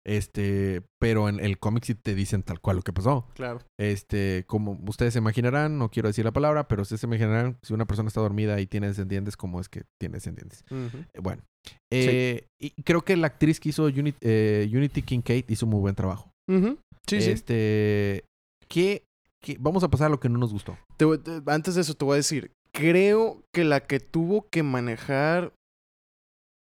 Este, 0.06 0.84
pero 1.02 1.28
en 1.28 1.42
el 1.42 1.60
cómic 1.60 1.84
sí 1.84 1.94
te 1.94 2.16
dicen 2.16 2.42
tal 2.42 2.62
cual 2.62 2.78
lo 2.78 2.82
que 2.82 2.94
pasó. 2.94 3.28
Claro. 3.36 3.60
Este, 3.78 4.46
como 4.48 4.80
ustedes 4.88 5.12
se 5.12 5.20
imaginarán, 5.20 5.78
no 5.78 5.90
quiero 5.92 6.08
decir 6.08 6.24
la 6.24 6.32
palabra, 6.32 6.70
pero 6.70 6.84
ustedes 6.84 7.02
se 7.02 7.08
imaginarán 7.08 7.58
si 7.62 7.74
una 7.74 7.86
persona 7.86 8.08
está 8.08 8.22
dormida 8.22 8.62
y 8.62 8.68
tiene 8.68 8.88
descendientes, 8.88 9.36
¿cómo 9.36 9.60
es 9.60 9.68
que 9.68 9.84
tiene 10.00 10.14
descendientes? 10.14 10.64
Eh, 10.72 11.20
Bueno, 11.22 11.44
eh, 11.92 12.48
y 12.58 12.70
creo 12.84 13.02
que 13.04 13.18
la 13.18 13.28
actriz 13.28 13.60
que 13.60 13.68
hizo 13.70 13.84
Uni- 13.88 14.14
eh, 14.22 14.70
Unity 14.74 15.02
Kincaid 15.02 15.44
hizo 15.50 15.66
muy 15.66 15.82
buen 15.82 15.96
trabajo. 15.96 16.32
Sí, 16.50 16.78
sí. 17.08 17.30
Este, 17.32 18.24
¿qué, 18.68 19.04
qué- 19.42 19.58
vamos 19.60 19.84
a 19.84 19.90
pasar 19.90 20.08
a 20.08 20.10
lo 20.12 20.20
que 20.20 20.30
no 20.30 20.38
nos 20.38 20.52
gustó. 20.54 20.78
Te 20.98 21.06
voy- 21.06 21.18
te- 21.20 21.42
antes 21.48 21.76
de 21.76 21.82
eso 21.82 21.94
te 21.94 22.06
voy 22.06 22.14
a 22.14 22.18
decir, 22.18 22.52
creo 22.74 23.42
que 23.54 23.64
la 23.64 23.82
que 23.82 24.00
tuvo 24.00 24.46
que 24.52 24.64
manejar 24.64 25.54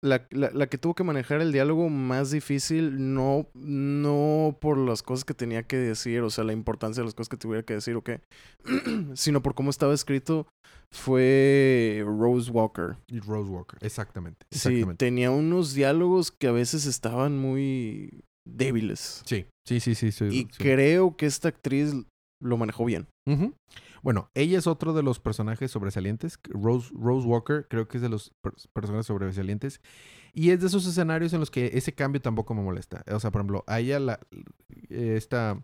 la, 0.03 0.27
la, 0.31 0.51
la 0.55 0.67
que 0.67 0.79
tuvo 0.79 0.95
que 0.95 1.05
manejar 1.05 1.43
el 1.43 1.53
diálogo 1.53 1.91
más 1.91 2.31
difícil, 2.31 3.13
no, 3.13 3.47
no 3.53 4.57
por 4.59 4.79
las 4.79 5.03
cosas 5.03 5.27
que 5.27 5.35
tenía 5.35 5.63
que 5.65 5.77
decir, 5.77 6.23
o 6.23 6.31
sea, 6.31 6.43
la 6.45 6.55
importancia 6.55 7.03
de 7.03 7.05
las 7.09 7.15
cosas 7.15 7.29
que 7.29 7.37
tuviera 7.37 7.63
que 7.65 7.75
decir 7.75 7.97
o 7.97 8.03
qué, 8.03 8.23
sino 9.15 9.43
por 9.43 9.55
cómo 9.55 9.69
estaba 9.69 9.93
escrito, 9.93 10.47
fue 10.91 12.03
Rose 12.05 12.51
Walker. 12.51 12.97
Rose 13.27 13.51
Walker, 13.51 13.79
exactamente. 13.83 14.47
Sí, 14.51 14.69
exactamente. 14.69 15.05
tenía 15.05 15.31
unos 15.31 15.75
diálogos 15.75 16.31
que 16.33 16.47
a 16.49 16.53
veces 16.53 16.87
estaban 16.87 17.37
muy 17.37 18.23
débiles. 18.57 19.23
Sí, 19.27 19.47
sí, 19.67 19.81
sí, 19.81 19.95
sí. 19.95 20.13
sí, 20.13 20.25
Y 20.27 20.39
sí. 20.43 20.47
creo 20.59 21.17
que 21.17 21.27
esta 21.27 21.49
actriz 21.49 21.95
lo 22.43 22.57
manejó 22.57 22.85
bien. 22.85 23.07
Bueno, 24.03 24.29
ella 24.35 24.59
es 24.59 24.67
otro 24.67 24.93
de 24.95 25.03
los 25.03 25.21
personajes 25.21 25.71
sobresalientes. 25.71 26.39
Rose, 26.49 26.91
Rose 26.95 27.29
Walker 27.29 27.67
creo 27.69 27.87
que 27.87 27.99
es 27.99 28.03
de 28.03 28.09
los 28.09 28.33
per- 28.43 28.55
personajes 28.75 29.07
sobresalientes. 29.07 29.81
Y 30.33 30.51
es 30.51 30.61
de 30.61 30.69
esos 30.69 30.87
escenarios 30.87 31.33
en 31.33 31.41
los 31.41 31.51
que 31.51 31.71
ese 31.75 31.93
cambio 31.93 32.21
tampoco 32.23 32.55
me 32.55 32.63
molesta. 32.63 33.05
O 33.13 33.21
sea, 33.21 33.31
por 33.31 33.41
ejemplo, 33.41 33.65
a 33.67 33.79
ella 33.81 34.01
la... 34.01 34.21
Esta... 34.89 35.63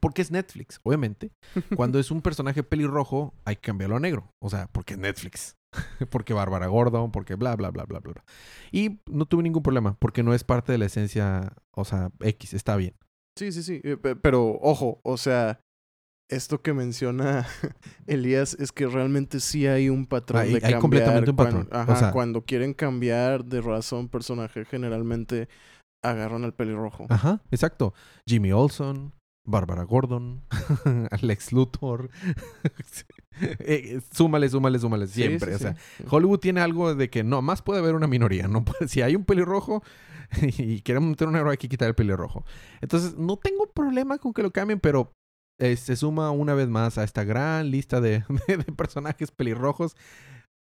Porque 0.00 0.22
es 0.22 0.30
Netflix, 0.30 0.80
obviamente. 0.82 1.30
Cuando 1.76 1.98
es 1.98 2.10
un 2.10 2.20
personaje 2.20 2.62
pelirrojo, 2.62 3.32
hay 3.44 3.56
que 3.56 3.62
cambiarlo 3.62 3.96
a 3.96 4.00
negro. 4.00 4.28
O 4.42 4.50
sea, 4.50 4.66
porque 4.70 4.94
es 4.94 5.00
Netflix. 5.00 5.54
porque 6.10 6.32
Bárbara 6.34 6.66
Gordon, 6.66 7.10
porque 7.12 7.34
bla, 7.34 7.56
bla, 7.56 7.70
bla, 7.70 7.84
bla, 7.84 8.00
bla. 8.00 8.12
bla. 8.12 8.24
Y 8.72 9.00
no 9.06 9.26
tuve 9.26 9.42
ningún 9.42 9.62
problema, 9.62 9.96
porque 9.98 10.22
no 10.22 10.34
es 10.34 10.44
parte 10.44 10.72
de 10.72 10.78
la 10.78 10.86
esencia, 10.86 11.52
o 11.74 11.84
sea, 11.84 12.10
X, 12.20 12.54
está 12.54 12.76
bien. 12.76 12.94
Sí, 13.38 13.52
sí, 13.52 13.62
sí. 13.62 13.80
eh, 13.84 13.96
pe- 13.96 14.16
Pero 14.16 14.58
ojo, 14.60 15.00
o 15.02 15.16
sea, 15.16 15.60
esto 16.30 16.62
que 16.62 16.72
menciona 16.72 17.46
Elías 18.06 18.54
es 18.58 18.72
que 18.72 18.86
realmente 18.86 19.40
sí 19.40 19.66
hay 19.66 19.88
un 19.88 20.06
patrón 20.06 20.42
Hay- 20.42 20.48
de 20.50 20.54
hay 20.56 20.60
cambiar. 20.60 20.80
completamente 20.80 21.30
un 21.30 21.36
patrón. 21.36 21.68
O 21.70 21.76
ajá, 21.76 21.96
sea- 21.96 22.12
cuando 22.12 22.42
quieren 22.44 22.74
cambiar 22.74 23.44
de 23.44 23.60
un 23.98 24.08
personaje, 24.08 24.64
generalmente 24.64 25.48
agarran 26.02 26.44
al 26.44 26.54
pelirrojo. 26.54 27.06
Ajá, 27.08 27.40
exacto. 27.50 27.94
Jimmy 28.28 28.52
Olson, 28.52 29.12
Bárbara 29.46 29.82
Gordon, 29.84 30.42
Alex 31.10 31.52
Luthor. 31.52 32.10
Eh, 33.60 34.00
súmale, 34.12 34.48
súmale, 34.48 34.78
súmale, 34.78 35.06
Sí, 35.06 35.14
siempre. 35.22 35.50
sí, 35.50 35.54
o 35.54 35.58
sea, 35.58 35.76
sí. 35.98 36.04
Hollywood 36.08 36.38
tiene 36.38 36.60
algo 36.60 36.94
de 36.94 37.10
que 37.10 37.24
no, 37.24 37.42
más 37.42 37.62
puede 37.62 37.80
haber 37.80 37.94
una 37.94 38.06
minoría. 38.06 38.46
No 38.48 38.64
puede- 38.64 38.88
si 38.88 39.02
hay 39.02 39.16
un 39.16 39.24
pelirrojo 39.24 39.82
y 40.58 40.80
queremos 40.82 41.10
meter 41.10 41.28
un 41.28 41.34
negro, 41.34 41.50
hay 41.50 41.56
que 41.58 41.68
quitar 41.68 41.88
el 41.88 41.94
pelirrojo. 41.94 42.44
Entonces, 42.80 43.16
no 43.16 43.36
tengo 43.36 43.66
problema 43.72 44.18
con 44.18 44.32
que 44.32 44.42
lo 44.42 44.50
cambien, 44.52 44.80
pero 44.80 45.12
eh, 45.60 45.76
se 45.76 45.96
suma 45.96 46.30
una 46.30 46.54
vez 46.54 46.68
más 46.68 46.98
a 46.98 47.04
esta 47.04 47.24
gran 47.24 47.70
lista 47.70 48.00
de, 48.00 48.24
de- 48.48 48.56
de 48.56 48.64
personajes 48.72 49.30
pelirrojos 49.30 49.96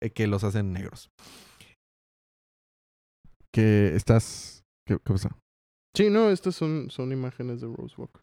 eh, 0.01 0.09
que 0.11 0.27
los 0.27 0.43
hacen 0.43 0.73
negros. 0.73 1.09
Que 3.53 3.95
estás. 3.95 4.63
¿Qué, 4.87 4.97
qué 5.03 5.13
pasa? 5.13 5.37
Sí, 5.95 6.09
no, 6.09 6.29
estas 6.29 6.55
son, 6.55 6.89
son 6.89 7.11
imágenes 7.11 7.59
de 7.61 7.67
Rose 7.67 7.95
Walker. 7.97 8.21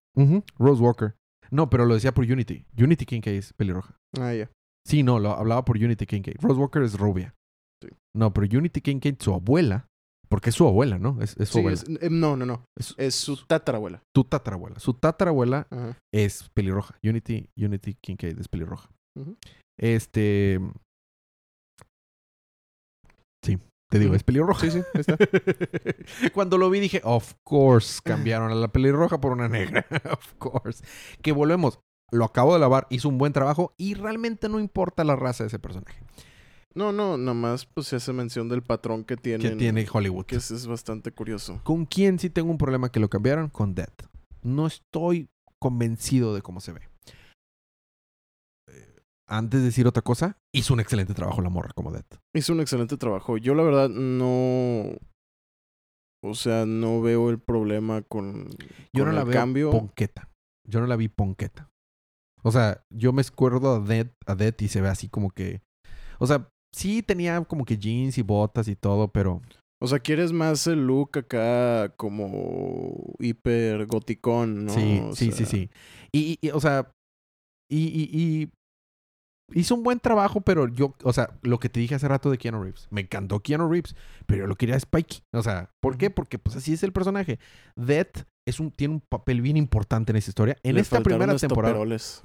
Rose 0.59 0.82
Walker. 0.82 1.14
No, 1.51 1.70
pero 1.70 1.86
lo 1.86 1.94
decía 1.94 2.12
por 2.12 2.24
Unity. 2.24 2.64
Unity 2.78 3.05
Kincaid 3.07 3.36
es 3.38 3.53
pelirroja. 3.55 3.96
Ah, 4.18 4.32
ya. 4.34 4.51
Sí, 4.86 5.03
no, 5.03 5.18
lo 5.18 5.30
hablaba 5.32 5.64
por 5.64 5.76
Unity 5.76 6.07
Kincaid. 6.07 6.36
Rose 6.40 6.59
Walker 6.61 6.82
es 6.82 6.99
rubia. 6.99 7.34
Sí. 7.82 7.88
No, 8.16 8.32
pero 8.32 8.46
Unity 8.59 8.80
Kincaid, 8.80 9.16
su 9.20 9.32
abuela, 9.34 9.86
porque 10.28 10.51
es 10.51 10.57
su 10.57 10.66
abuela, 10.66 10.99
¿no? 10.99 11.20
Es, 11.20 11.36
es 11.38 11.49
su 11.49 11.55
Sí, 11.55 11.59
abuela. 11.61 11.74
es- 11.74 11.88
eh, 11.88 12.09
no, 12.11 12.36
no, 12.36 12.46
no. 12.46 12.64
Es, 12.78 12.94
Es 12.99 13.14
su 13.14 13.36
tatarabuela. 13.46 14.03
tu 14.14 14.24
tatarabuela. 14.24 14.78
Su 14.80 14.94
tatarabuela 14.94 15.66
Ajá. 15.70 15.99
es 16.12 16.49
pelirroja. 16.55 16.99
Unity, 17.05 17.49
Unity 17.57 17.96
Kincaid 18.03 18.38
es 18.38 18.49
pelirroja. 18.49 18.90
Este. 19.78 20.61
Te 23.89 23.99
digo, 23.99 24.14
es 24.14 24.22
pelirroja. 24.22 24.70
Sí, 24.70 24.70
sí, 24.70 24.82
está. 24.95 25.16
Cuando 26.34 26.59
lo 26.59 26.68
vi 26.68 26.80
dije, 26.80 27.01
of 27.05 27.34
course, 27.43 28.01
cambiaron 28.05 28.53
a 28.53 28.55
la 28.55 28.68
pelirroja 28.68 29.20
por 29.20 29.32
una 29.32 29.49
negra. 29.49 29.86
of 30.11 30.34
course. 30.34 30.84
Que 31.22 31.32
volvemos. 31.32 31.80
Lo 32.11 32.24
acabo 32.24 32.55
de 32.55 32.61
lavar, 32.61 32.86
hizo 32.91 33.09
un 33.09 33.18
buen 33.18 33.32
trabajo 33.34 33.74
y 33.76 33.95
realmente 33.95 34.49
no 34.49 34.61
importa 34.61 35.05
la 35.05 35.14
raza 35.14 35.45
de 35.45 35.49
ese 35.49 35.59
personaje. 35.59 36.03
No, 36.74 36.93
no, 36.93 37.18
nada 37.18 37.34
más 37.34 37.66
pues 37.66 37.89
se 37.89 37.97
hace 37.97 38.12
mención 38.12 38.49
del 38.49 38.62
patrón 38.62 39.05
que 39.05 39.16
tiene. 39.16 39.43
Que 39.43 39.57
tiene 39.57 39.86
Hollywood. 39.91 40.26
Que 40.26 40.36
es, 40.36 40.51
es 40.51 40.66
bastante 40.66 41.12
curioso. 41.12 41.61
¿Con 41.64 41.84
quién 41.86 42.18
sí 42.18 42.30
tengo 42.30 42.51
un 42.51 42.59
problema 42.59 42.91
que 42.91 43.01
lo 43.01 43.09
cambiaron? 43.09 43.49
Con 43.49 43.74
Dead. 43.74 43.93
No 44.43 44.66
estoy 44.66 45.30
convencido 45.59 46.34
de 46.34 46.43
cómo 46.43 46.61
se 46.61 46.72
ve. 46.72 46.88
Antes 49.28 49.60
de 49.60 49.66
decir 49.66 49.86
otra 49.86 50.02
cosa, 50.02 50.38
hizo 50.52 50.72
un 50.74 50.80
excelente 50.80 51.12
trabajo 51.14 51.42
la 51.42 51.50
morra 51.50 51.70
como 51.74 51.92
Dead. 51.92 52.04
Hizo 52.34 52.52
un 52.54 52.60
excelente 52.60 52.96
trabajo. 52.96 53.36
Yo 53.36 53.54
la 53.54 53.62
verdad 53.62 53.88
no... 53.90 54.96
O 56.24 56.34
sea, 56.34 56.66
no 56.66 57.00
veo 57.00 57.30
el 57.30 57.38
problema 57.38 58.02
con, 58.02 58.48
Yo 58.92 59.04
con 59.04 59.06
no 59.06 59.12
la 59.12 59.20
el 59.20 59.26
veo 59.28 59.34
cambio. 59.40 59.70
ponqueta. 59.70 60.28
Yo 60.66 60.80
no 60.80 60.86
la 60.86 60.96
vi 60.96 61.08
ponqueta. 61.08 61.70
O 62.42 62.50
sea, 62.50 62.82
yo 62.90 63.12
me 63.12 63.22
acuerdo 63.22 63.74
a 63.76 63.80
Dead, 63.80 64.08
a 64.26 64.34
Dead 64.34 64.54
y 64.58 64.68
se 64.68 64.80
ve 64.80 64.88
así 64.88 65.08
como 65.08 65.30
que... 65.30 65.60
O 66.18 66.26
sea, 66.26 66.48
sí 66.74 67.02
tenía 67.02 67.42
como 67.44 67.64
que 67.64 67.78
jeans 67.78 68.18
y 68.18 68.22
botas 68.22 68.66
y 68.68 68.76
todo, 68.76 69.08
pero... 69.12 69.42
O 69.80 69.86
sea, 69.86 70.00
quieres 70.00 70.32
más 70.32 70.66
el 70.66 70.86
look 70.88 71.18
acá 71.18 71.94
como 71.96 73.14
hiper 73.20 73.86
goticón, 73.86 74.64
¿no? 74.64 74.72
sí, 74.72 75.00
O 75.04 75.14
sí, 75.14 75.26
sí, 75.30 75.44
sea, 75.44 75.46
sí. 75.46 75.70
Y, 76.10 76.36
y- 76.42 76.46
y, 76.48 76.50
o 76.50 76.60
sea, 76.60 76.90
y, 77.70 77.78
y- 77.86 78.10
y 78.42 78.50
hizo 79.53 79.74
un 79.74 79.82
buen 79.82 80.01
trabajo, 80.01 80.40
pero 80.40 80.68
yo, 80.68 80.94
o 81.03 81.12
sea, 81.12 81.38
lo 81.42 81.59
que 81.59 81.68
te 81.68 81.80
dije 81.80 81.94
hace 81.94 82.09
rato 82.09 82.30
de 82.30 82.38
Keanu 82.38 82.62
Reeves, 82.62 82.88
me 82.90 83.03
encantó 83.03 83.40
Keanu 83.40 83.68
Reeves, 83.68 83.96
pero 84.26 84.40
yo 84.40 84.46
lo 84.46 84.57
quería 84.57 84.76
Spike. 84.76 85.22
O 85.32 85.42
sea, 85.42 85.70
¿por 85.80 85.96
qué? 85.96 86.11
Porque 86.11 86.38
pues 86.38 86.57
así 86.57 86.72
es 86.72 86.82
el 86.82 86.92
personaje. 86.92 87.38
Death 87.76 88.26
es 88.46 88.61
un, 88.61 88.70
tiene 88.70 88.94
un 88.94 89.01
papel 89.01 89.40
bien 89.40 89.57
importante 89.57 90.12
en 90.12 90.16
esta 90.16 90.30
historia. 90.30 90.57
En 90.62 90.74
le 90.74 90.80
esta 90.80 91.01
primera 91.01 91.36
temporada, 91.36 91.74
toperoles. 91.74 92.24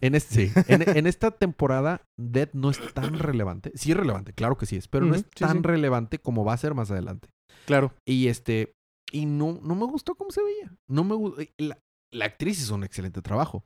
en, 0.00 0.14
este, 0.14 0.48
sí, 0.48 0.52
en, 0.68 0.82
en 0.96 1.06
esta 1.06 1.30
temporada, 1.30 2.02
Death 2.18 2.52
no 2.52 2.70
es 2.70 2.78
tan 2.94 3.18
relevante. 3.18 3.72
Sí 3.74 3.92
es 3.92 3.96
relevante, 3.96 4.32
claro 4.32 4.56
que 4.56 4.66
sí 4.66 4.76
es, 4.76 4.88
pero 4.88 5.06
no 5.06 5.14
es 5.14 5.22
sí, 5.22 5.44
tan 5.44 5.58
sí. 5.58 5.62
relevante 5.62 6.18
como 6.18 6.44
va 6.44 6.52
a 6.52 6.58
ser 6.58 6.74
más 6.74 6.90
adelante. 6.90 7.28
Claro. 7.66 7.94
Y 8.06 8.28
este, 8.28 8.74
y 9.12 9.26
no, 9.26 9.60
no 9.62 9.74
me 9.74 9.86
gustó 9.86 10.14
cómo 10.14 10.30
se 10.30 10.42
veía. 10.42 10.76
No 10.88 11.04
me 11.04 11.46
la, 11.58 11.78
la 12.12 12.24
actriz 12.24 12.60
hizo 12.60 12.74
un 12.74 12.84
excelente 12.84 13.22
trabajo. 13.22 13.64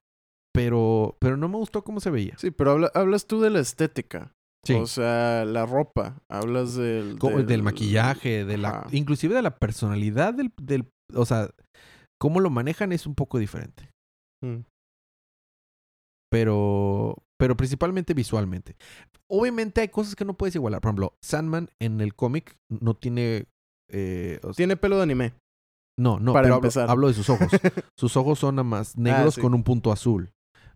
Pero, 0.55 1.16
pero 1.20 1.36
no 1.36 1.48
me 1.48 1.57
gustó 1.57 1.82
cómo 1.82 2.00
se 2.00 2.11
veía. 2.11 2.36
Sí, 2.38 2.50
pero 2.50 2.72
habla- 2.72 2.90
hablas 2.94 3.26
tú 3.26 3.40
de 3.40 3.50
la 3.50 3.61
estética. 3.61 4.32
Sí. 4.64 4.74
O 4.74 4.86
sea, 4.86 5.44
la 5.44 5.66
ropa. 5.66 6.18
Hablas 6.30 6.74
del... 6.74 7.18
Del, 7.18 7.62
maquillaje, 7.62 8.44
de 8.44 8.59
la, 8.59 8.86
inclusive 8.92 9.34
de 9.34 9.42
la 9.42 9.57
personalidad 9.59 10.34
del, 10.34 10.53
del, 10.61 10.88
o 11.14 11.24
sea, 11.24 11.50
cómo 12.20 12.38
lo 12.40 12.50
manejan 12.50 12.92
es 12.92 13.07
un 13.07 13.14
poco 13.14 13.38
diferente. 13.38 13.90
Mm. 14.44 14.61
Pero, 16.30 17.16
pero 17.38 17.57
principalmente 17.57 18.14
visualmente. 18.14 18.76
Obviamente 19.30 19.80
hay 19.80 19.88
cosas 19.88 20.14
que 20.14 20.24
no 20.24 20.34
puedes 20.34 20.55
igualar. 20.55 20.80
Por 20.80 20.90
ejemplo, 20.90 21.14
Sandman 21.24 21.68
en 21.80 22.00
el 22.00 22.14
cómic 22.14 22.57
no 22.70 22.94
tiene, 22.94 23.46
eh, 23.90 24.38
o 24.42 24.48
sea, 24.48 24.55
Tiene 24.55 24.76
pelo 24.76 24.96
de 24.96 25.03
anime. 25.03 25.34
no, 25.98 26.20
no, 26.20 26.32
para 26.32 26.44
pero 26.44 26.55
hablo, 26.55 26.66
empezar. 26.66 26.90
hablo 26.90 27.09
de 27.09 27.14
sus 27.14 27.28
ojos. 27.28 27.48
Sus 27.98 28.16
ojos 28.16 28.38
son 28.38 28.57
nada 28.57 28.64
más 28.64 28.96
negros 28.96 29.34
sí. 29.34 29.40
con 29.40 29.55
un 29.55 29.62
punto 29.62 29.92
azul. 29.92 30.30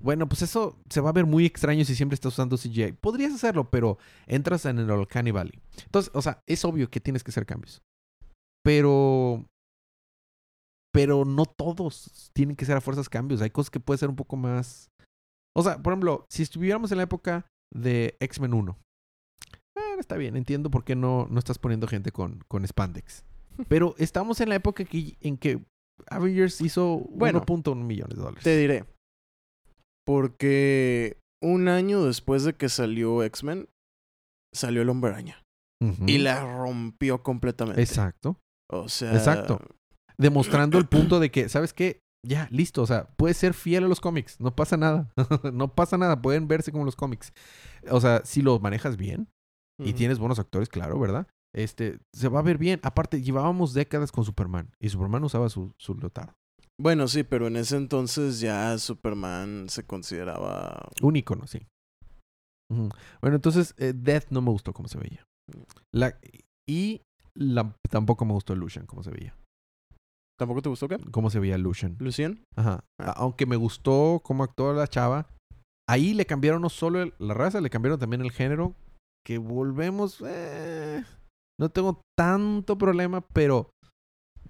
Bueno, 0.07 0.28
pues 0.28 0.40
eso 0.42 0.78
se 0.88 1.00
va 1.00 1.11
a 1.11 1.12
ver 1.12 1.26
muy 1.26 1.46
extraño 1.46 1.84
si 1.84 1.96
siempre 1.96 2.14
estás 2.14 2.34
usando 2.34 2.57
CGI. 2.57 2.92
Podrías 2.92 3.34
hacerlo, 3.34 3.68
pero 3.70 3.98
entras 4.28 4.64
en 4.64 4.78
el 4.78 4.88
Uncanny 4.88 5.32
Valley. 5.32 5.61
Entonces, 5.84 6.12
o 6.14 6.22
sea, 6.22 6.44
es 6.46 6.64
obvio 6.64 6.88
que 6.88 7.00
tienes 7.00 7.24
que 7.24 7.32
hacer 7.32 7.44
cambios. 7.44 7.82
Pero... 8.62 9.44
Pero 10.92 11.24
no 11.24 11.44
todos 11.44 12.30
tienen 12.34 12.54
que 12.54 12.64
ser 12.64 12.76
a 12.76 12.80
fuerzas 12.80 13.09
cambios. 13.09 13.42
Hay 13.42 13.50
cosas 13.50 13.68
que 13.68 13.80
puede 13.80 13.98
ser 13.98 14.09
un 14.09 14.14
poco 14.14 14.36
más... 14.36 14.92
O 15.57 15.64
sea, 15.64 15.82
por 15.82 15.92
ejemplo, 15.92 16.24
si 16.30 16.44
estuviéramos 16.44 16.92
en 16.92 16.98
la 16.98 17.02
época 17.02 17.48
de 17.74 18.16
X-Men 18.20 18.54
1. 18.54 18.78
Bueno, 19.74 19.98
está 19.98 20.16
bien, 20.16 20.36
entiendo 20.36 20.70
por 20.70 20.84
qué 20.84 20.94
no, 20.94 21.26
no 21.28 21.40
estás 21.40 21.59
poniendo 21.59 21.88
gente 21.88 22.12
con, 22.12 22.44
con 22.46 22.64
spandex. 22.64 23.24
Pero 23.68 23.96
estamos 23.98 24.40
en 24.40 24.50
la 24.50 24.54
época 24.54 24.84
que, 24.84 25.16
en 25.20 25.36
que 25.36 25.64
Avengers 26.07 26.61
hizo 26.61 26.98
Bueno, 27.11 27.44
1.1 27.44 27.74
millones 27.74 28.16
de 28.16 28.22
dólares. 28.22 28.44
Te 28.44 28.57
diré. 28.57 28.84
Porque 30.07 31.18
un 31.42 31.68
año 31.68 32.04
después 32.04 32.44
de 32.44 32.54
que 32.54 32.68
salió 32.68 33.22
X-Men, 33.22 33.68
salió 34.54 34.82
el 34.82 34.88
Hombre 34.88 35.11
Araña. 35.11 35.42
Y 36.07 36.18
la 36.18 36.40
rompió 36.57 37.22
completamente. 37.22 37.82
Exacto. 37.82 38.40
O 38.70 38.88
sea. 38.88 39.12
Exacto. 39.12 39.61
demostrando 40.16 40.78
el 40.78 40.86
punto 40.86 41.20
de 41.20 41.30
que, 41.30 41.48
¿sabes 41.50 41.74
qué? 41.74 42.00
Ya, 42.26 42.48
listo, 42.50 42.82
o 42.82 42.86
sea, 42.86 43.09
puedes 43.16 43.36
ser 43.36 43.54
fiel 43.54 43.84
a 43.84 43.88
los 43.88 44.00
cómics, 44.00 44.40
no 44.40 44.57
pasa 44.57 44.76
nada, 44.76 45.12
no 45.52 45.74
pasa 45.74 45.96
nada, 45.96 46.20
pueden 46.20 46.48
verse 46.48 46.72
como 46.72 46.84
los 46.84 46.96
cómics. 46.96 47.32
O 47.90 48.00
sea, 48.00 48.22
si 48.24 48.42
los 48.42 48.61
manejas 48.61 48.96
bien 48.96 49.28
y 49.78 49.92
tienes 49.92 50.18
buenos 50.18 50.38
actores, 50.38 50.68
claro, 50.68 50.98
¿verdad? 50.98 51.28
Este, 51.54 51.98
se 52.12 52.28
va 52.28 52.40
a 52.40 52.42
ver 52.42 52.59
bien. 52.59 52.80
Aparte, 52.82 53.22
llevábamos 53.22 53.74
décadas 53.74 54.11
con 54.11 54.24
Superman 54.24 54.72
y 54.80 54.88
Superman 54.88 55.22
usaba 55.22 55.48
su, 55.48 55.72
su 55.78 55.94
leotardo. 55.94 56.34
Bueno, 56.79 57.09
sí, 57.09 57.22
pero 57.22 57.47
en 57.47 57.57
ese 57.57 57.77
entonces 57.77 58.41
ya 58.41 58.77
Superman 58.79 59.68
se 59.68 59.85
consideraba... 59.87 60.89
Un 61.03 61.16
icono, 61.16 61.47
sí. 61.47 61.66
Bueno, 62.70 63.37
entonces, 63.37 63.74
eh, 63.79 63.93
Death 63.95 64.27
no 64.31 64.41
me 64.43 64.51
gustó 64.51 64.72
cómo 64.72 64.89
se 64.89 64.99
veía. 64.99 65.24
La, 65.95 66.18
y 66.68 67.01
la, 67.35 67.74
tampoco 67.91 68.24
me 68.24 68.33
gustó 68.33 68.55
Lucian 68.55 68.87
cómo 68.87 69.03
se 69.03 69.11
veía. 69.11 69.35
¿Tampoco 70.39 70.61
te 70.61 70.68
gustó 70.68 70.87
qué? 70.89 70.99
Cómo 71.12 71.31
se 71.31 71.39
veía 71.41 71.57
Lucian. 71.57 71.97
¿Lucien? 71.99 72.43
Ajá. 72.57 72.85
Ah. 73.01 73.14
Aunque 73.16 73.47
me 73.47 73.57
gustó 73.57 74.20
cómo 74.22 74.45
actuó 74.45 74.74
la 74.74 74.87
chava, 74.89 75.29
ahí 75.89 76.12
le 76.12 76.27
cambiaron 76.27 76.61
no 76.61 76.68
solo 76.68 77.01
el- 77.03 77.14
la 77.18 77.33
raza, 77.33 77.61
le 77.62 77.70
cambiaron 77.70 77.99
también 77.99 78.20
el 78.20 78.33
género. 78.33 78.74
Que 79.24 79.39
volvemos. 79.39 80.22
eh, 80.27 81.03
no 81.59 81.70
tengo 81.70 82.01
tanto 82.18 82.77
problema, 82.77 83.22
pero. 83.33 83.70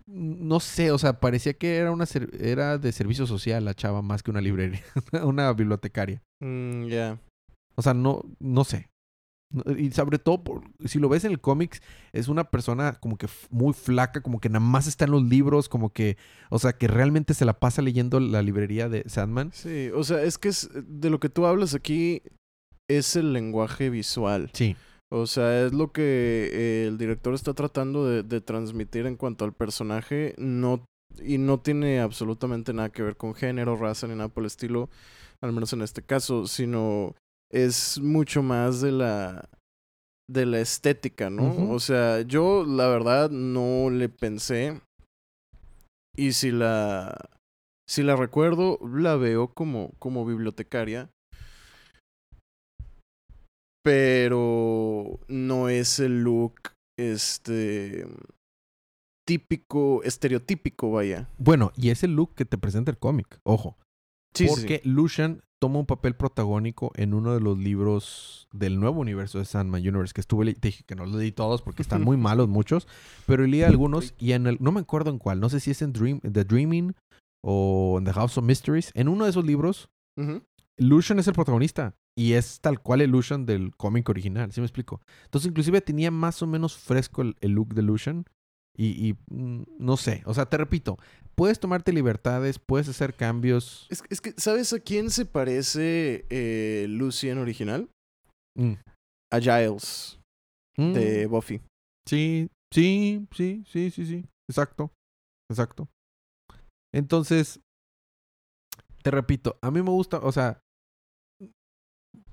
No 0.09 0.61
sé, 0.61 0.93
o 0.93 0.99
sea, 0.99 1.19
parecía 1.21 1.55
que 1.55 1.77
era 1.77 1.91
una 1.91 2.07
ser- 2.07 2.31
era 2.41 2.79
de 2.79 2.93
servicio 2.93 3.27
social 3.27 3.65
la 3.65 3.75
chava 3.75 4.03
más 4.03 4.23
que 4.23 4.31
una 4.31 4.41
librería, 4.41 4.83
una 5.25 5.53
bibliotecaria. 5.53 6.23
Mm, 6.41 6.85
ya. 6.87 7.19
O 7.75 7.83
sea, 7.83 7.93
no, 7.95 8.23
no 8.39 8.65
sé. 8.65 8.89
Y 9.79 9.91
sobre 9.93 10.19
todo, 10.19 10.43
por, 10.43 10.63
si 10.87 10.99
lo 10.99 11.09
ves 11.09 11.25
en 11.25 11.31
el 11.31 11.41
cómics, 11.41 11.81
es 12.13 12.27
una 12.29 12.45
persona 12.51 12.95
como 13.01 13.17
que 13.17 13.29
muy 13.51 13.73
flaca, 13.75 14.21
como 14.21 14.41
que 14.41 14.49
nada 14.49 14.61
más 14.61 14.87
está 14.89 15.05
en 15.05 15.13
los 15.13 15.23
libros, 15.23 15.69
como 15.69 15.91
que, 15.93 16.17
o 16.51 16.59
sea, 16.59 16.73
que 16.73 16.89
realmente 16.89 17.33
se 17.33 17.45
la 17.45 17.59
pasa 17.59 17.81
leyendo 17.81 18.19
la 18.19 18.43
librería 18.43 18.89
de 18.89 19.05
Sandman. 19.09 19.53
Sí, 19.53 19.91
o 19.95 20.03
sea, 20.03 20.23
es 20.23 20.37
que 20.39 20.49
es, 20.49 20.69
de 20.75 21.11
lo 21.11 21.21
que 21.21 21.29
tú 21.29 21.47
hablas 21.47 21.75
aquí 21.75 22.23
es 22.89 23.15
el 23.15 23.33
lenguaje 23.33 23.89
visual. 23.89 24.51
Sí. 24.53 24.75
O 25.13 25.27
sea, 25.27 25.65
es 25.65 25.73
lo 25.73 25.93
que 25.93 26.51
eh, 26.53 26.87
el 26.89 26.99
director 26.99 27.35
está 27.35 27.55
tratando 27.55 28.07
de, 28.07 28.23
de 28.23 28.41
transmitir 28.41 29.07
en 29.07 29.17
cuanto 29.17 29.45
al 29.45 29.53
personaje. 29.53 30.35
No, 30.37 30.85
y 31.23 31.39
no 31.39 31.61
tiene 31.61 32.01
absolutamente 32.01 32.73
nada 32.73 32.91
que 32.91 33.03
ver 33.03 33.17
con 33.17 33.35
género, 33.35 33.77
raza 33.77 34.07
ni 34.07 34.15
nada 34.15 34.29
por 34.29 34.43
el 34.43 34.49
estilo. 34.49 34.91
Al 35.41 35.53
menos 35.53 35.73
en 35.73 35.83
este 35.83 36.03
caso. 36.03 36.47
Sino 36.47 37.15
es 37.53 38.01
mucho 38.01 38.43
más 38.43 38.81
de 38.81 38.93
la 38.93 39.49
de 40.29 40.45
la 40.45 40.59
estética, 40.59 41.31
¿no? 41.31 41.71
O 41.71 41.79
sea, 41.79 42.23
yo 42.23 42.65
la 42.65 42.89
verdad 42.89 43.31
no 43.31 43.91
le 43.91 44.09
pensé. 44.09 44.81
Y 46.17 46.33
si 46.33 46.51
la 46.51 47.15
si 47.89 48.03
la 48.03 48.17
recuerdo, 48.17 48.79
la 48.83 49.17
veo 49.17 49.49
como, 49.49 49.93
como 49.99 50.27
bibliotecaria. 50.27 51.11
Pero 53.87 55.21
no 55.29 55.69
es 55.69 56.01
el 56.01 56.25
look 56.25 56.55
este 56.99 58.05
típico, 59.25 60.03
estereotípico, 60.03 60.91
vaya. 60.91 61.29
Bueno, 61.39 61.71
y 61.77 61.91
es 61.91 62.03
el 62.03 62.17
look 62.17 62.35
que 62.35 62.45
te 62.45 62.59
presenta 62.59 62.91
el 62.91 62.99
cómic, 62.99 63.39
ojo. 63.45 63.79
Sí, 64.35 64.49
sí, 64.49 64.51
porque 64.53 64.81
Lucian 64.83 65.41
toma 65.61 65.79
un 65.79 65.87
papel 65.87 66.17
protagónico 66.17 66.91
en 66.97 67.15
uno 67.15 67.33
de 67.33 67.39
los 67.41 67.57
libros 67.59 68.49
del 68.53 68.81
nuevo 68.81 69.01
universo 69.01 69.39
de 69.39 69.45
Sandman 69.45 69.83
Universe, 69.83 70.13
que 70.13 70.21
estuve, 70.21 70.53
te 70.55 70.67
dije 70.67 70.83
que 70.85 70.97
no 70.97 71.07
los 71.07 71.15
leí 71.15 71.31
todos 71.31 71.63
porque 71.63 71.83
están 71.83 72.03
muy 72.03 72.17
malos 72.17 72.49
muchos, 72.49 72.89
pero 73.25 73.47
leí 73.47 73.63
algunos 73.63 74.15
y 74.19 74.33
en 74.33 74.49
el, 74.49 74.57
no 74.59 74.73
me 74.73 74.81
acuerdo 74.81 75.11
en 75.11 75.19
cuál, 75.19 75.39
no 75.39 75.49
sé 75.49 75.61
si 75.61 75.71
es 75.71 75.81
en 75.81 75.93
Dream, 75.93 76.19
The 76.23 76.43
Dreaming 76.43 76.97
o 77.41 77.99
en 77.99 78.05
The 78.05 78.15
House 78.15 78.37
of 78.37 78.45
Mysteries, 78.45 78.91
en 78.95 79.07
uno 79.07 79.27
de 79.27 79.31
esos 79.31 79.47
libros. 79.47 79.89
Lucian 80.77 81.21
es 81.21 81.29
el 81.29 81.35
protagonista 81.35 81.95
y 82.19 82.33
es 82.33 82.61
tal 82.61 82.81
cual 82.81 83.03
el 83.03 83.11
Lucian 83.11 83.45
del 83.47 83.75
cómic 83.77 84.09
original, 84.09 84.51
¿sí 84.53 84.61
me 84.61 84.67
explico? 84.67 85.01
Entonces 85.25 85.51
inclusive 85.51 85.81
tenía 85.81 86.11
más 86.11 86.43
o 86.43 86.47
menos 86.47 86.77
fresco 86.77 87.23
el, 87.23 87.37
el 87.41 87.53
look 87.53 87.75
de 87.75 87.83
Lucian 87.83 88.25
y, 88.77 89.09
y, 89.09 89.17
mm, 89.35 89.65
no 89.79 89.97
sé, 89.97 90.23
o 90.27 90.35
sea, 90.35 90.47
te 90.47 90.57
repito, 90.57 90.99
puedes 91.35 91.61
tomarte 91.61 91.93
libertades, 91.93 92.59
puedes 92.59 92.89
hacer 92.89 93.15
cambios. 93.15 93.87
Es, 93.91 94.03
es 94.11 94.21
que, 94.21 94.35
¿sabes 94.37 94.73
a 94.73 94.81
quién 94.81 95.11
se 95.11 95.25
parece 95.27 96.27
eh, 96.31 96.87
Lucien 96.89 97.39
original? 97.39 97.89
Mm. 98.57 98.75
A 99.33 99.41
Giles 99.41 100.19
Mm. 100.79 100.93
de 100.93 101.27
Buffy. 101.27 101.63
Sí, 102.07 102.49
sí, 102.73 103.27
sí, 103.35 103.65
sí, 103.67 103.91
sí, 103.91 104.07
sí. 104.07 104.25
Exacto. 104.51 104.91
Exacto. 105.51 105.89
Entonces, 106.95 107.61
te 109.03 109.11
repito, 109.11 109.59
a 109.63 109.71
mí 109.71 109.81
me 109.83 109.91
gusta, 109.91 110.19
o 110.19 110.33
sea, 110.33 110.61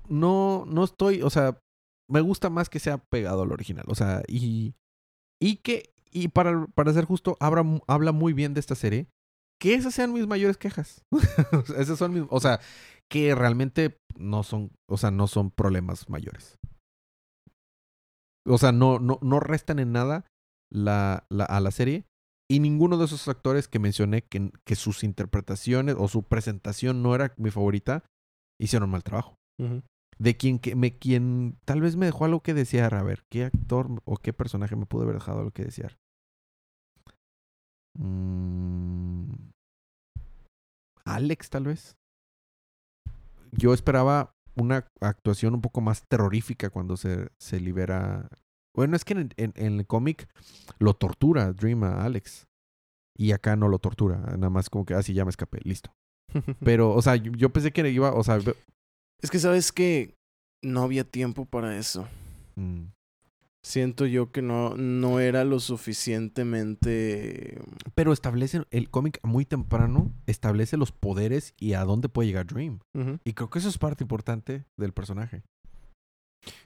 no, 0.08 0.64
no 0.66 0.84
estoy, 0.84 1.22
o 1.22 1.30
sea, 1.30 1.58
me 2.10 2.20
gusta 2.20 2.50
más 2.50 2.68
que 2.68 2.78
sea 2.80 2.98
pegado 2.98 3.42
al 3.42 3.52
original, 3.52 3.84
o 3.88 3.94
sea, 3.94 4.22
y, 4.28 4.74
y 5.40 5.56
que, 5.56 5.94
y 6.10 6.28
para, 6.28 6.66
para 6.68 6.92
ser 6.92 7.04
justo, 7.06 7.36
habla, 7.40 7.64
habla 7.86 8.12
muy 8.12 8.32
bien 8.32 8.54
de 8.54 8.60
esta 8.60 8.74
serie, 8.74 9.08
que 9.60 9.74
esas 9.74 9.94
sean 9.94 10.12
mis 10.12 10.26
mayores 10.26 10.56
quejas. 10.58 11.02
Esas 11.78 11.98
son 11.98 12.12
mis, 12.12 12.24
o 12.28 12.40
sea, 12.40 12.60
que 13.08 13.34
realmente 13.34 13.98
no 14.18 14.42
son, 14.42 14.70
o 14.88 14.96
sea, 14.98 15.10
no 15.10 15.26
son 15.26 15.50
problemas 15.50 16.08
mayores. 16.10 16.58
O 18.46 18.58
sea, 18.58 18.72
no, 18.72 18.98
no, 18.98 19.18
no 19.22 19.40
restan 19.40 19.78
en 19.78 19.92
nada 19.92 20.26
la, 20.70 21.24
la- 21.30 21.44
a 21.46 21.60
la 21.60 21.70
serie. 21.70 22.04
Y 22.50 22.60
ninguno 22.60 22.98
de 22.98 23.06
esos 23.06 23.26
actores 23.28 23.68
que 23.68 23.78
mencioné 23.78 24.22
que, 24.22 24.50
que 24.66 24.74
sus 24.76 25.02
interpretaciones 25.02 25.96
o 25.98 26.08
su 26.08 26.24
presentación 26.24 27.02
no 27.02 27.14
era 27.14 27.32
mi 27.38 27.50
favorita, 27.50 28.04
hicieron 28.60 28.90
mal 28.90 29.02
trabajo. 29.02 29.36
De 30.18 30.36
quien, 30.36 30.58
que 30.58 30.74
me, 30.76 30.96
quien 30.98 31.58
tal 31.64 31.80
vez 31.80 31.96
me 31.96 32.06
dejó 32.06 32.24
algo 32.24 32.40
que 32.42 32.54
desear. 32.54 32.94
A 32.94 33.02
ver, 33.02 33.24
¿qué 33.30 33.44
actor 33.44 33.88
o 34.04 34.16
qué 34.16 34.32
personaje 34.32 34.76
me 34.76 34.86
pudo 34.86 35.02
haber 35.04 35.16
dejado 35.16 35.38
algo 35.40 35.50
que 35.50 35.64
desear? 35.64 35.98
Mm, 37.98 39.32
Alex, 41.04 41.50
tal 41.50 41.64
vez. 41.64 41.96
Yo 43.52 43.72
esperaba 43.74 44.34
una 44.56 44.86
actuación 45.00 45.54
un 45.54 45.60
poco 45.60 45.80
más 45.80 46.04
terrorífica 46.08 46.70
cuando 46.70 46.96
se, 46.96 47.28
se 47.38 47.60
libera. 47.60 48.28
Bueno, 48.74 48.96
es 48.96 49.04
que 49.04 49.14
en, 49.14 49.28
en- 49.36 49.52
en 49.56 49.78
el 49.78 49.86
cómic 49.86 50.28
lo 50.78 50.94
tortura 50.94 51.52
Dream 51.52 51.84
a 51.84 52.04
Alex. 52.04 52.46
Y 53.16 53.30
acá 53.30 53.54
no 53.54 53.68
lo 53.68 53.78
tortura. 53.78 54.16
Nada 54.18 54.50
más 54.50 54.70
como 54.70 54.84
que, 54.84 54.94
ah, 54.94 55.02
sí, 55.02 55.14
ya 55.14 55.24
me 55.24 55.30
escapé, 55.30 55.60
listo. 55.62 55.94
Pero, 56.64 56.92
o 56.92 57.02
sea, 57.02 57.14
yo, 57.16 57.30
yo 57.32 57.50
pensé 57.50 57.72
que 57.72 57.88
iba, 57.90 58.12
o 58.12 58.24
sea, 58.24 58.38
es 59.24 59.30
que 59.30 59.38
sabes 59.38 59.72
que 59.72 60.14
no 60.62 60.82
había 60.82 61.02
tiempo 61.02 61.46
para 61.46 61.78
eso. 61.78 62.06
mm, 62.56 62.88
Siento 63.62 64.04
yo 64.04 64.30
que 64.30 64.42
no, 64.42 64.76
no 64.76 65.18
era 65.18 65.44
lo 65.44 65.58
suficientemente... 65.60 67.58
pero 67.94 68.12
establece 68.12 68.64
el 68.70 68.90
cómic 68.90 69.20
muy 69.22 69.46
temprano, 69.46 70.12
establece 70.26 70.76
los 70.76 70.92
poderes 70.92 71.54
y 71.58 71.72
a 71.72 71.84
dónde 71.84 72.10
puede 72.10 72.28
llegar 72.28 72.46
Dream. 72.46 72.80
Y 73.24 73.32
creo 73.32 73.48
que 73.48 73.60
eso 73.60 73.70
es 73.70 73.78
parte 73.78 74.04
importante 74.04 74.66
del 74.76 74.92
personaje. 74.92 75.42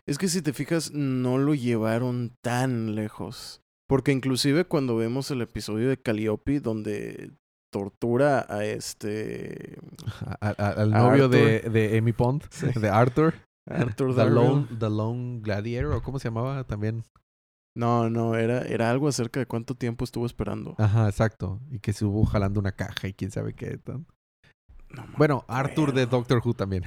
Es 0.06 0.18
que 0.18 0.26
si 0.26 0.42
te 0.42 0.52
fijas, 0.52 0.90
no 0.90 1.38
lo 1.38 1.54
llevaron 1.54 2.32
tan 2.42 2.96
lejos. 2.96 3.62
Porque 3.86 4.10
inclusive 4.10 4.64
cuando 4.64 4.96
vemos 4.96 5.30
el 5.30 5.42
episodio 5.42 5.88
de 5.88 6.02
Calliope, 6.02 6.58
donde 6.58 7.30
tortura 7.70 8.46
a 8.48 8.64
este... 8.64 9.78
A- 10.40 10.54
a- 10.58 10.68
al 10.82 10.90
novio 10.90 11.28
de, 11.28 11.56
Arthur. 11.56 11.72
de 11.72 11.98
Amy 11.98 12.12
Pond, 12.12 12.42
Sí. 12.50 12.66
de 12.80 12.88
Arthur. 12.88 13.34
Arthur 13.66 14.14
the. 14.16 14.30
Lone, 14.30 14.66
the 14.78 14.88
Lone 14.90 15.40
Gladiator, 15.40 15.92
o 15.92 16.02
cómo 16.02 16.18
se 16.18 16.28
llamaba 16.28 16.64
también. 16.64 17.04
No, 17.76 18.10
no, 18.10 18.34
era, 18.34 18.62
era 18.62 18.90
algo 18.90 19.06
acerca 19.08 19.38
de 19.38 19.46
cuánto 19.46 19.74
tiempo 19.76 20.04
estuvo 20.04 20.26
esperando. 20.26 20.74
Ajá, 20.78 21.06
exacto. 21.08 21.60
Y 21.70 21.78
que 21.78 21.92
se 21.92 22.04
hubo 22.04 22.24
jalando 22.24 22.58
una 22.58 22.72
caja 22.72 23.06
y 23.06 23.12
quién 23.14 23.30
sabe 23.30 23.52
qué. 23.54 23.78
tan- 23.78 24.06
No 24.90 25.06
Bueno, 25.16 25.44
Arthur 25.48 25.92
de. 25.92 26.06
Doctor 26.06 26.40
Who 26.44 26.54
también. 26.54 26.82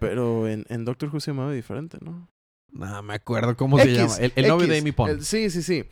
Pero 0.00 0.48
en, 0.48 0.64
en 0.68 0.84
Doctor 0.84 1.10
Who 1.12 1.20
se 1.20 1.30
llamaba 1.30 1.52
diferente, 1.52 1.98
¿no? 2.00 2.28
no 2.72 3.02
me 3.02 3.14
acuerdo 3.14 3.56
cómo 3.56 3.78
se 3.78 3.92
llama. 3.94 4.16
El, 4.16 4.32
el 4.34 4.48
novio 4.48 4.66
de. 4.66 4.78
Amy 4.78 4.92
Pond. 4.92 5.10
El- 5.10 5.24
sí, 5.24 5.48
sí, 5.50 5.62
sí. 5.62 5.84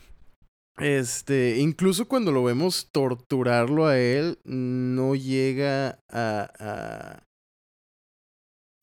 Este, 0.79 1.57
incluso 1.59 2.07
cuando 2.07 2.33
lo 2.33 2.45
vemos 2.45 2.91
torturarlo 2.93 3.87
a 3.87 3.99
él, 3.99 4.39
no 4.45 5.15
llega 5.15 6.01
a, 6.11 6.51
a- 6.59 7.23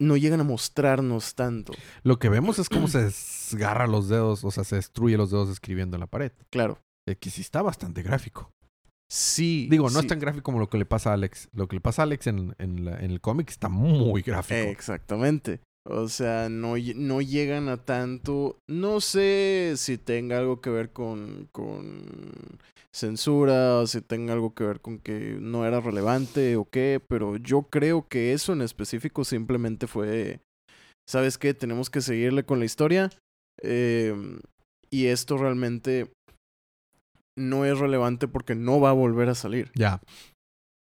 no 0.02 0.18
llegan 0.18 0.42
a 0.42 0.44
mostrarnos 0.44 1.36
tanto. 1.36 1.74
Lo 2.04 2.18
que 2.20 2.28
vemos 2.30 2.60
es 2.60 2.68
cómo 2.68 2.88
se 2.88 3.04
desgarra 3.04 3.88
los 3.88 4.10
dedos, 4.10 4.44
o 4.44 4.52
sea, 4.52 4.64
se 4.64 4.76
destruye 4.78 5.16
los 5.18 5.32
dedos 5.32 5.50
escribiendo 5.50 5.96
en 5.96 6.02
la 6.02 6.08
pared. 6.08 6.32
Claro. 6.52 6.80
Eh, 7.08 7.16
que 7.16 7.30
sí 7.30 7.42
está 7.42 7.62
bastante 7.62 8.02
gráfico. 8.02 8.52
Sí. 9.10 9.68
Digo, 9.70 9.86
no 9.86 10.00
sí. 10.00 10.00
es 10.00 10.08
tan 10.08 10.20
gráfico 10.20 10.44
como 10.44 10.60
lo 10.60 10.70
que 10.70 10.78
le 10.80 10.86
pasa 10.86 11.12
a 11.12 11.14
Alex. 11.14 11.48
Lo 11.54 11.68
que 11.68 11.76
le 11.76 11.82
pasa 11.82 12.02
a 12.02 12.04
Alex 12.06 12.28
en, 12.28 12.56
en 12.58 12.84
la- 12.86 13.00
en 13.00 13.12
el 13.12 13.22
cómic 13.22 13.50
está 13.50 13.70
muy 13.70 14.22
gráfico. 14.24 14.60
Exactamente. 14.60 15.62
O 15.86 16.08
sea, 16.08 16.48
no, 16.50 16.76
no 16.96 17.22
llegan 17.22 17.68
a 17.68 17.78
tanto. 17.78 18.58
No 18.70 19.02
sé 19.02 19.74
si 19.76 19.98
tenga 19.98 20.38
algo 20.38 20.62
que 20.62 20.70
ver 20.70 20.92
con, 20.92 21.50
con 21.52 22.06
censura 22.94 23.80
o 23.80 23.88
si 23.88 24.02
tenga 24.02 24.34
algo 24.34 24.54
que 24.54 24.64
ver 24.64 24.80
con 24.80 25.00
que 25.00 25.38
no 25.40 25.66
era 25.66 25.82
relevante 25.82 26.56
o 26.56 26.66
qué, 26.66 27.02
pero 27.06 27.38
yo 27.38 27.64
creo 27.64 28.08
que 28.08 28.34
eso 28.34 28.54
en 28.54 28.62
específico 28.62 29.26
simplemente 29.26 29.88
fue, 29.88 30.40
¿sabes 31.10 31.38
qué? 31.38 31.54
Tenemos 31.54 31.90
que 31.90 32.02
seguirle 32.02 32.46
con 32.46 32.60
la 32.60 32.66
historia. 32.66 33.10
em, 33.62 34.40
y 34.90 35.08
esto 35.08 35.38
realmente 35.38 36.12
no 37.38 37.66
es 37.66 37.78
relevante 37.80 38.28
porque 38.28 38.56
no 38.56 38.80
va 38.80 38.92
a 38.92 38.94
volver 38.94 39.30
a 39.30 39.36
salir. 39.36 39.72
Ya. 39.76 40.02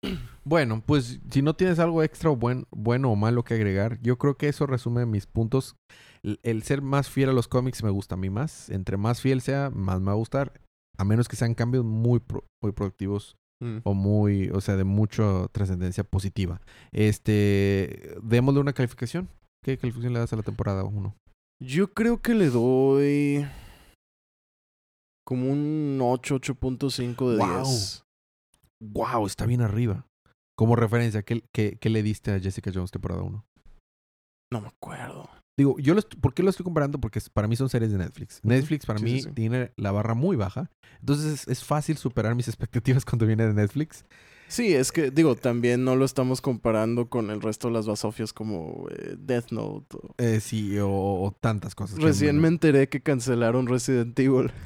Bueno, 0.46 0.82
pues 0.84 1.20
si 1.30 1.40
no 1.40 1.54
tienes 1.56 1.78
algo 1.78 2.02
extra 2.02 2.28
o 2.30 2.36
buen, 2.36 2.66
bueno 2.70 3.10
o 3.10 3.16
malo 3.16 3.44
que 3.44 3.54
agregar, 3.54 3.98
yo 4.02 4.18
creo 4.18 4.36
que 4.36 4.48
eso 4.48 4.66
resume 4.66 5.06
mis 5.06 5.26
puntos. 5.26 5.74
El, 6.22 6.38
el 6.42 6.62
ser 6.64 6.82
más 6.82 7.08
fiel 7.08 7.30
a 7.30 7.32
los 7.32 7.48
cómics 7.48 7.82
me 7.82 7.88
gusta 7.90 8.14
a 8.14 8.18
mí 8.18 8.28
más. 8.28 8.68
Entre 8.68 8.98
más 8.98 9.22
fiel 9.22 9.40
sea, 9.40 9.70
más 9.70 10.00
me 10.00 10.06
va 10.06 10.12
a 10.12 10.16
gustar. 10.16 10.52
A 10.98 11.04
menos 11.04 11.28
que 11.28 11.36
sean 11.36 11.54
cambios 11.54 11.84
muy, 11.84 12.20
pro- 12.20 12.44
muy 12.62 12.72
productivos 12.72 13.36
Mm. 13.62 13.78
o 13.84 13.94
muy, 13.94 14.50
o 14.50 14.60
sea, 14.60 14.74
de 14.76 14.82
mucha 14.84 15.46
trascendencia 15.52 16.02
positiva. 16.04 16.60
Este, 16.92 18.16
démosle 18.22 18.60
una 18.60 18.72
calificación. 18.72 19.28
¿Qué 19.64 19.78
calificación 19.78 20.12
le 20.12 20.18
das 20.18 20.32
a 20.32 20.36
la 20.36 20.42
temporada 20.42 20.82
1? 20.84 21.14
Yo 21.62 21.94
creo 21.94 22.20
que 22.20 22.34
le 22.34 22.50
doy 22.50 23.46
como 25.24 25.50
un 25.50 25.98
8, 26.02 26.36
8.5 26.40 27.30
de 27.30 27.36
Wow. 27.38 27.64
10. 27.64 28.03
¡Wow! 28.92 29.26
Está 29.26 29.46
bien 29.46 29.60
arriba. 29.62 30.06
Como 30.56 30.76
referencia, 30.76 31.22
¿qué, 31.22 31.42
qué, 31.52 31.76
qué 31.80 31.88
le 31.90 32.02
diste 32.02 32.32
a 32.32 32.38
Jessica 32.40 32.70
Jones 32.72 32.90
temporada 32.90 33.22
1? 33.22 33.44
No 34.52 34.60
me 34.60 34.68
acuerdo. 34.68 35.28
Digo, 35.56 35.78
yo 35.78 35.94
lo 35.94 36.02
¿por 36.20 36.34
qué 36.34 36.42
lo 36.42 36.50
estoy 36.50 36.64
comparando? 36.64 36.98
Porque 37.00 37.20
para 37.32 37.46
mí 37.48 37.54
son 37.56 37.68
series 37.68 37.92
de 37.92 37.98
Netflix. 37.98 38.40
Netflix 38.42 38.86
para 38.86 38.98
Sí, 38.98 39.04
mí 39.04 39.10
sí, 39.22 39.22
sí. 39.22 39.30
tiene 39.34 39.72
la 39.76 39.92
barra 39.92 40.14
muy 40.14 40.36
baja. 40.36 40.70
Entonces 41.00 41.32
es, 41.42 41.48
es 41.48 41.64
fácil 41.64 41.96
superar 41.96 42.34
mis 42.34 42.48
expectativas 42.48 43.04
cuando 43.04 43.26
viene 43.26 43.46
de 43.46 43.54
Netflix. 43.54 44.04
Sí, 44.46 44.74
es 44.74 44.92
que, 44.92 45.10
digo, 45.10 45.36
también 45.36 45.84
no 45.84 45.96
lo 45.96 46.04
estamos 46.04 46.40
comparando 46.40 47.08
con 47.08 47.30
el 47.30 47.40
resto 47.40 47.68
de 47.68 47.74
las 47.74 47.86
basofias 47.86 48.32
como 48.32 48.86
eh, 48.90 49.16
Death 49.18 49.50
Note. 49.52 49.96
o- 49.96 50.14
Eh, 50.18 50.38
sí, 50.40 50.78
o, 50.78 50.88
o 50.90 51.34
tantas 51.40 51.74
cosas. 51.74 51.98
Recién 52.00 52.38
me 52.40 52.48
enteré 52.48 52.88
que 52.88 53.00
cancelaron 53.00 53.66
Resident 53.66 54.16
Evil. 54.18 54.50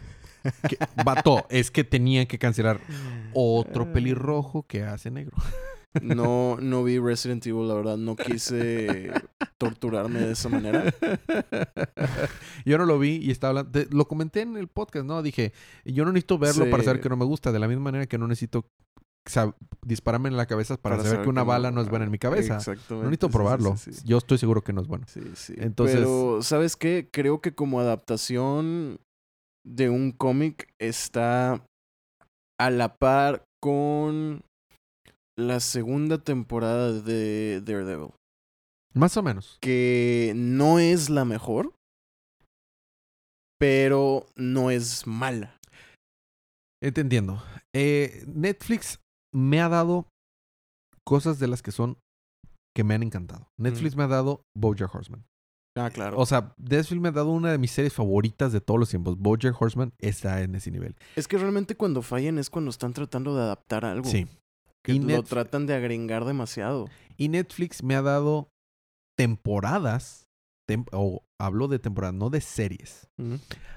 que- 0.69 0.79
Vato, 1.05 1.47
es 1.51 1.71
que 1.71 1.85
tenían 1.85 2.27
que 2.27 2.39
cancelar 2.39 2.81
otro 3.35 3.93
pelirrojo 3.93 4.65
que 4.67 4.83
hace 4.85 5.11
negro. 5.11 5.37
No, 6.03 6.59
no 6.61 6.85
vi 6.85 6.99
Resident 6.99 7.45
Evil, 7.47 7.67
la 7.67 7.75
verdad. 7.75 7.97
No 7.97 8.15
quise 8.15 9.11
torturarme 9.57 10.21
de 10.21 10.33
esa 10.33 10.49
manera. 10.51 10.85
yo 12.65 12.79
no 12.79 12.85
lo 12.87 12.99
vi 12.99 13.17
y 13.17 13.31
estaba 13.31 13.51
hablando. 13.61 13.71
de- 13.81 13.89
lo 13.91 14.07
comenté 14.07 14.43
en 14.43 14.57
el 14.57 14.69
podcast, 14.69 15.07
¿no? 15.07 15.23
Dije, 15.23 15.53
yo 15.85 16.05
no 16.05 16.13
necesito 16.13 16.39
verlo 16.39 16.67
Sí. 16.67 16.71
para 16.71 16.83
saber 16.85 17.01
que 17.01 17.09
no 17.09 17.17
me 17.17 17.25
gusta. 17.25 17.53
De 17.53 17.59
la 17.59 17.69
misma 17.69 17.85
manera 17.85 18.07
que 18.07 18.19
no 18.19 18.29
necesito 18.29 18.67
dispararme 19.85 20.29
en 20.31 20.37
la 20.39 20.47
cabeza 20.47 20.77
para, 20.79 21.03
saber, 21.03 21.23
que 21.23 21.29
una 21.29 21.43
bala 21.43 21.71
no 21.71 21.83
es 21.83 21.89
buena 21.91 22.05
en 22.07 22.11
mi 22.11 22.19
cabeza. 22.19 22.57
Exactamente. 22.57 22.95
No 22.95 23.03
necesito 23.05 23.27
sí, 23.29 23.33
probarlo. 23.33 23.77
sí, 23.77 23.93
sí. 23.93 24.03
Yo 24.07 24.19
estoy 24.19 24.39
seguro 24.39 24.63
que 24.63 24.73
no 24.73 24.81
es 24.81 24.87
bueno. 24.87 25.05
Sí, 25.09 25.21
sí. 25.35 25.55
Entonces- 25.59 25.97
Pero, 25.97 26.39
¿sabes 26.43 26.77
qué? 26.77 27.09
Creo 27.11 27.41
que 27.41 27.55
como 27.55 27.81
adaptación 27.81 29.01
de 29.69 29.91
un 29.91 30.13
cómic 30.13 30.73
está 30.81 31.65
a 32.59 32.71
la 32.71 32.97
par 32.97 33.45
con 33.61 34.43
la 35.37 35.61
segunda 35.61 36.19
temporada 36.19 36.93
de 36.93 37.61
Daredevil. 37.61 38.13
Más 38.95 39.17
o 39.17 39.23
menos. 39.23 39.59
Que 39.61 40.33
no 40.35 40.79
es 40.79 41.11
la 41.11 41.25
mejor, 41.25 41.75
pero 43.59 44.27
no 44.37 44.71
es 44.71 45.07
mala. 45.07 45.57
Entendiendo. 46.83 47.43
Eh, 47.75 48.25
Netflix 48.27 49.01
me 49.33 49.61
ha 49.61 49.69
dado 49.69 50.07
cosas 51.05 51.39
de 51.39 51.49
las 51.49 51.63
que 51.63 51.73
son 51.73 51.99
que 52.75 52.85
me 52.85 52.95
han 52.95 53.03
encantado. 53.03 53.49
Netflix 53.59 53.97
me 53.97 54.05
ha 54.05 54.09
dado 54.09 54.43
Bojack 54.57 54.95
Horseman. 54.95 55.25
Ah, 55.79 55.91
claro. 55.91 56.19
O 56.19 56.27
sea, 56.27 56.55
Netflix 56.59 57.01
me 57.01 57.09
ha 57.09 57.13
dado 57.13 57.31
una 57.31 57.51
de 57.53 57.59
mis 57.59 57.71
series 57.71 57.93
favoritas 57.95 58.53
de 58.53 58.61
todos 58.61 58.79
los 58.81 58.91
tiempos. 58.91 59.17
Bojack 59.19 59.61
Horseman 59.61 59.93
está 59.99 60.43
en 60.43 60.55
ese 60.55 60.71
nivel. 60.71 60.97
es 61.17 61.29
que 61.29 61.39
realmente 61.39 61.77
cuando 61.77 62.03
fallan 62.03 62.39
es 62.39 62.51
cuando 62.51 62.71
están 62.71 62.93
tratando 62.93 63.35
de 63.37 63.43
adaptar 63.43 63.85
algo. 63.85 64.09
Sí. 64.09 64.27
Que 64.83 64.93
Y 64.93 64.99
lo 65.01 65.23
tratan 65.23 65.67
de 65.67 65.75
agringar 65.75 66.25
demasiado. 66.25 66.87
Y 67.17 67.29
Netflix 67.29 67.83
me 67.83 67.95
ha 67.97 68.03
dado 68.03 68.49
temporadas, 69.17 70.27
tem- 70.69 70.87
o 70.93 71.25
hablo 71.41 71.69
de 71.69 71.79
temporadas, 71.79 72.15
no 72.15 72.31
de 72.31 72.41
series. 72.41 73.09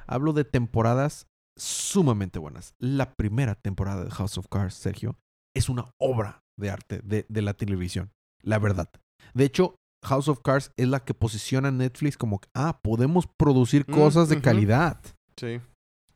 Hablo 0.07 0.33
de 0.33 0.43
temporadas 0.45 1.27
sumamente 1.57 2.39
buenas. 2.39 2.75
La 2.79 3.13
primera 3.15 3.55
temporada 3.55 4.03
de 4.03 4.11
House 4.11 4.37
of 4.37 4.47
Cards, 4.49 4.75
Sergio, 4.75 5.17
es 5.55 5.67
una 5.69 5.91
obra 5.99 6.43
de 6.57 6.69
arte 6.69 7.01
de, 7.03 7.25
de 7.27 7.41
la 7.41 7.53
televisión. 7.55 8.11
La 8.41 8.59
verdad. 8.59 8.89
De 9.33 9.45
hecho, 9.45 9.75
House 10.03 10.27
of 10.27 10.39
Cards 10.43 10.71
es 10.77 10.87
la 10.87 10.99
que 11.03 11.13
posiciona 11.13 11.67
a 11.69 11.71
Netflix 11.71 12.17
como, 12.17 12.41
ah, 12.53 12.79
podemos 12.81 13.27
producir 13.37 13.85
Mm, 13.87 13.93
cosas 13.93 14.29
de 14.29 14.41
calidad. 14.41 14.99
Sí. 15.37 15.59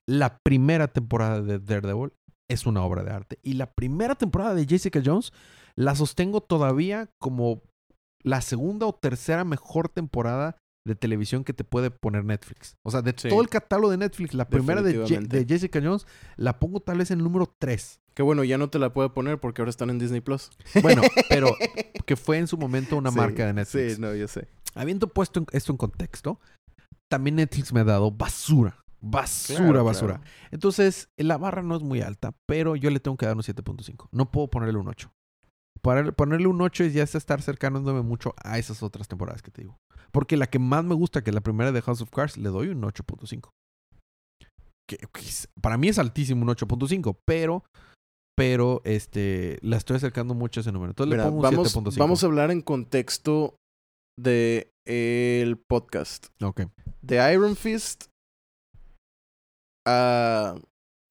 La 0.07 0.39
primera 0.39 0.87
temporada 0.87 1.41
de 1.41 1.59
Daredevil 1.59 2.13
es 2.49 2.65
una 2.65 2.83
obra 2.83 3.03
de 3.03 3.11
arte. 3.11 3.39
Y 3.41 3.53
la 3.53 3.71
primera 3.73 4.15
temporada 4.15 4.53
de 4.53 4.65
Jessica 4.65 5.01
Jones 5.03 5.31
la 5.75 5.95
sostengo 5.95 6.41
todavía 6.41 7.09
como 7.19 7.61
la 8.23 8.41
segunda 8.41 8.85
o 8.85 8.93
tercera 8.93 9.43
mejor 9.43 9.89
temporada 9.89 10.57
de 10.87 10.95
televisión 10.95 11.43
que 11.43 11.53
te 11.53 11.63
puede 11.63 11.89
poner 11.89 12.23
Netflix. 12.25 12.75
O 12.83 12.91
sea, 12.91 13.01
de 13.01 13.13
Sí. 13.17 13.29
todo 13.29 13.41
el 13.41 13.49
catálogo 13.49 13.89
de 13.89 13.97
Netflix, 13.97 14.33
la 14.35 14.47
primera 14.47 14.81
de, 14.83 14.91
Je- 14.91 14.97
Definitivamente. 14.99 15.37
de 15.37 15.45
Jessica 15.47 15.79
Jones 15.83 16.05
la 16.37 16.59
pongo 16.59 16.79
tal 16.79 16.99
vez 16.99 17.09
en 17.11 17.17
el 17.19 17.23
número 17.23 17.51
3. 17.59 18.01
Que 18.15 18.23
bueno, 18.23 18.43
ya 18.43 18.57
no 18.57 18.69
te 18.69 18.79
la 18.79 18.91
puedo 18.93 19.13
poner 19.13 19.39
porque 19.39 19.61
ahora 19.61 19.69
están 19.69 19.89
en 19.91 19.99
Disney 19.99 20.21
Plus. 20.21 20.49
Bueno, 20.81 21.01
pero 21.29 21.55
que 22.05 22.15
fue 22.15 22.37
en 22.37 22.47
su 22.47 22.57
momento 22.57 22.97
una 22.97 23.11
Sí, 23.11 23.17
marca 23.17 23.45
de 23.45 23.53
Netflix. 23.53 23.95
Sí, 23.95 24.01
no, 24.01 24.15
yo 24.15 24.27
sé. 24.27 24.47
Habiendo 24.73 25.07
puesto 25.07 25.45
esto 25.51 25.71
en 25.73 25.77
contexto, 25.77 26.39
también 27.09 27.35
Netflix 27.35 27.71
me 27.73 27.81
ha 27.81 27.83
dado 27.83 28.11
basura. 28.11 28.83
Basura, 29.01 29.59
Claro, 29.59 29.83
basura. 29.83 30.15
claro. 30.15 30.31
Entonces, 30.51 31.09
la 31.17 31.37
barra 31.37 31.61
no 31.61 31.75
es 31.75 31.83
muy 31.83 32.01
alta, 32.01 32.33
pero 32.47 32.75
yo 32.75 32.89
le 32.89 32.99
tengo 32.99 33.17
que 33.17 33.25
dar 33.27 33.35
un 33.35 33.43
7.5. 33.43 34.07
No 34.11 34.31
puedo 34.31 34.47
ponerle 34.49 34.79
un 34.79 34.87
8. 34.87 35.11
Para 35.81 36.11
ponerle 36.13 36.47
un 36.47 36.59
8 36.61 36.85
es 36.85 36.93
ya 36.93 37.03
es 37.03 37.13
estar 37.13 37.41
cercándome 37.41 38.01
mucho 38.01 38.33
a 38.43 38.57
esas 38.57 38.81
otras 38.81 39.07
temporadas 39.07 39.41
que 39.43 39.51
te 39.51 39.61
digo. 39.61 39.77
Porque 40.11 40.37
la 40.37 40.47
que 40.47 40.57
más 40.57 40.83
me 40.85 40.95
gusta, 40.95 41.21
que 41.23 41.29
es 41.29 41.35
la 41.35 41.41
primera 41.41 41.71
de 41.71 41.81
House 41.81 42.01
of 42.01 42.09
Cards, 42.09 42.37
le 42.37 42.49
doy 42.49 42.69
un 42.69 42.81
8.5. 42.81 43.49
Que, 44.87 44.97
que 44.97 45.21
para 45.61 45.77
mí 45.77 45.87
es 45.89 45.99
altísimo 45.99 46.41
un 46.43 46.47
8.5, 46.49 47.17
pero 47.25 47.63
pero 48.37 48.81
este 48.83 49.57
la 49.61 49.77
estoy 49.77 49.97
acercando 49.97 50.33
mucho 50.33 50.59
a 50.59 50.61
ese 50.61 50.71
número. 50.71 50.91
Entonces 50.91 51.11
Mira, 51.11 51.23
le 51.25 51.29
pongo 51.29 51.37
un 51.37 51.43
vamos, 51.43 51.75
7.5. 51.75 51.97
vamos 51.97 52.23
a 52.23 52.25
hablar 52.27 52.51
en 52.51 52.61
contexto 52.61 53.55
de 54.19 54.69
el 54.87 55.57
podcast. 55.57 56.27
Ok. 56.41 56.63
De 57.01 57.33
Iron 57.33 57.55
Fist 57.55 58.05
a... 59.87 60.55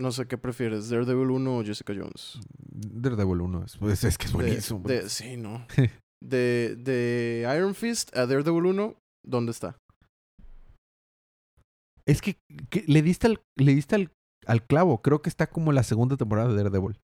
No 0.01 0.11
sé 0.11 0.27
qué 0.27 0.37
prefieres, 0.37 0.89
Daredevil 0.89 1.31
1 1.31 1.59
o 1.59 1.65
Jessica 1.65 1.93
Jones. 1.97 2.41
Daredevil 2.59 3.43
1 3.43 3.65
es, 3.65 3.77
pues, 3.77 4.03
es 4.03 4.19
que 4.19 4.27
es 4.27 4.33
De- 4.33 4.37
buenísimo. 4.37 4.81
de- 4.81 5.09
sí, 5.09 5.37
no. 5.37 5.65
de, 6.23 6.75
de 6.77 7.49
Iron 7.57 7.77
Fist 7.77 8.15
a 8.17 8.27
Daredevil 8.27 8.67
1, 8.67 8.97
¿dónde 9.25 9.53
está? 9.53 9.77
Es 12.07 12.21
que, 12.21 12.37
que 12.71 12.83
le 12.89 13.03
diste, 13.03 13.29
al, 13.29 13.41
le 13.57 13.75
diste 13.75 13.95
al, 13.95 14.11
al 14.47 14.65
clavo. 14.67 15.03
Creo 15.03 15.23
que 15.23 15.29
está 15.29 15.47
como 15.49 15.73
la 15.73 15.83
segunda 15.83 16.17
temporada 16.17 16.49
de 16.49 16.57
Daredevil. 16.57 16.97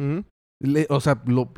Le- 0.62 0.86
o 0.90 1.00
sea, 1.00 1.22
lo, 1.26 1.52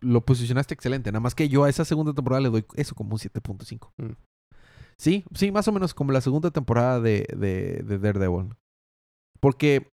lo 0.00 0.24
posicionaste 0.24 0.74
excelente. 0.74 1.10
Nada 1.12 1.20
más 1.20 1.34
que 1.34 1.48
yo 1.48 1.64
a 1.64 1.68
esa 1.70 1.84
segunda 1.84 2.12
temporada 2.14 2.40
le 2.40 2.50
doy 2.50 2.64
eso 2.74 2.94
como 2.94 3.12
un 3.12 3.18
7.5. 3.18 3.90
Mm. 3.98 4.12
Sí, 4.98 5.24
sí, 5.34 5.50
más 5.52 5.66
o 5.68 5.72
menos 5.72 5.94
como 5.94 6.12
la 6.12 6.20
segunda 6.20 6.50
temporada 6.50 7.00
de, 7.00 7.26
de, 7.36 7.82
de 7.84 7.98
Daredevil. 7.98 8.54
Porque 9.40 9.88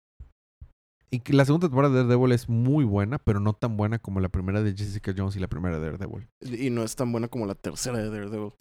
y 1.11 1.20
la 1.32 1.45
segunda 1.45 1.68
temporada 1.68 1.95
de 1.95 2.01
Daredevil 2.03 2.32
es 2.32 2.49
muy 2.49 2.85
buena, 2.85 3.18
pero 3.18 3.39
no 3.39 3.53
tan 3.53 3.76
buena 3.76 3.99
como 3.99 4.20
la 4.20 4.28
primera 4.30 4.62
de 4.62 4.74
Jessica 4.74 5.12
Jones 5.16 5.37
y 5.37 5.41
la 5.41 5.49
primera 5.49 5.78
de 5.78 5.91
Daredevil. 5.91 6.28
Y 6.41 6.70
no 6.70 6.82
es 6.82 6.97
tan 6.97 7.12
buena 7.12 7.28
como 7.28 7.47
la 7.47 7.55
tercera 7.55 7.99
de 7.99 8.09
Daredevil. 8.11 8.53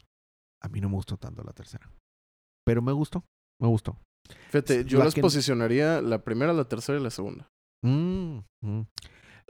A 0.61 0.69
mí 0.69 0.81
no 0.81 0.89
me 0.89 0.95
gustó 0.95 1.17
tanto 1.17 1.43
la 1.43 1.53
tercera. 1.53 1.89
Pero 2.65 2.81
me 2.81 2.91
gustó, 2.91 3.23
me 3.61 3.67
gustó. 3.67 3.97
Fíjate, 4.49 4.85
yo 4.85 4.99
La 4.99 5.05
las 5.05 5.13
que- 5.13 5.21
posicionaría 5.21 6.01
la 6.01 6.23
primera, 6.23 6.53
la 6.53 6.65
tercera 6.65 6.99
y 6.99 7.03
la 7.03 7.09
segunda. 7.09 7.47
Mm, 7.83 8.39
mm. 8.61 8.81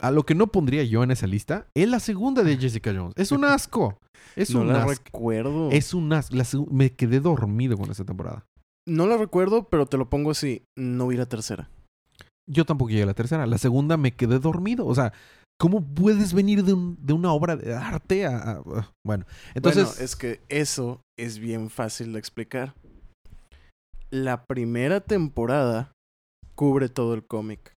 A 0.02 0.12
lo 0.12 0.26
que 0.26 0.34
no 0.36 0.48
pondría 0.48 0.84
yo 0.84 1.04
en 1.04 1.12
esa 1.12 1.28
lista 1.28 1.68
es 1.76 1.88
la 1.88 2.00
segunda 2.00 2.42
de 2.44 2.58
Jessica 2.58 2.92
Jones. 2.96 3.14
Es 3.16 3.32
un 3.32 3.44
asco. 3.46 3.98
Es 4.36 4.52
no 4.54 4.62
un 4.62 4.70
la 4.70 4.84
asco. 4.84 4.90
recuerdo. 5.06 5.70
Es 5.72 5.94
un 5.94 6.12
asco. 6.14 6.36
La 6.36 6.46
me 6.72 6.92
quedé 6.94 7.20
dormido 7.20 7.78
con 7.78 7.92
esa 7.92 8.04
temporada. 8.06 8.46
No 8.88 9.08
la 9.08 9.18
recuerdo, 9.18 9.70
pero 9.70 9.86
te 9.86 9.98
lo 9.98 10.10
pongo 10.10 10.32
así. 10.32 10.64
No 10.78 11.08
vi 11.08 11.18
la 11.18 11.26
tercera. 11.28 11.70
Yo 12.50 12.66
tampoco 12.66 12.90
llegué 12.90 13.04
a 13.04 13.08
la 13.08 13.14
tercera. 13.14 13.46
La 13.46 13.58
segunda 13.58 13.96
me 13.98 14.14
quedé 14.16 14.40
dormido. 14.40 14.86
O 14.86 14.96
sea, 14.96 15.14
¿Cómo 15.62 15.82
puedes 15.86 16.34
venir 16.34 16.64
de, 16.64 16.74
un- 16.74 16.98
de 17.00 17.14
una 17.14 17.32
obra 17.32 17.56
de 17.56 17.74
arte 17.76 18.26
a... 18.26 18.38
a- 18.38 18.52
a- 18.58 18.92
bueno, 19.06 19.26
entonces... 19.54 19.86
Bueno, 19.86 20.02
es 20.04 20.16
que 20.16 20.42
eso 20.50 21.00
es 21.18 21.38
bien 21.38 21.70
fácil 21.70 22.12
de 22.12 22.20
explicar. 22.20 22.74
La 24.14 24.46
primera 24.46 25.00
temporada 25.00 25.92
cubre 26.54 26.88
todo 26.88 27.16
el 27.16 27.26
cómic, 27.26 27.74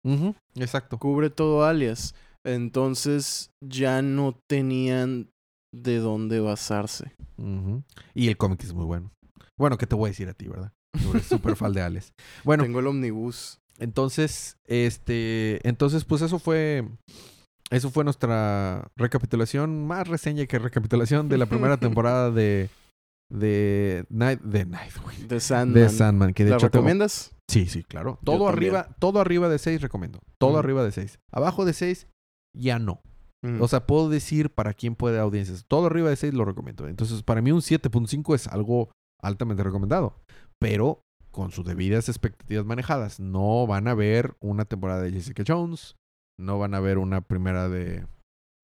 exacto. 0.56 1.00
cubre 1.00 1.30
todo 1.30 1.64
Alias. 1.64 2.14
Entonces 2.44 3.52
ya 3.66 4.02
no 4.02 4.38
tenían 4.50 5.30
de 5.74 6.00
dónde 6.00 6.42
basarse. 6.42 7.14
Y 8.14 8.28
el 8.28 8.36
cómic 8.36 8.64
es 8.66 8.74
muy 8.74 8.84
bueno. 8.86 9.12
Bueno, 9.58 9.78
¿qué 9.78 9.88
te 9.88 9.96
voy 9.96 10.10
a 10.10 10.12
decir 10.12 10.28
a 10.28 10.34
ti, 10.34 10.50
verdad? 10.50 10.74
Súper 11.26 11.56
fan 11.56 11.72
de 11.72 11.82
Alex. 11.82 12.12
Bueno, 12.44 12.64
Tengo 12.64 12.80
el 12.80 12.88
omnibus. 12.88 13.60
entonces, 13.80 14.58
este... 14.66 15.66
Entonces, 15.68 16.04
pues 16.04 16.22
eso 16.22 16.38
fue... 16.38 16.86
Eso 17.72 17.90
fue 17.92 18.04
nuestra 18.04 18.92
recapitulación, 18.98 19.88
más 19.88 20.08
reseña 20.08 20.46
que 20.46 20.60
recapitulación 20.60 21.30
de 21.30 21.38
la 21.38 21.46
primera 21.46 21.78
temporada 21.80 22.30
de... 22.30 22.70
De 23.32 24.06
Night... 24.10 24.42
De 24.42 24.66
Nightwing. 24.66 25.28
De 25.28 25.40
Sandman. 25.40 25.74
De 25.84 25.90
Sandman, 25.90 26.34
que 26.34 26.44
de 26.44 26.52
¿La 26.52 26.56
hecho... 26.58 26.70
tengo- 26.70 26.84
recomiendas? 26.84 27.36
Sí, 27.50 27.68
sí, 27.68 27.84
claro. 27.84 28.18
Yo 28.22 28.26
Todo 28.34 28.48
también. 28.48 28.76
arriba, 28.76 28.96
todo 29.00 29.20
arriba 29.20 29.50
de 29.50 29.60
6 29.60 29.82
recomiendo. 29.82 30.20
Todo 30.40 30.58
arriba 30.58 30.84
de 30.84 30.92
6. 30.92 31.20
Abajo 31.32 31.64
de 31.66 31.74
6, 31.74 32.08
ya 32.56 32.80
no. 32.80 33.02
Mm. 33.44 33.62
O 33.62 33.68
sea, 33.68 33.86
puedo 33.86 34.10
decir 34.10 34.50
para 34.50 34.74
quién 34.74 34.96
puede 34.96 35.20
audiencias. 35.20 35.66
Todo 35.68 35.86
arriba 35.88 36.10
de 36.10 36.16
6 36.16 36.34
lo 36.34 36.46
recomiendo. 36.46 36.88
Entonces, 36.88 37.22
para 37.24 37.42
mí 37.42 37.52
un 37.52 37.62
7.5 37.62 38.34
es 38.36 38.48
algo 38.48 38.90
altamente 39.22 39.64
recomendado. 39.64 40.16
Pero 40.60 41.02
con 41.32 41.52
sus 41.52 41.66
debidas 41.66 42.10
expectativas 42.10 42.66
manejadas. 42.66 43.20
No 43.20 43.68
van 43.68 43.88
a 43.88 43.94
ver 43.94 44.36
una 44.40 44.66
temporada 44.66 45.02
de 45.04 45.12
Jessica 45.12 45.44
Jones. 45.46 45.96
No 46.40 46.58
van 46.60 46.74
a 46.74 46.80
ver 46.80 46.98
una 46.98 47.22
primera 47.22 47.70
de, 47.70 48.08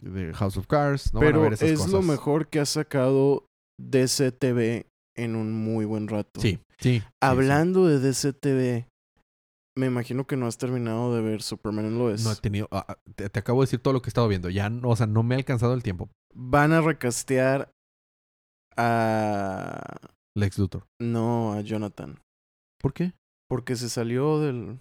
de 0.02 0.34
House 0.34 0.58
of 0.58 0.66
Cards. 0.68 1.14
No 1.14 1.20
van 1.20 1.28
a 1.28 1.32
Pero 1.32 1.42
ver 1.42 1.54
esas 1.54 1.70
es 1.70 1.78
cosas. 1.80 1.92
lo 1.94 2.02
mejor 2.02 2.48
que 2.48 2.60
ha 2.60 2.66
sacado 2.66 3.46
DCTV 3.90 4.86
en 5.18 5.36
un 5.36 5.52
muy 5.54 5.86
buen 5.86 6.08
rato. 6.08 6.40
Sí, 6.42 6.60
sí. 6.80 7.00
sí, 7.00 7.04
Hablando 7.22 7.88
de 7.88 8.00
DCTV, 8.00 8.88
me 9.78 9.88
imagino 9.88 10.26
que 10.28 10.38
no 10.38 10.48
has 10.48 10.58
terminado 10.58 11.16
de 11.16 11.22
ver 11.22 11.42
Superman 11.42 11.86
en 11.86 11.92
sí. 11.94 11.98
Lois. 11.98 12.24
No 12.24 12.32
he 12.32 12.36
tenido... 12.36 12.68
ah, 12.72 12.86
ah, 12.88 12.98
te, 13.16 13.30
te 13.30 13.40
acabo 13.40 13.62
de 13.62 13.66
decir 13.68 13.80
todo 13.80 13.94
lo 13.94 14.02
que 14.02 14.08
he 14.08 14.12
estado 14.12 14.28
viendo. 14.28 14.50
Ya, 14.50 14.70
no- 14.70 14.90
o 14.90 14.96
sea, 14.96 15.08
no 15.08 15.24
me 15.24 15.36
ha 15.36 15.38
alcanzado 15.38 15.74
el 15.74 15.84
tiempo. 15.84 16.10
Van 16.34 16.72
a 16.74 16.82
recastear 16.82 17.72
a... 18.78 19.82
Lex 20.38 20.58
Luthor. 20.58 20.86
No, 21.02 21.54
a 21.54 21.62
Jonathan. 21.62 22.20
¿Por 22.80 22.94
qué? 22.94 23.14
Porque 23.50 23.76
se 23.76 23.90
salió 23.90 24.40
del, 24.40 24.80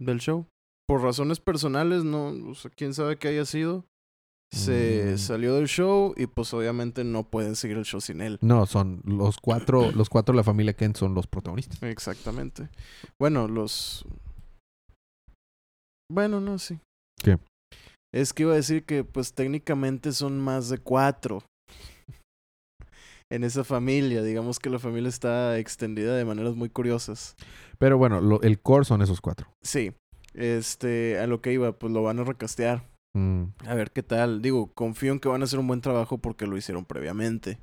del 0.00 0.20
show. 0.20 0.46
Por 0.86 1.00
razones 1.02 1.40
personales, 1.40 2.04
no, 2.04 2.26
o 2.50 2.54
sea, 2.54 2.70
quién 2.70 2.92
sabe 2.92 3.16
qué 3.16 3.28
haya 3.28 3.46
sido. 3.46 3.86
Se 4.54 5.12
Mm. 5.14 5.18
salió 5.18 5.54
del 5.56 5.66
show 5.66 6.14
y 6.16 6.26
pues 6.26 6.54
obviamente 6.54 7.02
no 7.04 7.24
pueden 7.24 7.56
seguir 7.56 7.76
el 7.76 7.84
show 7.84 8.00
sin 8.00 8.20
él. 8.20 8.38
No, 8.40 8.66
son 8.66 9.00
los 9.04 9.38
cuatro, 9.38 9.90
los 9.96 10.08
cuatro 10.08 10.32
de 10.32 10.36
la 10.38 10.44
familia 10.44 10.74
Kent 10.74 10.96
son 10.96 11.14
los 11.14 11.26
protagonistas. 11.26 11.82
Exactamente. 11.82 12.68
Bueno, 13.18 13.48
los... 13.48 14.04
Bueno, 16.10 16.40
no, 16.40 16.58
sí. 16.58 16.78
¿Qué? 17.22 17.38
Es 18.14 18.32
que 18.32 18.44
iba 18.44 18.52
a 18.52 18.56
decir 18.56 18.84
que 18.84 19.02
pues 19.04 19.32
técnicamente 19.34 20.12
son 20.12 20.38
más 20.38 20.68
de 20.68 20.78
cuatro. 20.78 21.42
en 23.32 23.42
esa 23.42 23.64
familia, 23.64 24.22
digamos 24.22 24.58
que 24.60 24.70
la 24.70 24.78
familia 24.78 25.08
está 25.08 25.58
extendida 25.58 26.14
de 26.14 26.24
maneras 26.24 26.54
muy 26.54 26.68
curiosas. 26.68 27.34
Pero 27.78 27.98
bueno, 27.98 28.20
lo- 28.20 28.40
el 28.42 28.60
core 28.60 28.84
son 28.84 29.02
esos 29.02 29.20
cuatro. 29.20 29.48
Sí, 29.64 29.92
este, 30.34 31.18
a 31.18 31.26
lo 31.26 31.40
que 31.40 31.52
iba, 31.52 31.72
pues 31.72 31.92
lo 31.92 32.02
van 32.02 32.20
a 32.20 32.24
recastear. 32.24 32.84
Mm. 33.14 33.44
A 33.66 33.74
ver 33.74 33.90
qué 33.92 34.02
tal. 34.02 34.42
Digo, 34.42 34.72
confío 34.74 35.12
en 35.12 35.20
que 35.20 35.28
van 35.28 35.40
a 35.40 35.44
hacer 35.44 35.58
un 35.58 35.66
buen 35.66 35.80
trabajo 35.80 36.18
porque 36.18 36.46
lo 36.46 36.56
hicieron 36.56 36.84
previamente. 36.84 37.58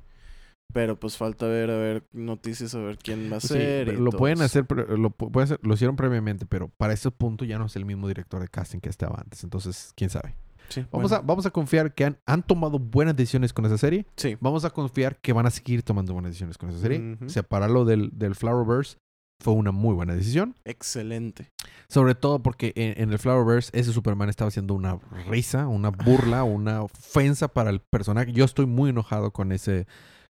Pero 0.72 0.98
pues 0.98 1.18
falta 1.18 1.46
ver, 1.46 1.70
a 1.70 1.76
ver, 1.76 2.06
noticias, 2.12 2.74
a 2.74 2.78
ver 2.78 2.96
quién 2.96 3.30
va 3.30 3.36
a 3.36 3.40
Sí, 3.40 3.48
ser. 3.48 3.88
y 3.88 3.96
lo 3.96 4.10
pueden 4.10 4.40
hacer, 4.40 4.64
lo, 4.70 5.10
pu- 5.10 5.30
pueden 5.30 5.44
hacer- 5.44 5.60
lo 5.62 5.74
hicieron 5.74 5.96
previamente, 5.96 6.46
pero 6.46 6.68
para 6.68 6.94
ese 6.94 7.10
punto 7.10 7.44
ya 7.44 7.58
no 7.58 7.66
es 7.66 7.76
el 7.76 7.84
mismo 7.84 8.08
director 8.08 8.40
de 8.40 8.48
casting 8.48 8.78
que 8.80 8.88
estaba 8.88 9.16
antes. 9.20 9.44
Entonces, 9.44 9.92
quién 9.96 10.08
sabe. 10.08 10.34
Sí, 10.70 10.80
Vamos, 10.90 11.10
bueno, 11.10 11.16
a, 11.16 11.26
vamos 11.26 11.44
a 11.44 11.50
confiar 11.50 11.92
que 11.92 12.06
han, 12.06 12.18
han 12.24 12.42
tomado 12.42 12.78
buenas 12.78 13.14
decisiones 13.14 13.52
con 13.52 13.66
esa 13.66 13.76
serie. 13.76 14.06
Sí. 14.16 14.38
Vamos 14.40 14.64
a 14.64 14.70
confiar 14.70 15.18
que 15.20 15.34
van 15.34 15.44
a 15.44 15.50
seguir 15.50 15.82
tomando 15.82 16.14
buenas 16.14 16.30
decisiones 16.30 16.56
con 16.56 16.70
esa 16.70 16.78
serie. 16.78 17.16
Ujú. 17.20 17.28
Separarlo 17.28 17.84
del, 17.84 18.08
del 18.14 18.34
Flowerverse 18.34 18.96
fue 19.42 19.52
una 19.54 19.72
muy 19.72 19.94
buena 19.94 20.14
decisión. 20.14 20.54
Excelente. 20.64 21.50
Sobre 21.88 22.14
todo 22.14 22.42
porque 22.42 22.72
en, 22.76 23.00
en 23.02 23.12
el 23.12 23.18
Flowerverse 23.18 23.70
ese 23.74 23.92
Superman 23.92 24.28
estaba 24.28 24.48
haciendo 24.48 24.74
una 24.74 24.98
risa, 25.28 25.66
una 25.66 25.90
burla, 25.90 26.44
una 26.44 26.82
ofensa 26.82 27.48
para 27.48 27.70
el 27.70 27.80
personaje. 27.80 28.32
Yo 28.32 28.44
estoy 28.44 28.66
muy 28.66 28.90
enojado 28.90 29.32
con 29.32 29.52
ese, 29.52 29.86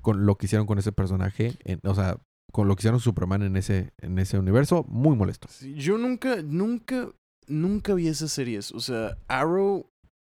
con 0.02 0.26
lo 0.26 0.36
que 0.36 0.46
hicieron 0.46 0.68
con 0.68 0.78
ese 0.80 0.92
personaje, 0.92 1.54
en- 1.64 1.80
o 1.84 1.96
sea, 1.96 2.18
con 2.52 2.68
lo 2.68 2.76
que 2.76 2.82
hicieron 2.82 3.00
Superman 3.00 3.44
en 3.44 3.56
ese, 3.58 3.92
en 4.02 4.20
ese 4.20 4.38
universo, 4.38 4.86
muy 4.88 5.16
molesto. 5.16 5.48
Sí, 5.50 5.74
yo 5.76 5.98
nunca, 5.98 6.42
nunca, 6.44 7.10
nunca 7.48 7.94
vi 7.94 8.08
esas 8.08 8.32
series. 8.32 8.72
O 8.72 8.80
sea, 8.80 9.18
Arrow 9.28 9.90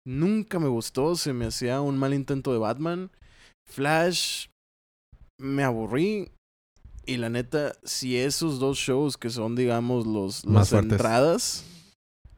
nunca 0.06 0.58
me 0.58 0.68
gustó. 0.68 1.14
Se 1.16 1.32
me 1.32 1.46
hacía 1.46 1.80
un 1.80 1.98
mal 1.98 2.12
intento 2.14 2.52
de 2.52 2.58
Batman. 2.58 3.10
Flash 3.68 4.46
me 5.38 5.62
aburrí. 5.62 6.30
Y 7.10 7.16
la 7.16 7.28
neta, 7.28 7.72
si 7.82 8.16
esos 8.16 8.60
dos 8.60 8.78
shows 8.78 9.16
que 9.16 9.30
son, 9.30 9.56
digamos, 9.56 10.06
los, 10.06 10.44
las 10.46 10.72
entradas 10.72 11.64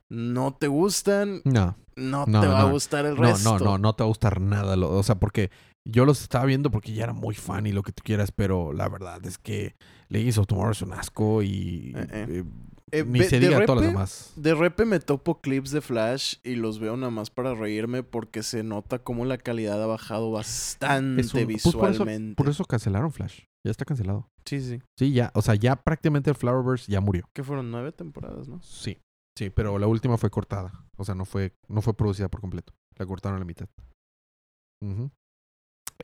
no 0.09 0.55
te 0.55 0.69
gustan, 0.69 1.43
No, 1.45 1.77
no, 1.97 2.25
No, 2.27 2.41
te 2.41 2.47
va 2.47 2.61
a 2.61 2.65
no. 2.65 2.71
gustar 2.71 3.05
el 3.07 3.15
no, 3.17 3.23
resto. 3.23 3.59
no, 3.59 3.65
no, 3.65 3.79
no 3.79 3.95
te 3.95 4.03
va 4.03 4.07
a 4.07 4.09
gustar 4.09 4.41
nada. 4.41 4.77
lo- 4.77 4.91
o 4.97 5.03
sea, 5.03 5.17
porque 5.17 5.51
yo 5.85 6.05
los 6.05 6.23
estaba 6.23 6.45
viendo 6.47 6.71
porque 6.71 6.93
ya 6.95 7.05
era 7.05 7.13
muy 7.13 7.35
fan 7.35 7.67
y 7.67 7.73
lo 7.73 7.83
que 7.83 7.93
tú 7.93 8.03
quieras, 8.05 8.33
pero 8.33 8.73
la 8.73 8.89
verdad 8.89 9.25
es 9.27 9.37
que 9.39 9.75
Legends 10.09 10.39
of 10.39 10.47
Tomorrow 10.47 10.73
es 10.73 10.83
un 10.83 10.93
asco 10.95 11.43
y 11.43 11.93
Eh, 11.95 12.07
eh. 12.11 12.27
eh, 12.29 12.45
Eh, 12.93 13.05
ni 13.07 13.21
se 13.23 13.41
diga 13.41 13.65
todas 13.65 13.81
las 13.83 13.91
demás. 13.93 14.33
De 14.37 14.55
repente 14.55 14.85
me 14.85 15.01
topo 15.01 15.41
clips 15.41 15.71
de 15.71 15.81
Flash 15.81 16.37
y 16.45 16.57
los 16.57 16.79
veo 16.79 16.97
nada 16.97 17.11
más 17.11 17.31
para 17.31 17.55
reírme 17.55 18.03
porque 18.03 18.43
se 18.43 18.63
nota 18.63 18.99
como 18.99 19.25
la 19.25 19.39
calidad 19.39 19.83
ha 19.83 19.87
bajado 19.87 20.31
bastante 20.31 21.23
pues 21.23 21.33
por 21.33 21.41
eso- 21.41 21.49
visualmente. 21.79 22.35
Por 22.37 22.49
eso 22.51 22.65
cancelaron 22.67 23.11
Flash. 23.11 23.41
Ya 23.65 23.71
está 23.71 23.85
cancelado. 23.85 24.29
Sí, 24.45 24.61
sí. 24.61 24.81
Sí, 24.99 25.13
ya, 25.13 25.31
o 25.35 25.41
sea, 25.43 25.55
ya 25.55 25.77
prácticamente 25.77 26.29
el 26.31 26.37
Flowerverse 26.37 26.91
ya 26.91 27.01
murió. 27.01 27.29
Que 27.33 27.43
fueron 27.45 27.71
nueve 27.71 27.93
temporadas, 27.93 28.49
¿no? 28.49 28.61
Sí, 28.63 28.99
sí, 29.39 29.51
pero 29.51 29.79
la 29.79 29.87
última 29.87 30.19
fue 30.19 30.29
cortada. 30.31 30.85
O 30.97 31.05
sea, 31.05 31.15
no 31.15 31.25
fue, 31.25 31.55
no 31.69 31.81
fue 31.81 31.95
producida 31.95 32.29
por 32.29 32.41
completo. 32.41 32.75
La 32.99 33.07
cortaron 33.07 33.37
a 33.37 33.39
la 33.39 33.45
mitad. 33.47 33.69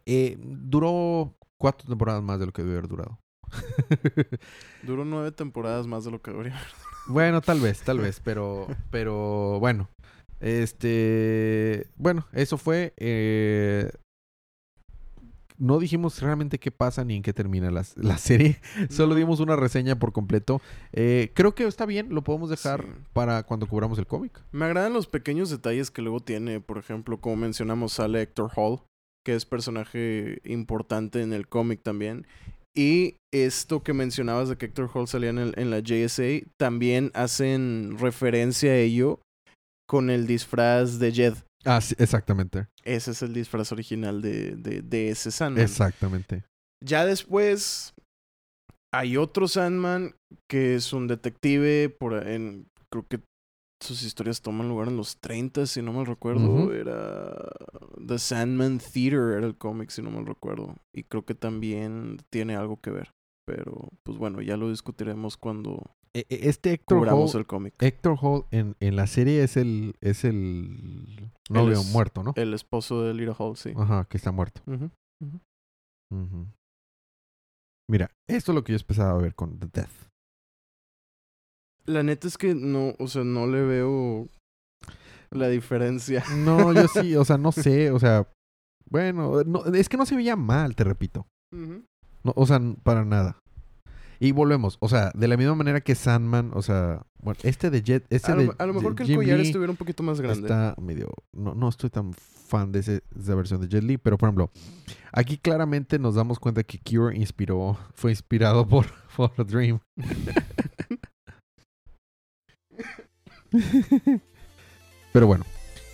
Eh, 0.07 0.39
duró 0.41 1.37
cuatro 1.59 1.89
temporadas 1.89 2.23
más 2.23 2.39
de 2.39 2.47
lo 2.47 2.53
que 2.53 2.63
debió 2.63 2.79
haber 2.79 2.89
durado. 2.89 3.19
Duró 4.83 5.05
nueve 5.05 5.33
temporadas 5.33 5.87
más 5.87 6.05
de 6.05 6.11
lo 6.11 6.21
que 6.23 6.31
debería. 6.31 6.61
bueno, 7.07 7.41
tal 7.41 7.61
vez, 7.61 7.81
tal 7.83 7.99
vez, 7.99 8.21
pero, 8.25 8.67
pero 8.91 9.59
bueno. 9.61 9.89
Este, 10.41 11.87
bueno, 11.97 12.27
eso 12.33 12.59
fue. 12.59 12.93
eh, 12.97 13.91
no 15.61 15.81
dijimos 15.81 16.23
realmente 16.23 16.61
qué 16.61 16.71
pasa 16.71 17.05
ni 17.05 17.17
en 17.17 17.23
qué 17.23 17.33
termina 17.33 17.73
la, 17.73 17.85
la 17.97 18.17
serie. 18.17 18.61
Solo 18.91 19.17
dimos 19.17 19.41
una 19.41 19.57
reseña 19.57 19.99
por 19.99 20.13
completo. 20.13 20.61
Eh, 20.93 21.33
creo 21.35 21.57
que 21.57 21.65
está 21.67 21.85
bien, 21.85 22.15
lo 22.15 22.23
podemos 22.23 22.49
dejar 22.49 22.83
Sí. 22.85 22.89
para 23.13 23.43
cuando 23.43 23.67
cubramos 23.67 23.99
el 23.99 24.07
cómic. 24.07 24.41
Me 24.53 24.67
agradan 24.67 24.93
los 24.93 25.09
pequeños 25.09 25.51
detalles 25.51 25.91
que 25.91 26.01
luego 26.03 26.21
tiene. 26.21 26.61
Por 26.61 26.79
ejemplo, 26.79 27.21
como 27.21 27.35
mencionamos, 27.35 27.93
sale 27.95 28.23
Hector 28.23 28.53
Hall, 28.55 28.83
que 29.27 29.35
es 29.35 29.47
personaje 29.47 30.41
importante 30.45 31.23
en 31.23 31.33
el 31.33 31.49
cómic 31.49 31.83
también. 31.83 32.25
Y 32.77 33.17
esto 33.33 33.83
que 33.83 33.93
mencionabas 33.93 34.49
de 34.49 34.57
que 34.57 34.67
Hector 34.67 34.91
Hall 34.95 35.09
salía 35.09 35.31
en, 35.31 35.39
el- 35.39 35.55
en 35.57 35.71
la 35.71 35.81
JSA, 35.81 36.47
también 36.59 37.11
hacen 37.15 37.97
referencia 37.99 38.71
a 38.71 38.77
ello 38.77 39.21
con 39.89 40.11
el 40.11 40.27
disfraz 40.27 40.99
de 40.99 41.13
Jed. 41.13 41.35
Ah, 41.65 41.81
sí, 41.81 41.95
exactamente. 41.99 42.67
Ese 42.85 43.11
es 43.11 43.23
el 43.23 43.33
disfraz 43.35 43.73
original 43.73 44.23
de, 44.23 44.57
de, 44.57 44.83
de 44.83 45.09
ese 45.11 45.31
Sandman. 45.31 45.65
Exactamente. 45.65 46.45
Ya 46.85 47.05
después 47.05 47.95
hay 48.95 49.17
otro 49.17 49.49
Sandman 49.49 50.15
que 50.49 50.77
es 50.77 50.93
un 50.93 51.09
detective 51.09 51.89
por 51.91 52.27
en 52.29 52.69
creo 52.91 53.07
que 53.09 53.21
sus 53.81 54.03
historias 54.03 54.43
toman 54.43 54.69
lugar 54.69 54.89
en 54.89 54.97
los 54.97 55.19
30 55.19 55.67
si 55.67 55.83
no 55.83 55.93
mal 55.93 56.07
recuerdo, 56.07 56.73
era 56.73 57.33
The 58.07 58.19
Sandman 58.19 58.79
Theater 58.79 59.37
era 59.39 59.47
el 59.47 59.57
cómic 59.57 59.91
si 59.91 60.03
no 60.03 60.11
mal 60.11 60.27
recuerdo 60.27 60.75
y 60.95 61.05
creo 61.05 61.25
que 61.25 61.35
también 61.35 62.19
tiene 62.31 62.57
algo 62.57 62.81
que 62.81 62.91
ver, 62.91 63.13
pero 63.47 63.89
pues 64.03 64.19
bueno, 64.19 64.41
ya 64.43 64.57
lo 64.57 64.69
discutiremos 64.71 65.37
cuando 65.37 65.81
E- 66.15 66.27
e- 66.29 66.49
Este 66.49 66.73
Héctor 66.73 67.07
Hall, 67.09 67.31
el 67.35 67.47
cómic. 67.47 67.75
Héctor 67.81 68.17
Hall 68.21 68.47
en, 68.51 68.75
en 68.81 68.97
la 68.97 69.07
serie 69.07 69.43
es 69.45 69.57
el 69.57 69.95
es 70.01 70.25
el 70.25 71.31
novio 71.51 71.81
es- 71.81 71.93
muerto, 71.93 72.23
¿no? 72.23 72.33
El 72.37 72.55
esposo 72.55 73.03
de 73.03 73.15
Lira 73.15 73.35
Hall, 73.39 73.57
sí. 73.57 73.73
Ajá, 73.77 74.07
que 74.07 74.17
está 74.17 74.33
muerto. 74.33 74.61
Mira, 77.91 78.11
esto 78.29 78.53
es 78.53 78.55
lo 78.55 78.65
que 78.65 78.73
yo 78.73 78.79
empezaba 78.79 79.13
a 79.13 79.23
ver 79.23 79.35
con 79.35 79.59
The 79.59 79.67
Death. 79.73 80.09
La 81.89 82.03
neta 82.03 82.29
es 82.29 82.37
que 82.37 82.55
no, 82.55 82.95
o 82.99 83.09
sea, 83.09 83.25
no 83.25 83.47
le 83.47 83.63
veo 83.63 84.29
La 85.31 85.49
diferencia. 85.49 86.23
No, 86.37 86.73
yo 86.73 86.87
sí, 86.89 87.17
o 87.17 87.25
sea, 87.25 87.39
no 87.39 87.53
sé, 87.53 87.91
o 87.91 87.99
sea, 87.99 88.29
bueno, 88.91 89.43
no, 89.45 89.65
es 89.67 89.89
que 89.89 89.97
no 89.97 90.07
se 90.07 90.17
veía 90.17 90.37
mal, 90.37 90.75
te 90.75 90.85
repito. 90.85 91.27
No, 91.53 92.33
o 92.37 92.47
sea, 92.47 92.61
para 92.83 93.05
nada. 93.05 93.39
Y 94.21 94.33
volvemos, 94.33 94.79
o 94.81 94.89
sea, 94.89 95.13
de 95.15 95.29
la 95.29 95.37
misma 95.37 95.55
manera 95.55 95.81
que 95.81 95.95
Sandman, 95.95 96.51
o 96.53 96.61
sea, 96.61 97.03
bueno, 97.23 97.39
este 97.45 97.71
de 97.71 97.83
Jet, 97.83 98.05
este 98.11 98.33
a, 98.33 98.35
lo, 98.35 98.43
de, 98.43 98.53
a 98.59 98.67
lo 98.67 98.75
mejor 98.75 98.91
de 98.91 98.97
que 98.97 99.03
el 99.05 99.09
Jim 99.11 99.17
collar 99.17 99.39
Lee 99.39 99.47
estuviera 99.47 99.71
un 99.71 99.77
poquito 99.77 100.03
más 100.03 100.21
grande. 100.21 100.41
está 100.49 100.75
medio, 100.81 101.09
no, 101.33 101.55
no 101.55 101.69
estoy 101.69 101.89
tan 101.89 102.13
fan 102.15 102.73
de 102.73 102.81
ese- 102.81 103.03
esa 103.17 103.35
versión 103.37 103.61
de 103.61 103.69
Jet 103.69 103.85
Li, 103.85 103.97
pero 103.97 104.19
por 104.19 104.29
ejemplo, 104.29 104.51
aquí 105.13 105.39
claramente 105.39 106.01
nos 106.01 106.17
damos 106.17 106.41
cuenta 106.41 106.65
que 106.65 106.81
Cure 106.81 107.17
inspiró, 107.17 107.79
fue 107.95 108.11
inspirado 108.11 108.67
por, 108.67 108.87
por 109.17 109.47
Dream. 109.47 109.79
pero 115.13 115.27
bueno, 115.27 115.45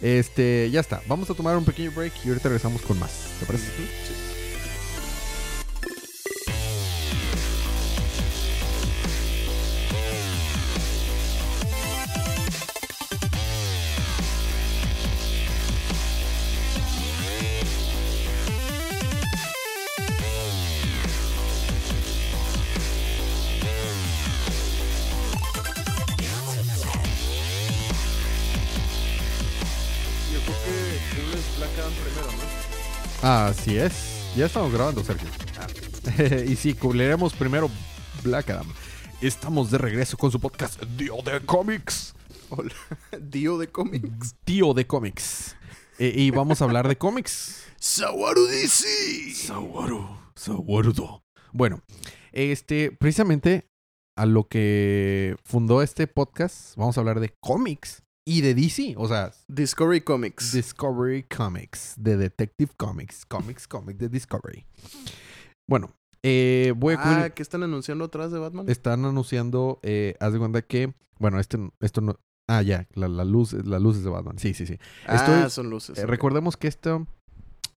este, 0.03 0.71
ya 0.71 0.81
está. 0.81 1.03
Vamos 1.09 1.31
a 1.31 1.35
tomar 1.35 1.57
un 1.57 1.65
pequeño 1.65 1.93
break 1.93 2.13
y 2.25 2.29
ahorita 2.29 2.49
regresamos 2.49 2.83
con 2.83 2.99
más. 2.99 3.37
¿Te 3.41 3.47
parece? 3.47 3.67
Sí. 3.67 4.24
Así 33.35 33.77
es. 33.77 34.33
Ya 34.37 34.47
estamos 34.47 34.73
grabando, 34.73 35.03
Sergio. 35.03 35.29
y 36.49 36.55
sí, 36.55 36.73
cubriremos 36.73 37.35
primero 37.35 37.69
Black 38.23 38.51
Adam. 38.51 38.69
Estamos 39.21 39.73
de 39.73 39.79
regreso 39.79 40.17
con 40.17 40.31
su 40.31 40.39
podcast 40.39 40.81
Dio 40.97 41.17
de 41.17 41.41
Comics. 41.41 42.15
Hola. 42.51 42.73
Dio 43.21 43.59
de 43.59 43.67
cómics. 43.67 44.37
Tío 44.45 44.73
de 44.73 44.87
cómics. 44.87 45.57
Eh, 45.99 46.13
y 46.15 46.31
vamos 46.31 46.63
a 46.63 46.67
hablar 46.67 46.87
de 46.87 46.97
cómics. 46.97 47.65
Sawaru 47.81 48.47
DC. 48.47 49.35
Sawaru. 49.35 50.17
Sawarudo. 50.37 51.25
Bueno, 51.53 51.83
este, 52.31 52.93
precisamente 52.93 53.69
a 54.15 54.27
lo 54.27 54.47
que 54.47 55.35
fundó 55.43 55.83
este 55.83 56.07
podcast, 56.07 56.77
vamos 56.77 56.97
a 56.97 57.01
hablar 57.01 57.19
de 57.19 57.35
cómics 57.41 58.04
y 58.27 58.41
de 58.41 58.55
DC. 58.55 58.95
O 58.97 59.07
sea, 59.09 59.33
Discovery 59.49 60.01
Comics. 60.01 60.53
Discovery 60.53 61.25
Comics, 61.25 61.95
de 61.99 62.17
Detective 62.17 62.73
Comics, 62.77 63.27
Comics, 63.27 63.69
Comics 63.69 63.99
de 63.99 64.09
Discovery. 64.09 64.67
Bueno, 65.69 65.91
eh, 66.23 66.73
voy 66.77 66.95
a 66.95 67.03
cubrir- 67.03 67.25
ah, 67.25 67.31
¿qué 67.31 67.43
están 67.43 67.63
anunciando 67.63 68.05
atrás 68.05 68.33
de 68.33 68.39
Batman? 68.39 68.69
Están 68.69 69.05
anunciando, 69.05 69.79
eh, 69.83 70.15
haz 70.21 70.33
de 70.33 70.39
cuenta 70.39 70.63
que, 70.63 70.95
bueno, 71.19 71.39
este, 71.41 71.59
esto 71.81 72.01
no, 72.01 72.17
ah, 72.49 72.63
ya, 72.63 72.87
la, 72.95 73.09
la 73.09 73.25
luz, 73.25 73.53
la 73.53 73.79
luz 73.79 73.97
es 73.99 74.05
de 74.05 74.11
Batman, 74.11 74.39
sí, 74.39 74.55
sí, 74.55 74.67
sí. 74.67 74.79
ah, 75.07 75.17
estoy- 75.17 75.51
son 75.51 75.71
luces. 75.71 75.99
Eh, 75.99 76.07
recordemos 76.07 76.57
que 76.57 76.69
esto 76.69 77.07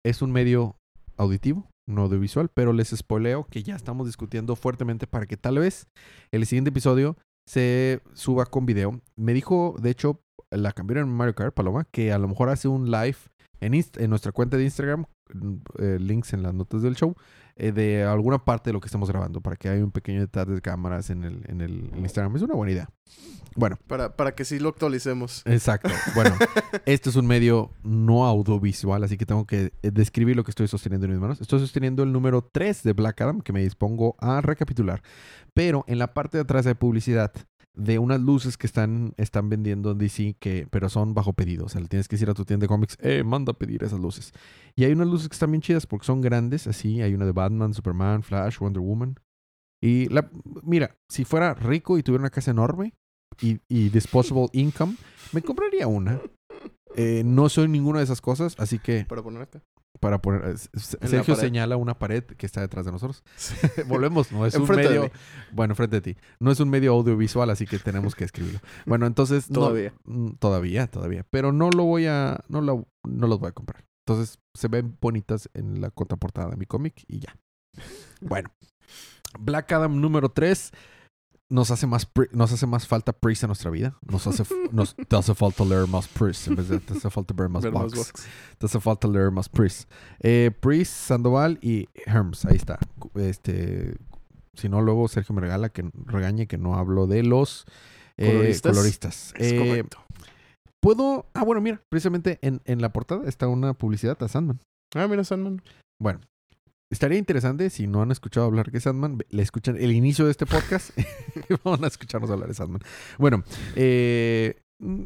es 0.05 0.21
un 0.21 0.31
medio 0.31 0.75
auditivo, 1.17 1.69
no 1.89 2.03
audiovisual, 2.03 2.49
pero 2.53 2.73
les 2.73 2.89
spoileo 2.89 3.45
que 3.49 3.63
ya 3.63 3.75
estamos 3.75 4.05
discutiendo 4.07 4.55
fuertemente 4.55 5.07
para 5.07 5.25
que 5.25 5.35
tal 5.37 5.59
vez 5.59 5.87
el 6.31 6.45
siguiente 6.45 6.69
episodio 6.69 7.17
se 7.49 8.01
suba 8.13 8.45
con 8.45 8.65
video. 8.65 9.01
Me 9.15 9.33
dijo, 9.33 9.75
de 9.81 9.89
hecho, 9.91 10.19
la 10.51 10.71
cambiaron 10.71 11.09
en 11.09 11.15
Mario 11.15 11.35
Kart, 11.35 11.53
Paloma, 11.53 11.85
que 11.91 12.11
a 12.11 12.17
lo 12.17 12.27
mejor 12.27 12.49
hace 12.49 12.67
un 12.67 12.89
live 12.91 13.17
en, 13.59 13.73
Inst- 13.73 13.99
en 14.01 14.09
nuestra 14.09 14.31
cuenta 14.31 14.57
de 14.57 14.63
Instagram, 14.63 15.05
mm, 15.33 15.53
eh, 15.79 15.97
links 15.99 16.33
en 16.33 16.43
las 16.43 16.53
notas 16.53 16.81
del 16.81 16.95
show, 16.95 17.15
eh, 17.55 17.71
de 17.71 18.03
alguna 18.03 18.37
parte 18.45 18.69
de 18.69 18.73
lo 18.73 18.79
que 18.79 18.85
estamos 18.85 19.09
grabando, 19.09 19.41
para 19.41 19.55
que 19.55 19.67
haya 19.69 19.83
un 19.83 19.91
pequeño 19.91 20.19
detalle 20.21 20.53
de 20.53 20.61
cámaras 20.61 21.09
en 21.09 21.23
el, 21.23 21.41
en 21.47 21.61
el 21.61 21.91
Instagram. 21.97 22.35
Es 22.35 22.43
una 22.43 22.53
buena 22.53 22.71
idea. 22.71 22.89
Bueno, 23.55 23.79
Para, 23.87 24.15
para 24.15 24.35
que 24.35 24.45
sí 24.45 24.59
lo 24.59 24.69
actualicemos. 24.69 25.41
Exacto. 25.45 25.89
Bueno, 26.13 26.35
este 26.85 27.09
es 27.09 27.15
un 27.15 27.25
medio 27.25 27.71
no 27.81 28.25
audiovisual, 28.27 29.03
así 29.03 29.17
que 29.17 29.25
tengo 29.25 29.47
que 29.47 29.73
eh, 29.81 29.89
describir 29.91 30.35
lo 30.35 30.43
que 30.43 30.51
estoy 30.51 30.67
sosteniendo 30.67 31.07
en 31.07 31.13
mis 31.13 31.19
manos. 31.21 31.41
Estoy 31.41 31.59
sosteniendo 31.59 32.03
el 32.03 32.11
número 32.13 32.43
3 32.43 32.83
de 32.83 32.93
Black 32.93 33.19
Adam, 33.21 33.41
que 33.41 33.53
me 33.53 33.63
dispongo 33.63 34.15
a 34.19 34.41
recapitular. 34.41 35.01
Pero 35.55 35.83
en 35.87 35.97
la 35.97 36.13
parte 36.13 36.37
de 36.37 36.43
atrás 36.43 36.67
hay 36.67 36.75
publicidad 36.75 37.31
de 37.77 37.99
unas 37.99 38.19
luces 38.19 38.57
que 38.57 38.67
están, 38.67 39.13
están 39.17 39.49
vendiendo 39.49 39.91
en 39.91 39.99
DC, 39.99 40.35
que, 40.39 40.67
pero 40.69 40.89
son 40.89 41.13
bajo 41.13 41.33
pedido. 41.33 41.65
O 41.65 41.69
sea, 41.69 41.79
le 41.79 41.87
tienes 41.87 42.07
que 42.07 42.15
decir 42.15 42.29
a 42.29 42.33
tu 42.33 42.43
tienda 42.43 42.63
de 42.63 42.67
cómics, 42.67 42.97
eh, 43.01 43.23
manda 43.23 43.51
a 43.51 43.57
pedir 43.57 43.83
esas 43.83 43.99
luces. 43.99 44.33
Y 44.75 44.83
hay 44.83 44.91
unas 44.91 45.07
luces 45.07 45.29
que 45.29 45.33
están 45.33 45.51
bien 45.51 45.61
chidas 45.61 45.85
porque 45.85 46.05
son 46.05 46.21
grandes, 46.21 46.67
así. 46.67 47.01
Hay 47.01 47.13
una 47.13 47.25
de 47.25 47.31
Batman, 47.31 47.73
Superman, 47.73 48.23
Flash, 48.23 48.57
Wonder 48.59 48.81
Woman. 48.81 49.15
Y 49.81 50.09
la, 50.09 50.29
mira, 50.63 50.95
si 51.07 51.23
fuera 51.23 51.53
rico 51.53 51.97
y 51.97 52.03
tuviera 52.03 52.23
una 52.23 52.31
casa 52.31 52.51
enorme 52.51 52.93
y, 53.39 53.59
y 53.69 53.89
disposable 53.89 54.47
income, 54.53 54.95
me 55.31 55.41
compraría 55.43 55.87
una. 55.87 56.19
Eh, 56.95 57.21
no 57.23 57.47
soy 57.47 57.67
ninguna 57.67 57.99
de 57.99 58.05
esas 58.05 58.21
cosas, 58.21 58.55
así 58.57 58.79
que 58.79 59.05
Para 59.05 59.21
poner 59.21 59.43
acá. 59.43 59.61
Para 59.99 60.21
poner... 60.21 60.41
eh, 60.45 60.55
la 61.01 61.07
Sergio 61.07 61.35
señala 61.35 61.77
una 61.77 61.97
pared 61.97 62.23
que 62.23 62.45
está 62.45 62.61
detrás 62.61 62.85
de 62.85 62.91
nosotros. 62.91 63.23
Volvemos, 63.87 64.31
no 64.31 64.45
es 64.45 64.55
un 64.55 64.67
medio... 64.67 65.11
Bueno, 65.51 65.75
frente 65.75 65.97
a 65.97 66.01
ti. 66.01 66.17
No 66.39 66.51
es 66.51 66.59
un 66.59 66.69
medio 66.69 66.93
audiovisual, 66.93 67.49
así 67.49 67.65
que 67.65 67.79
tenemos 67.79 68.15
que 68.15 68.23
escribirlo. 68.23 68.59
Bueno, 68.85 69.05
entonces... 69.05 69.47
Todavía. 69.47 69.93
mm, 70.05 70.31
todavía, 70.39 70.87
todavía. 70.87 71.25
Pero 71.29 71.51
no 71.51 71.69
lo 71.69 71.83
voy 71.83 72.05
a... 72.05 72.39
No, 72.47 72.61
lo, 72.61 72.87
no 73.03 73.27
los 73.27 73.39
voy 73.39 73.49
a 73.49 73.53
comprar. 73.53 73.85
Entonces, 74.05 74.39
se 74.53 74.67
ven 74.67 74.97
bonitas 75.01 75.49
en 75.53 75.81
la 75.81 75.91
contraportada 75.91 76.49
de 76.51 76.57
mi 76.57 76.65
cómic 76.65 77.03
y 77.07 77.19
ya. 77.19 77.37
Bueno. 78.21 78.49
Black 79.39 79.71
Adam 79.73 79.99
número 79.99 80.29
3 80.29 80.71
nos 81.49 81.71
hace 81.71 81.87
más 81.87 82.09
nos 82.31 82.51
hace 82.51 82.67
más 82.67 82.87
falta 82.87 83.13
Priest 83.13 83.43
en 83.43 83.47
nuestra 83.47 83.71
vida. 83.71 83.97
Nos 84.01 84.27
hace 84.27 84.43
nos 84.71 84.95
te 84.95 85.15
hace 85.15 85.33
falta 85.33 85.63
leer 85.63 85.87
más 85.87 86.07
Priest 86.07 86.47
en 86.47 86.55
vez 86.55 86.67
de 86.69 86.79
te 86.79 86.93
hace 86.93 87.09
falta 87.09 87.33
ver 87.33 87.49
más 87.49 87.63
Ver 87.63 87.71
más 87.73 87.83
Bugs. 87.83 87.97
box. 87.97 88.27
Te 88.57 88.65
hace 88.65 88.79
falta 88.79 89.07
leer 89.07 89.31
más 89.31 89.47
Priest. 89.49 89.89
Eh, 90.19 90.51
Priest, 90.59 90.91
Sandoval 90.93 91.57
y 91.61 91.87
Herms. 92.05 92.45
Ahí 92.45 92.55
está. 92.57 92.77
Este, 93.15 93.95
si 94.55 94.69
no, 94.69 94.81
luego 94.81 95.07
Sergio 95.07 95.33
me 95.35 95.41
regala 95.41 95.69
que 95.69 95.89
regañe 96.05 96.47
que 96.47 96.57
no 96.57 96.75
hablo 96.75 97.07
de 97.07 97.23
los 97.23 97.65
eh, 98.17 98.27
Coloristas. 98.31 98.71
coloristas. 98.71 99.33
Es 99.37 99.53
Eh, 99.53 99.57
correcto. 99.59 99.97
Puedo. 100.81 101.25
Ah, 101.33 101.43
bueno, 101.43 101.61
mira, 101.61 101.81
precisamente 101.89 102.39
en, 102.41 102.61
en 102.65 102.81
la 102.81 102.91
portada 102.93 103.27
está 103.27 103.47
una 103.47 103.73
publicidad 103.73 104.21
a 104.21 104.27
Sandman. 104.27 104.59
Ah, 104.95 105.07
mira, 105.07 105.23
Sandman. 105.23 105.61
Bueno, 106.01 106.19
estaría 106.91 107.17
interesante 107.17 107.69
si 107.69 107.87
no 107.87 108.01
han 108.01 108.11
escuchado 108.11 108.45
hablar 108.45 108.71
de 108.71 108.79
Sandman, 108.79 109.19
le 109.29 109.43
escuchan 109.43 109.77
el 109.77 109.91
inicio 109.91 110.25
de 110.25 110.31
este 110.31 110.45
podcast 110.45 110.97
y 110.97 111.53
van 111.63 111.83
a 111.83 111.87
escucharnos 111.87 112.31
hablar 112.31 112.49
de 112.49 112.55
Sandman. 112.55 112.81
Bueno, 113.17 113.43
eh, 113.75 114.55
mm, 114.79 115.03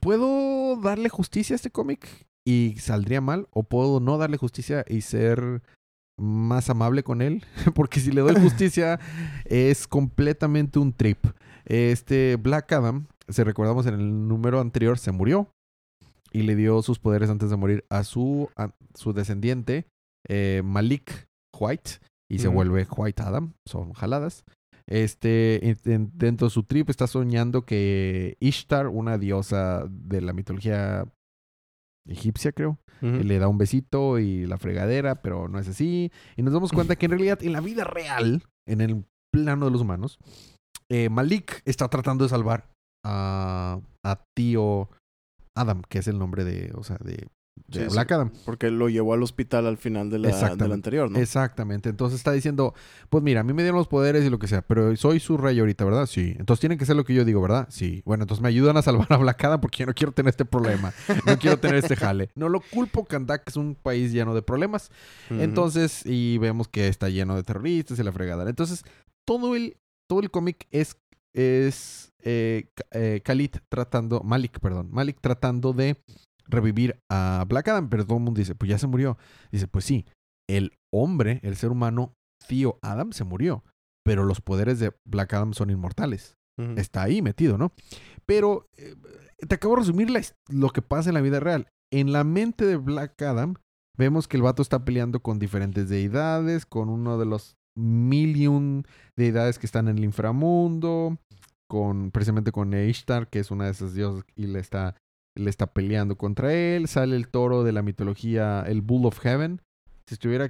¿puedo 0.00 0.76
darle 0.76 1.08
justicia 1.08 1.54
a 1.54 1.56
este 1.56 1.70
cómic 1.70 2.08
y 2.46 2.76
saldría 2.78 3.20
mal? 3.20 3.48
¿O 3.50 3.62
puedo 3.62 4.00
no 4.00 4.18
darle 4.18 4.36
justicia 4.36 4.84
y 4.88 5.02
ser 5.02 5.62
más 6.18 6.70
amable 6.70 7.02
con 7.02 7.22
él? 7.22 7.44
Porque 7.74 8.00
si 8.00 8.10
le 8.10 8.20
doy 8.20 8.34
justicia 8.40 9.00
es 9.44 9.86
completamente 9.86 10.78
un 10.78 10.92
trip. 10.92 11.18
Este 11.64 12.36
Black 12.36 12.72
Adam, 12.72 13.06
si 13.28 13.42
recordamos 13.42 13.86
en 13.86 13.94
el 13.94 14.28
número 14.28 14.60
anterior, 14.60 14.98
se 14.98 15.12
murió 15.12 15.48
y 16.30 16.42
le 16.42 16.56
dio 16.56 16.82
sus 16.82 16.98
poderes 16.98 17.30
antes 17.30 17.48
de 17.48 17.56
morir 17.56 17.84
a 17.88 18.02
su, 18.02 18.50
a 18.56 18.74
su 18.94 19.12
descendiente, 19.12 19.86
eh, 20.28 20.62
Malik 20.64 21.26
White, 21.58 21.92
y 22.30 22.38
se 22.38 22.48
vuelve 22.54 22.86
White 22.96 23.22
Adam. 23.22 23.52
Son 23.66 23.92
jaladas. 23.92 24.44
Este, 24.86 25.68
en- 25.70 25.78
en- 25.84 26.10
dentro 26.14 26.46
de 26.48 26.50
su 26.50 26.62
trip 26.64 26.90
está 26.90 27.06
soñando 27.06 27.64
que 27.64 28.36
Ishtar, 28.40 28.88
una 28.88 29.16
diosa 29.18 29.86
de 29.88 30.20
la 30.20 30.32
mitología 30.32 31.06
egipcia, 32.06 32.52
creo, 32.52 32.78
le 33.26 33.38
da 33.38 33.48
un 33.48 33.58
besito 33.58 34.18
y 34.18 34.46
la 34.46 34.58
fregadera, 34.58 35.22
pero 35.22 35.48
no 35.48 35.58
es 35.58 35.68
así. 35.68 36.10
Y 36.36 36.42
nos 36.42 36.52
damos 36.52 36.70
cuenta 36.72 36.96
que 36.96 37.06
en 37.06 37.12
realidad, 37.12 37.42
en 37.42 37.52
la 37.52 37.60
vida 37.60 37.84
real, 37.84 38.42
en 38.68 38.80
el 38.80 39.04
plano 39.32 39.66
de 39.66 39.70
los 39.72 39.80
humanos, 39.80 40.18
eh, 40.90 41.08
Malik 41.08 41.62
está 41.64 41.88
tratando 41.88 42.24
de 42.24 42.28
salvar 42.30 42.70
a, 43.06 43.80
a 44.04 44.24
tío 44.36 44.88
Adam, 45.56 45.82
que 45.88 45.98
es 45.98 46.08
el 46.08 46.18
nombre 46.18 46.44
de, 46.44 46.72
o 46.74 46.82
sea, 46.84 46.96
de, 47.02 47.26
de 47.66 47.80
Sí, 47.80 47.86
sí. 47.88 47.92
Black 47.94 48.12
Adam. 48.12 48.30
Porque 48.44 48.70
lo 48.70 48.88
llevó 48.88 49.14
al 49.14 49.22
hospital 49.22 49.66
al 49.66 49.76
final 49.76 50.10
de 50.10 50.18
la, 50.18 50.46
anterior, 50.46 51.10
¿no? 51.10 51.18
Exactamente. 51.18 51.88
Entonces 51.88 52.18
está 52.18 52.32
diciendo, 52.32 52.74
pues 53.08 53.22
mira, 53.22 53.40
a 53.40 53.42
mí 53.42 53.52
me 53.52 53.62
dieron 53.62 53.78
los 53.78 53.88
poderes 53.88 54.24
y 54.24 54.30
lo 54.30 54.38
que 54.38 54.46
sea, 54.46 54.62
pero 54.62 54.94
soy 54.96 55.20
su 55.20 55.36
rey 55.36 55.58
ahorita, 55.58 55.84
¿verdad? 55.84 56.06
Sí. 56.06 56.34
Entonces 56.38 56.60
tienen 56.60 56.78
que 56.78 56.86
ser 56.86 56.96
lo 56.96 57.04
que 57.04 57.14
yo 57.14 57.24
digo, 57.24 57.40
¿verdad? 57.40 57.66
Sí. 57.70 58.02
Bueno, 58.04 58.24
entonces 58.24 58.42
me 58.42 58.48
ayudan 58.48 58.76
a 58.76 58.82
salvar 58.82 59.06
a 59.10 59.16
Black 59.16 59.42
Adam 59.44 59.60
porque 59.60 59.78
yo 59.78 59.86
no 59.86 59.94
quiero 59.94 60.12
tener 60.12 60.30
este 60.30 60.44
problema. 60.44 60.92
No 61.26 61.38
quiero 61.38 61.58
tener 61.58 61.76
este 61.76 61.96
jale. 61.96 62.30
No 62.34 62.48
lo 62.48 62.60
culpo, 62.60 63.04
Kandak 63.04 63.48
es 63.48 63.56
un 63.56 63.74
país 63.74 64.12
lleno 64.12 64.34
de 64.34 64.42
problemas. 64.42 64.90
Entonces, 65.30 66.04
y 66.04 66.38
vemos 66.38 66.68
que 66.68 66.88
está 66.88 67.08
lleno 67.08 67.34
de 67.36 67.42
terroristas 67.42 67.98
y 67.98 68.02
la 68.02 68.12
fregada. 68.12 68.48
Entonces, 68.48 68.84
todo 69.24 69.56
el, 69.56 69.76
todo 70.06 70.20
el 70.20 70.30
cómic 70.30 70.66
es 70.70 70.96
es 71.34 72.12
eh, 72.22 72.68
eh, 72.92 73.20
Khalid 73.22 73.56
tratando, 73.68 74.22
Malik, 74.22 74.60
perdón, 74.60 74.88
Malik 74.90 75.18
tratando 75.20 75.72
de 75.72 76.00
revivir 76.46 76.98
a 77.10 77.44
Black 77.48 77.68
Adam, 77.68 77.88
pero 77.88 78.04
todo 78.04 78.18
el 78.18 78.24
mundo 78.24 78.38
dice, 78.38 78.54
pues 78.54 78.68
ya 78.70 78.78
se 78.78 78.86
murió. 78.86 79.16
Dice, 79.50 79.66
pues 79.68 79.84
sí, 79.84 80.06
el 80.48 80.72
hombre, 80.92 81.40
el 81.42 81.56
ser 81.56 81.70
humano, 81.70 82.14
Tío 82.46 82.78
Adam 82.82 83.12
se 83.12 83.24
murió, 83.24 83.64
pero 84.04 84.24
los 84.24 84.40
poderes 84.40 84.78
de 84.78 84.92
Black 85.06 85.32
Adam 85.32 85.54
son 85.54 85.70
inmortales. 85.70 86.36
Está 86.76 87.02
ahí 87.02 87.20
metido, 87.20 87.58
¿no? 87.58 87.72
Pero 88.26 88.68
eh, 88.76 88.94
te 89.48 89.56
acabo 89.56 89.74
de 89.74 89.80
resumir 89.80 90.08
la 90.08 90.22
lo 90.48 90.70
que 90.70 90.82
pasa 90.82 91.10
en 91.10 91.14
la 91.14 91.20
vida 91.20 91.40
real. 91.40 91.66
En 91.92 92.12
la 92.12 92.22
mente 92.22 92.64
de 92.64 92.76
Black 92.76 93.20
Adam, 93.22 93.56
vemos 93.96 94.28
que 94.28 94.36
el 94.36 94.44
vato 94.44 94.62
está 94.62 94.84
peleando 94.84 95.20
con 95.20 95.40
diferentes 95.40 95.88
deidades, 95.88 96.64
con 96.64 96.90
uno 96.90 97.18
de 97.18 97.26
los 97.26 97.56
mil 97.76 98.36
y 98.36 98.46
un 98.46 98.84
deidades 99.16 99.58
que 99.58 99.66
están 99.66 99.88
en 99.88 99.98
el 99.98 100.04
inframundo, 100.04 101.18
con 101.68 102.10
precisamente 102.10 102.52
con 102.52 102.72
Ishtar, 102.72 103.28
que 103.28 103.40
es 103.40 103.50
una 103.50 103.64
de 103.64 103.72
esas 103.72 103.94
diosas, 103.94 104.24
y 104.36 104.46
le 104.46 104.60
está, 104.60 104.96
le 105.36 105.50
está 105.50 105.66
peleando 105.72 106.16
contra 106.16 106.52
él. 106.54 106.88
Sale 106.88 107.16
el 107.16 107.28
toro 107.28 107.64
de 107.64 107.72
la 107.72 107.82
mitología, 107.82 108.62
el 108.66 108.82
Bull 108.82 109.06
of 109.06 109.18
Heaven. 109.20 109.60
Si 110.08 110.14
estuviera 110.14 110.44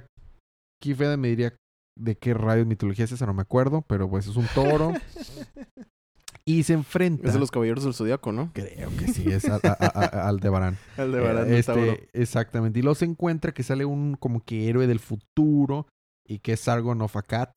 aquí, 0.81 0.93
Fede 0.93 1.17
me 1.17 1.29
diría 1.29 1.53
de 1.97 2.17
qué 2.17 2.33
rayos 2.33 2.67
mitología 2.67 3.05
es 3.05 3.11
esa, 3.11 3.25
no 3.25 3.33
me 3.33 3.41
acuerdo, 3.41 3.83
pero 3.87 4.09
pues 4.09 4.27
es 4.27 4.35
un 4.35 4.47
toro. 4.53 4.91
y 6.45 6.63
se 6.63 6.73
enfrenta. 6.73 7.27
Es 7.27 7.33
de 7.33 7.39
los 7.39 7.51
caballeros 7.51 7.83
del 7.83 7.93
zodiaco, 7.93 8.31
¿no? 8.31 8.51
Creo 8.53 8.89
que 8.97 9.07
sí, 9.07 9.31
es 9.31 9.47
a- 9.49 9.55
a- 9.55 9.77
a- 9.79 10.05
a- 10.05 10.27
Aldebarán. 10.27 10.77
De 10.97 11.03
Eh, 11.55 11.59
este, 11.59 12.09
exactamente. 12.13 12.79
Y 12.79 12.81
luego 12.81 12.95
se 12.95 13.05
encuentra 13.05 13.53
que 13.53 13.63
sale 13.63 13.85
un 13.85 14.15
como 14.15 14.41
que 14.41 14.67
héroe 14.69 14.87
del 14.87 14.99
futuro 14.99 15.87
y 16.27 16.39
que 16.39 16.53
es 16.53 16.59
Sargon 16.59 17.01
of 17.01 17.15
Akkad. 17.15 17.49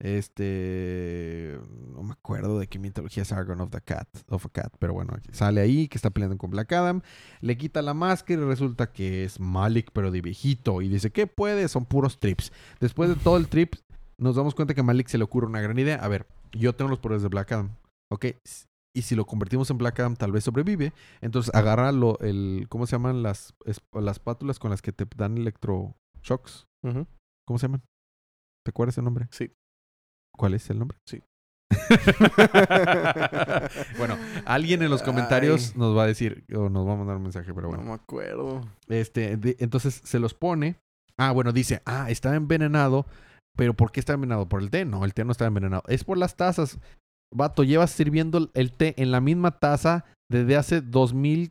Este. 0.00 1.58
No 1.94 2.02
me 2.02 2.12
acuerdo 2.12 2.58
de 2.58 2.66
qué 2.66 2.78
mitología 2.78 3.22
es 3.22 3.28
Sargon 3.28 3.60
of 3.60 3.70
the 3.70 3.80
Cat. 3.80 4.08
Of 4.28 4.46
Akkad, 4.46 4.70
pero 4.78 4.92
bueno, 4.94 5.14
sale 5.32 5.60
ahí 5.60 5.88
que 5.88 5.98
está 5.98 6.10
peleando 6.10 6.36
con 6.38 6.50
Black 6.50 6.72
Adam. 6.72 7.02
Le 7.40 7.56
quita 7.56 7.82
la 7.82 7.94
máscara 7.94 8.40
y 8.40 8.44
resulta 8.44 8.92
que 8.92 9.24
es 9.24 9.38
Malik, 9.40 9.90
pero 9.92 10.10
de 10.10 10.20
viejito. 10.22 10.82
Y 10.82 10.88
dice, 10.88 11.10
¿qué 11.10 11.26
puede? 11.26 11.68
Son 11.68 11.84
puros 11.84 12.18
trips. 12.18 12.52
Después 12.80 13.08
de 13.10 13.16
todo 13.16 13.36
el 13.36 13.48
trip, 13.48 13.74
nos 14.18 14.36
damos 14.36 14.54
cuenta 14.54 14.74
que 14.74 14.80
a 14.80 14.84
Malik 14.84 15.08
se 15.08 15.18
le 15.18 15.24
ocurre 15.24 15.46
una 15.46 15.60
gran 15.60 15.78
idea. 15.78 15.96
A 15.96 16.08
ver, 16.08 16.26
yo 16.52 16.74
tengo 16.74 16.90
los 16.90 16.98
poderes 16.98 17.22
de 17.22 17.28
Black 17.28 17.52
Adam. 17.52 17.70
¿Ok? 18.12 18.26
Y 18.92 19.02
si 19.02 19.14
lo 19.14 19.24
convertimos 19.24 19.70
en 19.70 19.78
Black 19.78 20.00
Adam, 20.00 20.16
tal 20.16 20.32
vez 20.32 20.42
sobrevive. 20.44 20.92
Entonces 21.20 21.54
agarra 21.54 21.92
lo, 21.92 22.18
el, 22.20 22.66
¿cómo 22.68 22.86
se 22.86 22.92
llaman 22.92 23.22
las, 23.22 23.54
es- 23.64 23.80
las 23.92 24.18
pátulas 24.18 24.58
con 24.58 24.70
las 24.70 24.82
que 24.82 24.90
te 24.92 25.06
dan 25.16 25.38
electroshocks? 25.38 26.66
Ujú. 26.84 27.06
¿Cómo 27.46 27.58
se 27.58 27.66
llaman? 27.68 27.82
¿Te 28.64 28.70
acuerdas 28.70 28.98
el 28.98 29.04
nombre? 29.04 29.28
Sí. 29.30 29.52
¿Cuál 30.36 30.54
es 30.54 30.68
el 30.70 30.78
nombre? 30.78 30.98
Sí. 31.06 31.22
bueno, 33.98 34.16
alguien 34.44 34.82
en 34.82 34.90
los 34.90 35.02
comentarios 35.02 35.72
Ay. 35.74 35.78
nos 35.78 35.96
va 35.96 36.04
a 36.04 36.06
decir 36.06 36.44
o 36.54 36.68
nos 36.68 36.86
va 36.86 36.92
a 36.92 36.96
mandar 36.96 37.16
un 37.16 37.22
mensaje, 37.22 37.52
pero 37.54 37.68
bueno. 37.68 37.82
No 37.82 37.88
me 37.90 37.94
acuerdo. 37.94 38.62
Este, 38.88 39.36
de- 39.36 39.56
entonces 39.60 40.00
se 40.04 40.18
los 40.18 40.34
pone. 40.34 40.76
Ah, 41.18 41.32
bueno, 41.32 41.52
dice, 41.52 41.82
ah, 41.84 42.10
está 42.10 42.34
envenenado. 42.34 43.06
Pero 43.56 43.74
¿por 43.74 43.92
qué 43.92 44.00
está 44.00 44.14
envenenado? 44.14 44.48
¿Por 44.48 44.62
el 44.62 44.70
té? 44.70 44.84
No, 44.84 45.04
el 45.04 45.12
té 45.12 45.24
no 45.24 45.32
está 45.32 45.46
envenenado. 45.46 45.82
Es 45.88 46.04
por 46.04 46.16
las 46.16 46.36
tazas. 46.36 46.78
Vato, 47.34 47.62
llevas 47.62 47.90
sirviendo 47.90 48.50
el 48.54 48.72
té 48.72 48.94
en 49.00 49.10
la 49.10 49.20
misma 49.20 49.58
taza 49.58 50.04
desde 50.30 50.56
hace 50.56 50.80
dos 50.80 51.14
mil, 51.14 51.50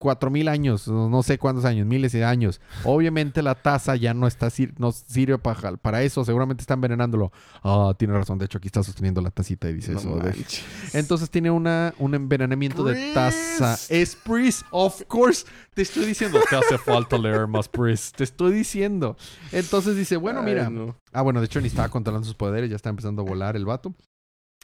cuatro 0.00 0.30
mil 0.30 0.48
años, 0.48 0.88
no 0.88 1.22
sé 1.22 1.38
cuántos 1.38 1.66
años, 1.66 1.86
miles 1.86 2.12
de 2.12 2.24
años. 2.24 2.58
Obviamente 2.84 3.42
la 3.42 3.54
taza 3.54 3.96
ya 3.96 4.14
no 4.14 4.26
está 4.26 4.48
sir- 4.48 4.72
no 4.78 4.92
sirve 4.92 5.36
para, 5.36 5.76
para 5.76 6.02
eso, 6.02 6.24
seguramente 6.24 6.62
está 6.62 6.72
envenenándolo. 6.74 7.30
Ah, 7.62 7.92
tiene 7.98 8.14
razón, 8.14 8.38
de 8.38 8.46
hecho 8.46 8.56
aquí 8.56 8.68
está 8.68 8.82
sosteniendo 8.82 9.20
la 9.20 9.30
tacita 9.30 9.68
y 9.68 9.74
dice 9.74 9.92
No 9.92 9.98
eso. 10.00 10.08
manches. 10.16 10.64
entonces 10.94 11.28
tiene 11.28 11.50
una, 11.50 11.92
un 11.98 12.14
envenenamiento 12.14 12.82
de 12.82 13.12
taza. 13.12 13.74
Es 13.90 14.16
Priest, 14.16 14.62
of 14.70 15.02
course. 15.06 15.44
Te 15.74 15.82
estoy 15.82 16.06
diciendo, 16.06 16.40
te 16.48 16.56
hace 16.56 16.78
falta 16.78 17.18
leer 17.18 17.46
más 17.46 17.68
Priest. 17.68 18.16
Te 18.16 18.24
estoy 18.24 18.52
diciendo. 18.52 19.16
Entonces 19.52 19.96
dice, 19.96 20.16
bueno, 20.16 20.40
Ay, 20.40 20.46
mira. 20.46 20.70
no. 20.70 20.96
Ah, 21.12 21.20
bueno, 21.20 21.40
de 21.40 21.46
hecho 21.46 21.60
ni 21.60 21.66
estaba 21.68 21.90
controlando 21.90 22.24
sus 22.26 22.34
poderes, 22.36 22.70
ya 22.70 22.76
está 22.76 22.88
empezando 22.88 23.20
a 23.20 23.24
volar 23.26 23.54
el 23.54 23.66
vato. 23.66 23.94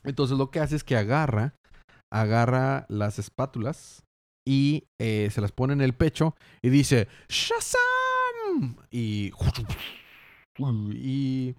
Entonces 0.02 0.38
lo 0.38 0.50
que 0.50 0.60
hace 0.60 0.76
es 0.76 0.82
que 0.84 0.96
agarra, 0.96 1.52
agarra 2.10 2.86
las 2.88 3.18
espátulas 3.18 4.02
y 4.46 4.84
eh, 5.00 5.28
se 5.30 5.40
las 5.40 5.52
pone 5.52 5.72
en 5.72 5.80
el 5.80 5.94
pecho 5.94 6.34
y 6.62 6.70
dice, 6.70 7.08
¡Shazam! 7.28 8.76
Y, 8.90 9.32
y 10.94 11.54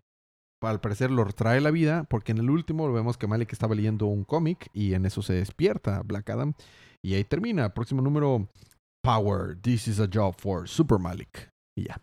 al 0.62 0.82
parecer 0.82 1.12
lo 1.12 1.26
trae 1.26 1.62
la 1.62 1.70
vida 1.70 2.06
porque 2.10 2.32
en 2.32 2.40
el 2.40 2.50
último 2.50 2.92
vemos 2.92 3.18
que 3.18 3.28
Malik 3.28 3.54
estaba 3.54 3.76
leyendo 3.76 4.08
un 4.08 4.24
cómic 4.24 4.70
y 4.74 4.94
en 4.94 5.06
eso 5.06 5.22
se 5.22 5.34
despierta 5.34 6.02
Black 6.04 6.30
Adam 6.30 6.54
y 7.04 7.14
ahí 7.14 7.24
termina. 7.24 7.74
Próximo 7.74 8.02
número, 8.02 8.50
Power, 9.04 9.56
this 9.62 9.88
is 9.88 10.00
a 10.00 10.10
job 10.12 10.36
for 10.38 10.68
Super 10.68 10.98
Malik. 10.98 11.50
Y 11.78 11.84
ya. 11.84 12.02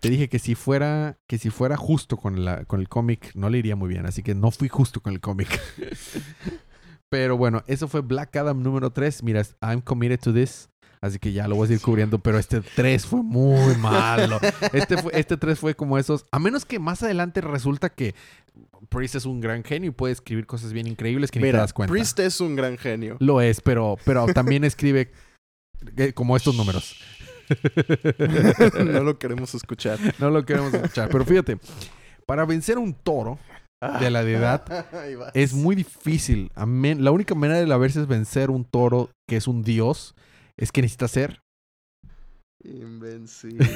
Te 0.00 0.10
dije 0.10 0.28
que 0.28 0.38
si 0.38 0.54
fuera, 0.54 1.18
que 1.28 1.38
si 1.38 1.50
fuera 1.50 1.76
justo 1.76 2.18
con, 2.18 2.44
la, 2.44 2.66
con 2.66 2.80
el 2.80 2.88
cómic, 2.88 3.34
no 3.34 3.48
le 3.48 3.58
iría 3.58 3.74
muy 3.74 3.88
bien. 3.88 4.06
Así 4.06 4.22
que 4.22 4.34
no 4.34 4.50
fui 4.50 4.68
justo 4.68 5.00
con 5.00 5.14
el 5.14 5.20
cómic. 5.20 5.48
pero 7.08 7.36
bueno, 7.36 7.62
eso 7.66 7.88
fue 7.88 8.00
Black 8.00 8.36
Adam 8.36 8.62
número 8.62 8.90
3. 8.90 9.22
Mira, 9.22 9.42
I'm 9.60 9.80
committed 9.80 10.20
to 10.20 10.32
this. 10.32 10.68
Así 11.00 11.18
que 11.18 11.32
ya 11.32 11.46
lo 11.46 11.56
voy 11.56 11.66
a 11.66 11.68
seguir 11.68 11.82
cubriendo. 11.82 12.18
Pero 12.18 12.38
este 12.38 12.62
3 12.62 13.04
fue 13.06 13.22
muy 13.22 13.74
malo. 13.78 14.40
Este, 14.72 14.96
fue, 14.96 15.12
este 15.14 15.36
3 15.36 15.58
fue 15.58 15.74
como 15.74 15.98
esos. 15.98 16.24
A 16.32 16.38
menos 16.38 16.64
que 16.64 16.78
más 16.78 17.02
adelante 17.02 17.40
resulta 17.42 17.90
que 17.90 18.14
Priest 18.88 19.16
es 19.16 19.26
un 19.26 19.40
gran 19.40 19.64
genio 19.64 19.90
y 19.90 19.92
puede 19.92 20.12
escribir 20.14 20.46
cosas 20.46 20.72
bien 20.72 20.86
increíbles 20.86 21.30
que 21.30 21.40
ni 21.40 21.42
te 21.42 21.48
Mira, 21.48 21.60
das 21.60 21.72
cuenta. 21.72 21.92
Priest 21.92 22.18
es 22.20 22.40
un 22.40 22.56
gran 22.56 22.78
genio. 22.78 23.16
Lo 23.20 23.40
es, 23.40 23.60
pero, 23.60 23.98
pero 24.04 24.26
también 24.26 24.64
escribe 24.64 25.12
eh, 25.96 26.12
como 26.14 26.36
estos 26.36 26.54
números. 26.54 26.96
no 28.78 29.02
lo 29.02 29.18
queremos 29.18 29.54
escuchar. 29.54 29.98
No 30.18 30.30
lo 30.30 30.46
queremos 30.46 30.72
escuchar. 30.72 31.10
Pero 31.10 31.24
fíjate, 31.26 31.58
para 32.26 32.46
vencer 32.46 32.78
a 32.78 32.80
un 32.80 32.94
toro 32.94 33.38
de 34.00 34.10
la 34.10 34.24
deidad 34.24 34.64
es 35.34 35.52
muy 35.52 35.76
difícil. 35.76 36.50
La 36.56 37.10
única 37.10 37.34
manera 37.34 37.58
de 37.58 37.66
la 37.66 37.76
verse 37.76 38.00
es 38.00 38.06
vencer 38.06 38.50
un 38.50 38.64
toro 38.64 39.10
que 39.28 39.36
es 39.36 39.48
un 39.48 39.62
dios. 39.62 40.14
Es 40.56 40.70
que 40.70 40.82
necesita 40.82 41.08
ser. 41.08 41.40
Invencible. 42.64 43.66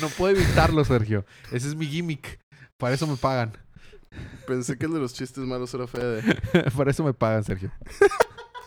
no 0.00 0.08
puedo 0.16 0.36
evitarlo, 0.36 0.84
Sergio. 0.84 1.24
Ese 1.52 1.68
es 1.68 1.74
mi 1.74 1.86
gimmick. 1.86 2.40
Para 2.78 2.94
eso 2.94 3.06
me 3.06 3.16
pagan. 3.16 3.52
Pensé 4.46 4.78
que 4.78 4.86
el 4.86 4.92
de 4.92 4.98
los 4.98 5.14
chistes 5.14 5.44
malos 5.44 5.72
era 5.74 5.86
Fede. 5.86 6.22
Para 6.76 6.90
eso 6.90 7.04
me 7.04 7.12
pagan, 7.12 7.44
Sergio. 7.44 7.70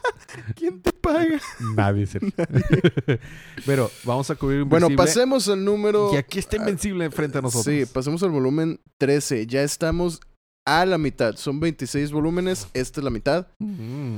¿Quién 0.55 0.81
te 0.81 0.91
paga? 0.93 1.39
Nadie, 1.75 2.05
Sergio. 2.05 2.31
Pero 3.65 3.89
vamos 4.03 4.29
a 4.29 4.35
cubrir 4.35 4.63
Bueno, 4.63 4.87
Invencible. 4.87 4.97
pasemos 4.97 5.47
al 5.49 5.63
número. 5.63 6.13
Y 6.13 6.17
aquí 6.17 6.39
está 6.39 6.57
Invencible 6.57 7.09
frente 7.11 7.37
a 7.37 7.41
nosotros. 7.41 7.65
Sí, 7.65 7.85
pasemos 7.91 8.23
al 8.23 8.31
volumen 8.31 8.79
13. 8.97 9.47
Ya 9.47 9.63
estamos 9.63 10.21
a 10.65 10.85
la 10.85 10.97
mitad. 10.97 11.35
Son 11.35 11.59
26 11.59 12.11
volúmenes. 12.11 12.67
Esta 12.73 12.99
es 12.99 13.03
la 13.03 13.09
mitad. 13.09 13.47
Mm. 13.59 14.17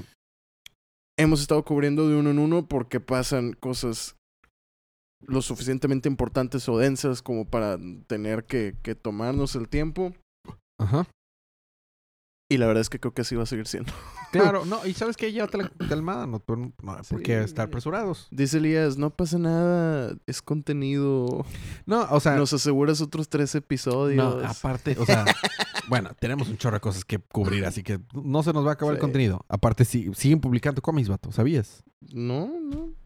Hemos 1.17 1.41
estado 1.41 1.63
cubriendo 1.63 2.07
de 2.07 2.15
uno 2.15 2.31
en 2.31 2.39
uno 2.39 2.67
porque 2.67 2.99
pasan 2.99 3.53
cosas 3.53 4.15
lo 5.25 5.41
suficientemente 5.41 6.09
importantes 6.09 6.67
o 6.67 6.77
densas 6.77 7.21
como 7.21 7.45
para 7.45 7.77
tener 8.07 8.43
que, 8.45 8.75
que 8.81 8.95
tomarnos 8.95 9.55
el 9.55 9.69
tiempo. 9.69 10.13
Ajá. 10.79 11.07
Y 12.53 12.57
la 12.57 12.67
verdad 12.67 12.81
es 12.81 12.89
que 12.89 12.99
creo 12.99 13.13
que 13.13 13.21
así 13.23 13.35
va 13.35 13.43
a 13.43 13.47
seguir 13.47 13.65
siendo. 13.67 13.91
Claro, 14.33 14.65
no, 14.65 14.83
y 14.83 14.93
sabes 14.95 15.15
que 15.15 15.31
llévate 15.31 15.59
la 15.59 15.69
calmada, 15.87 16.25
no, 16.25 16.41
no, 16.47 16.73
por 17.07 17.21
qué 17.21 17.43
estar 17.43 17.67
apresurados. 17.67 18.27
Dice 18.31 18.57
Elías, 18.57 18.97
no 18.97 19.11
pasa 19.11 19.37
nada, 19.37 20.15
es 20.25 20.41
contenido. 20.41 21.45
No, 21.85 22.07
o 22.09 22.19
sea, 22.19 22.35
Nos 22.35 22.51
aseguras 22.51 22.99
otros 23.01 23.29
tres 23.29 23.53
episodios. 23.53 24.41
no, 24.41 24.47
aparte, 24.47 24.95
o 24.99 25.05
sea, 25.05 25.23
bueno, 25.87 26.09
tenemos 26.19 26.49
un 26.49 26.57
chorro 26.57 26.77
de 26.77 26.81
cosas 26.81 27.05
que 27.05 27.19
cubrir, 27.19 27.63
así 27.65 27.83
que 27.83 27.99
no 28.13 28.41
se 28.41 28.53
nos 28.53 28.65
va 28.65 28.71
a 28.71 28.73
acabar 28.73 28.95
el 28.95 28.99
contenido. 28.99 29.45
Aparte, 29.49 29.85
sí, 29.85 30.09
siguen 30.15 30.39
publicando 30.41 30.81
cómics, 30.81 31.09
vato, 31.09 31.31
¿sabías? 31.31 31.83
No, 32.11 32.49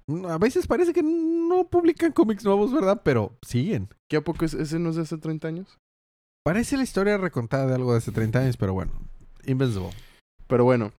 no. 0.07 0.29
A 0.29 0.37
veces 0.37 0.65
parece 0.65 0.93
que 0.93 1.03
no 1.03 1.67
publican 1.69 2.13
cómics 2.13 2.45
nuevos, 2.45 2.71
¿verdad? 2.73 3.01
Pero 3.03 3.37
siguen. 3.41 3.89
¿Qué 4.07 4.15
a 4.15 4.23
poco 4.23 4.45
es- 4.45 4.53
ese 4.53 4.79
no 4.79 4.91
es 4.91 4.95
de 4.95 5.01
hace 5.01 5.17
30 5.17 5.45
años? 5.49 5.77
Parece 6.45 6.77
la 6.77 6.83
historia 6.83 7.17
recontada 7.17 7.65
de 7.67 7.75
algo 7.75 7.91
de 7.91 7.97
hace 7.97 8.13
30 8.13 8.39
años, 8.39 8.55
pero 8.55 8.71
bueno, 8.73 8.93
Invincible. 9.47 9.89
Pero 10.47 10.63
bueno. 10.63 10.91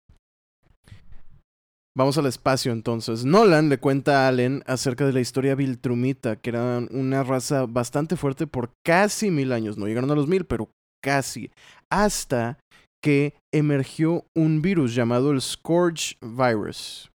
Vamos 1.96 2.16
al 2.16 2.26
espacio 2.26 2.72
entonces. 2.72 3.24
Nolan 3.24 3.68
le 3.68 3.78
cuenta 3.78 4.24
a 4.24 4.28
Allen 4.28 4.62
acerca 4.66 5.05
de 5.05 5.12
la 5.12 5.20
historia 5.20 5.55
Viltrumita, 5.55 6.36
que 6.36 6.51
era 6.51 6.78
una 6.90 7.24
raza 7.24 7.66
bastante 7.66 8.16
fuerte 8.16 8.46
por 8.46 8.70
casi 8.86 9.30
mil 9.30 9.53
años. 9.53 9.76
No 9.76 9.86
llegaron 9.86 10.11
a 10.11 10.14
los 10.14 10.28
mil, 10.28 10.44
pero 10.44 10.70
casi. 11.03 11.51
Hasta 11.90 12.59
que 13.03 13.34
emergió 13.53 14.24
un 14.36 14.62
virus 14.62 14.94
llamado 14.94 15.32
el 15.32 15.40
Scourge 15.40 16.16
Virus. 16.20 17.11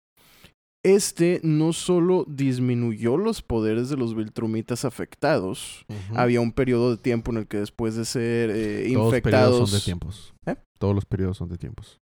Este 0.82 1.40
no 1.42 1.72
solo 1.74 2.24
disminuyó 2.26 3.18
los 3.18 3.42
poderes 3.42 3.90
de 3.90 3.96
los 3.98 4.14
Viltrumitas 4.16 4.84
afectados, 4.86 5.84
había 6.14 6.40
un 6.40 6.52
periodo 6.52 6.92
de 6.92 7.02
tiempo 7.02 7.30
en 7.32 7.38
el 7.38 7.46
que 7.46 7.58
después 7.58 7.96
de 7.96 8.06
ser 8.06 8.50
eh, 8.50 8.90
Todos 8.94 9.12
los 9.12 9.20
periodos 9.20 9.60
infectados... 9.60 9.70
son 9.70 9.78
de 9.78 9.84
tiempos. 9.84 10.34
¿Eh? 10.46 10.56
Todos 10.78 10.94
los 10.94 11.04
periodos 11.04 11.36
son 11.36 11.48
de 11.50 11.58
tiempos. 11.58 12.00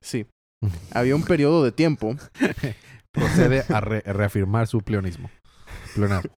Sí. 0.00 0.26
Había 0.92 1.14
un 1.16 1.22
periodo 1.24 1.62
de 1.64 1.72
tiempo 1.72 2.16
Procede 3.12 3.64
a, 3.68 3.80
re- 3.82 4.00
reafirmar 4.06 4.66
su 4.68 4.80
pleonismo. 4.80 5.30
Pleonasmo. 5.94 6.34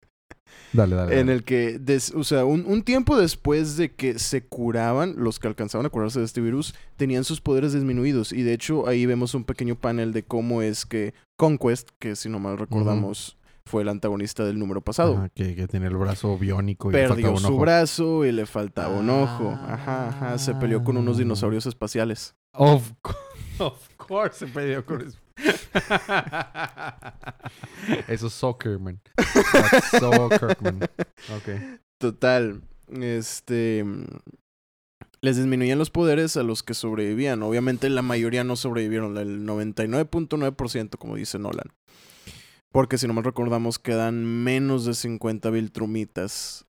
Dale, 0.76 0.95
dale. 0.95 1.19
en 1.19 1.28
dale. 1.28 1.38
el 1.38 1.43
que, 1.43 1.80
des- 1.80 2.13
o 2.15 2.23
sea, 2.23 2.45
un, 2.45 2.65
un 2.67 2.84
tiempo 2.84 3.17
después 3.17 3.78
de 3.78 3.91
que 3.93 4.19
se 4.19 4.43
curaban, 4.43 5.15
los 5.17 5.39
que 5.39 5.47
alcanzaban 5.47 5.86
a 5.86 5.89
curarse 5.89 6.19
de 6.19 6.26
este 6.26 6.41
virus, 6.41 6.76
tenían 6.97 7.23
sus 7.23 7.41
poderes 7.41 7.73
disminuidos. 7.73 8.34
Y 8.34 8.43
de 8.43 8.53
hecho, 8.53 8.88
ahí 8.88 9.05
vemos 9.05 9.34
un 9.34 9.43
pequeño 9.43 9.76
panel 9.76 10.13
de 10.13 10.23
cómo 10.23 10.61
es 10.61 10.86
que 10.86 11.13
Conquest, 11.38 11.89
que 11.99 12.15
si 12.15 12.30
no 12.30 12.39
mal 12.39 12.57
recordamos, 12.57 13.38
fue 13.65 13.82
el 13.82 13.89
antagonista 13.89 14.45
del 14.45 14.59
número 14.59 14.82
pasado. 14.82 15.28
Que, 15.34 15.55
que 15.55 15.67
tiene 15.67 15.88
el 15.88 15.97
brazo 15.97 16.38
biónico 16.38 16.89
y 16.89 16.93
le 16.93 16.99
Perdió 16.99 17.15
faltaba 17.15 17.34
un 17.34 17.39
su 17.41 17.47
ojo. 17.47 17.57
brazo 17.61 18.26
y 18.26 18.32
le 18.32 18.45
faltaba 18.45 18.95
un 18.99 19.09
ojo. 19.09 19.49
Ajá, 19.49 20.09
ajá. 20.09 20.38
Se 20.38 20.53
peleó 20.53 20.84
con 20.84 20.97
unos 20.97 21.15
Ah. 21.17 21.19
dinosaurios 21.19 21.65
espaciales. 21.65 22.36
Of, 22.58 22.91
of 23.60 23.89
course 23.97 24.39
se 24.39 24.47
peleó 24.47 24.86
con 24.86 25.01
eso. 25.01 25.18
eso 28.08 28.28
es 28.28 28.34
soccer, 28.34 28.80
man. 28.80 29.01
That's 29.16 29.99
soccer, 29.99 30.58
man. 30.62 30.82
Ok. 31.36 31.80
Total. 31.99 32.62
Este. 32.89 33.84
Les 35.22 35.38
disminuían 35.38 35.80
los 35.80 35.89
poderes 35.89 36.38
a 36.38 36.43
los 36.43 36.64
que 36.64 36.74
sobrevivían. 36.74 37.41
Obviamente 37.43 37.89
la 37.89 38.01
mayoría 38.01 38.43
no 38.43 38.56
sobrevivieron. 38.56 39.18
El 39.18 39.45
99.9%, 39.45 40.97
como 40.97 41.16
dice 41.16 41.39
Nolan. 41.39 41.74
Porque 42.72 42.97
si 42.97 43.08
no 43.08 43.14
mal 43.14 43.24
recordamos, 43.24 43.80
quedan 43.80 44.43
menos 44.43 44.86
de 44.86 44.93
50 44.93 45.49
Viltrumitas 45.49 46.66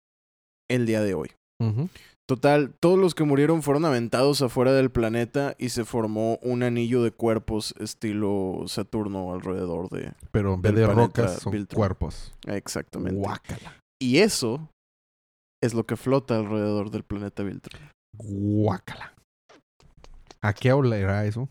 el 0.69 0.87
día 0.87 1.01
de 1.01 1.15
hoy. 1.15 1.31
Ujú. 1.61 1.89
Total, 2.27 2.75
todos 2.81 2.99
los 2.99 3.15
que 3.15 3.25
murieron 3.25 3.63
fueron 3.63 3.85
aventados 3.85 4.41
afuera 4.41 4.73
del 4.73 4.91
planeta 4.91 5.55
y 5.59 5.69
se 5.69 5.85
formó 5.85 6.39
un 6.43 6.63
anillo 6.63 7.03
de 7.03 7.11
cuerpos 7.11 7.75
estilo 7.79 8.65
Saturno 8.67 9.35
alrededor 9.35 9.91
de... 9.91 10.15
Pero 10.31 10.55
en 10.55 10.63
vez 10.63 10.75
de 10.75 10.87
rocas 10.87 11.43
son 11.43 11.53
Viltrum. 11.53 11.77
cuerpos. 11.77 12.33
Exactamente. 12.47 13.19
Guácala. 13.19 13.79
Y 14.01 14.19
eso 14.19 14.71
es 15.63 15.75
lo 15.75 15.85
que 15.85 15.97
flota 15.97 16.39
alrededor 16.39 16.91
del 16.91 17.05
planeta 17.05 17.43
Viltrum. 17.43 17.81
Guácala. 18.17 19.13
¿A 20.41 20.55
qué 20.55 20.73
olerá 20.73 21.27
eso? 21.27 21.51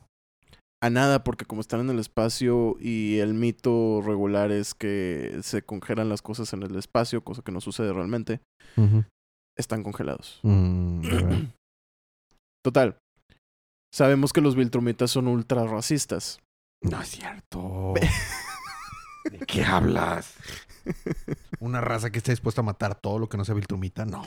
A 0.82 0.90
nada, 0.90 1.24
porque 1.24 1.46
como 1.46 1.62
están 1.62 1.82
en 1.82 1.92
el 1.92 2.00
espacio 2.00 2.78
y 2.80 3.20
el 3.20 3.36
mito 3.36 4.02
regular 4.02 4.52
es 4.52 4.74
que 4.74 5.40
se 5.44 5.62
congelan 5.62 6.10
las 6.10 6.22
cosas 6.22 6.52
en 6.54 6.64
el 6.64 6.76
espacio, 6.76 7.24
cosa 7.24 7.42
que 7.42 7.52
no 7.52 7.62
sucede 7.62 7.94
realmente, 7.94 8.42
están 9.58 9.84
congelados. 9.84 10.40
Mm. 10.44 11.02
Total. 12.64 12.98
Sabemos 13.94 14.34
que 14.34 14.42
los 14.42 14.56
Viltrumitas 14.56 15.12
son 15.12 15.28
ultra 15.28 15.66
racistas. 15.66 16.40
no 16.82 17.02
es 17.02 17.10
cierto. 17.10 17.94
¿De 19.32 19.40
qué 19.46 19.64
hablas? 19.64 20.36
Una 21.60 21.80
raza 21.80 22.10
que 22.12 22.18
está 22.18 22.32
dispuesta 22.32 22.62
a 22.62 22.66
matar 22.66 22.96
todo 22.96 23.20
lo 23.20 23.30
que 23.30 23.38
no 23.38 23.46
sea 23.46 23.56
Viltrumita, 23.56 24.06
no. 24.06 24.24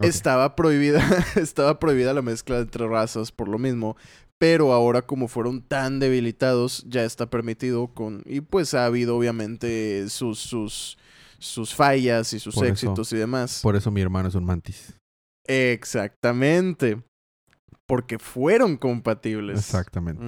Estaba 0.00 0.56
prohibida, 0.56 1.02
estaba 1.36 1.78
prohibida 1.78 2.14
la 2.14 2.22
mezcla 2.22 2.58
entre 2.58 2.86
razas 2.86 3.32
por 3.32 3.48
lo 3.48 3.58
mismo, 3.58 3.96
pero 4.38 4.72
ahora 4.72 5.02
como 5.02 5.28
fueron 5.28 5.62
tan 5.62 5.98
debilitados 6.00 6.84
ya 6.88 7.04
está 7.04 7.28
permitido 7.28 7.88
con 7.88 8.22
y 8.24 8.40
pues 8.40 8.72
ha 8.72 8.86
habido 8.86 9.16
obviamente 9.16 10.08
sus 10.08 10.38
sus 10.38 10.96
sus 11.40 11.74
fallas 11.74 12.32
y 12.32 12.38
sus 12.38 12.54
Por 12.54 12.66
eso- 12.66 12.72
éxitos 12.72 13.12
y 13.12 13.16
demás. 13.16 13.60
Por 13.62 13.74
eso 13.74 13.90
mi 13.90 14.00
hermano 14.00 14.28
es 14.28 14.34
un 14.36 14.44
mantis. 14.44 14.94
Exactamente. 15.46 17.02
Porque 17.86 18.18
fueron 18.18 18.76
compatibles. 18.76 19.58
Exactamente. 19.58 20.22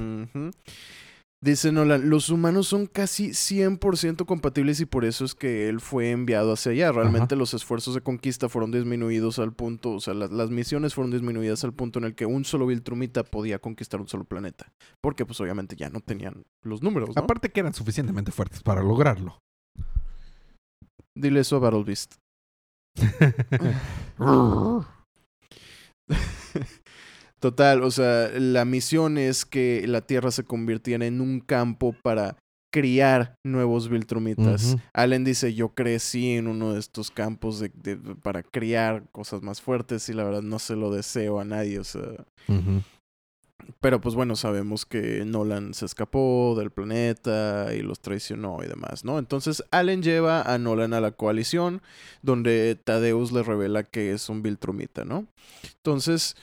Dice 1.44 1.72
Nolan, 1.72 2.08
los 2.08 2.28
humanos 2.30 2.68
son 2.68 2.86
casi 2.86 3.30
100% 3.30 4.26
compatibles 4.26 4.78
y 4.80 4.86
por 4.86 5.04
eso 5.04 5.24
es 5.24 5.34
que 5.34 5.68
él 5.68 5.80
fue 5.80 6.10
enviado 6.12 6.52
hacia 6.52 6.70
allá. 6.70 6.92
Realmente 6.92 7.34
los 7.34 7.52
esfuerzos 7.52 7.94
de 7.94 8.00
conquista 8.00 8.48
fueron 8.48 8.70
disminuidos 8.70 9.40
al 9.40 9.52
punto, 9.52 9.90
o 9.90 10.00
sea, 10.00 10.14
las, 10.14 10.30
las 10.30 10.50
misiones 10.50 10.94
fueron 10.94 11.10
disminuidas 11.10 11.64
al 11.64 11.72
punto 11.74 11.98
en 11.98 12.04
el 12.04 12.14
que 12.14 12.26
un 12.26 12.44
solo 12.44 12.66
Viltrumita 12.66 13.24
podía 13.24 13.58
conquistar 13.58 14.00
un 14.00 14.06
solo 14.06 14.22
planeta. 14.24 14.72
Porque 15.00 15.26
pues 15.26 15.40
obviamente 15.40 15.74
ya 15.74 15.88
no 15.90 16.00
tenían 16.00 16.44
los 16.62 16.80
números, 16.80 17.10
¿no? 17.14 17.22
Aparte 17.22 17.50
que 17.50 17.58
eran 17.58 17.74
suficientemente 17.74 18.30
fuertes 18.30 18.62
para 18.62 18.80
lograrlo. 18.82 19.38
Dile 21.16 21.40
eso 21.40 21.56
a 21.56 21.58
Battle 21.60 21.84
Beast. 21.84 22.14
Total, 27.40 27.82
o 27.82 27.90
sea, 27.90 28.28
la 28.38 28.64
misión 28.64 29.18
es 29.18 29.44
que 29.44 29.84
la 29.88 30.00
Tierra 30.02 30.30
se 30.30 30.44
convirtiera 30.44 31.06
en 31.06 31.20
un 31.20 31.40
campo 31.40 31.92
para 32.02 32.36
criar 32.72 33.34
nuevos 33.44 33.88
Viltrumitas. 33.88 34.74
Ujú. 34.74 34.80
Allen 34.94 35.24
dice, 35.24 35.52
yo 35.52 35.70
crecí 35.70 36.36
en 36.36 36.46
uno 36.46 36.72
de 36.72 36.78
estos 36.80 37.10
campos 37.10 37.58
de, 37.58 37.70
de- 37.74 37.96
para 38.22 38.42
criar 38.42 39.04
cosas 39.10 39.42
más 39.42 39.60
fuertes 39.60 40.08
y 40.08 40.12
la 40.14 40.24
verdad 40.24 40.42
no 40.42 40.58
se 40.58 40.76
lo 40.76 40.90
deseo 40.92 41.40
a 41.40 41.44
nadie, 41.44 41.78
o 41.80 41.84
sea... 41.84 42.02
Ujú. 42.48 42.82
Pero 43.80 44.00
pues 44.00 44.14
bueno, 44.14 44.36
sabemos 44.36 44.86
que 44.86 45.24
Nolan 45.24 45.74
se 45.74 45.86
escapó 45.86 46.54
del 46.58 46.70
planeta 46.70 47.74
y 47.74 47.82
los 47.82 48.00
traicionó 48.00 48.58
y 48.62 48.66
demás, 48.66 49.04
¿no? 49.04 49.18
Entonces 49.18 49.64
Allen 49.70 50.02
lleva 50.02 50.42
a 50.42 50.58
Nolan 50.58 50.94
a 50.94 51.00
la 51.00 51.12
coalición, 51.12 51.82
donde 52.22 52.76
Tadeus 52.82 53.32
le 53.32 53.42
revela 53.42 53.82
que 53.84 54.12
es 54.12 54.28
un 54.28 54.42
Viltrumita, 54.42 55.04
¿no? 55.04 55.26
Entonces, 55.76 56.36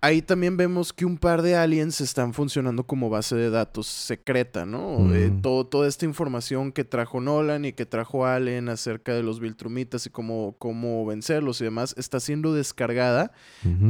ahí 0.00 0.22
también 0.22 0.56
vemos 0.56 0.92
que 0.92 1.04
un 1.04 1.18
par 1.18 1.42
de 1.42 1.56
aliens 1.56 2.00
están 2.00 2.32
funcionando 2.34 2.84
como 2.84 3.10
base 3.10 3.36
de 3.36 3.50
datos 3.50 3.86
secreta, 3.86 4.64
¿no? 4.64 5.00
Mm. 5.00 5.14
Eh, 5.14 5.32
todo, 5.42 5.66
toda 5.66 5.88
esta 5.88 6.04
información 6.04 6.72
que 6.72 6.84
trajo 6.84 7.20
Nolan 7.20 7.64
y 7.64 7.72
que 7.72 7.86
trajo 7.86 8.26
Allen 8.26 8.68
acerca 8.68 9.14
de 9.14 9.22
los 9.22 9.40
Viltrumitas 9.40 10.06
y 10.06 10.10
cómo, 10.10 10.56
cómo 10.58 11.04
vencerlos 11.06 11.60
y 11.60 11.64
demás, 11.64 11.94
está 11.98 12.20
siendo 12.20 12.54
descargada 12.54 13.32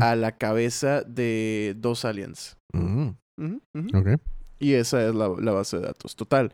a 0.01 0.17
la 0.17 0.37
cabeza 0.37 1.03
de 1.03 1.75
dos 1.77 2.05
aliens. 2.05 2.57
Mm, 2.73 3.09
Ujú, 3.39 3.63
ujú. 3.75 3.99
ok. 3.99 4.21
Y 4.59 4.73
esa 4.73 5.07
es 5.07 5.15
la, 5.15 5.29
la 5.41 5.53
base 5.53 5.77
de 5.79 5.85
datos. 5.85 6.17
Total. 6.17 6.53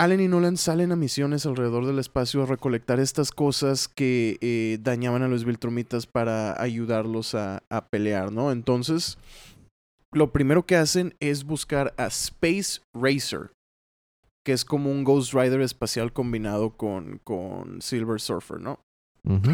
Allen 0.00 0.20
y 0.20 0.28
Nolan 0.28 0.56
salen 0.56 0.92
a 0.92 0.96
misiones 0.96 1.44
alrededor 1.44 1.84
del 1.84 1.98
espacio 1.98 2.42
a 2.42 2.46
recolectar 2.46 2.98
estas 3.00 3.32
cosas 3.32 3.86
que 3.86 4.38
eh, 4.40 4.78
dañaban 4.80 5.22
a 5.22 5.28
los 5.28 5.44
Viltrumitas 5.44 6.06
para 6.06 6.58
ayudarlos 6.58 7.34
a, 7.34 7.62
pelear, 7.90 8.32
¿no? 8.32 8.50
Entonces, 8.50 9.18
lo 10.10 10.32
primero 10.32 10.64
que 10.64 10.76
hacen 10.76 11.14
es 11.20 11.44
buscar 11.44 11.92
a 11.98 12.06
Space 12.06 12.80
Racer, 12.94 13.52
que 14.42 14.54
es 14.54 14.64
como 14.64 14.90
un 14.90 15.04
Ghost 15.04 15.34
Rider 15.34 15.60
espacial 15.60 16.14
combinado 16.14 16.70
con, 16.78 17.18
con 17.22 17.82
Silver 17.82 18.22
Surfer, 18.22 18.58
¿no? 18.58 18.80
Ujú. 19.24 19.52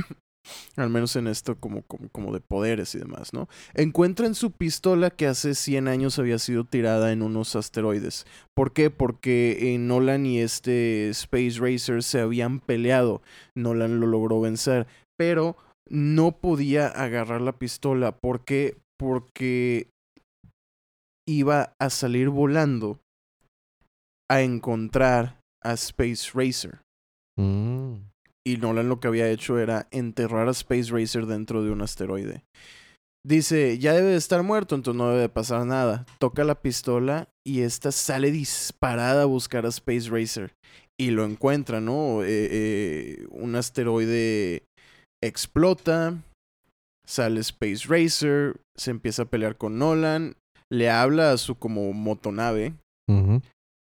Al 0.76 0.90
menos 0.90 1.16
en 1.16 1.26
esto 1.26 1.56
como, 1.56 1.82
como, 1.82 2.08
como 2.10 2.32
de 2.32 2.40
poderes 2.40 2.94
y 2.94 2.98
demás, 2.98 3.32
¿no? 3.32 3.48
Encuentran 3.74 4.34
su 4.34 4.50
pistola 4.50 5.10
que 5.10 5.26
hace 5.26 5.54
100 5.54 5.88
años 5.88 6.18
había 6.18 6.38
sido 6.38 6.64
tirada 6.64 7.12
en 7.12 7.22
unos 7.22 7.56
asteroides. 7.56 8.26
¿Por 8.54 8.72
qué? 8.72 8.90
Porque 8.90 9.74
eh, 9.74 9.78
Nolan 9.78 10.26
y 10.26 10.40
este 10.40 11.08
Space 11.10 11.58
Racer 11.58 12.02
se 12.02 12.20
habían 12.20 12.60
peleado. 12.60 13.22
Nolan 13.54 14.00
lo 14.00 14.06
logró 14.06 14.40
vencer, 14.40 14.86
pero 15.18 15.56
no 15.88 16.32
podía 16.32 16.88
agarrar 16.88 17.40
la 17.40 17.58
pistola. 17.58 18.12
¿Por 18.12 18.44
qué? 18.44 18.76
Porque 18.98 19.88
iba 21.28 21.74
a 21.78 21.90
salir 21.90 22.28
volando 22.28 23.00
a 24.30 24.42
encontrar 24.42 25.40
a 25.62 25.72
Space 25.72 26.30
Racer. 26.34 26.80
Mm. 27.36 28.05
Y 28.46 28.58
Nolan 28.58 28.88
lo 28.88 29.00
que 29.00 29.08
había 29.08 29.28
hecho 29.28 29.58
era 29.58 29.88
enterrar 29.90 30.46
a 30.46 30.52
Space 30.52 30.90
Racer 30.92 31.26
dentro 31.26 31.64
de 31.64 31.70
un 31.72 31.82
asteroide. 31.82 32.44
Dice, 33.26 33.78
ya 33.78 33.92
debe 33.92 34.10
de 34.10 34.16
estar 34.16 34.44
muerto, 34.44 34.76
entonces 34.76 34.96
no 34.98 35.08
debe 35.08 35.22
de 35.22 35.28
pasar 35.28 35.66
nada. 35.66 36.06
Toca 36.20 36.44
la 36.44 36.60
pistola 36.62 37.28
y 37.44 37.62
esta 37.62 37.90
sale 37.90 38.30
disparada 38.30 39.22
a 39.22 39.26
buscar 39.26 39.66
a 39.66 39.70
Space 39.70 40.08
Racer. 40.08 40.54
Y 40.98 41.10
lo 41.10 41.24
encuentra, 41.24 41.80
¿no? 41.80 42.22
Eh, 42.22 42.26
eh, 42.28 43.26
un 43.30 43.56
asteroide 43.56 44.62
explota, 45.22 46.22
sale 47.04 47.40
Space 47.40 47.86
Racer, 47.88 48.60
se 48.76 48.92
empieza 48.92 49.22
a 49.22 49.26
pelear 49.26 49.56
con 49.56 49.78
Nolan, 49.78 50.36
le 50.70 50.88
habla 50.88 51.32
a 51.32 51.36
su 51.36 51.56
como 51.56 51.92
motonave, 51.92 52.74
Ujú. 53.08 53.42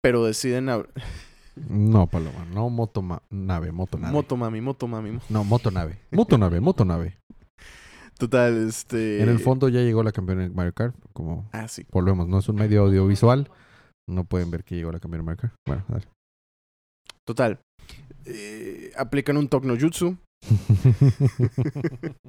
pero 0.02 0.24
deciden... 0.24 0.66
hab- 0.66 0.88
No, 1.56 2.06
Paloma. 2.06 2.44
No 2.54 2.70
motonave, 2.70 3.72
motonave. 3.72 4.12
Motomami, 4.12 4.60
motomami. 4.60 5.12
mo- 5.12 5.20
no, 5.28 5.44
motonave. 5.44 5.98
Motonave, 6.10 6.60
motonave. 6.60 7.18
Total, 8.18 8.68
este... 8.68 9.22
En 9.22 9.28
el 9.30 9.38
fondo 9.38 9.68
ya 9.68 9.80
llegó 9.80 10.02
la 10.02 10.12
campeona 10.12 10.42
de 10.42 10.50
Mario 10.50 10.72
Kart, 10.74 10.94
como 11.12 11.48
Ah, 11.52 11.68
sí. 11.68 11.86
volvemos, 11.90 12.28
no 12.28 12.38
es 12.38 12.48
un 12.48 12.56
medio 12.56 12.82
audiovisual, 12.82 13.50
no 14.08 14.24
pueden 14.24 14.50
ver 14.50 14.62
que 14.64 14.76
llegó 14.76 14.92
la 14.92 15.00
campeona 15.00 15.22
de 15.22 15.26
Mario 15.26 15.40
Kart. 15.40 15.54
Bueno, 15.66 15.84
dale. 15.88 16.06
Total. 17.26 17.60
Eh, 18.26 18.92
aplican 18.96 19.36
un 19.38 19.48
Tok 19.48 19.64
no 19.64 19.74
Jutsu. 19.78 20.16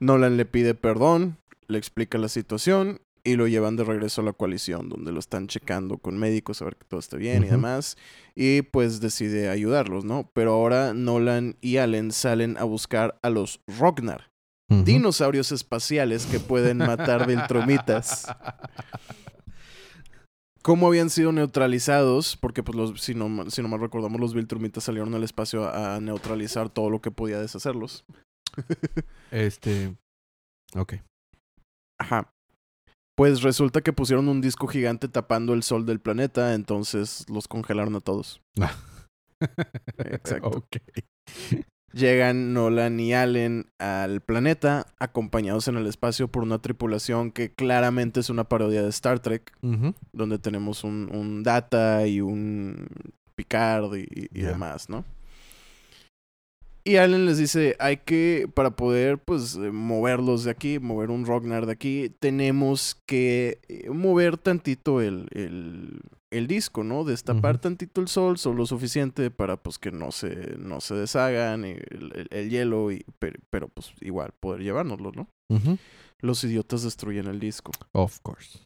Nolan 0.00 0.36
le 0.36 0.44
pide 0.44 0.74
perdón, 0.74 1.38
le 1.66 1.78
explica 1.78 2.18
la 2.18 2.28
situación 2.28 3.00
y 3.24 3.36
lo 3.36 3.46
llevan 3.46 3.76
de 3.76 3.84
regreso 3.84 4.20
a 4.20 4.24
la 4.24 4.32
coalición, 4.32 4.88
donde 4.88 5.12
lo 5.12 5.18
están 5.18 5.46
checando 5.46 5.98
con 5.98 6.18
médicos 6.18 6.60
a 6.60 6.66
ver 6.66 6.76
que 6.76 6.84
todo 6.84 7.00
esté 7.00 7.16
bien 7.16 7.44
y 7.44 7.48
demás. 7.48 7.96
Y 8.34 8.62
pues 8.62 9.00
decide 9.00 9.48
ayudarlos, 9.48 10.04
¿no? 10.04 10.30
Pero 10.34 10.52
ahora 10.52 10.94
Nolan 10.94 11.56
y 11.60 11.78
Allen 11.78 12.12
salen 12.12 12.56
a 12.56 12.64
buscar 12.64 13.18
a 13.22 13.30
los 13.30 13.60
Rognar, 13.66 14.30
dinosaurios 14.68 15.52
espaciales 15.52 16.26
que 16.26 16.40
pueden 16.40 16.78
matar 16.78 17.26
Viltrumitas. 17.26 18.26
¿Cómo 20.62 20.88
habían 20.88 21.08
sido 21.08 21.32
neutralizados? 21.32 22.36
Porque, 22.36 22.62
pues, 22.62 22.76
los, 22.76 23.00
si, 23.00 23.14
no, 23.14 23.50
si 23.50 23.62
no 23.62 23.68
mal 23.68 23.80
recordamos, 23.80 24.20
los 24.20 24.34
Viltrumitas 24.34 24.84
salieron 24.84 25.14
al 25.14 25.24
espacio 25.24 25.64
a, 25.64 25.94
a 25.96 26.00
neutralizar 26.00 26.68
todo 26.68 26.90
lo 26.90 27.00
que 27.00 27.10
podía 27.10 27.40
deshacerlos. 27.40 28.04
Este. 29.30 29.96
Ok. 30.74 30.94
Ajá. 31.98 32.30
Pues 33.18 33.42
resulta 33.42 33.80
que 33.80 33.92
pusieron 33.92 34.28
un 34.28 34.40
disco 34.40 34.68
gigante 34.68 35.08
tapando 35.08 35.52
el 35.52 35.64
sol 35.64 35.84
del 35.84 35.98
planeta, 35.98 36.54
entonces 36.54 37.26
los 37.28 37.48
congelaron 37.48 37.96
a 37.96 38.00
todos. 38.00 38.40
Exacto. 39.98 40.64
Llegan 41.92 42.52
Nolan 42.54 43.00
y 43.00 43.14
Allen 43.14 43.72
al 43.80 44.20
planeta, 44.20 44.86
acompañados 45.00 45.66
en 45.66 45.76
el 45.78 45.88
espacio 45.88 46.28
por 46.28 46.44
una 46.44 46.62
tripulación 46.62 47.32
que 47.32 47.52
claramente 47.52 48.20
es 48.20 48.30
una 48.30 48.44
parodia 48.44 48.84
de 48.84 48.90
Star 48.90 49.18
Trek, 49.18 49.52
donde 50.12 50.38
tenemos 50.38 50.84
un, 50.84 51.10
un 51.12 51.42
Data 51.42 52.06
y 52.06 52.20
un 52.20 52.86
Picard 53.34 53.96
y, 53.96 54.28
demás, 54.28 54.88
¿no? 54.88 55.04
Y 56.88 56.96
Allen 56.96 57.26
les 57.26 57.36
dice, 57.36 57.76
hay 57.80 57.98
que, 57.98 58.48
para 58.54 58.70
poder, 58.70 59.18
pues, 59.18 59.56
moverlos 59.58 60.44
de 60.44 60.50
aquí, 60.52 60.78
mover 60.78 61.10
un 61.10 61.26
Rognar 61.26 61.66
de 61.66 61.72
aquí, 61.72 62.10
tenemos 62.18 62.96
que 63.06 63.60
eh, 63.68 63.90
mover 63.90 64.38
tantito 64.38 65.02
el, 65.02 65.28
el, 65.32 66.00
el 66.30 66.46
disco, 66.46 66.84
¿no? 66.84 67.04
Destapar 67.04 67.60
tantito 67.60 68.00
el 68.00 68.08
sol, 68.08 68.38
solo 68.38 68.58
lo 68.58 68.66
suficiente 68.66 69.30
para, 69.30 69.58
pues, 69.58 69.78
que 69.78 69.90
no 69.92 70.12
se, 70.12 70.56
no 70.56 70.80
se 70.80 70.94
deshagan 70.94 71.66
y 71.66 71.72
el, 71.72 72.12
el- 72.14 72.28
el 72.30 72.48
hielo, 72.48 72.90
y, 72.90 73.04
pero, 73.18 73.38
pero, 73.50 73.68
pues, 73.68 73.92
igual, 74.00 74.30
poder 74.40 74.62
llevárnoslo, 74.62 75.12
¿no? 75.12 75.28
Los 76.20 76.42
idiotas 76.44 76.82
destruyen 76.84 77.26
el 77.26 77.38
disco. 77.38 77.70
Of 77.92 78.20
course. 78.22 78.60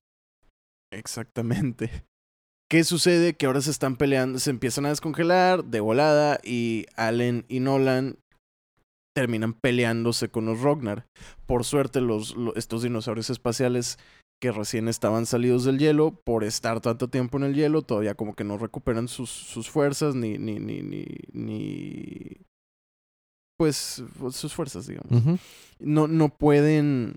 Exactamente. 0.92 2.04
¿Qué 2.72 2.84
sucede? 2.84 3.34
Que 3.34 3.44
ahora 3.44 3.60
se 3.60 3.70
están 3.70 3.96
peleando, 3.96 4.38
se 4.38 4.48
empiezan 4.48 4.86
a 4.86 4.88
descongelar 4.88 5.62
de 5.64 5.80
volada 5.80 6.40
y 6.42 6.86
Allen 6.96 7.44
y 7.46 7.60
Nolan 7.60 8.16
terminan 9.14 9.52
peleándose 9.52 10.30
con 10.30 10.46
los 10.46 10.62
Rognar. 10.62 11.04
Por 11.44 11.64
suerte, 11.64 12.00
los, 12.00 12.34
lo- 12.34 12.54
estos 12.54 12.82
dinosaurios 12.82 13.28
espaciales 13.28 13.98
que 14.40 14.52
recién 14.52 14.88
estaban 14.88 15.26
salidos 15.26 15.64
del 15.64 15.78
hielo, 15.78 16.18
por 16.24 16.44
estar 16.44 16.80
tanto 16.80 17.08
tiempo 17.08 17.36
en 17.36 17.42
el 17.42 17.54
hielo, 17.54 17.82
todavía 17.82 18.14
como 18.14 18.34
que 18.34 18.42
no 18.42 18.56
recuperan 18.56 19.06
sus, 19.06 19.28
sus 19.28 19.68
fuerzas 19.68 20.14
ni, 20.14 20.38
ni, 20.38 20.58
ni, 20.58 20.80
ni, 20.80 21.04
ni, 21.34 22.38
pues, 23.58 24.02
sus 24.30 24.54
fuerzas, 24.54 24.86
digamos 24.86 25.10
no, 25.78 26.08
no 26.08 26.30
pueden 26.30 27.16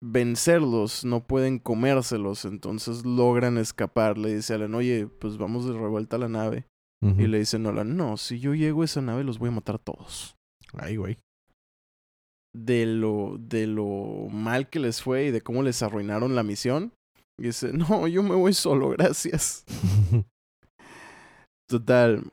vencerlos, 0.00 1.04
no 1.04 1.26
pueden 1.26 1.58
comérselos, 1.58 2.44
entonces 2.44 3.04
logran 3.04 3.58
escapar. 3.58 4.18
Le 4.18 4.34
dice 4.34 4.54
Alan, 4.54 4.74
oye, 4.74 5.06
pues 5.06 5.38
vamos 5.38 5.66
de 5.66 5.72
revuelta 5.72 6.16
a 6.16 6.20
la 6.20 6.28
nave. 6.28 6.66
Y 7.00 7.28
le 7.28 7.38
dice 7.38 7.60
Nolan, 7.60 7.96
no, 7.96 8.16
si 8.16 8.40
yo 8.40 8.54
llego 8.54 8.82
a 8.82 8.84
esa 8.84 9.00
nave 9.00 9.22
los 9.22 9.38
voy 9.38 9.50
a 9.50 9.52
matar 9.52 9.76
a 9.76 9.78
todos. 9.78 10.36
Ay, 10.72 10.96
güey. 10.96 11.18
De 12.52 12.86
lo, 12.86 13.36
de 13.38 13.68
lo 13.68 14.26
mal 14.32 14.68
que 14.68 14.80
les 14.80 15.00
fue 15.00 15.26
y 15.26 15.30
de 15.30 15.40
cómo 15.40 15.62
les 15.62 15.80
arruinaron 15.82 16.34
la 16.34 16.42
misión. 16.42 16.92
Y 17.38 17.44
dice, 17.44 17.72
no, 17.72 18.08
yo 18.08 18.24
me 18.24 18.34
voy 18.34 18.52
solo, 18.52 18.88
gracias. 18.88 19.64
Total. 21.68 22.24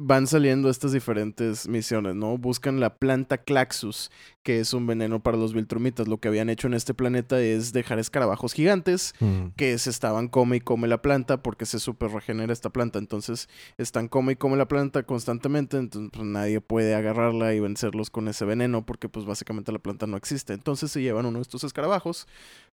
Van 0.00 0.28
saliendo 0.28 0.70
estas 0.70 0.92
diferentes 0.92 1.66
misiones, 1.66 2.14
¿no? 2.14 2.38
Buscan 2.38 2.78
la 2.78 2.94
planta 2.98 3.38
Claxus, 3.38 4.12
que 4.44 4.60
es 4.60 4.72
un 4.72 4.86
veneno 4.86 5.20
para 5.20 5.36
los 5.36 5.54
Viltrumitas. 5.54 6.06
Lo 6.06 6.18
que 6.18 6.28
habían 6.28 6.50
hecho 6.50 6.68
en 6.68 6.74
este 6.74 6.94
planeta 6.94 7.40
es 7.40 7.72
dejar 7.72 7.98
escarabajos 7.98 8.52
gigantes 8.52 9.12
Mm. 9.18 9.48
que 9.56 9.76
se 9.78 9.90
estaban 9.90 10.28
come 10.28 10.58
y 10.58 10.60
come 10.60 10.86
la 10.86 11.02
planta 11.02 11.42
porque 11.42 11.66
se 11.66 11.80
super 11.80 12.12
regenera 12.12 12.52
esta 12.52 12.70
planta. 12.70 13.00
Entonces 13.00 13.48
están 13.76 14.06
come 14.06 14.34
y 14.34 14.36
come 14.36 14.56
la 14.56 14.68
planta 14.68 15.02
constantemente. 15.02 15.76
Entonces 15.78 16.12
pues, 16.12 16.24
nadie 16.24 16.60
puede 16.60 16.94
agarrarla 16.94 17.52
y 17.54 17.58
vencerlos 17.58 18.08
con 18.10 18.28
ese 18.28 18.44
veneno 18.44 18.86
porque 18.86 19.08
pues 19.08 19.26
básicamente 19.26 19.72
la 19.72 19.80
planta 19.80 20.06
no 20.06 20.16
existe. 20.16 20.52
Entonces 20.52 20.92
se 20.92 21.02
llevan 21.02 21.26
uno 21.26 21.38
de 21.38 21.42
estos 21.42 21.64
escarabajos 21.64 22.28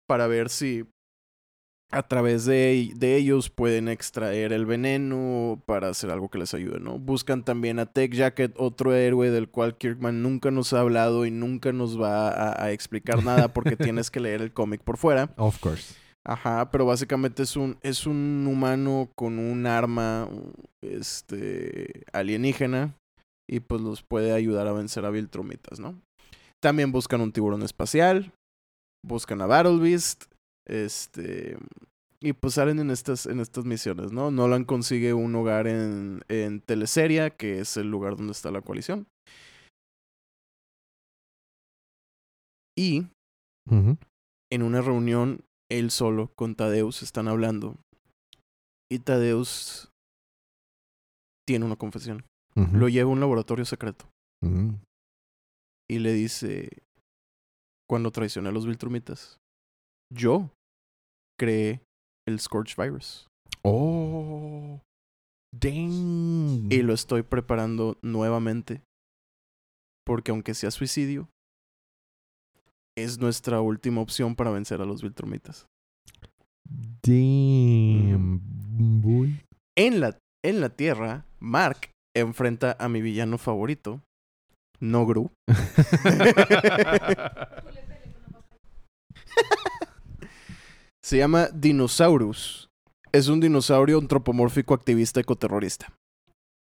para 0.06 0.28
ver 0.28 0.50
si 0.50 0.86
a 1.96 2.04
través 2.04 2.46
de, 2.46 2.92
de 2.96 3.16
ellos 3.16 3.50
pueden 3.50 3.88
extraer 3.88 4.52
el 4.54 4.66
veneno 4.66 5.62
para 5.66 5.90
hacer 5.90 6.10
algo 6.12 6.30
que 6.30 6.38
les 6.38 6.54
ayude, 6.54 6.80
¿no? 6.80 7.00
Buscan 7.00 7.44
también 7.44 7.80
a 7.80 7.86
Tech 7.86 8.14
Jacket, 8.14 8.54
otro 8.58 8.94
héroe 8.94 9.32
del 9.32 9.50
cual 9.50 9.78
Kirkman 9.78 10.22
nunca 10.22 10.52
nos 10.52 10.74
ha 10.74 10.82
hablado 10.82 11.26
y 11.26 11.32
nunca 11.32 11.72
nos 11.72 12.00
va 12.00 12.30
a, 12.30 12.64
a 12.66 12.72
explicar 12.72 13.24
nada 13.24 13.54
porque 13.54 13.76
tienes 13.78 14.12
que 14.12 14.20
leer 14.20 14.42
el 14.42 14.54
cómic 14.54 14.82
por 14.82 14.98
fuera. 14.98 15.34
Of 15.38 15.60
course. 15.60 15.96
Ajá, 16.28 16.72
pero 16.72 16.86
básicamente 16.88 17.44
es 17.44 17.56
un, 17.56 17.78
es 17.82 18.08
un 18.08 18.48
humano 18.50 19.12
con 19.16 19.38
un 19.38 19.68
arma 19.68 20.28
este, 20.82 22.04
alienígena 22.14 22.96
y 23.48 23.60
pues 23.60 23.82
los 23.82 24.02
puede 24.02 24.34
ayudar 24.34 24.68
a 24.68 24.74
vencer 24.74 25.06
a 25.06 25.12
Viltrumitas, 25.12 25.80
¿no? 25.80 26.02
También 26.62 26.92
buscan 26.92 27.22
un 27.22 27.32
tiburón 27.32 27.62
espacial, 27.62 28.34
buscan 29.06 29.40
a 29.42 29.46
Battle 29.46 29.78
Beast, 29.78 30.26
este, 30.68 31.58
y 32.26 32.34
pues 32.34 32.56
salen 32.56 32.80
en 32.80 32.90
estas, 32.90 33.28
en 33.28 33.40
estas 33.40 33.66
misiones, 33.66 34.12
¿no? 34.12 34.32
Nolan 34.32 34.66
consigue 34.66 35.14
un 35.14 35.36
hogar 35.36 35.68
en, 35.68 36.24
en 36.28 36.60
Teleseria, 36.60 37.30
que 37.30 37.60
es 37.60 37.78
el 37.78 37.92
lugar 37.92 38.16
donde 38.16 38.32
está 38.32 38.50
la 38.50 38.64
coalición. 38.64 39.06
Y 42.76 43.08
en 43.70 44.64
una 44.64 44.82
reunión, 44.82 45.42
él 45.70 45.92
solo 45.92 46.32
con 46.36 46.56
Tadeus 46.56 47.04
están 47.04 47.28
hablando. 47.28 47.76
Y 48.92 49.00
Tadeus 49.00 49.92
tiene 51.48 51.66
una 51.66 51.76
confesión. 51.76 52.26
Lo 52.56 52.90
lleva 52.90 53.10
a 53.10 53.14
un 53.14 53.20
laboratorio 53.20 53.66
secreto 53.66 54.06
y 55.88 56.00
le 56.00 56.14
dice, 56.14 56.70
cuando 57.88 58.10
traicioné 58.10 58.50
a 58.50 58.52
los 58.52 58.66
Viltrumitas, 58.66 59.38
yo 60.12 60.50
creé 61.38 61.82
el 62.28 62.40
Scourge 62.40 62.76
Virus 62.82 63.28
Oh. 63.64 64.80
Dang. 65.52 66.72
y 66.72 66.82
lo 66.84 66.94
estoy 66.94 67.24
preparando 67.24 67.98
nuevamente 68.02 68.82
porque 70.06 70.32
aunque 70.32 70.54
sea 70.54 70.70
suicidio, 70.70 71.30
es 72.96 73.18
nuestra 73.20 73.60
última 73.62 74.02
opción 74.02 74.36
para 74.36 74.52
vencer 74.52 74.82
a 74.82 74.86
los 74.86 75.02
Viltrumitas. 75.02 75.66
Damn. 77.04 78.40
boy. 79.02 79.42
En 79.76 80.00
la, 80.00 80.18
en 80.44 80.62
la 80.62 80.70
Tierra, 80.70 81.26
Mark 81.40 81.90
enfrenta 82.16 82.76
a 82.80 82.88
mi 82.88 83.02
villano 83.02 83.38
favorito, 83.40 84.02
Nogru. 84.80 85.32
Se 91.06 91.18
llama 91.20 91.50
Dinosaurus. 91.54 92.72
Es 93.12 93.28
un 93.28 93.40
dinosaurio 93.40 94.00
antropomórfico 94.00 94.74
activista 94.74 95.20
ecoterrorista. 95.20 95.94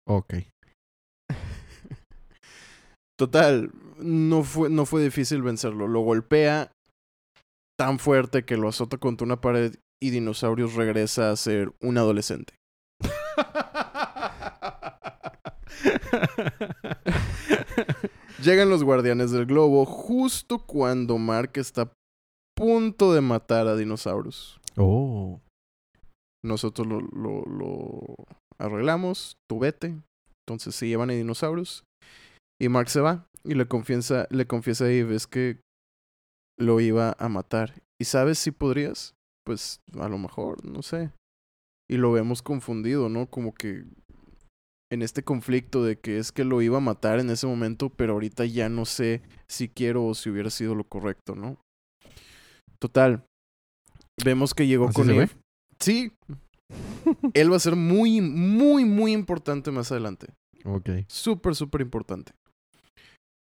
ok. 0.07 0.35
Total, 3.19 3.69
no 3.97 4.45
fue, 4.45 4.69
no 4.69 4.85
fue 4.85 5.03
difícil 5.03 5.41
vencerlo. 5.41 5.89
Lo 5.89 5.99
golpea 5.99 6.71
tan 7.77 7.99
fuerte 7.99 8.45
que 8.45 8.55
lo 8.55 8.69
azota 8.69 8.97
contra 8.97 9.25
una 9.25 9.41
pared 9.41 9.75
y 10.01 10.11
Dinosaurios 10.11 10.75
regresa 10.75 11.29
a 11.29 11.35
ser 11.35 11.73
un 11.81 11.97
adolescente. 11.97 12.53
Llegan 18.41 18.69
los 18.69 18.85
guardianes 18.85 19.31
del 19.31 19.45
globo 19.45 19.85
justo 19.85 20.65
cuando 20.65 21.17
Mark 21.17 21.51
está 21.55 21.91
punto 22.61 23.13
de 23.13 23.21
matar 23.21 23.67
a 23.67 23.75
Dinosaurus. 23.75 24.59
oh. 24.77 25.39
Nosotros 26.43 26.87
lo, 26.87 27.01
lo, 27.01 27.43
lo 27.45 28.15
arreglamos, 28.59 29.37
tú 29.47 29.59
vete. 29.59 29.95
Entonces 30.47 30.75
se 30.75 30.87
llevan 30.87 31.09
a 31.09 31.13
Dinosaurus. 31.13 31.83
Y 32.59 32.69
Mark 32.69 32.89
se 32.89 33.01
va 33.01 33.27
y 33.43 33.55
le 33.55 33.67
confiesa, 33.67 34.27
le 34.29 34.45
confiesa 34.45 34.85
a 34.85 34.89
Eve 34.89 35.17
que 35.29 35.59
lo 36.59 36.79
iba 36.79 37.15
a 37.17 37.29
matar. 37.29 37.73
¿Y 37.99 38.05
sabes 38.05 38.39
si 38.39 38.51
podrías? 38.51 39.13
Pues 39.45 39.79
a 39.99 40.07
lo 40.07 40.17
mejor, 40.17 40.63
no 40.65 40.81
sé. 40.81 41.11
Y 41.89 41.97
lo 41.97 42.11
vemos 42.11 42.41
confundido, 42.41 43.09
¿no? 43.09 43.27
Como 43.27 43.53
que 43.53 43.83
en 44.91 45.01
este 45.01 45.23
conflicto 45.23 45.83
de 45.83 45.97
que 45.99 46.17
es 46.17 46.31
que 46.31 46.43
lo 46.43 46.61
iba 46.61 46.77
a 46.77 46.81
matar 46.81 47.19
en 47.19 47.29
ese 47.29 47.47
momento, 47.47 47.89
pero 47.89 48.13
ahorita 48.13 48.45
ya 48.45 48.69
no 48.69 48.85
sé 48.85 49.21
si 49.49 49.69
quiero 49.69 50.05
o 50.05 50.13
si 50.13 50.29
hubiera 50.29 50.49
sido 50.49 50.75
lo 50.75 50.83
correcto, 50.83 51.35
¿no? 51.35 51.57
Total. 52.81 53.23
Vemos 54.23 54.53
que 54.53 54.67
llegó 54.67 54.85
¿Así 54.87 54.95
con? 54.95 55.09
Eve. 55.09 55.29
Sí. 55.79 56.11
Él 57.33 57.51
va 57.51 57.57
a 57.57 57.59
ser 57.59 57.75
muy, 57.75 58.21
muy, 58.21 58.85
muy 58.85 59.13
importante 59.13 59.71
más 59.71 59.91
adelante. 59.91 60.27
Ok. 60.65 60.89
Súper, 61.07 61.55
súper 61.55 61.81
importante. 61.81 62.33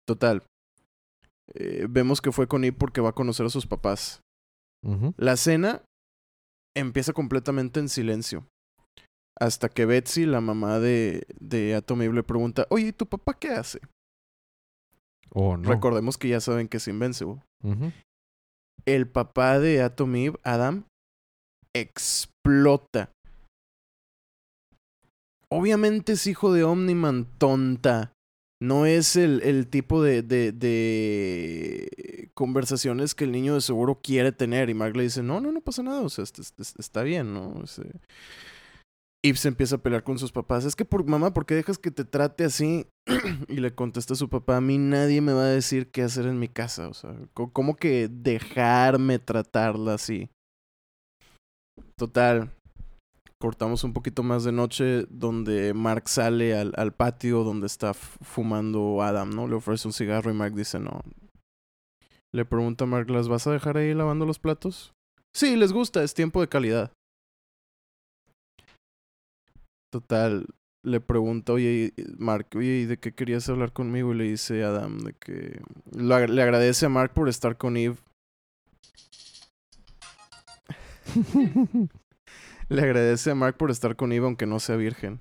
Total. 0.06 0.43
Eh, 1.55 1.86
vemos 1.89 2.20
que 2.20 2.32
fue 2.32 2.47
con 2.47 2.65
Eve 2.65 2.77
porque 2.78 3.01
va 3.01 3.10
a 3.10 3.15
conocer 3.15 3.47
a 3.47 3.51
sus 3.51 3.66
papás. 3.66 4.20
La 5.16 5.36
cena 5.36 5.82
empieza 6.77 7.12
completamente 7.12 7.81
en 7.81 7.89
silencio. 7.89 8.47
Hasta 9.39 9.69
que 9.69 9.86
Betsy, 9.86 10.24
la 10.24 10.40
mamá 10.40 10.78
de, 10.78 11.27
de 11.40 11.74
Atom 11.74 12.02
Eve, 12.02 12.15
le 12.15 12.23
pregunta, 12.23 12.66
oye, 12.70 12.89
¿y 12.89 12.93
tu 12.93 13.06
papá 13.06 13.35
qué 13.35 13.51
hace? 13.51 13.81
Oh, 15.31 15.56
no. 15.56 15.69
Recordemos 15.69 16.16
que 16.16 16.28
ya 16.28 16.40
saben 16.40 16.69
que 16.69 16.78
es 16.78 16.89
Invincible. 16.89 17.43
Ujú. 17.62 17.93
El 18.87 19.09
papá 19.09 19.59
de 19.59 19.83
Atom 19.83 20.15
Eve, 20.17 20.39
Adam, 20.43 20.85
explota. 21.75 23.11
Obviamente 25.51 26.13
es 26.13 26.27
hijo 26.27 26.53
de 26.53 26.65
Omniman, 26.65 27.27
tonta. 27.39 28.13
No 28.61 28.87
es 28.87 29.15
el, 29.17 29.41
el 29.43 29.69
tipo 29.69 30.03
de, 30.03 30.23
de, 30.23 30.53
conversaciones 32.35 33.15
que 33.15 33.25
el 33.25 33.33
niño 33.33 33.55
de 33.55 33.61
seguro 33.61 34.01
quiere 34.03 34.33
tener. 34.33 34.69
Y 34.69 34.75
Mark 34.75 34.97
le 34.97 35.05
dice, 35.05 35.23
no, 35.23 35.41
no, 35.41 35.53
no 35.53 35.61
pasa 35.61 35.83
nada. 35.83 36.01
O 36.03 36.09
sea, 36.09 36.25
est- 36.25 36.39
est- 36.39 36.79
está 36.79 37.03
bien, 37.03 37.33
¿no? 37.33 37.55
Eve 39.24 39.36
se 39.36 39.49
empieza 39.49 39.77
a 39.77 39.78
pelear 39.78 40.05
con 40.05 40.19
sus 40.19 40.32
papás. 40.32 40.65
Es 40.65 40.77
que, 40.77 40.85
por 40.85 41.05
mamá, 41.05 41.35
¿por 41.35 41.45
qué 41.45 41.55
dejas 41.55 41.78
que 41.78 41.90
te 41.90 42.05
trate 42.05 42.45
así? 42.45 42.86
y 43.49 43.57
le 43.57 43.74
contesta 43.74 44.15
a 44.15 44.16
su 44.16 44.28
papá, 44.28 44.57
a 44.57 44.61
mí 44.61 44.78
nadie 44.78 45.20
me 45.20 45.32
va 45.32 45.43
a 45.43 45.47
decir 45.47 45.90
qué 45.90 46.03
hacer 46.03 46.27
en 46.27 46.39
mi 46.39 46.49
casa. 46.49 46.89
O 46.89 46.95
sea, 46.95 47.15
¿cómo 47.35 47.77
que 47.77 48.09
dejarme 48.09 49.19
tratarla 49.19 49.95
así? 49.95 50.31
Total. 51.97 52.53
Cortamos 53.40 53.85
un 53.85 53.93
poquito 53.93 54.23
más 54.24 54.43
de 54.43 54.51
noche 54.51 55.07
donde 55.11 55.73
Mark 55.73 56.09
sale 56.09 56.57
al, 56.57 56.73
al 56.77 56.93
patio 56.93 57.45
donde 57.45 57.69
está 57.69 57.95
fumando 57.95 59.01
Adam, 59.03 59.31
¿no? 59.31 59.47
Le 59.47 59.55
ofrece 59.55 59.86
un 59.86 59.93
cigarro 59.93 60.31
y 60.31 60.35
Mark 60.35 60.55
dice 60.55 60.81
no. 60.81 61.03
Le 62.32 62.45
pregunta 62.45 62.85
a 62.85 62.86
Mark, 62.86 63.09
¿las 63.11 63.28
vas 63.28 63.47
a 63.47 63.53
dejar 63.53 63.77
ahí 63.77 63.95
lavando 63.95 64.27
los 64.27 64.39
platos? 64.39 64.93
Sí, 65.32 65.57
les 65.57 65.73
gusta, 65.73 66.03
es 66.03 66.15
tiempo 66.15 66.40
de 66.40 66.49
calidad. 66.49 66.93
Total, 69.90 70.47
le 70.82 71.01
pregunta, 71.01 71.52
oye, 71.52 71.93
Mark, 72.19 72.48
oye, 72.56 72.81
¿y 72.81 72.85
de 72.85 72.98
qué 72.98 73.12
querías 73.12 73.48
hablar 73.48 73.73
conmigo? 73.73 74.12
Y 74.12 74.19
le 74.19 74.24
dice 74.24 74.62
Adam 74.65 74.98
de 74.98 75.15
que 75.15 75.60
ag- 75.94 76.28
le 76.28 76.43
agradece 76.43 76.86
a 76.86 76.89
Mark 76.90 77.12
por 77.15 77.28
estar 77.28 77.56
con 77.56 77.77
Eve. 77.77 77.97
Le 82.69 82.82
agradece 82.82 83.31
a 83.31 83.35
Mark 83.35 83.56
por 83.56 83.70
estar 83.70 83.97
con 83.97 84.12
Eve 84.12 84.27
aunque 84.27 84.44
no 84.47 84.60
sea 84.60 84.77
virgen. 84.77 85.20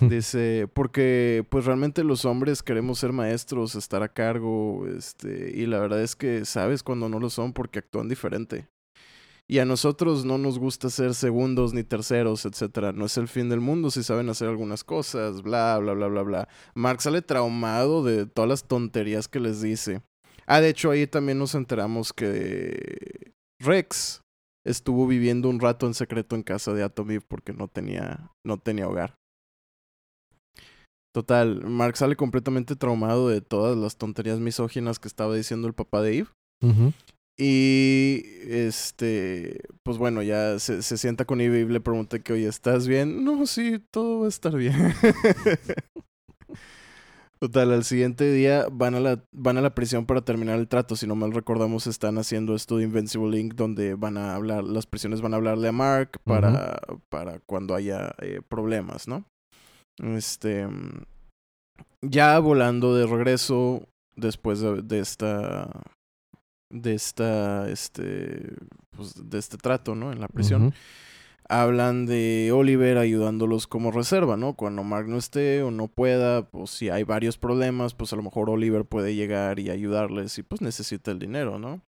Dice, 0.00 0.68
porque 0.74 1.46
pues 1.48 1.64
realmente 1.64 2.02
los 2.04 2.24
hombres 2.24 2.62
queremos 2.62 2.98
ser 2.98 3.12
maestros, 3.12 3.76
estar 3.76 4.02
a 4.02 4.12
cargo, 4.12 4.86
este, 4.88 5.52
y 5.54 5.66
la 5.66 5.78
verdad 5.78 6.02
es 6.02 6.16
que 6.16 6.44
sabes 6.44 6.82
cuando 6.82 7.08
no 7.08 7.18
lo 7.20 7.30
son 7.30 7.52
porque 7.52 7.78
actúan 7.78 8.08
diferente. 8.08 8.68
Y 9.50 9.58
a 9.58 9.64
nosotros 9.64 10.24
no 10.24 10.38
nos 10.38 10.60
gusta 10.60 10.90
ser 10.90 11.12
segundos 11.12 11.74
ni 11.74 11.82
terceros, 11.82 12.46
etcétera. 12.46 12.92
No 12.92 13.06
es 13.06 13.16
el 13.16 13.26
fin 13.26 13.48
del 13.48 13.58
mundo 13.58 13.90
si 13.90 14.04
saben 14.04 14.28
hacer 14.28 14.48
algunas 14.48 14.84
cosas, 14.84 15.42
bla, 15.42 15.76
bla, 15.78 15.92
bla, 15.92 16.06
bla, 16.06 16.22
bla. 16.22 16.48
Mark 16.76 17.02
sale 17.02 17.20
traumado 17.20 18.04
de 18.04 18.26
todas 18.26 18.48
las 18.48 18.68
tonterías 18.68 19.26
que 19.26 19.40
les 19.40 19.60
dice. 19.60 20.02
Ah, 20.46 20.60
de 20.60 20.68
hecho, 20.68 20.92
ahí 20.92 21.08
también 21.08 21.40
nos 21.40 21.56
enteramos 21.56 22.12
que 22.12 23.32
Rex 23.58 24.20
estuvo 24.64 25.08
viviendo 25.08 25.48
un 25.48 25.58
rato 25.58 25.88
en 25.88 25.94
secreto 25.94 26.36
en 26.36 26.44
casa 26.44 26.72
de 26.72 26.84
Atom 26.84 27.10
Eve 27.10 27.24
porque 27.26 27.52
no 27.52 27.66
tenía, 27.66 28.30
no 28.46 28.56
tenía 28.56 28.86
hogar. 28.86 29.16
Total, 31.12 31.66
Mark 31.66 31.96
sale 31.96 32.14
completamente 32.14 32.76
traumado 32.76 33.28
de 33.28 33.40
todas 33.40 33.76
las 33.76 33.96
tonterías 33.96 34.38
misóginas 34.38 35.00
que 35.00 35.08
estaba 35.08 35.34
diciendo 35.34 35.66
el 35.66 35.74
papá 35.74 36.02
de 36.02 36.18
Eve. 36.18 36.28
Ujú. 36.62 36.92
Y 37.36 38.22
este, 38.48 39.60
pues 39.82 39.96
bueno, 39.96 40.22
ya 40.22 40.58
se, 40.58 40.82
se 40.82 40.98
sienta 40.98 41.24
con 41.24 41.40
Eve 41.40 41.60
y 41.60 41.64
le 41.66 41.80
pregunta 41.80 42.18
que, 42.18 42.34
oye, 42.34 42.46
¿estás 42.46 42.86
bien? 42.86 43.24
No, 43.24 43.46
sí, 43.46 43.82
todo 43.90 44.20
va 44.20 44.26
a 44.26 44.28
estar 44.28 44.54
bien. 44.54 44.74
Total, 47.40 47.72
al 47.72 47.84
siguiente 47.84 48.30
día 48.30 48.66
van 48.70 48.94
a, 48.94 49.00
la, 49.00 49.24
van 49.32 49.56
a 49.56 49.62
la 49.62 49.74
prisión 49.74 50.04
para 50.04 50.20
terminar 50.20 50.58
el 50.58 50.68
trato. 50.68 50.94
Si 50.94 51.06
no 51.06 51.14
mal 51.14 51.32
recordamos, 51.32 51.86
están 51.86 52.18
haciendo 52.18 52.54
esto 52.54 52.76
de 52.76 52.84
Invincible 52.84 53.30
Link, 53.30 53.54
donde 53.54 53.94
van 53.94 54.18
a 54.18 54.34
hablar, 54.34 54.62
las 54.64 54.84
prisiones 54.84 55.22
van 55.22 55.32
a 55.32 55.38
hablarle 55.38 55.68
a 55.68 55.72
Mark 55.72 56.20
para, 56.24 56.78
para 57.08 57.40
cuando 57.46 57.74
haya 57.74 58.14
eh, 58.20 58.42
problemas, 58.46 59.08
¿no? 59.08 59.24
Este. 60.02 60.68
Ya 62.02 62.38
volando 62.40 62.94
de 62.94 63.06
regreso, 63.06 63.88
después 64.16 64.60
de, 64.60 64.82
de 64.82 64.98
esta. 64.98 65.70
De 66.70 66.94
esta. 66.94 67.68
Este. 67.68 68.54
Pues 68.96 69.14
de 69.28 69.38
este 69.38 69.56
trato, 69.56 69.94
¿no? 69.94 70.12
En 70.12 70.20
la 70.20 70.28
prisión 70.28 70.72
hablan 71.50 72.06
de 72.06 72.52
Oliver 72.54 72.96
ayudándolos 72.96 73.66
como 73.66 73.90
reserva, 73.90 74.36
¿no? 74.36 74.54
Cuando 74.54 74.84
Mark 74.84 75.08
no 75.08 75.18
esté 75.18 75.62
o 75.62 75.72
no 75.72 75.88
pueda, 75.88 76.48
pues 76.48 76.70
si 76.70 76.90
hay 76.90 77.02
varios 77.02 77.38
problemas, 77.38 77.92
pues 77.92 78.12
a 78.12 78.16
lo 78.16 78.22
mejor 78.22 78.48
Oliver 78.50 78.84
puede 78.84 79.16
llegar 79.16 79.58
y 79.58 79.68
ayudarles 79.68 80.38
y 80.38 80.44
pues 80.44 80.60
necesita 80.60 81.10
el 81.10 81.18
dinero, 81.18 81.58
¿no? 81.58 81.82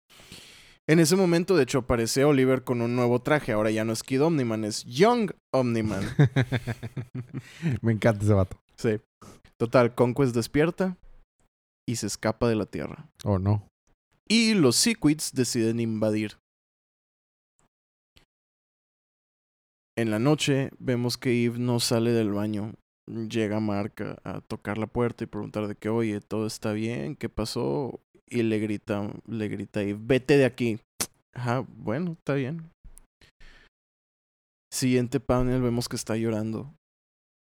En 0.87 0.99
ese 0.99 1.15
momento, 1.17 1.55
de 1.55 1.63
hecho, 1.63 1.79
aparece 1.79 2.23
Oliver 2.23 2.63
con 2.63 2.81
un 2.81 2.95
nuevo 2.95 3.21
traje. 3.21 3.51
Ahora 3.51 3.69
ya 3.69 3.83
no 3.83 3.93
es 3.93 4.01
Kid 4.01 4.23
Omniman, 4.23 4.63
es 4.63 4.85
Young 4.85 5.31
Omniman. 5.53 6.03
Me 7.81 7.91
encanta 7.91 8.23
ese 8.23 8.33
vato. 8.33 8.57
sí. 8.75 8.99
Total, 9.57 9.93
Conquest 9.93 10.33
despierta 10.33 10.95
y 11.85 11.97
se 11.97 12.07
escapa 12.07 12.47
de 12.47 12.55
la 12.55 12.65
Tierra. 12.65 13.09
Oh, 13.25 13.39
no. 13.39 13.67
Y 14.31 14.53
los 14.53 14.75
Sequids 14.75 15.33
deciden 15.33 15.79
invadir. 15.79 16.37
En 19.97 20.11
la 20.11 20.19
noche 20.19 20.69
vemos 20.77 21.17
que 21.17 21.43
Eve 21.43 21.57
no 21.57 21.79
sale 21.79 22.11
del 22.11 22.31
baño. 22.31 22.73
Llega 23.07 23.59
Mark 23.59 24.19
a, 24.23 24.41
tocar 24.41 24.77
la 24.77 24.85
puerta 24.85 25.23
y 25.23 25.27
preguntar 25.27 25.67
de 25.67 25.75
que, 25.75 25.89
oye, 25.89 26.21
¿todo 26.21 26.45
está 26.45 26.73
bien? 26.73 27.15
¿Qué 27.15 27.27
pasó? 27.27 27.99
Y 28.27 28.43
le 28.43 28.59
grita, 28.59 29.11
le 29.25 29.47
grita 29.47 29.81
Eve, 29.81 29.99
vete 29.99 30.37
de 30.37 30.45
aquí. 30.45 30.79
Ajá, 31.33 31.65
bueno, 31.67 32.11
está 32.11 32.35
bien. 32.35 32.69
Siguiente 34.71 35.19
panel 35.19 35.63
vemos 35.63 35.89
que 35.89 35.95
está 35.95 36.15
llorando. 36.15 36.71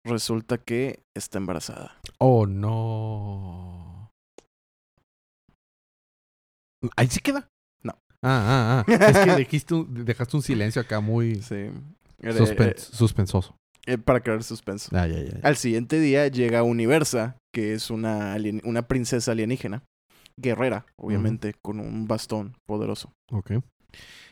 Resulta 0.06 0.58
que 0.58 1.04
está 1.14 1.38
embarazada. 1.40 2.00
Oh, 2.20 2.48
no. 2.48 3.89
Ahí 6.96 7.08
sí 7.08 7.20
queda. 7.20 7.48
No. 7.84 7.94
Ah, 8.24 8.84
ah, 8.84 8.86
ah. 8.88 8.94
Es 8.94 9.48
que 9.48 9.74
un- 9.76 10.06
dejaste 10.06 10.36
un 10.38 10.44
silencio 10.44 10.82
acá 10.82 11.00
muy 11.00 11.36
Sí. 11.42 11.70
Suspen- 12.22 12.72
eh, 12.72 12.76
suspensoso. 12.78 13.56
eh, 13.86 13.98
para 13.98 14.20
crear 14.22 14.44
suspenso. 14.44 14.90
Ah, 14.94 15.08
ya, 15.08 15.20
ya, 15.20 15.32
ya. 15.32 15.40
Al 15.44 15.56
siguiente 15.56 16.00
día 16.00 16.28
llega 16.28 16.64
Universa, 16.64 17.38
que 17.54 17.74
es 17.74 17.90
una, 17.90 18.34
alien- 18.36 18.62
una 18.66 18.88
princesa 18.88 19.32
alienígena. 19.32 19.84
Guerrera, 20.38 20.86
obviamente, 20.98 21.54
con 21.62 21.80
un 21.82 22.08
bastón 22.08 22.56
poderoso. 22.66 23.12
Ok. 23.32 23.52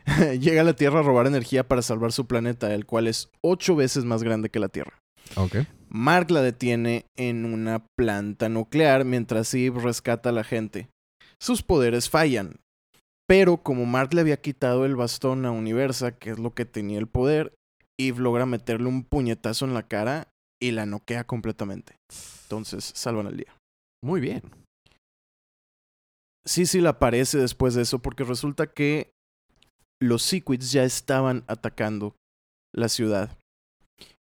llega 0.40 0.62
a 0.62 0.64
la 0.64 0.74
Tierra 0.74 1.00
a 1.00 1.04
robar 1.04 1.28
energía 1.28 1.68
para 1.68 1.82
salvar 1.82 2.12
su 2.14 2.28
planeta, 2.28 2.74
el 2.74 2.86
cual 2.86 3.08
es 3.08 3.30
ocho 3.42 3.76
veces 3.76 4.06
más 4.06 4.24
grande 4.24 4.50
que 4.50 4.60
la 4.60 4.70
Tierra. 4.70 5.00
Ok. 5.36 5.58
Mark 5.90 6.32
la 6.32 6.42
detiene 6.42 7.06
en 7.18 7.44
una 7.46 7.86
planta 7.98 8.48
nuclear 8.50 9.04
mientras 9.06 9.54
Eve 9.54 9.82
rescata 9.82 10.30
a 10.30 10.34
la 10.34 10.44
gente. 10.46 10.88
Sus 11.42 11.62
poderes 11.64 12.10
fallan. 12.10 12.60
Pero 13.28 13.58
como 13.58 13.86
Mark 13.86 14.14
le 14.14 14.22
había 14.22 14.42
quitado 14.42 14.86
el 14.86 14.96
bastón 14.96 15.46
a 15.46 15.52
Universa, 15.52 16.18
que 16.18 16.32
es 16.32 16.40
lo 16.40 16.54
que 16.54 16.66
tenía 16.66 16.98
el 16.98 17.08
poder, 17.08 17.54
Eve 18.00 18.20
logra 18.20 18.46
meterle 18.46 18.88
un 18.88 19.04
puñetazo 19.04 19.66
en 19.66 19.74
la 19.74 19.88
cara 19.88 20.30
y 20.62 20.72
la 20.72 20.86
noquea 20.86 21.26
completamente. 21.26 21.96
Entonces 22.44 22.92
salvan 22.96 23.28
el 23.28 23.38
día. 23.38 23.56
Muy 24.02 24.22
bien. 24.22 24.44
Sí, 26.46 26.66
sí 26.66 26.80
la 26.80 26.92
aparece 26.92 27.38
después 27.38 27.74
de 27.74 27.82
eso 27.82 28.00
porque 28.00 28.24
resulta 28.24 28.68
que 28.68 29.12
los 30.02 30.24
Sequids 30.24 30.72
ya 30.72 30.84
estaban 30.84 31.44
atacando 31.48 32.16
la 32.74 32.88
ciudad. 32.88 33.38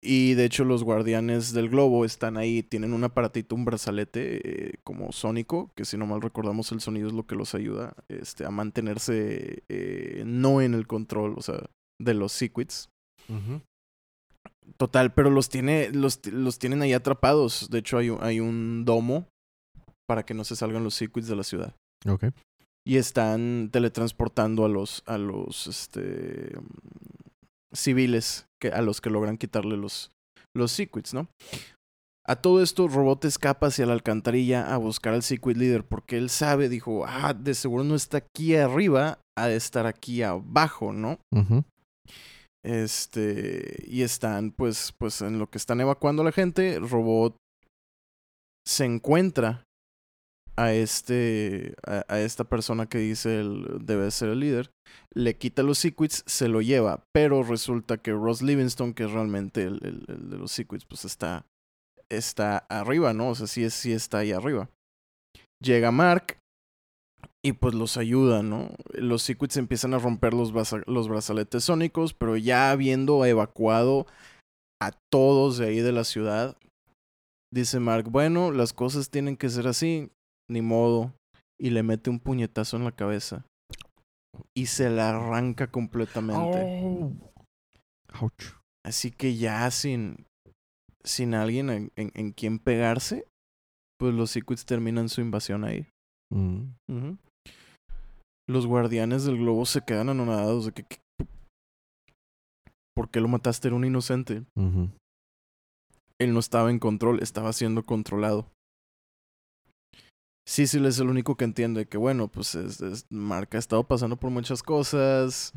Y 0.01 0.35
de 0.35 0.45
hecho 0.45 0.63
los 0.63 0.83
guardianes 0.85 1.51
del 1.51 1.67
globo 1.69 2.05
están 2.05 2.37
ahí, 2.37 2.63
tienen 2.63 2.93
un 2.93 3.03
aparatito, 3.03 3.53
un 3.53 3.65
brazalete 3.65 4.69
eh, 4.69 4.73
como 4.85 5.11
sónico, 5.11 5.71
que 5.75 5.83
si 5.83 5.97
no 5.97 6.05
mal 6.07 6.21
recordamos 6.21 6.71
el 6.71 6.79
sonido 6.79 7.07
es 7.07 7.13
lo 7.13 7.27
que 7.27 7.35
los 7.35 7.53
ayuda 7.53 7.93
este, 8.07 8.45
a 8.45 8.49
mantenerse 8.49 9.63
eh, 9.67 10.23
no 10.25 10.61
en 10.61 10.73
el 10.73 10.87
control, 10.87 11.33
o 11.37 11.41
sea, 11.41 11.65
de 12.01 12.13
los 12.13 12.31
circuits. 12.31 12.87
Total, 14.77 15.13
pero 15.13 15.29
los 15.29 15.49
tiene, 15.49 15.89
los, 15.91 16.25
los 16.27 16.59
tienen 16.59 16.81
ahí 16.81 16.93
atrapados. 16.93 17.69
De 17.69 17.79
hecho, 17.79 17.97
hay, 17.97 18.09
un- 18.09 18.19
hay 18.23 18.39
un 18.39 18.85
domo 18.85 19.27
para 20.07 20.23
que 20.23 20.33
no 20.33 20.43
se 20.45 20.55
salgan 20.55 20.83
los 20.83 20.95
circuits 20.95 21.27
de 21.27 21.35
la 21.35 21.43
ciudad. 21.43 21.75
Ok. 22.07 22.25
Y 22.87 22.95
están 22.97 23.69
teletransportando 23.71 24.63
a 24.63 24.69
los, 24.69 25.03
a 25.05 25.17
los 25.17 25.67
este, 25.67 26.55
civiles 27.73 28.47
que, 28.61 28.69
a 28.69 28.81
los 28.81 29.01
que 29.01 29.09
logran 29.09 29.37
quitarle 29.37 29.77
los, 29.77 30.11
los 30.55 30.77
¿no? 31.13 31.27
A 32.25 32.35
todo 32.35 32.61
esto, 32.61 32.87
Robot 32.87 33.25
escapa 33.25 33.67
hacia 33.67 33.87
la 33.87 33.93
alcantarilla 33.93 34.71
a 34.71 34.77
buscar 34.77 35.15
al 35.15 35.23
circuit 35.23 35.57
leader 35.57 35.83
porque 35.83 36.17
él 36.17 36.29
sabe, 36.29 36.69
dijo, 36.69 37.03
ah, 37.07 37.33
de 37.33 37.55
seguro 37.55 37.83
no 37.83 37.95
está 37.95 38.17
aquí 38.17 38.55
arriba, 38.55 39.19
ha 39.35 39.47
de 39.47 39.55
estar 39.55 39.87
aquí 39.87 40.21
abajo, 40.21 40.93
¿no? 40.93 41.17
Este, 42.63 43.83
y 43.87 44.03
están, 44.03 44.51
pues, 44.51 44.93
pues 44.99 45.21
en 45.21 45.39
lo 45.39 45.49
que 45.49 45.57
están 45.57 45.81
evacuando 45.81 46.21
a 46.21 46.25
la 46.25 46.31
gente, 46.31 46.77
Robot 46.79 47.35
se 48.67 48.85
encuentra 48.85 49.63
a 50.59 50.73
este, 50.73 51.73
a, 51.85 52.19
esta 52.19 52.43
persona 52.43 52.87
que 52.87 52.97
dice 52.97 53.39
el, 53.39 53.77
debe 53.81 54.11
ser 54.11 54.29
el 54.29 54.41
líder, 54.41 54.71
le 55.13 55.37
quita 55.37 55.63
los 55.63 55.77
secrets, 55.77 56.21
se 56.27 56.49
lo 56.49 56.61
lleva, 56.61 57.05
pero 57.13 57.43
resulta 57.43 57.97
que 57.97 58.11
Ross 58.11 58.41
Livingston, 58.41 58.93
que 58.93 59.05
es 59.05 59.11
realmente 59.11 59.63
el, 59.63 59.79
de 59.79 60.37
los 60.37 60.51
secrets, 60.51 60.85
pues 60.85 61.05
está, 61.05 61.45
está 62.09 62.57
arriba, 62.57 63.13
¿no? 63.13 63.29
O 63.29 63.35
sea, 63.35 63.47
sí, 63.47 63.69
sí 63.69 63.93
está 63.93 64.17
ahí 64.17 64.33
arriba. 64.33 64.69
Llega 65.63 65.91
Mark 65.91 66.39
y 67.41 67.53
pues 67.53 67.73
los 67.73 67.95
ayuda, 67.95 68.43
¿no? 68.43 68.71
Los 68.91 69.23
secrets 69.23 69.55
empiezan 69.55 69.93
a 69.93 69.99
romper 69.99 70.33
los, 70.33 70.51
los 70.87 71.07
brazaletes 71.07 71.63
sónicos, 71.63 72.13
pero 72.13 72.35
ya 72.35 72.71
habiendo 72.71 73.23
evacuado 73.25 74.07
a 74.81 74.91
todos 75.09 75.57
de 75.57 75.67
ahí 75.67 75.79
de 75.79 75.93
la 75.93 76.03
ciudad, 76.03 76.57
dice 77.53 77.79
Mark, 77.79 78.09
bueno, 78.09 78.51
las 78.51 78.73
cosas 78.73 79.09
tienen 79.09 79.37
que 79.37 79.47
ser 79.47 79.65
así, 79.65 80.11
ni 80.49 80.61
modo, 80.61 81.13
y 81.59 81.69
le 81.69 81.83
mete 81.83 82.09
un 82.09 82.19
puñetazo 82.19 82.77
en 82.77 82.83
la 82.85 82.91
cabeza 82.91 83.45
y 84.55 84.67
se 84.67 84.89
la 84.89 85.09
arranca 85.09 85.67
completamente. 85.67 86.81
Oh. 86.83 87.13
Ouch. 88.21 88.55
Así 88.85 89.11
que 89.11 89.35
ya 89.35 89.69
sin, 89.71 90.25
sin 91.03 91.33
alguien 91.35 91.69
en, 91.69 91.91
en, 91.95 92.11
en 92.15 92.31
quien 92.31 92.59
pegarse, 92.59 93.25
pues 93.99 94.13
los 94.13 94.31
secrets 94.31 94.65
terminan 94.65 95.09
su 95.09 95.21
invasión 95.21 95.63
ahí. 95.65 95.87
Mm. 96.33 96.71
Los 98.47 98.65
guardianes 98.65 99.25
del 99.25 99.37
globo 99.37 99.65
se 99.65 99.81
quedan 99.81 100.09
anonadados 100.09 100.65
de 100.67 100.71
que... 100.71 100.83
que- 100.83 100.97
¿Por 102.95 103.09
qué 103.09 103.21
lo 103.21 103.27
mataste? 103.27 103.67
Era 103.67 103.75
un 103.77 103.85
inocente. 103.85 104.43
Él 106.19 106.33
no 106.33 106.39
estaba 106.39 106.69
en 106.69 106.79
control, 106.79 107.21
estaba 107.21 107.53
siendo 107.53 107.85
controlado. 107.85 108.47
Cecil 110.49 110.87
es 110.87 110.97
el 110.99 111.09
único 111.09 111.35
que 111.35 111.43
entiende 111.45 111.85
que, 111.85 111.99
bueno, 111.99 112.27
pues 112.27 112.55
es, 112.55 112.81
es- 112.81 113.05
Mark 113.11 113.49
ha 113.53 113.57
estado 113.59 113.83
pasando 113.83 114.15
por 114.17 114.31
muchas 114.31 114.63
cosas 114.63 115.53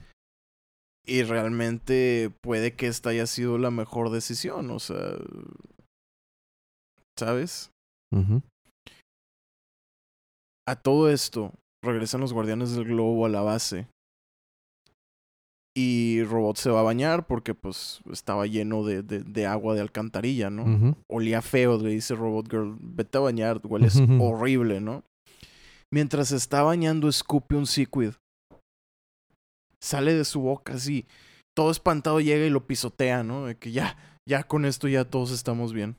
y 1.06 1.22
realmente 1.22 2.30
puede 2.42 2.74
que 2.76 2.88
esta 2.88 3.08
haya 3.08 3.26
sido 3.26 3.56
la 3.56 3.70
mejor 3.70 4.10
decisión, 4.10 4.70
o 4.70 4.78
sea, 4.78 5.16
¿sabes? 7.18 7.70
A 10.68 10.76
todo 10.76 11.08
esto, 11.10 11.52
regresan 11.82 12.20
los 12.20 12.34
guardianes 12.34 12.74
del 12.74 12.84
globo 12.84 13.24
a 13.24 13.30
la 13.30 13.40
base. 13.40 13.86
Y 15.74 16.22
Robot 16.24 16.58
se 16.58 16.70
va 16.70 16.80
a 16.80 16.84
bañar 16.84 17.26
porque 17.26 17.54
pues 17.54 18.02
estaba 18.10 18.46
lleno 18.46 18.84
de, 18.84 19.02
de, 19.02 19.20
de 19.20 19.46
agua 19.46 19.74
de 19.74 19.80
alcantarilla, 19.80 20.50
¿no? 20.50 20.64
Ujú. 20.64 20.96
Olía 21.08 21.40
feo, 21.40 21.78
le 21.78 21.90
dice 21.90 22.14
Robot 22.14 22.50
Girl, 22.50 22.76
vete 22.78 23.16
a 23.16 23.22
bañar, 23.22 23.60
hueles 23.64 23.98
horrible, 24.20 24.82
¿no? 24.82 25.02
Mientras 25.90 26.28
se 26.28 26.36
está 26.36 26.62
bañando, 26.62 27.08
escupe 27.08 27.54
un 27.54 27.66
sequid. 27.66 28.12
Sale 29.80 30.14
de 30.14 30.24
su 30.24 30.40
boca 30.40 30.74
así. 30.74 31.06
Todo 31.54 31.70
espantado 31.70 32.20
llega 32.20 32.46
y 32.46 32.50
lo 32.50 32.66
pisotea, 32.66 33.22
¿no? 33.22 33.46
De 33.46 33.56
que 33.56 33.72
ya, 33.72 33.96
ya 34.28 34.44
con 34.44 34.64
esto 34.64 34.88
ya 34.88 35.04
todos 35.04 35.30
estamos 35.30 35.72
bien. 35.72 35.96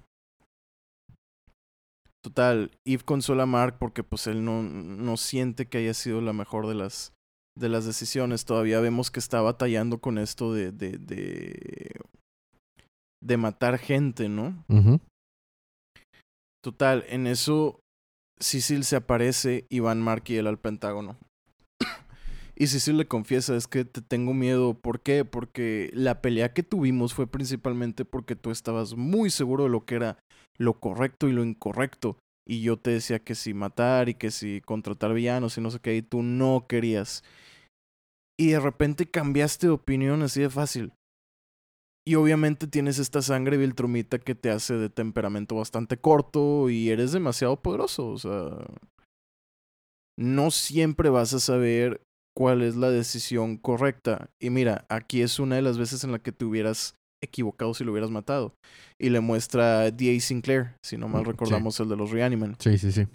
Total, 2.24 2.72
Eve 2.86 3.04
consuela 3.04 3.44
a 3.44 3.48
Mark 3.48 3.78
porque 3.80 4.04
pues 4.04 4.28
él 4.28 4.46
no, 4.46 4.64
no 4.64 5.18
siente 5.18 5.68
que 5.68 5.80
haya 5.80 5.94
sido 5.94 6.22
la 6.22 6.32
mejor 6.32 6.68
de 6.68 6.76
las, 6.76 7.12
de 7.58 7.70
las 7.70 7.86
decisiones. 7.86 8.46
Todavía 8.46 8.80
vemos 8.80 9.12
que 9.12 9.20
está 9.20 9.42
batallando 9.42 10.00
con 10.00 10.18
esto 10.18 10.54
de, 10.54 10.72
de, 10.72 10.98
de, 10.98 11.92
de 13.22 13.38
matar 13.38 13.78
gente, 13.78 14.30
¿no? 14.30 14.64
Total, 16.64 17.04
en 17.10 17.28
eso 17.28 17.80
Cecil 18.40 18.84
se 18.84 18.96
aparece 18.96 19.66
y 19.70 19.80
van 19.80 20.02
Mark 20.02 20.24
y 20.28 20.36
él 20.38 20.48
al 20.48 20.60
Pentágono. 20.60 21.18
y 22.56 22.68
Cecil 22.68 22.98
le 22.98 23.08
confiesa, 23.08 23.56
es 23.56 23.68
que 23.68 23.86
te 23.86 24.02
tengo 24.02 24.34
miedo. 24.34 24.74
¿Por 24.74 25.02
qué? 25.02 25.26
Porque 25.26 25.90
la 25.94 26.22
pelea 26.22 26.54
que 26.54 26.64
tuvimos 26.64 27.14
fue 27.14 27.28
principalmente 27.28 28.06
porque 28.06 28.36
tú 28.36 28.52
estabas 28.52 28.96
muy 28.96 29.30
seguro 29.30 29.66
de 29.66 29.70
lo 29.70 29.86
que 29.86 29.96
era 29.96 30.18
lo 30.58 30.80
correcto 30.80 31.28
y 31.28 31.34
lo 31.34 31.44
incorrecto. 31.44 32.18
Y 32.46 32.62
yo 32.62 32.78
te 32.78 32.92
decía 32.92 33.20
que 33.20 33.36
si 33.36 33.54
matar 33.54 34.10
y 34.10 34.16
que 34.16 34.32
si 34.32 34.62
contratar 34.62 35.14
villanos 35.14 35.58
y 35.58 35.62
no 35.62 35.72
sé 35.72 35.80
qué, 35.80 35.96
y 35.96 36.02
tú 36.02 36.24
no 36.24 36.66
querías. 36.68 37.24
Y 38.38 38.52
de 38.52 38.60
repente 38.60 39.10
cambiaste 39.10 39.68
de 39.68 39.74
opinión 39.74 40.22
así 40.24 40.42
de 40.42 40.50
fácil. 40.50 40.94
Y 42.06 42.16
obviamente 42.16 42.68
tienes 42.68 43.00
esta 43.00 43.22
sangre 43.22 43.56
viltrumita 43.56 44.20
que 44.20 44.36
te 44.36 44.50
hace 44.50 44.74
de 44.74 44.90
temperamento 44.90 45.56
bastante 45.56 45.98
corto 45.98 46.70
y 46.70 46.90
eres 46.90 47.14
demasiado 47.14 47.62
poderoso. 47.62 48.10
O 48.10 48.18
sea, 48.18 48.58
no 50.18 50.52
siempre 50.52 51.10
vas 51.10 51.34
a 51.34 51.40
saber 51.40 52.02
cuál 52.36 52.62
es 52.62 52.76
la 52.76 52.90
decisión 52.90 53.58
correcta. 53.58 54.32
Y 54.40 54.50
mira, 54.50 54.86
aquí 54.90 55.22
es 55.22 55.40
una 55.40 55.56
de 55.56 55.62
las 55.62 55.78
veces 55.78 56.04
en 56.04 56.12
la 56.12 56.20
que 56.20 56.34
te 56.34 56.44
hubieras 56.44 56.96
equivocado 57.24 57.74
si 57.74 57.84
lo 57.84 57.92
hubieras 57.92 58.12
matado. 58.12 58.54
Y 59.00 59.10
le 59.10 59.20
muestra 59.22 59.82
a 59.82 59.92
D.A. 59.92 60.20
Sinclair, 60.20 60.76
si 60.84 60.98
no 60.98 61.08
mal 61.08 61.22
Mm, 61.22 61.26
sí. 61.26 61.32
recordamos 61.32 61.80
el 61.80 61.90
de 61.90 61.96
los 61.96 62.12
Reanimen 62.12 62.56
Sí, 62.60 62.78
sí, 62.78 62.92
sí. 62.92 63.08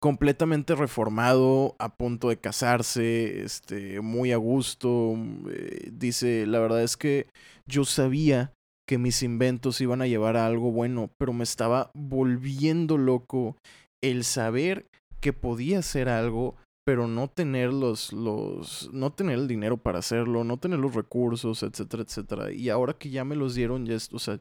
completamente 0.00 0.74
reformado, 0.74 1.76
a 1.78 1.94
punto 1.94 2.28
de 2.28 2.36
casarse, 2.38 3.42
este, 3.42 4.00
muy 4.00 4.32
a 4.32 4.36
gusto. 4.36 5.14
eh, 5.50 5.90
dice, 5.92 6.44
la 6.46 6.58
verdad 6.58 6.82
es 6.82 6.96
que 6.96 7.26
yo 7.68 7.84
sabía 7.84 8.52
que 8.88 8.98
mis 8.98 9.22
inventos 9.22 9.80
iban 9.80 10.02
a 10.02 10.08
llevar 10.08 10.36
a 10.36 10.46
algo 10.46 10.72
bueno, 10.72 11.10
pero 11.18 11.32
me 11.32 11.44
estaba 11.44 11.92
volviendo 11.94 12.98
loco 12.98 13.56
el 14.02 14.24
saber 14.24 14.86
que 15.20 15.32
podía 15.32 15.78
hacer 15.78 16.08
algo, 16.08 16.56
pero 16.84 17.06
no 17.06 17.28
tener 17.28 17.72
los, 17.72 18.12
los, 18.12 18.90
no 18.92 19.12
tener 19.12 19.38
el 19.38 19.48
dinero 19.48 19.76
para 19.76 20.00
hacerlo, 20.00 20.42
no 20.44 20.58
tener 20.58 20.78
los 20.80 20.94
recursos, 20.94 21.62
etcétera, 21.62 22.02
etcétera. 22.02 22.52
Y 22.52 22.68
ahora 22.70 22.94
que 22.94 23.10
ya 23.10 23.24
me 23.24 23.36
los 23.36 23.54
dieron, 23.54 23.86
ya, 23.86 23.94
es- 23.94 24.12
o 24.12 24.18
sea, 24.18 24.38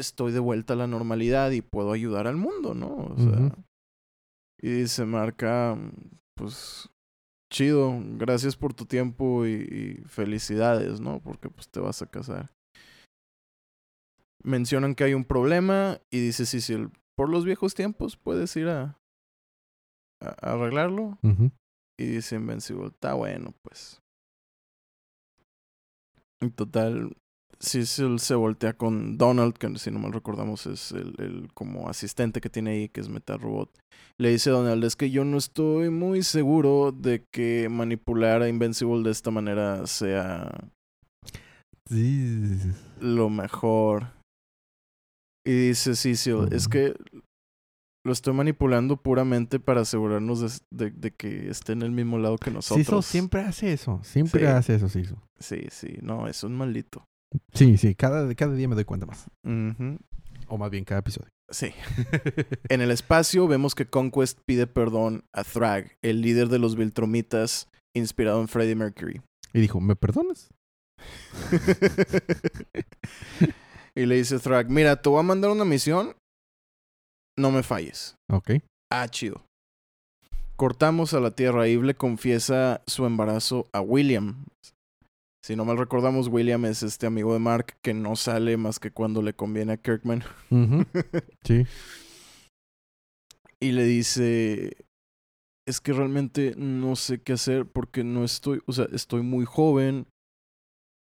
estoy 0.00 0.32
de 0.32 0.40
vuelta 0.40 0.72
a 0.72 0.76
la 0.76 0.86
normalidad 0.86 1.50
y 1.50 1.60
puedo 1.60 1.92
ayudar 1.92 2.26
al 2.26 2.36
mundo, 2.36 2.74
¿no? 2.74 2.88
O 2.96 3.14
sea, 3.18 3.54
y 4.60 4.86
se 4.88 5.04
marca, 5.04 5.78
pues, 6.36 6.88
chido, 7.52 7.94
gracias 8.16 8.56
por 8.56 8.72
tu 8.74 8.86
tiempo 8.86 9.46
y, 9.46 9.50
y 9.52 10.04
felicidades, 10.08 11.00
¿no? 11.00 11.20
Porque 11.20 11.48
pues 11.50 11.68
te 11.68 11.80
vas 11.80 12.00
a 12.02 12.06
casar. 12.06 12.50
Mencionan 14.42 14.94
que 14.94 15.04
hay 15.04 15.14
un 15.14 15.24
problema 15.24 15.98
y 16.10 16.18
dice 16.20 16.44
Cecil, 16.46 16.90
por 17.16 17.28
los 17.30 17.44
viejos 17.44 17.74
tiempos 17.74 18.16
puedes 18.16 18.54
ir 18.56 18.68
a, 18.68 18.98
arreglarlo. 20.40 21.18
Y 21.98 22.04
dice 22.06 22.36
Invencible, 22.36 22.86
está 22.88 23.14
bueno, 23.14 23.54
pues. 23.62 24.00
En 26.42 26.50
total, 26.50 27.16
Cecil 27.60 28.18
se 28.18 28.34
voltea 28.34 28.74
con 28.74 29.16
Donald, 29.16 29.54
que 29.54 29.78
si 29.78 29.90
no 29.90 29.98
mal 29.98 30.12
recordamos 30.12 30.66
es 30.66 30.92
el, 30.92 31.14
el 31.18 31.48
como 31.54 31.88
asistente 31.88 32.40
que 32.40 32.50
tiene 32.50 32.70
ahí, 32.72 32.88
que 32.88 33.00
es 33.00 33.08
Metal 33.08 33.40
Robot. 33.40 33.70
Le 34.18 34.30
dice 34.30 34.50
a 34.50 34.54
Donald, 34.54 34.84
es 34.84 34.96
que 34.96 35.10
yo 35.10 35.24
no 35.24 35.38
estoy 35.38 35.90
muy 35.90 36.22
seguro 36.22 36.92
de 36.92 37.24
que 37.32 37.68
manipular 37.70 38.42
a 38.42 38.48
Invencible 38.48 39.02
de 39.02 39.10
esta 39.10 39.30
manera 39.30 39.86
sea 39.86 40.50
Sí. 41.88 42.58
lo 43.00 43.30
mejor. 43.30 44.12
Y 45.46 45.68
dice 45.68 45.94
Cecil, 45.94 46.48
es 46.52 46.68
que 46.68 46.94
lo 48.04 48.12
estoy 48.12 48.34
manipulando 48.34 48.98
puramente 48.98 49.58
para 49.58 49.80
asegurarnos 49.80 50.40
de, 50.70 50.84
de- 50.86 50.90
de 50.90 51.10
que 51.12 51.48
esté 51.48 51.72
en 51.72 51.82
el 51.82 51.90
mismo 51.90 52.18
lado 52.18 52.36
que 52.38 52.50
nosotros. 52.50 52.84
Siso 52.86 53.02
siempre 53.02 53.40
hace 53.40 53.72
eso. 53.72 54.00
Siempre 54.04 54.40
Sí. 54.42 54.46
hace 54.46 54.74
eso, 54.74 54.88
Siso. 54.88 55.16
Sí, 55.38 55.62
sí, 55.70 55.98
no, 56.02 56.28
es 56.28 56.44
un 56.44 56.54
maldito. 56.54 57.04
Sí, 57.54 57.78
sí, 57.78 57.94
cada, 57.94 58.32
cada 58.34 58.54
día 58.54 58.68
me 58.68 58.74
doy 58.74 58.84
cuenta 58.84 59.06
más. 59.06 59.26
O 60.48 60.58
más 60.58 60.70
bien 60.70 60.84
cada 60.84 61.00
episodio. 61.00 61.28
Sí. 61.50 61.72
En 62.68 62.80
el 62.80 62.90
espacio 62.90 63.46
vemos 63.48 63.74
que 63.74 63.86
Conquest 63.86 64.38
pide 64.46 64.66
perdón 64.66 65.24
a 65.32 65.44
Thrag, 65.44 65.96
el 66.02 66.20
líder 66.20 66.48
de 66.48 66.58
los 66.58 66.76
Viltromitas, 66.76 67.68
inspirado 67.94 68.40
en 68.40 68.48
Freddie 68.48 68.74
Mercury. 68.76 69.22
y 69.52 69.60
dijo, 69.60 69.80
¿me 69.80 69.96
perdonas? 69.96 70.50
y 73.94 74.06
le 74.06 74.16
dice 74.16 74.38
Thrag, 74.38 74.70
mira, 74.70 75.00
te 75.00 75.08
voy 75.08 75.20
a 75.20 75.22
mandar 75.22 75.50
una 75.50 75.64
misión, 75.64 76.14
no 77.36 77.50
me 77.50 77.62
falles. 77.62 78.16
Ok. 78.30 78.52
Ah, 78.90 79.08
chido. 79.08 79.44
Cortamos 80.56 81.14
a 81.14 81.20
la 81.20 81.32
Tierra. 81.32 81.66
Eve 81.66 81.86
le 81.86 81.94
confiesa 81.94 82.82
su 82.86 83.06
embarazo 83.06 83.66
a 83.72 83.80
William. 83.80 84.44
Si 85.42 85.56
no 85.56 85.64
mal 85.64 85.76
recordamos, 85.76 86.28
William 86.28 86.64
es 86.64 86.82
este 86.82 87.06
amigo 87.06 87.32
de 87.34 87.38
Mark 87.38 87.76
que 87.82 87.92
no 87.92 88.16
sale 88.16 88.56
más 88.56 88.78
que 88.78 88.90
cuando 88.90 89.20
le 89.20 89.34
conviene 89.34 89.74
a 89.74 89.76
Kirkman. 89.76 90.22
Sí. 91.44 91.66
y 93.60 93.72
le 93.72 93.84
dice, 93.84 94.76
es 95.66 95.80
que 95.80 95.92
realmente 95.92 96.54
no 96.56 96.96
sé 96.96 97.20
qué 97.20 97.34
hacer 97.34 97.66
porque 97.66 98.04
no 98.04 98.24
estoy, 98.24 98.62
o 98.66 98.72
sea, 98.72 98.86
estoy 98.92 99.22
muy 99.22 99.44
joven. 99.44 100.06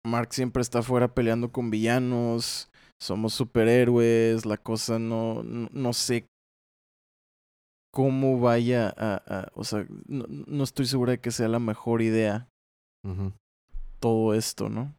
Mark 0.05 0.33
siempre 0.33 0.63
está 0.63 0.81
afuera 0.81 1.15
peleando 1.15 1.53
con 1.53 1.71
villanos. 1.71 2.71
Somos 3.05 3.35
superhéroes. 3.35 4.47
La 4.47 4.57
cosa 4.57 4.99
no, 4.99 5.43
no, 5.43 5.69
no 5.73 5.93
sé 5.93 6.27
cómo 7.93 8.41
vaya 8.41 8.89
a, 8.97 9.23
a- 9.27 9.49
o 9.55 9.63
sea, 9.63 9.87
no, 10.07 10.25
no 10.29 10.65
estoy 10.65 10.87
segura 10.87 11.13
de 11.13 11.21
que 11.21 11.31
sea 11.31 11.49
la 11.49 11.59
mejor 11.59 12.01
idea 12.01 12.49
todo 14.01 14.33
esto, 14.33 14.71
¿no? 14.71 14.95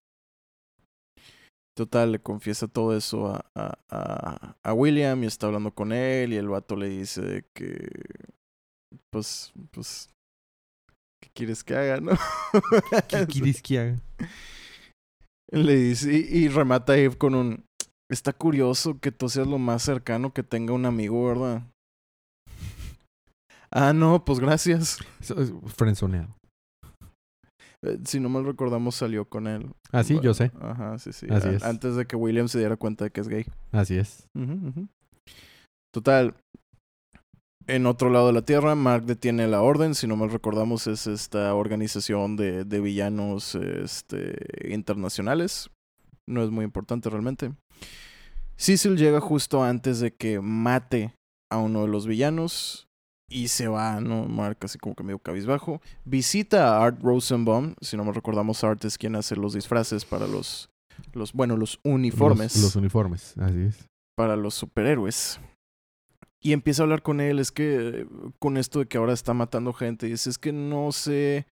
Total, 1.76 2.12
le 2.12 2.20
confiesa 2.20 2.68
todo 2.68 2.96
eso 2.96 3.28
a, 3.28 3.44
a, 3.90 4.56
a, 4.64 4.74
William 4.74 5.24
y 5.24 5.26
está 5.26 5.48
hablando 5.48 5.74
con 5.74 5.92
él 5.92 6.32
y 6.32 6.38
el 6.38 6.48
vato 6.48 6.76
le 6.76 6.88
dice 6.88 7.46
que, 7.54 7.90
pues, 9.12 9.52
pues, 9.72 10.10
¿qué 11.22 11.30
quieres 11.34 11.64
que 11.64 11.76
haga, 11.76 12.00
no? 12.00 12.12
¿Qué 13.10 13.26
quieres 13.26 13.62
que 13.62 13.80
haga? 13.80 14.00
le 15.52 15.76
dice 15.76 16.14
y, 16.14 16.46
y 16.46 16.48
remata 16.50 16.94
a 16.94 16.98
Eve 16.98 17.18
con 17.18 17.36
un, 17.36 17.66
está 18.10 18.34
curioso 18.34 19.00
que 19.00 19.12
tú 19.12 19.30
seas 19.30 19.48
lo 19.48 19.58
más 19.58 19.84
cercano 19.84 20.34
que 20.34 20.44
tenga 20.44 20.74
un 20.74 20.86
amigo, 20.86 21.28
¿verdad? 21.28 21.64
Ah, 23.72 23.94
no, 23.94 24.24
pues 24.24 24.40
gracias. 24.40 25.00
Frenzoneado. 25.76 26.30
Eh, 27.82 28.00
Si 28.06 28.20
no 28.20 28.30
mal 28.30 28.46
recordamos, 28.46 28.96
salió 28.96 29.26
con 29.26 29.48
él. 29.48 29.70
Ah, 29.92 30.04
sí, 30.04 30.18
yo 30.22 30.34
sé. 30.34 30.52
Ajá, 30.62 30.98
sí, 30.98 31.12
sí. 31.12 31.28
Así 31.30 31.50
es. 31.50 31.64
Antes 31.64 31.96
de 31.96 32.06
que 32.06 32.16
William 32.16 32.48
se 32.48 32.60
diera 32.60 32.78
cuenta 32.78 33.04
de 33.06 33.12
que 33.12 33.22
es 33.22 33.28
gay. 33.28 33.46
Así 33.72 33.98
es. 33.98 34.28
Total. 35.94 36.36
En 37.68 37.88
otro 37.88 38.12
lado 38.12 38.28
de 38.28 38.34
la 38.34 38.44
Tierra, 38.44 38.76
Mark 38.76 39.06
detiene 39.06 39.48
la 39.48 39.62
Orden. 39.62 39.96
Si 39.96 40.08
no 40.08 40.16
mal 40.16 40.30
recordamos, 40.30 40.86
es 40.88 41.08
esta 41.08 41.54
organización 41.56 42.36
de, 42.36 42.64
de 42.64 42.80
villanos 42.80 43.56
este, 43.56 44.36
internacionales. 44.72 45.70
No 46.30 46.44
es 46.44 46.52
muy 46.52 46.64
importante 46.64 47.10
realmente. 47.10 47.52
Cecil 48.58 48.98
llega 48.98 49.20
justo 49.22 49.64
antes 49.64 50.00
de 50.00 50.14
que 50.14 50.40
mate 50.40 51.14
a 51.52 51.58
uno 51.58 51.82
de 51.82 51.88
los 51.88 52.08
villanos. 52.08 52.88
Y 53.28 53.48
se 53.48 53.68
va, 53.68 54.00
¿no? 54.02 54.28
Mark 54.28 54.60
así 54.62 54.78
como 54.78 54.94
que 54.96 55.02
medio 55.04 55.18
cabizbajo. 55.18 55.82
Visita 56.06 56.78
a 56.78 56.86
Art 56.86 57.02
Rosenbaum. 57.02 57.74
Si 57.82 57.98
no 57.98 58.06
me 58.06 58.12
recordamos, 58.12 58.64
Art 58.64 58.86
es 58.86 59.00
quien 59.00 59.16
hace 59.16 59.36
los 59.36 59.54
disfraces 59.54 60.06
para 60.06 60.28
los, 60.28 60.70
los 61.12 61.34
bueno, 61.34 61.58
los 61.58 61.80
uniformes 61.84 62.54
Los, 62.56 62.66
los 62.66 62.76
uniformes, 62.76 63.34
así 63.40 63.62
es. 63.62 63.88
para 64.16 64.36
los 64.36 64.54
superhéroes. 64.54 65.40
Y 66.40 66.54
empieza 66.54 66.84
a 66.84 66.86
hablar 66.86 67.02
con 67.02 67.20
él, 67.20 67.40
es 67.40 67.52
que 67.52 68.06
con 68.38 68.58
esto 68.58 68.78
de 68.78 68.86
que 68.86 69.00
ahora 69.00 69.14
está 69.14 69.34
matando 69.34 69.74
gente, 69.74 70.06
dice, 70.06 70.30
es 70.30 70.38
que 70.38 70.52
no 70.52 70.92
sé 70.92 71.48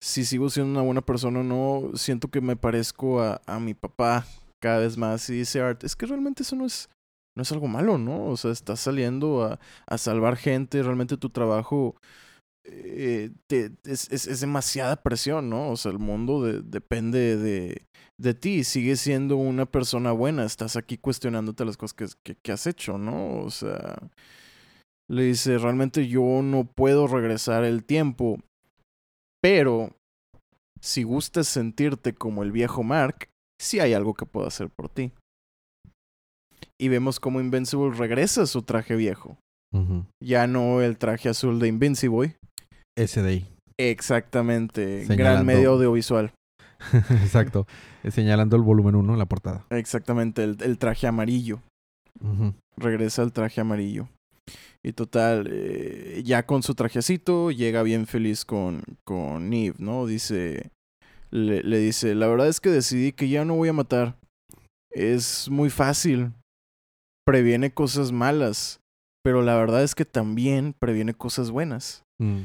si 0.00 0.24
sigo 0.24 0.48
siendo 0.48 0.72
una 0.72 0.80
buena 0.80 1.02
persona 1.02 1.40
o 1.40 1.42
no, 1.42 1.90
siento 1.98 2.28
que 2.28 2.40
me 2.40 2.56
parezco 2.56 3.20
a, 3.20 3.42
a 3.44 3.60
mi 3.60 3.74
papá 3.74 4.24
cada 4.60 4.78
vez 4.80 4.96
más. 4.96 5.28
Y 5.30 5.34
dice 5.34 5.60
Art, 5.60 5.84
es 5.84 5.96
que 5.96 6.06
realmente 6.06 6.42
eso 6.44 6.56
no 6.56 6.66
es, 6.66 6.88
no 7.36 7.42
es 7.42 7.52
algo 7.52 7.68
malo, 7.68 7.98
¿no? 7.98 8.26
O 8.26 8.36
sea, 8.36 8.50
estás 8.52 8.80
saliendo 8.80 9.44
a, 9.44 9.60
a 9.86 9.98
salvar 9.98 10.36
gente, 10.36 10.82
realmente 10.82 11.16
tu 11.16 11.30
trabajo 11.30 11.96
eh, 12.64 13.30
te- 13.46 13.72
es, 13.84 14.10
es, 14.12 14.26
es 14.26 14.40
demasiada 14.40 14.96
presión, 15.02 15.48
¿no? 15.50 15.70
O 15.70 15.76
sea, 15.76 15.92
el 15.92 15.98
mundo 15.98 16.42
de- 16.44 16.62
depende 16.62 17.36
de, 17.36 17.86
de 18.18 18.34
ti, 18.34 18.64
sigues 18.64 19.00
siendo 19.00 19.36
una 19.36 19.66
persona 19.66 20.12
buena, 20.12 20.44
estás 20.44 20.76
aquí 20.76 20.98
cuestionándote 20.98 21.64
las 21.64 21.76
cosas 21.76 21.94
que, 21.94 22.06
que, 22.34 22.36
que 22.40 22.52
has 22.52 22.66
hecho, 22.66 22.98
¿no? 22.98 23.38
O 23.40 23.50
sea, 23.50 23.98
le 25.08 25.24
dice, 25.24 25.58
realmente 25.58 26.06
yo 26.08 26.40
no 26.42 26.64
puedo 26.64 27.06
regresar 27.06 27.64
el 27.64 27.84
tiempo, 27.84 28.38
pero 29.42 29.96
si 30.80 31.02
gustas 31.04 31.48
sentirte 31.48 32.14
como 32.14 32.42
el 32.44 32.52
viejo 32.52 32.84
Mark, 32.84 33.29
sí 33.60 33.78
hay 33.80 33.92
algo 33.92 34.14
que 34.14 34.26
puedo 34.26 34.46
hacer 34.46 34.70
por 34.70 34.88
ti. 34.88 35.12
Y 36.80 36.88
vemos 36.88 37.20
cómo 37.20 37.40
Invincible 37.40 37.94
regresa 37.94 38.42
a 38.42 38.46
su 38.46 38.62
traje 38.62 38.96
viejo. 38.96 39.36
Ya 40.22 40.46
no 40.48 40.80
el 40.80 40.98
traje 40.98 41.28
azul 41.28 41.60
de 41.60 41.68
Invincible. 41.68 42.36
SDI. 42.98 43.46
Exactamente. 43.78 45.04
Gran 45.06 45.46
medio 45.46 45.72
audiovisual. 45.72 46.32
Exacto. 47.22 47.66
Eh, 48.02 48.10
Señalando 48.10 48.56
el 48.56 48.62
volumen 48.62 48.94
1 48.94 49.12
en 49.12 49.18
la 49.18 49.26
portada. 49.26 49.64
Exactamente. 49.70 50.42
El, 50.42 50.56
el 50.62 50.78
traje 50.78 51.06
amarillo. 51.06 51.60
Regresa 52.76 53.22
al 53.22 53.32
traje 53.32 53.60
amarillo. 53.60 54.08
Y 54.82 54.92
total, 54.92 55.46
eh, 55.50 56.22
ya 56.24 56.46
con 56.46 56.62
su 56.62 56.74
trajecito, 56.74 57.50
llega 57.50 57.82
bien 57.82 58.06
feliz 58.06 58.44
con, 58.46 58.82
con 59.04 59.52
Eve, 59.52 59.76
¿no? 59.78 60.06
Dice, 60.06 60.70
le, 61.30 61.62
le 61.62 61.78
dice, 61.78 62.14
la 62.14 62.26
verdad 62.26 62.48
es 62.48 62.60
que 62.60 62.70
decidí 62.70 63.12
que 63.12 63.28
ya 63.28 63.44
no 63.44 63.54
voy 63.54 63.68
a 63.68 63.74
matar. 63.74 64.16
Es 64.90 65.48
muy 65.48 65.70
fácil. 65.70 66.32
Previene 67.24 67.72
cosas 67.72 68.12
malas. 68.12 68.80
Pero 69.22 69.42
la 69.42 69.56
verdad 69.56 69.82
es 69.82 69.94
que 69.94 70.04
también 70.04 70.74
previene 70.78 71.14
cosas 71.14 71.50
buenas. 71.50 72.02
Mm. 72.18 72.42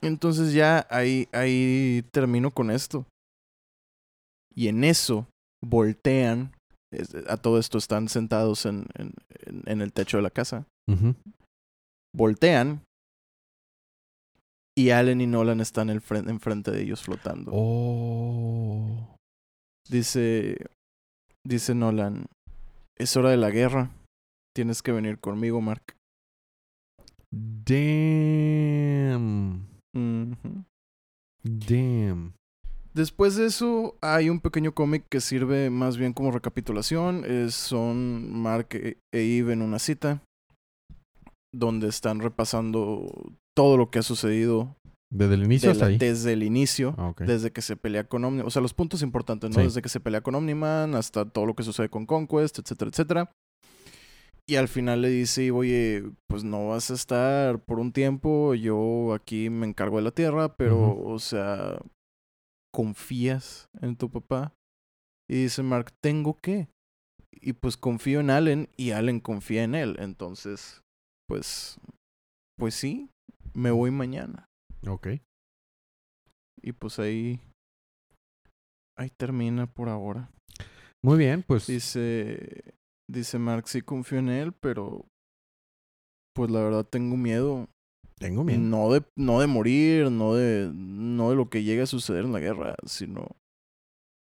Entonces 0.00 0.52
ya 0.52 0.86
ahí, 0.90 1.28
ahí 1.32 2.04
termino 2.12 2.50
con 2.50 2.70
esto. 2.70 3.06
Y 4.54 4.68
en 4.68 4.84
eso 4.84 5.26
voltean. 5.62 6.52
A 7.28 7.36
todo 7.36 7.58
esto 7.58 7.76
están 7.76 8.08
sentados 8.08 8.64
en, 8.64 8.86
en, 9.66 9.82
el 9.82 9.92
techo 9.92 10.16
de 10.16 10.22
la 10.22 10.30
casa. 10.30 10.64
Voltean. 12.14 12.82
Y 14.78 14.90
Allen 14.90 15.20
y 15.20 15.26
Nolan 15.26 15.60
están 15.60 15.90
enfrente 15.90 16.70
de 16.70 16.82
ellos 16.82 17.02
flotando. 17.02 17.50
Oh. 17.52 19.16
Dice. 19.90 20.56
Dice 21.44 21.74
Nolan. 21.74 22.26
Es 22.96 23.16
hora 23.16 23.30
de 23.30 23.38
la 23.38 23.50
guerra. 23.50 23.90
Tienes 24.54 24.80
que 24.80 24.92
venir 24.92 25.18
conmigo, 25.18 25.60
Mark. 25.60 25.96
Damn. 27.32 27.96
Damn. 31.42 32.34
Después 32.94 33.34
de 33.34 33.46
eso, 33.46 33.96
hay 34.00 34.30
un 34.30 34.38
pequeño 34.38 34.76
cómic 34.76 35.06
que 35.10 35.20
sirve 35.20 35.70
más 35.70 35.96
bien 35.96 36.12
como 36.12 36.30
recapitulación. 36.30 37.24
Es, 37.24 37.56
son 37.56 38.32
Mark 38.32 38.68
e 38.74 38.98
e 39.12 39.38
Eve 39.38 39.54
en 39.54 39.62
una 39.62 39.80
cita, 39.80 40.22
donde 41.52 41.88
están 41.88 42.20
repasando 42.20 43.08
todo 43.58 43.76
lo 43.76 43.90
que 43.90 43.98
ha 43.98 44.02
sucedido 44.02 44.76
Desde 45.10 45.34
el 45.34 45.42
inicio 45.42 45.68
de 45.70 45.72
hasta 45.72 45.84
la- 45.86 45.90
ahí. 45.90 45.98
desde 45.98 46.32
el 46.32 46.44
inicio, 46.44 46.94
Ah, 46.96 47.12
desde 47.18 47.50
que 47.50 47.60
se 47.60 47.74
pelea 47.76 48.04
con 48.04 48.24
Omni, 48.24 48.42
o 48.42 48.50
sea, 48.50 48.62
los 48.62 48.72
puntos 48.72 49.02
importantes, 49.02 49.50
¿no? 49.50 49.56
Sí. 49.56 49.62
Desde 49.62 49.82
que 49.82 49.88
se 49.88 49.98
pelea 49.98 50.20
con 50.20 50.36
Omniman 50.36 50.94
hasta 50.94 51.24
todo 51.28 51.44
lo 51.44 51.54
que 51.54 51.64
sucede 51.64 51.88
con 51.88 52.06
Conquest, 52.06 52.60
etcétera, 52.60 52.90
etcétera. 52.90 53.32
Y 54.46 54.54
al 54.56 54.68
final 54.68 55.02
le 55.02 55.08
dice, 55.08 55.50
oye, 55.50 56.04
pues 56.28 56.44
no 56.44 56.68
vas 56.68 56.90
a 56.92 56.94
estar 56.94 57.58
por 57.64 57.80
un 57.80 57.90
tiempo, 57.92 58.54
yo 58.54 59.12
aquí 59.12 59.50
me 59.50 59.66
encargo 59.66 59.96
de 59.96 60.02
la 60.04 60.10
tierra, 60.12 60.54
pero, 60.56 60.96
o 61.04 61.18
sea, 61.18 61.78
¿confías 62.72 63.68
en 63.80 63.96
tu 63.96 64.10
papá? 64.10 64.54
Y 65.28 65.42
dice 65.42 65.62
Mark, 65.62 65.92
¿tengo 66.00 66.36
qué? 66.40 66.68
Y 67.40 67.52
pues 67.54 67.76
confío 67.76 68.20
en 68.20 68.30
Allen 68.30 68.68
y 68.76 68.92
Allen 68.92 69.20
confía 69.20 69.64
en 69.64 69.74
él. 69.74 69.96
Entonces, 69.98 70.80
pues, 71.28 71.78
pues 72.56 72.74
sí, 72.74 73.10
me 73.58 73.70
voy 73.72 73.90
mañana. 73.90 74.48
Ok. 74.86 75.08
Y 76.62 76.72
pues 76.72 76.98
ahí, 76.98 77.40
ahí 78.96 79.10
termina 79.10 79.66
por 79.66 79.88
ahora. 79.88 80.30
Muy 81.02 81.18
bien, 81.18 81.42
pues. 81.42 81.66
Dice, 81.66 82.74
dice 83.10 83.38
Mark, 83.38 83.68
sí 83.68 83.82
confío 83.82 84.18
en 84.18 84.28
él, 84.28 84.52
pero 84.52 85.06
pues 86.34 86.50
la 86.50 86.62
verdad 86.62 86.84
tengo 86.84 87.16
miedo. 87.16 87.68
Tengo 88.18 88.44
miedo. 88.44 88.60
no 88.60 88.92
de, 88.92 89.04
no 89.16 89.40
de 89.40 89.46
morir, 89.46 90.10
no 90.10 90.34
de, 90.34 90.70
no 90.74 91.30
de 91.30 91.36
lo 91.36 91.50
que 91.50 91.62
llegue 91.62 91.82
a 91.82 91.86
suceder 91.86 92.24
en 92.24 92.32
la 92.32 92.40
guerra, 92.40 92.74
sino 92.84 93.36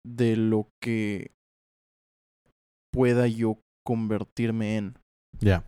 de 0.03 0.35
lo 0.35 0.69
que 0.81 1.31
pueda 2.91 3.27
yo 3.27 3.59
convertirme 3.83 4.77
en. 4.77 4.97
Ya. 5.39 5.67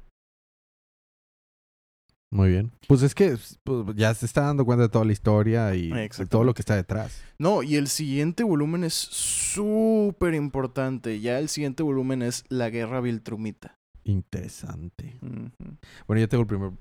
Muy 2.30 2.50
bien. 2.50 2.72
Pues 2.88 3.02
es 3.04 3.16
que 3.16 3.38
pues, 3.64 3.96
ya 3.96 4.14
se 4.14 4.26
está 4.26 4.42
dando 4.42 4.66
cuenta 4.66 4.84
de 4.84 4.90
toda 4.90 5.06
la 5.06 5.14
historia 5.14 5.74
y 5.76 5.90
de 5.90 6.26
todo 6.30 6.44
lo 6.44 6.54
que 6.54 6.62
está 6.62 6.76
detrás. 6.76 7.22
No, 7.40 7.64
y 7.64 7.76
el 7.76 7.88
siguiente 7.88 8.44
volumen 8.44 8.84
es 8.84 8.94
súper 8.94 10.34
importante. 10.34 11.20
Ya 11.22 11.40
el 11.40 11.50
siguiente 11.50 11.84
volumen 11.84 12.22
es 12.22 12.44
La 12.50 12.70
Guerra 12.70 13.00
Viltrumita. 13.00 13.78
Interesante. 14.04 15.20
Bueno, 16.08 16.20
ya 16.20 16.28
tengo 16.28 16.42
el 16.42 16.48
primer 16.48 16.72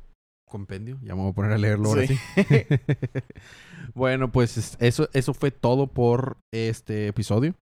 compendio. 0.46 0.98
Ya 1.02 1.14
me 1.14 1.22
voy 1.22 1.30
a 1.30 1.34
poner 1.34 1.52
a 1.52 1.58
leerlo 1.58 1.90
ahora 1.90 2.06
sí. 2.06 2.18
bueno, 3.94 4.32
pues 4.32 4.76
eso, 4.80 5.08
eso 5.12 5.34
fue 5.34 5.50
todo 5.50 5.86
por 5.86 6.38
este 6.52 7.08
episodio. 7.08 7.54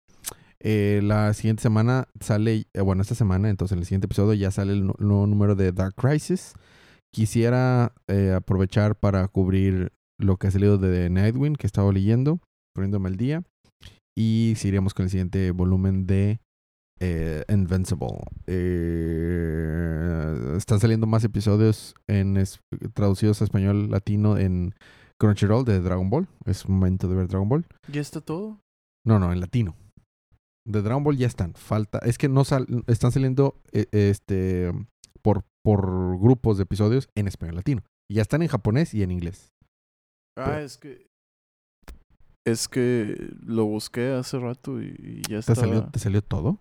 Eh, 0.61 1.01
la 1.03 1.35
siguiente 1.35 1.63
semana 1.63 2.09
sale, 2.21 2.67
eh, 2.73 2.81
bueno, 2.81 3.03
esta 3.03 3.15
semana, 3.15 3.51
entonces 3.51 3.73
en 3.73 3.81
el 3.81 3.85
siguiente 3.85 4.07
episodio 4.07 4.33
ya 4.33 4.51
sale 4.51 4.73
el 4.73 4.87
nuevo 4.87 5.27
número 5.27 5.55
de 5.55 5.73
Dark 5.73 5.95
Crisis. 5.95 6.55
Quisiera 7.15 7.93
eh, 8.09 8.33
aprovechar 8.33 8.99
para 8.99 9.29
cubrir 9.29 9.93
lo 10.19 10.37
que 10.37 10.49
ha 10.49 10.51
salido 10.51 10.79
de 10.79 11.09
Nightwing 11.11 11.55
que 11.55 11.67
he 11.67 11.69
estado 11.69 11.93
leyendo, 11.93 12.41
poniéndome 12.75 13.09
al 13.09 13.17
día. 13.17 13.45
Y 14.19 14.55
seguiremos 14.57 14.95
con 14.95 15.05
el 15.05 15.11
siguiente 15.11 15.53
volumen 15.53 16.09
de 16.09 16.41
Invincible. 17.49 18.19
están 20.57 20.81
saliendo 20.81 21.07
más 21.07 21.23
episodios 21.23 21.95
en 22.09 22.43
traducidos 22.95 23.41
a 23.41 23.45
español 23.45 23.91
latino 23.91 24.37
en 24.37 24.75
Crunchyroll 25.21 25.65
de 25.65 25.81
Dragon 25.81 26.11
Ball. 26.11 26.27
Es 26.47 26.69
momento 26.69 27.07
de 27.09 27.15
ver 27.15 27.29
Dragon 27.29 27.49
Ball. 27.49 27.65
¿Ya 27.93 28.01
está 28.01 28.21
todo? 28.21 28.59
No, 29.07 29.21
no, 29.21 29.33
en 29.33 29.39
latino 29.39 29.77
de 30.67 30.83
Dragon 30.83 31.05
Ball 31.05 31.17
ya 31.17 31.27
están. 31.27 31.55
Falta. 31.55 31.99
Es 31.99 32.19
que 32.19 32.29
no 32.29 32.45
sal, 32.45 32.67
están 32.87 33.13
saliendo 33.13 33.61
eh, 33.73 33.87
este 33.93 34.73
por, 35.65 36.19
grupos 36.19 36.59
de 36.59 36.65
episodios 36.65 37.09
en 37.15 37.27
español 37.27 37.57
latino. 37.57 37.83
Y 38.09 38.15
ya 38.15 38.23
están 38.23 38.43
en 38.43 38.49
japonés 38.49 38.95
y 38.95 39.03
en 39.03 39.11
inglés. 39.11 39.53
Ah, 40.37 40.61
es 40.61 40.77
que. 40.77 41.07
Es 42.47 42.69
que 42.69 43.33
lo 43.41 43.65
busqué 43.65 44.13
hace 44.13 44.39
rato 44.39 44.83
y, 44.83 45.23
ya 45.29 45.39
está. 45.39 45.55
¿Te 45.55 45.61
salió, 45.61 45.91
¿Te 45.91 45.99
salió 45.99 46.23
todo? 46.23 46.61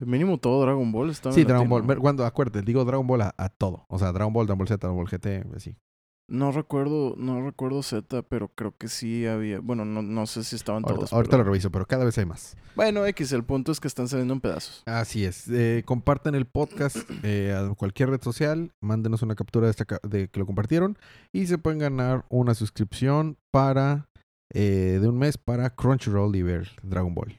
mínimo 0.00 0.38
todo 0.38 0.60
Dragon 0.60 0.90
Ball 0.92 1.10
está 1.10 1.32
Sí, 1.32 1.44
Dragon 1.44 1.68
Ball. 1.68 1.98
Cuando 1.98 2.26
acuérdate, 2.26 2.62
digo 2.62 2.84
Dragon 2.84 3.06
Ball 3.06 3.22
a, 3.22 3.34
a, 3.38 3.48
todo. 3.48 3.86
O 3.88 3.98
sea, 3.98 4.12
Dragon 4.12 4.32
Ball, 4.32 4.46
Dragon 4.46 4.58
Ball 4.58 4.68
Z, 4.68 4.78
Dragon 4.78 4.96
Ball 4.96 5.08
GT, 5.08 5.56
así. 5.56 5.76
No 6.26 6.52
recuerdo, 6.52 7.14
no 7.18 7.44
recuerdo 7.44 7.82
Z, 7.82 8.22
pero 8.22 8.48
creo 8.48 8.74
que 8.78 8.88
sí 8.88 9.26
había. 9.26 9.60
Bueno, 9.60 9.84
no, 9.84 10.00
no 10.00 10.26
sé 10.26 10.42
si 10.42 10.56
estaban 10.56 10.82
ahorita, 10.82 10.94
todos. 10.94 11.12
Ahorita 11.12 11.36
lo 11.36 11.44
reviso, 11.44 11.70
pero 11.70 11.86
cada 11.86 12.04
vez 12.04 12.16
hay 12.16 12.24
más. 12.24 12.56
Bueno, 12.74 13.04
X, 13.04 13.32
el 13.32 13.44
punto 13.44 13.72
es 13.72 13.78
que 13.78 13.88
están 13.88 14.08
saliendo 14.08 14.32
en 14.32 14.40
pedazos. 14.40 14.82
Así 14.86 15.24
es. 15.26 15.48
Eh, 15.48 15.82
compartan 15.84 16.34
el 16.34 16.46
podcast 16.46 16.96
eh, 17.22 17.54
a 17.54 17.74
cualquier 17.74 18.08
red 18.08 18.22
social, 18.22 18.72
mándenos 18.82 19.22
una 19.22 19.34
captura 19.34 19.66
de, 19.66 19.72
esta, 19.72 19.84
de 20.02 20.28
que 20.28 20.40
lo 20.40 20.46
compartieron 20.46 20.96
y 21.30 21.46
se 21.46 21.58
pueden 21.58 21.78
ganar 21.78 22.24
una 22.30 22.54
suscripción 22.54 23.36
para 23.52 24.08
eh, 24.54 24.98
de 25.00 25.08
un 25.08 25.18
mes 25.18 25.36
para 25.36 25.70
Crunchyroll 25.70 26.34
y 26.36 26.42
ver 26.42 26.70
Dragon 26.82 27.14
Ball. 27.14 27.38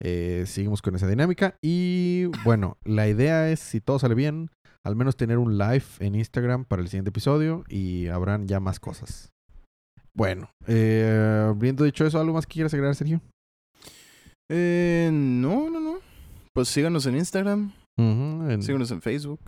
seguimos 0.00 0.80
con 0.80 0.96
esa 0.96 1.06
dinámica 1.06 1.56
y 1.60 2.26
bueno, 2.44 2.78
la 2.84 3.08
idea 3.08 3.50
es 3.50 3.60
si 3.60 3.80
todo 3.80 3.98
sale 3.98 4.14
bien 4.14 4.50
al 4.84 4.96
menos 4.96 5.16
tener 5.16 5.38
un 5.38 5.58
live 5.58 5.84
en 6.00 6.14
Instagram 6.14 6.64
para 6.64 6.82
el 6.82 6.88
siguiente 6.88 7.10
episodio 7.10 7.64
y 7.68 8.08
habrán 8.08 8.48
ya 8.48 8.60
más 8.60 8.80
cosas. 8.80 9.30
Bueno, 10.14 10.50
eh, 10.66 11.46
habiendo 11.48 11.84
dicho 11.84 12.04
eso, 12.04 12.20
¿algo 12.20 12.34
más 12.34 12.46
que 12.46 12.54
quieras 12.54 12.74
agregar, 12.74 12.94
Sergio? 12.94 13.20
Eh, 14.50 15.10
no, 15.12 15.70
no, 15.70 15.80
no. 15.80 15.98
Pues 16.52 16.68
síganos 16.68 17.06
en 17.06 17.16
Instagram. 17.16 17.72
Síganos 18.60 18.90
en 18.90 19.00
Facebook. 19.00 19.40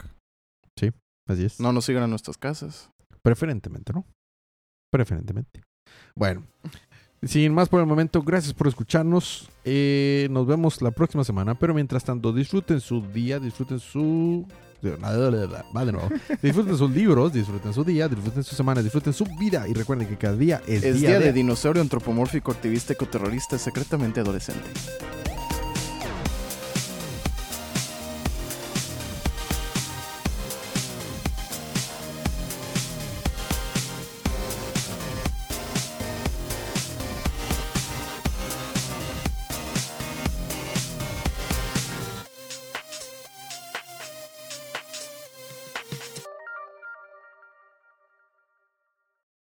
Sí, 0.78 0.90
así 1.28 1.44
es. 1.44 1.60
No 1.60 1.72
nos 1.72 1.84
sigan 1.84 2.02
a 2.04 2.06
nuestras 2.06 2.38
casas. 2.38 2.90
Preferentemente, 3.22 3.92
¿no? 3.92 4.06
Preferentemente. 4.90 5.62
Bueno, 6.16 6.44
sin 7.22 7.52
más 7.52 7.68
por 7.68 7.80
el 7.80 7.86
momento, 7.86 8.22
gracias 8.22 8.54
por 8.54 8.68
escucharnos. 8.68 9.50
Eh, 9.64 10.28
nos 10.30 10.46
vemos 10.46 10.80
la 10.80 10.92
próxima 10.92 11.24
semana, 11.24 11.58
pero 11.58 11.74
mientras 11.74 12.04
tanto, 12.04 12.32
disfruten 12.32 12.80
su 12.80 13.02
día, 13.02 13.38
disfruten 13.40 13.80
su 13.80 14.46
Va 14.92 15.84
de 15.84 15.92
nuevo. 15.92 16.08
Disfruten 16.42 16.76
sus 16.76 16.90
libros, 16.90 17.32
disfruten 17.32 17.72
su 17.72 17.84
día, 17.84 18.08
disfruten 18.08 18.42
su 18.44 18.54
semana, 18.54 18.82
disfruten 18.82 19.12
su 19.12 19.24
vida 19.38 19.66
y 19.68 19.74
recuerden 19.74 20.08
que 20.08 20.16
cada 20.16 20.36
día 20.36 20.62
es, 20.66 20.82
día, 21.00 21.18
de... 21.18 21.32
dinosaurio 21.32 21.82
antropomórfico 21.82 22.52
activista 22.52 22.92
ecoterrorista 22.92 23.58
secretamente 23.58 24.20
adolescente. 24.20 24.68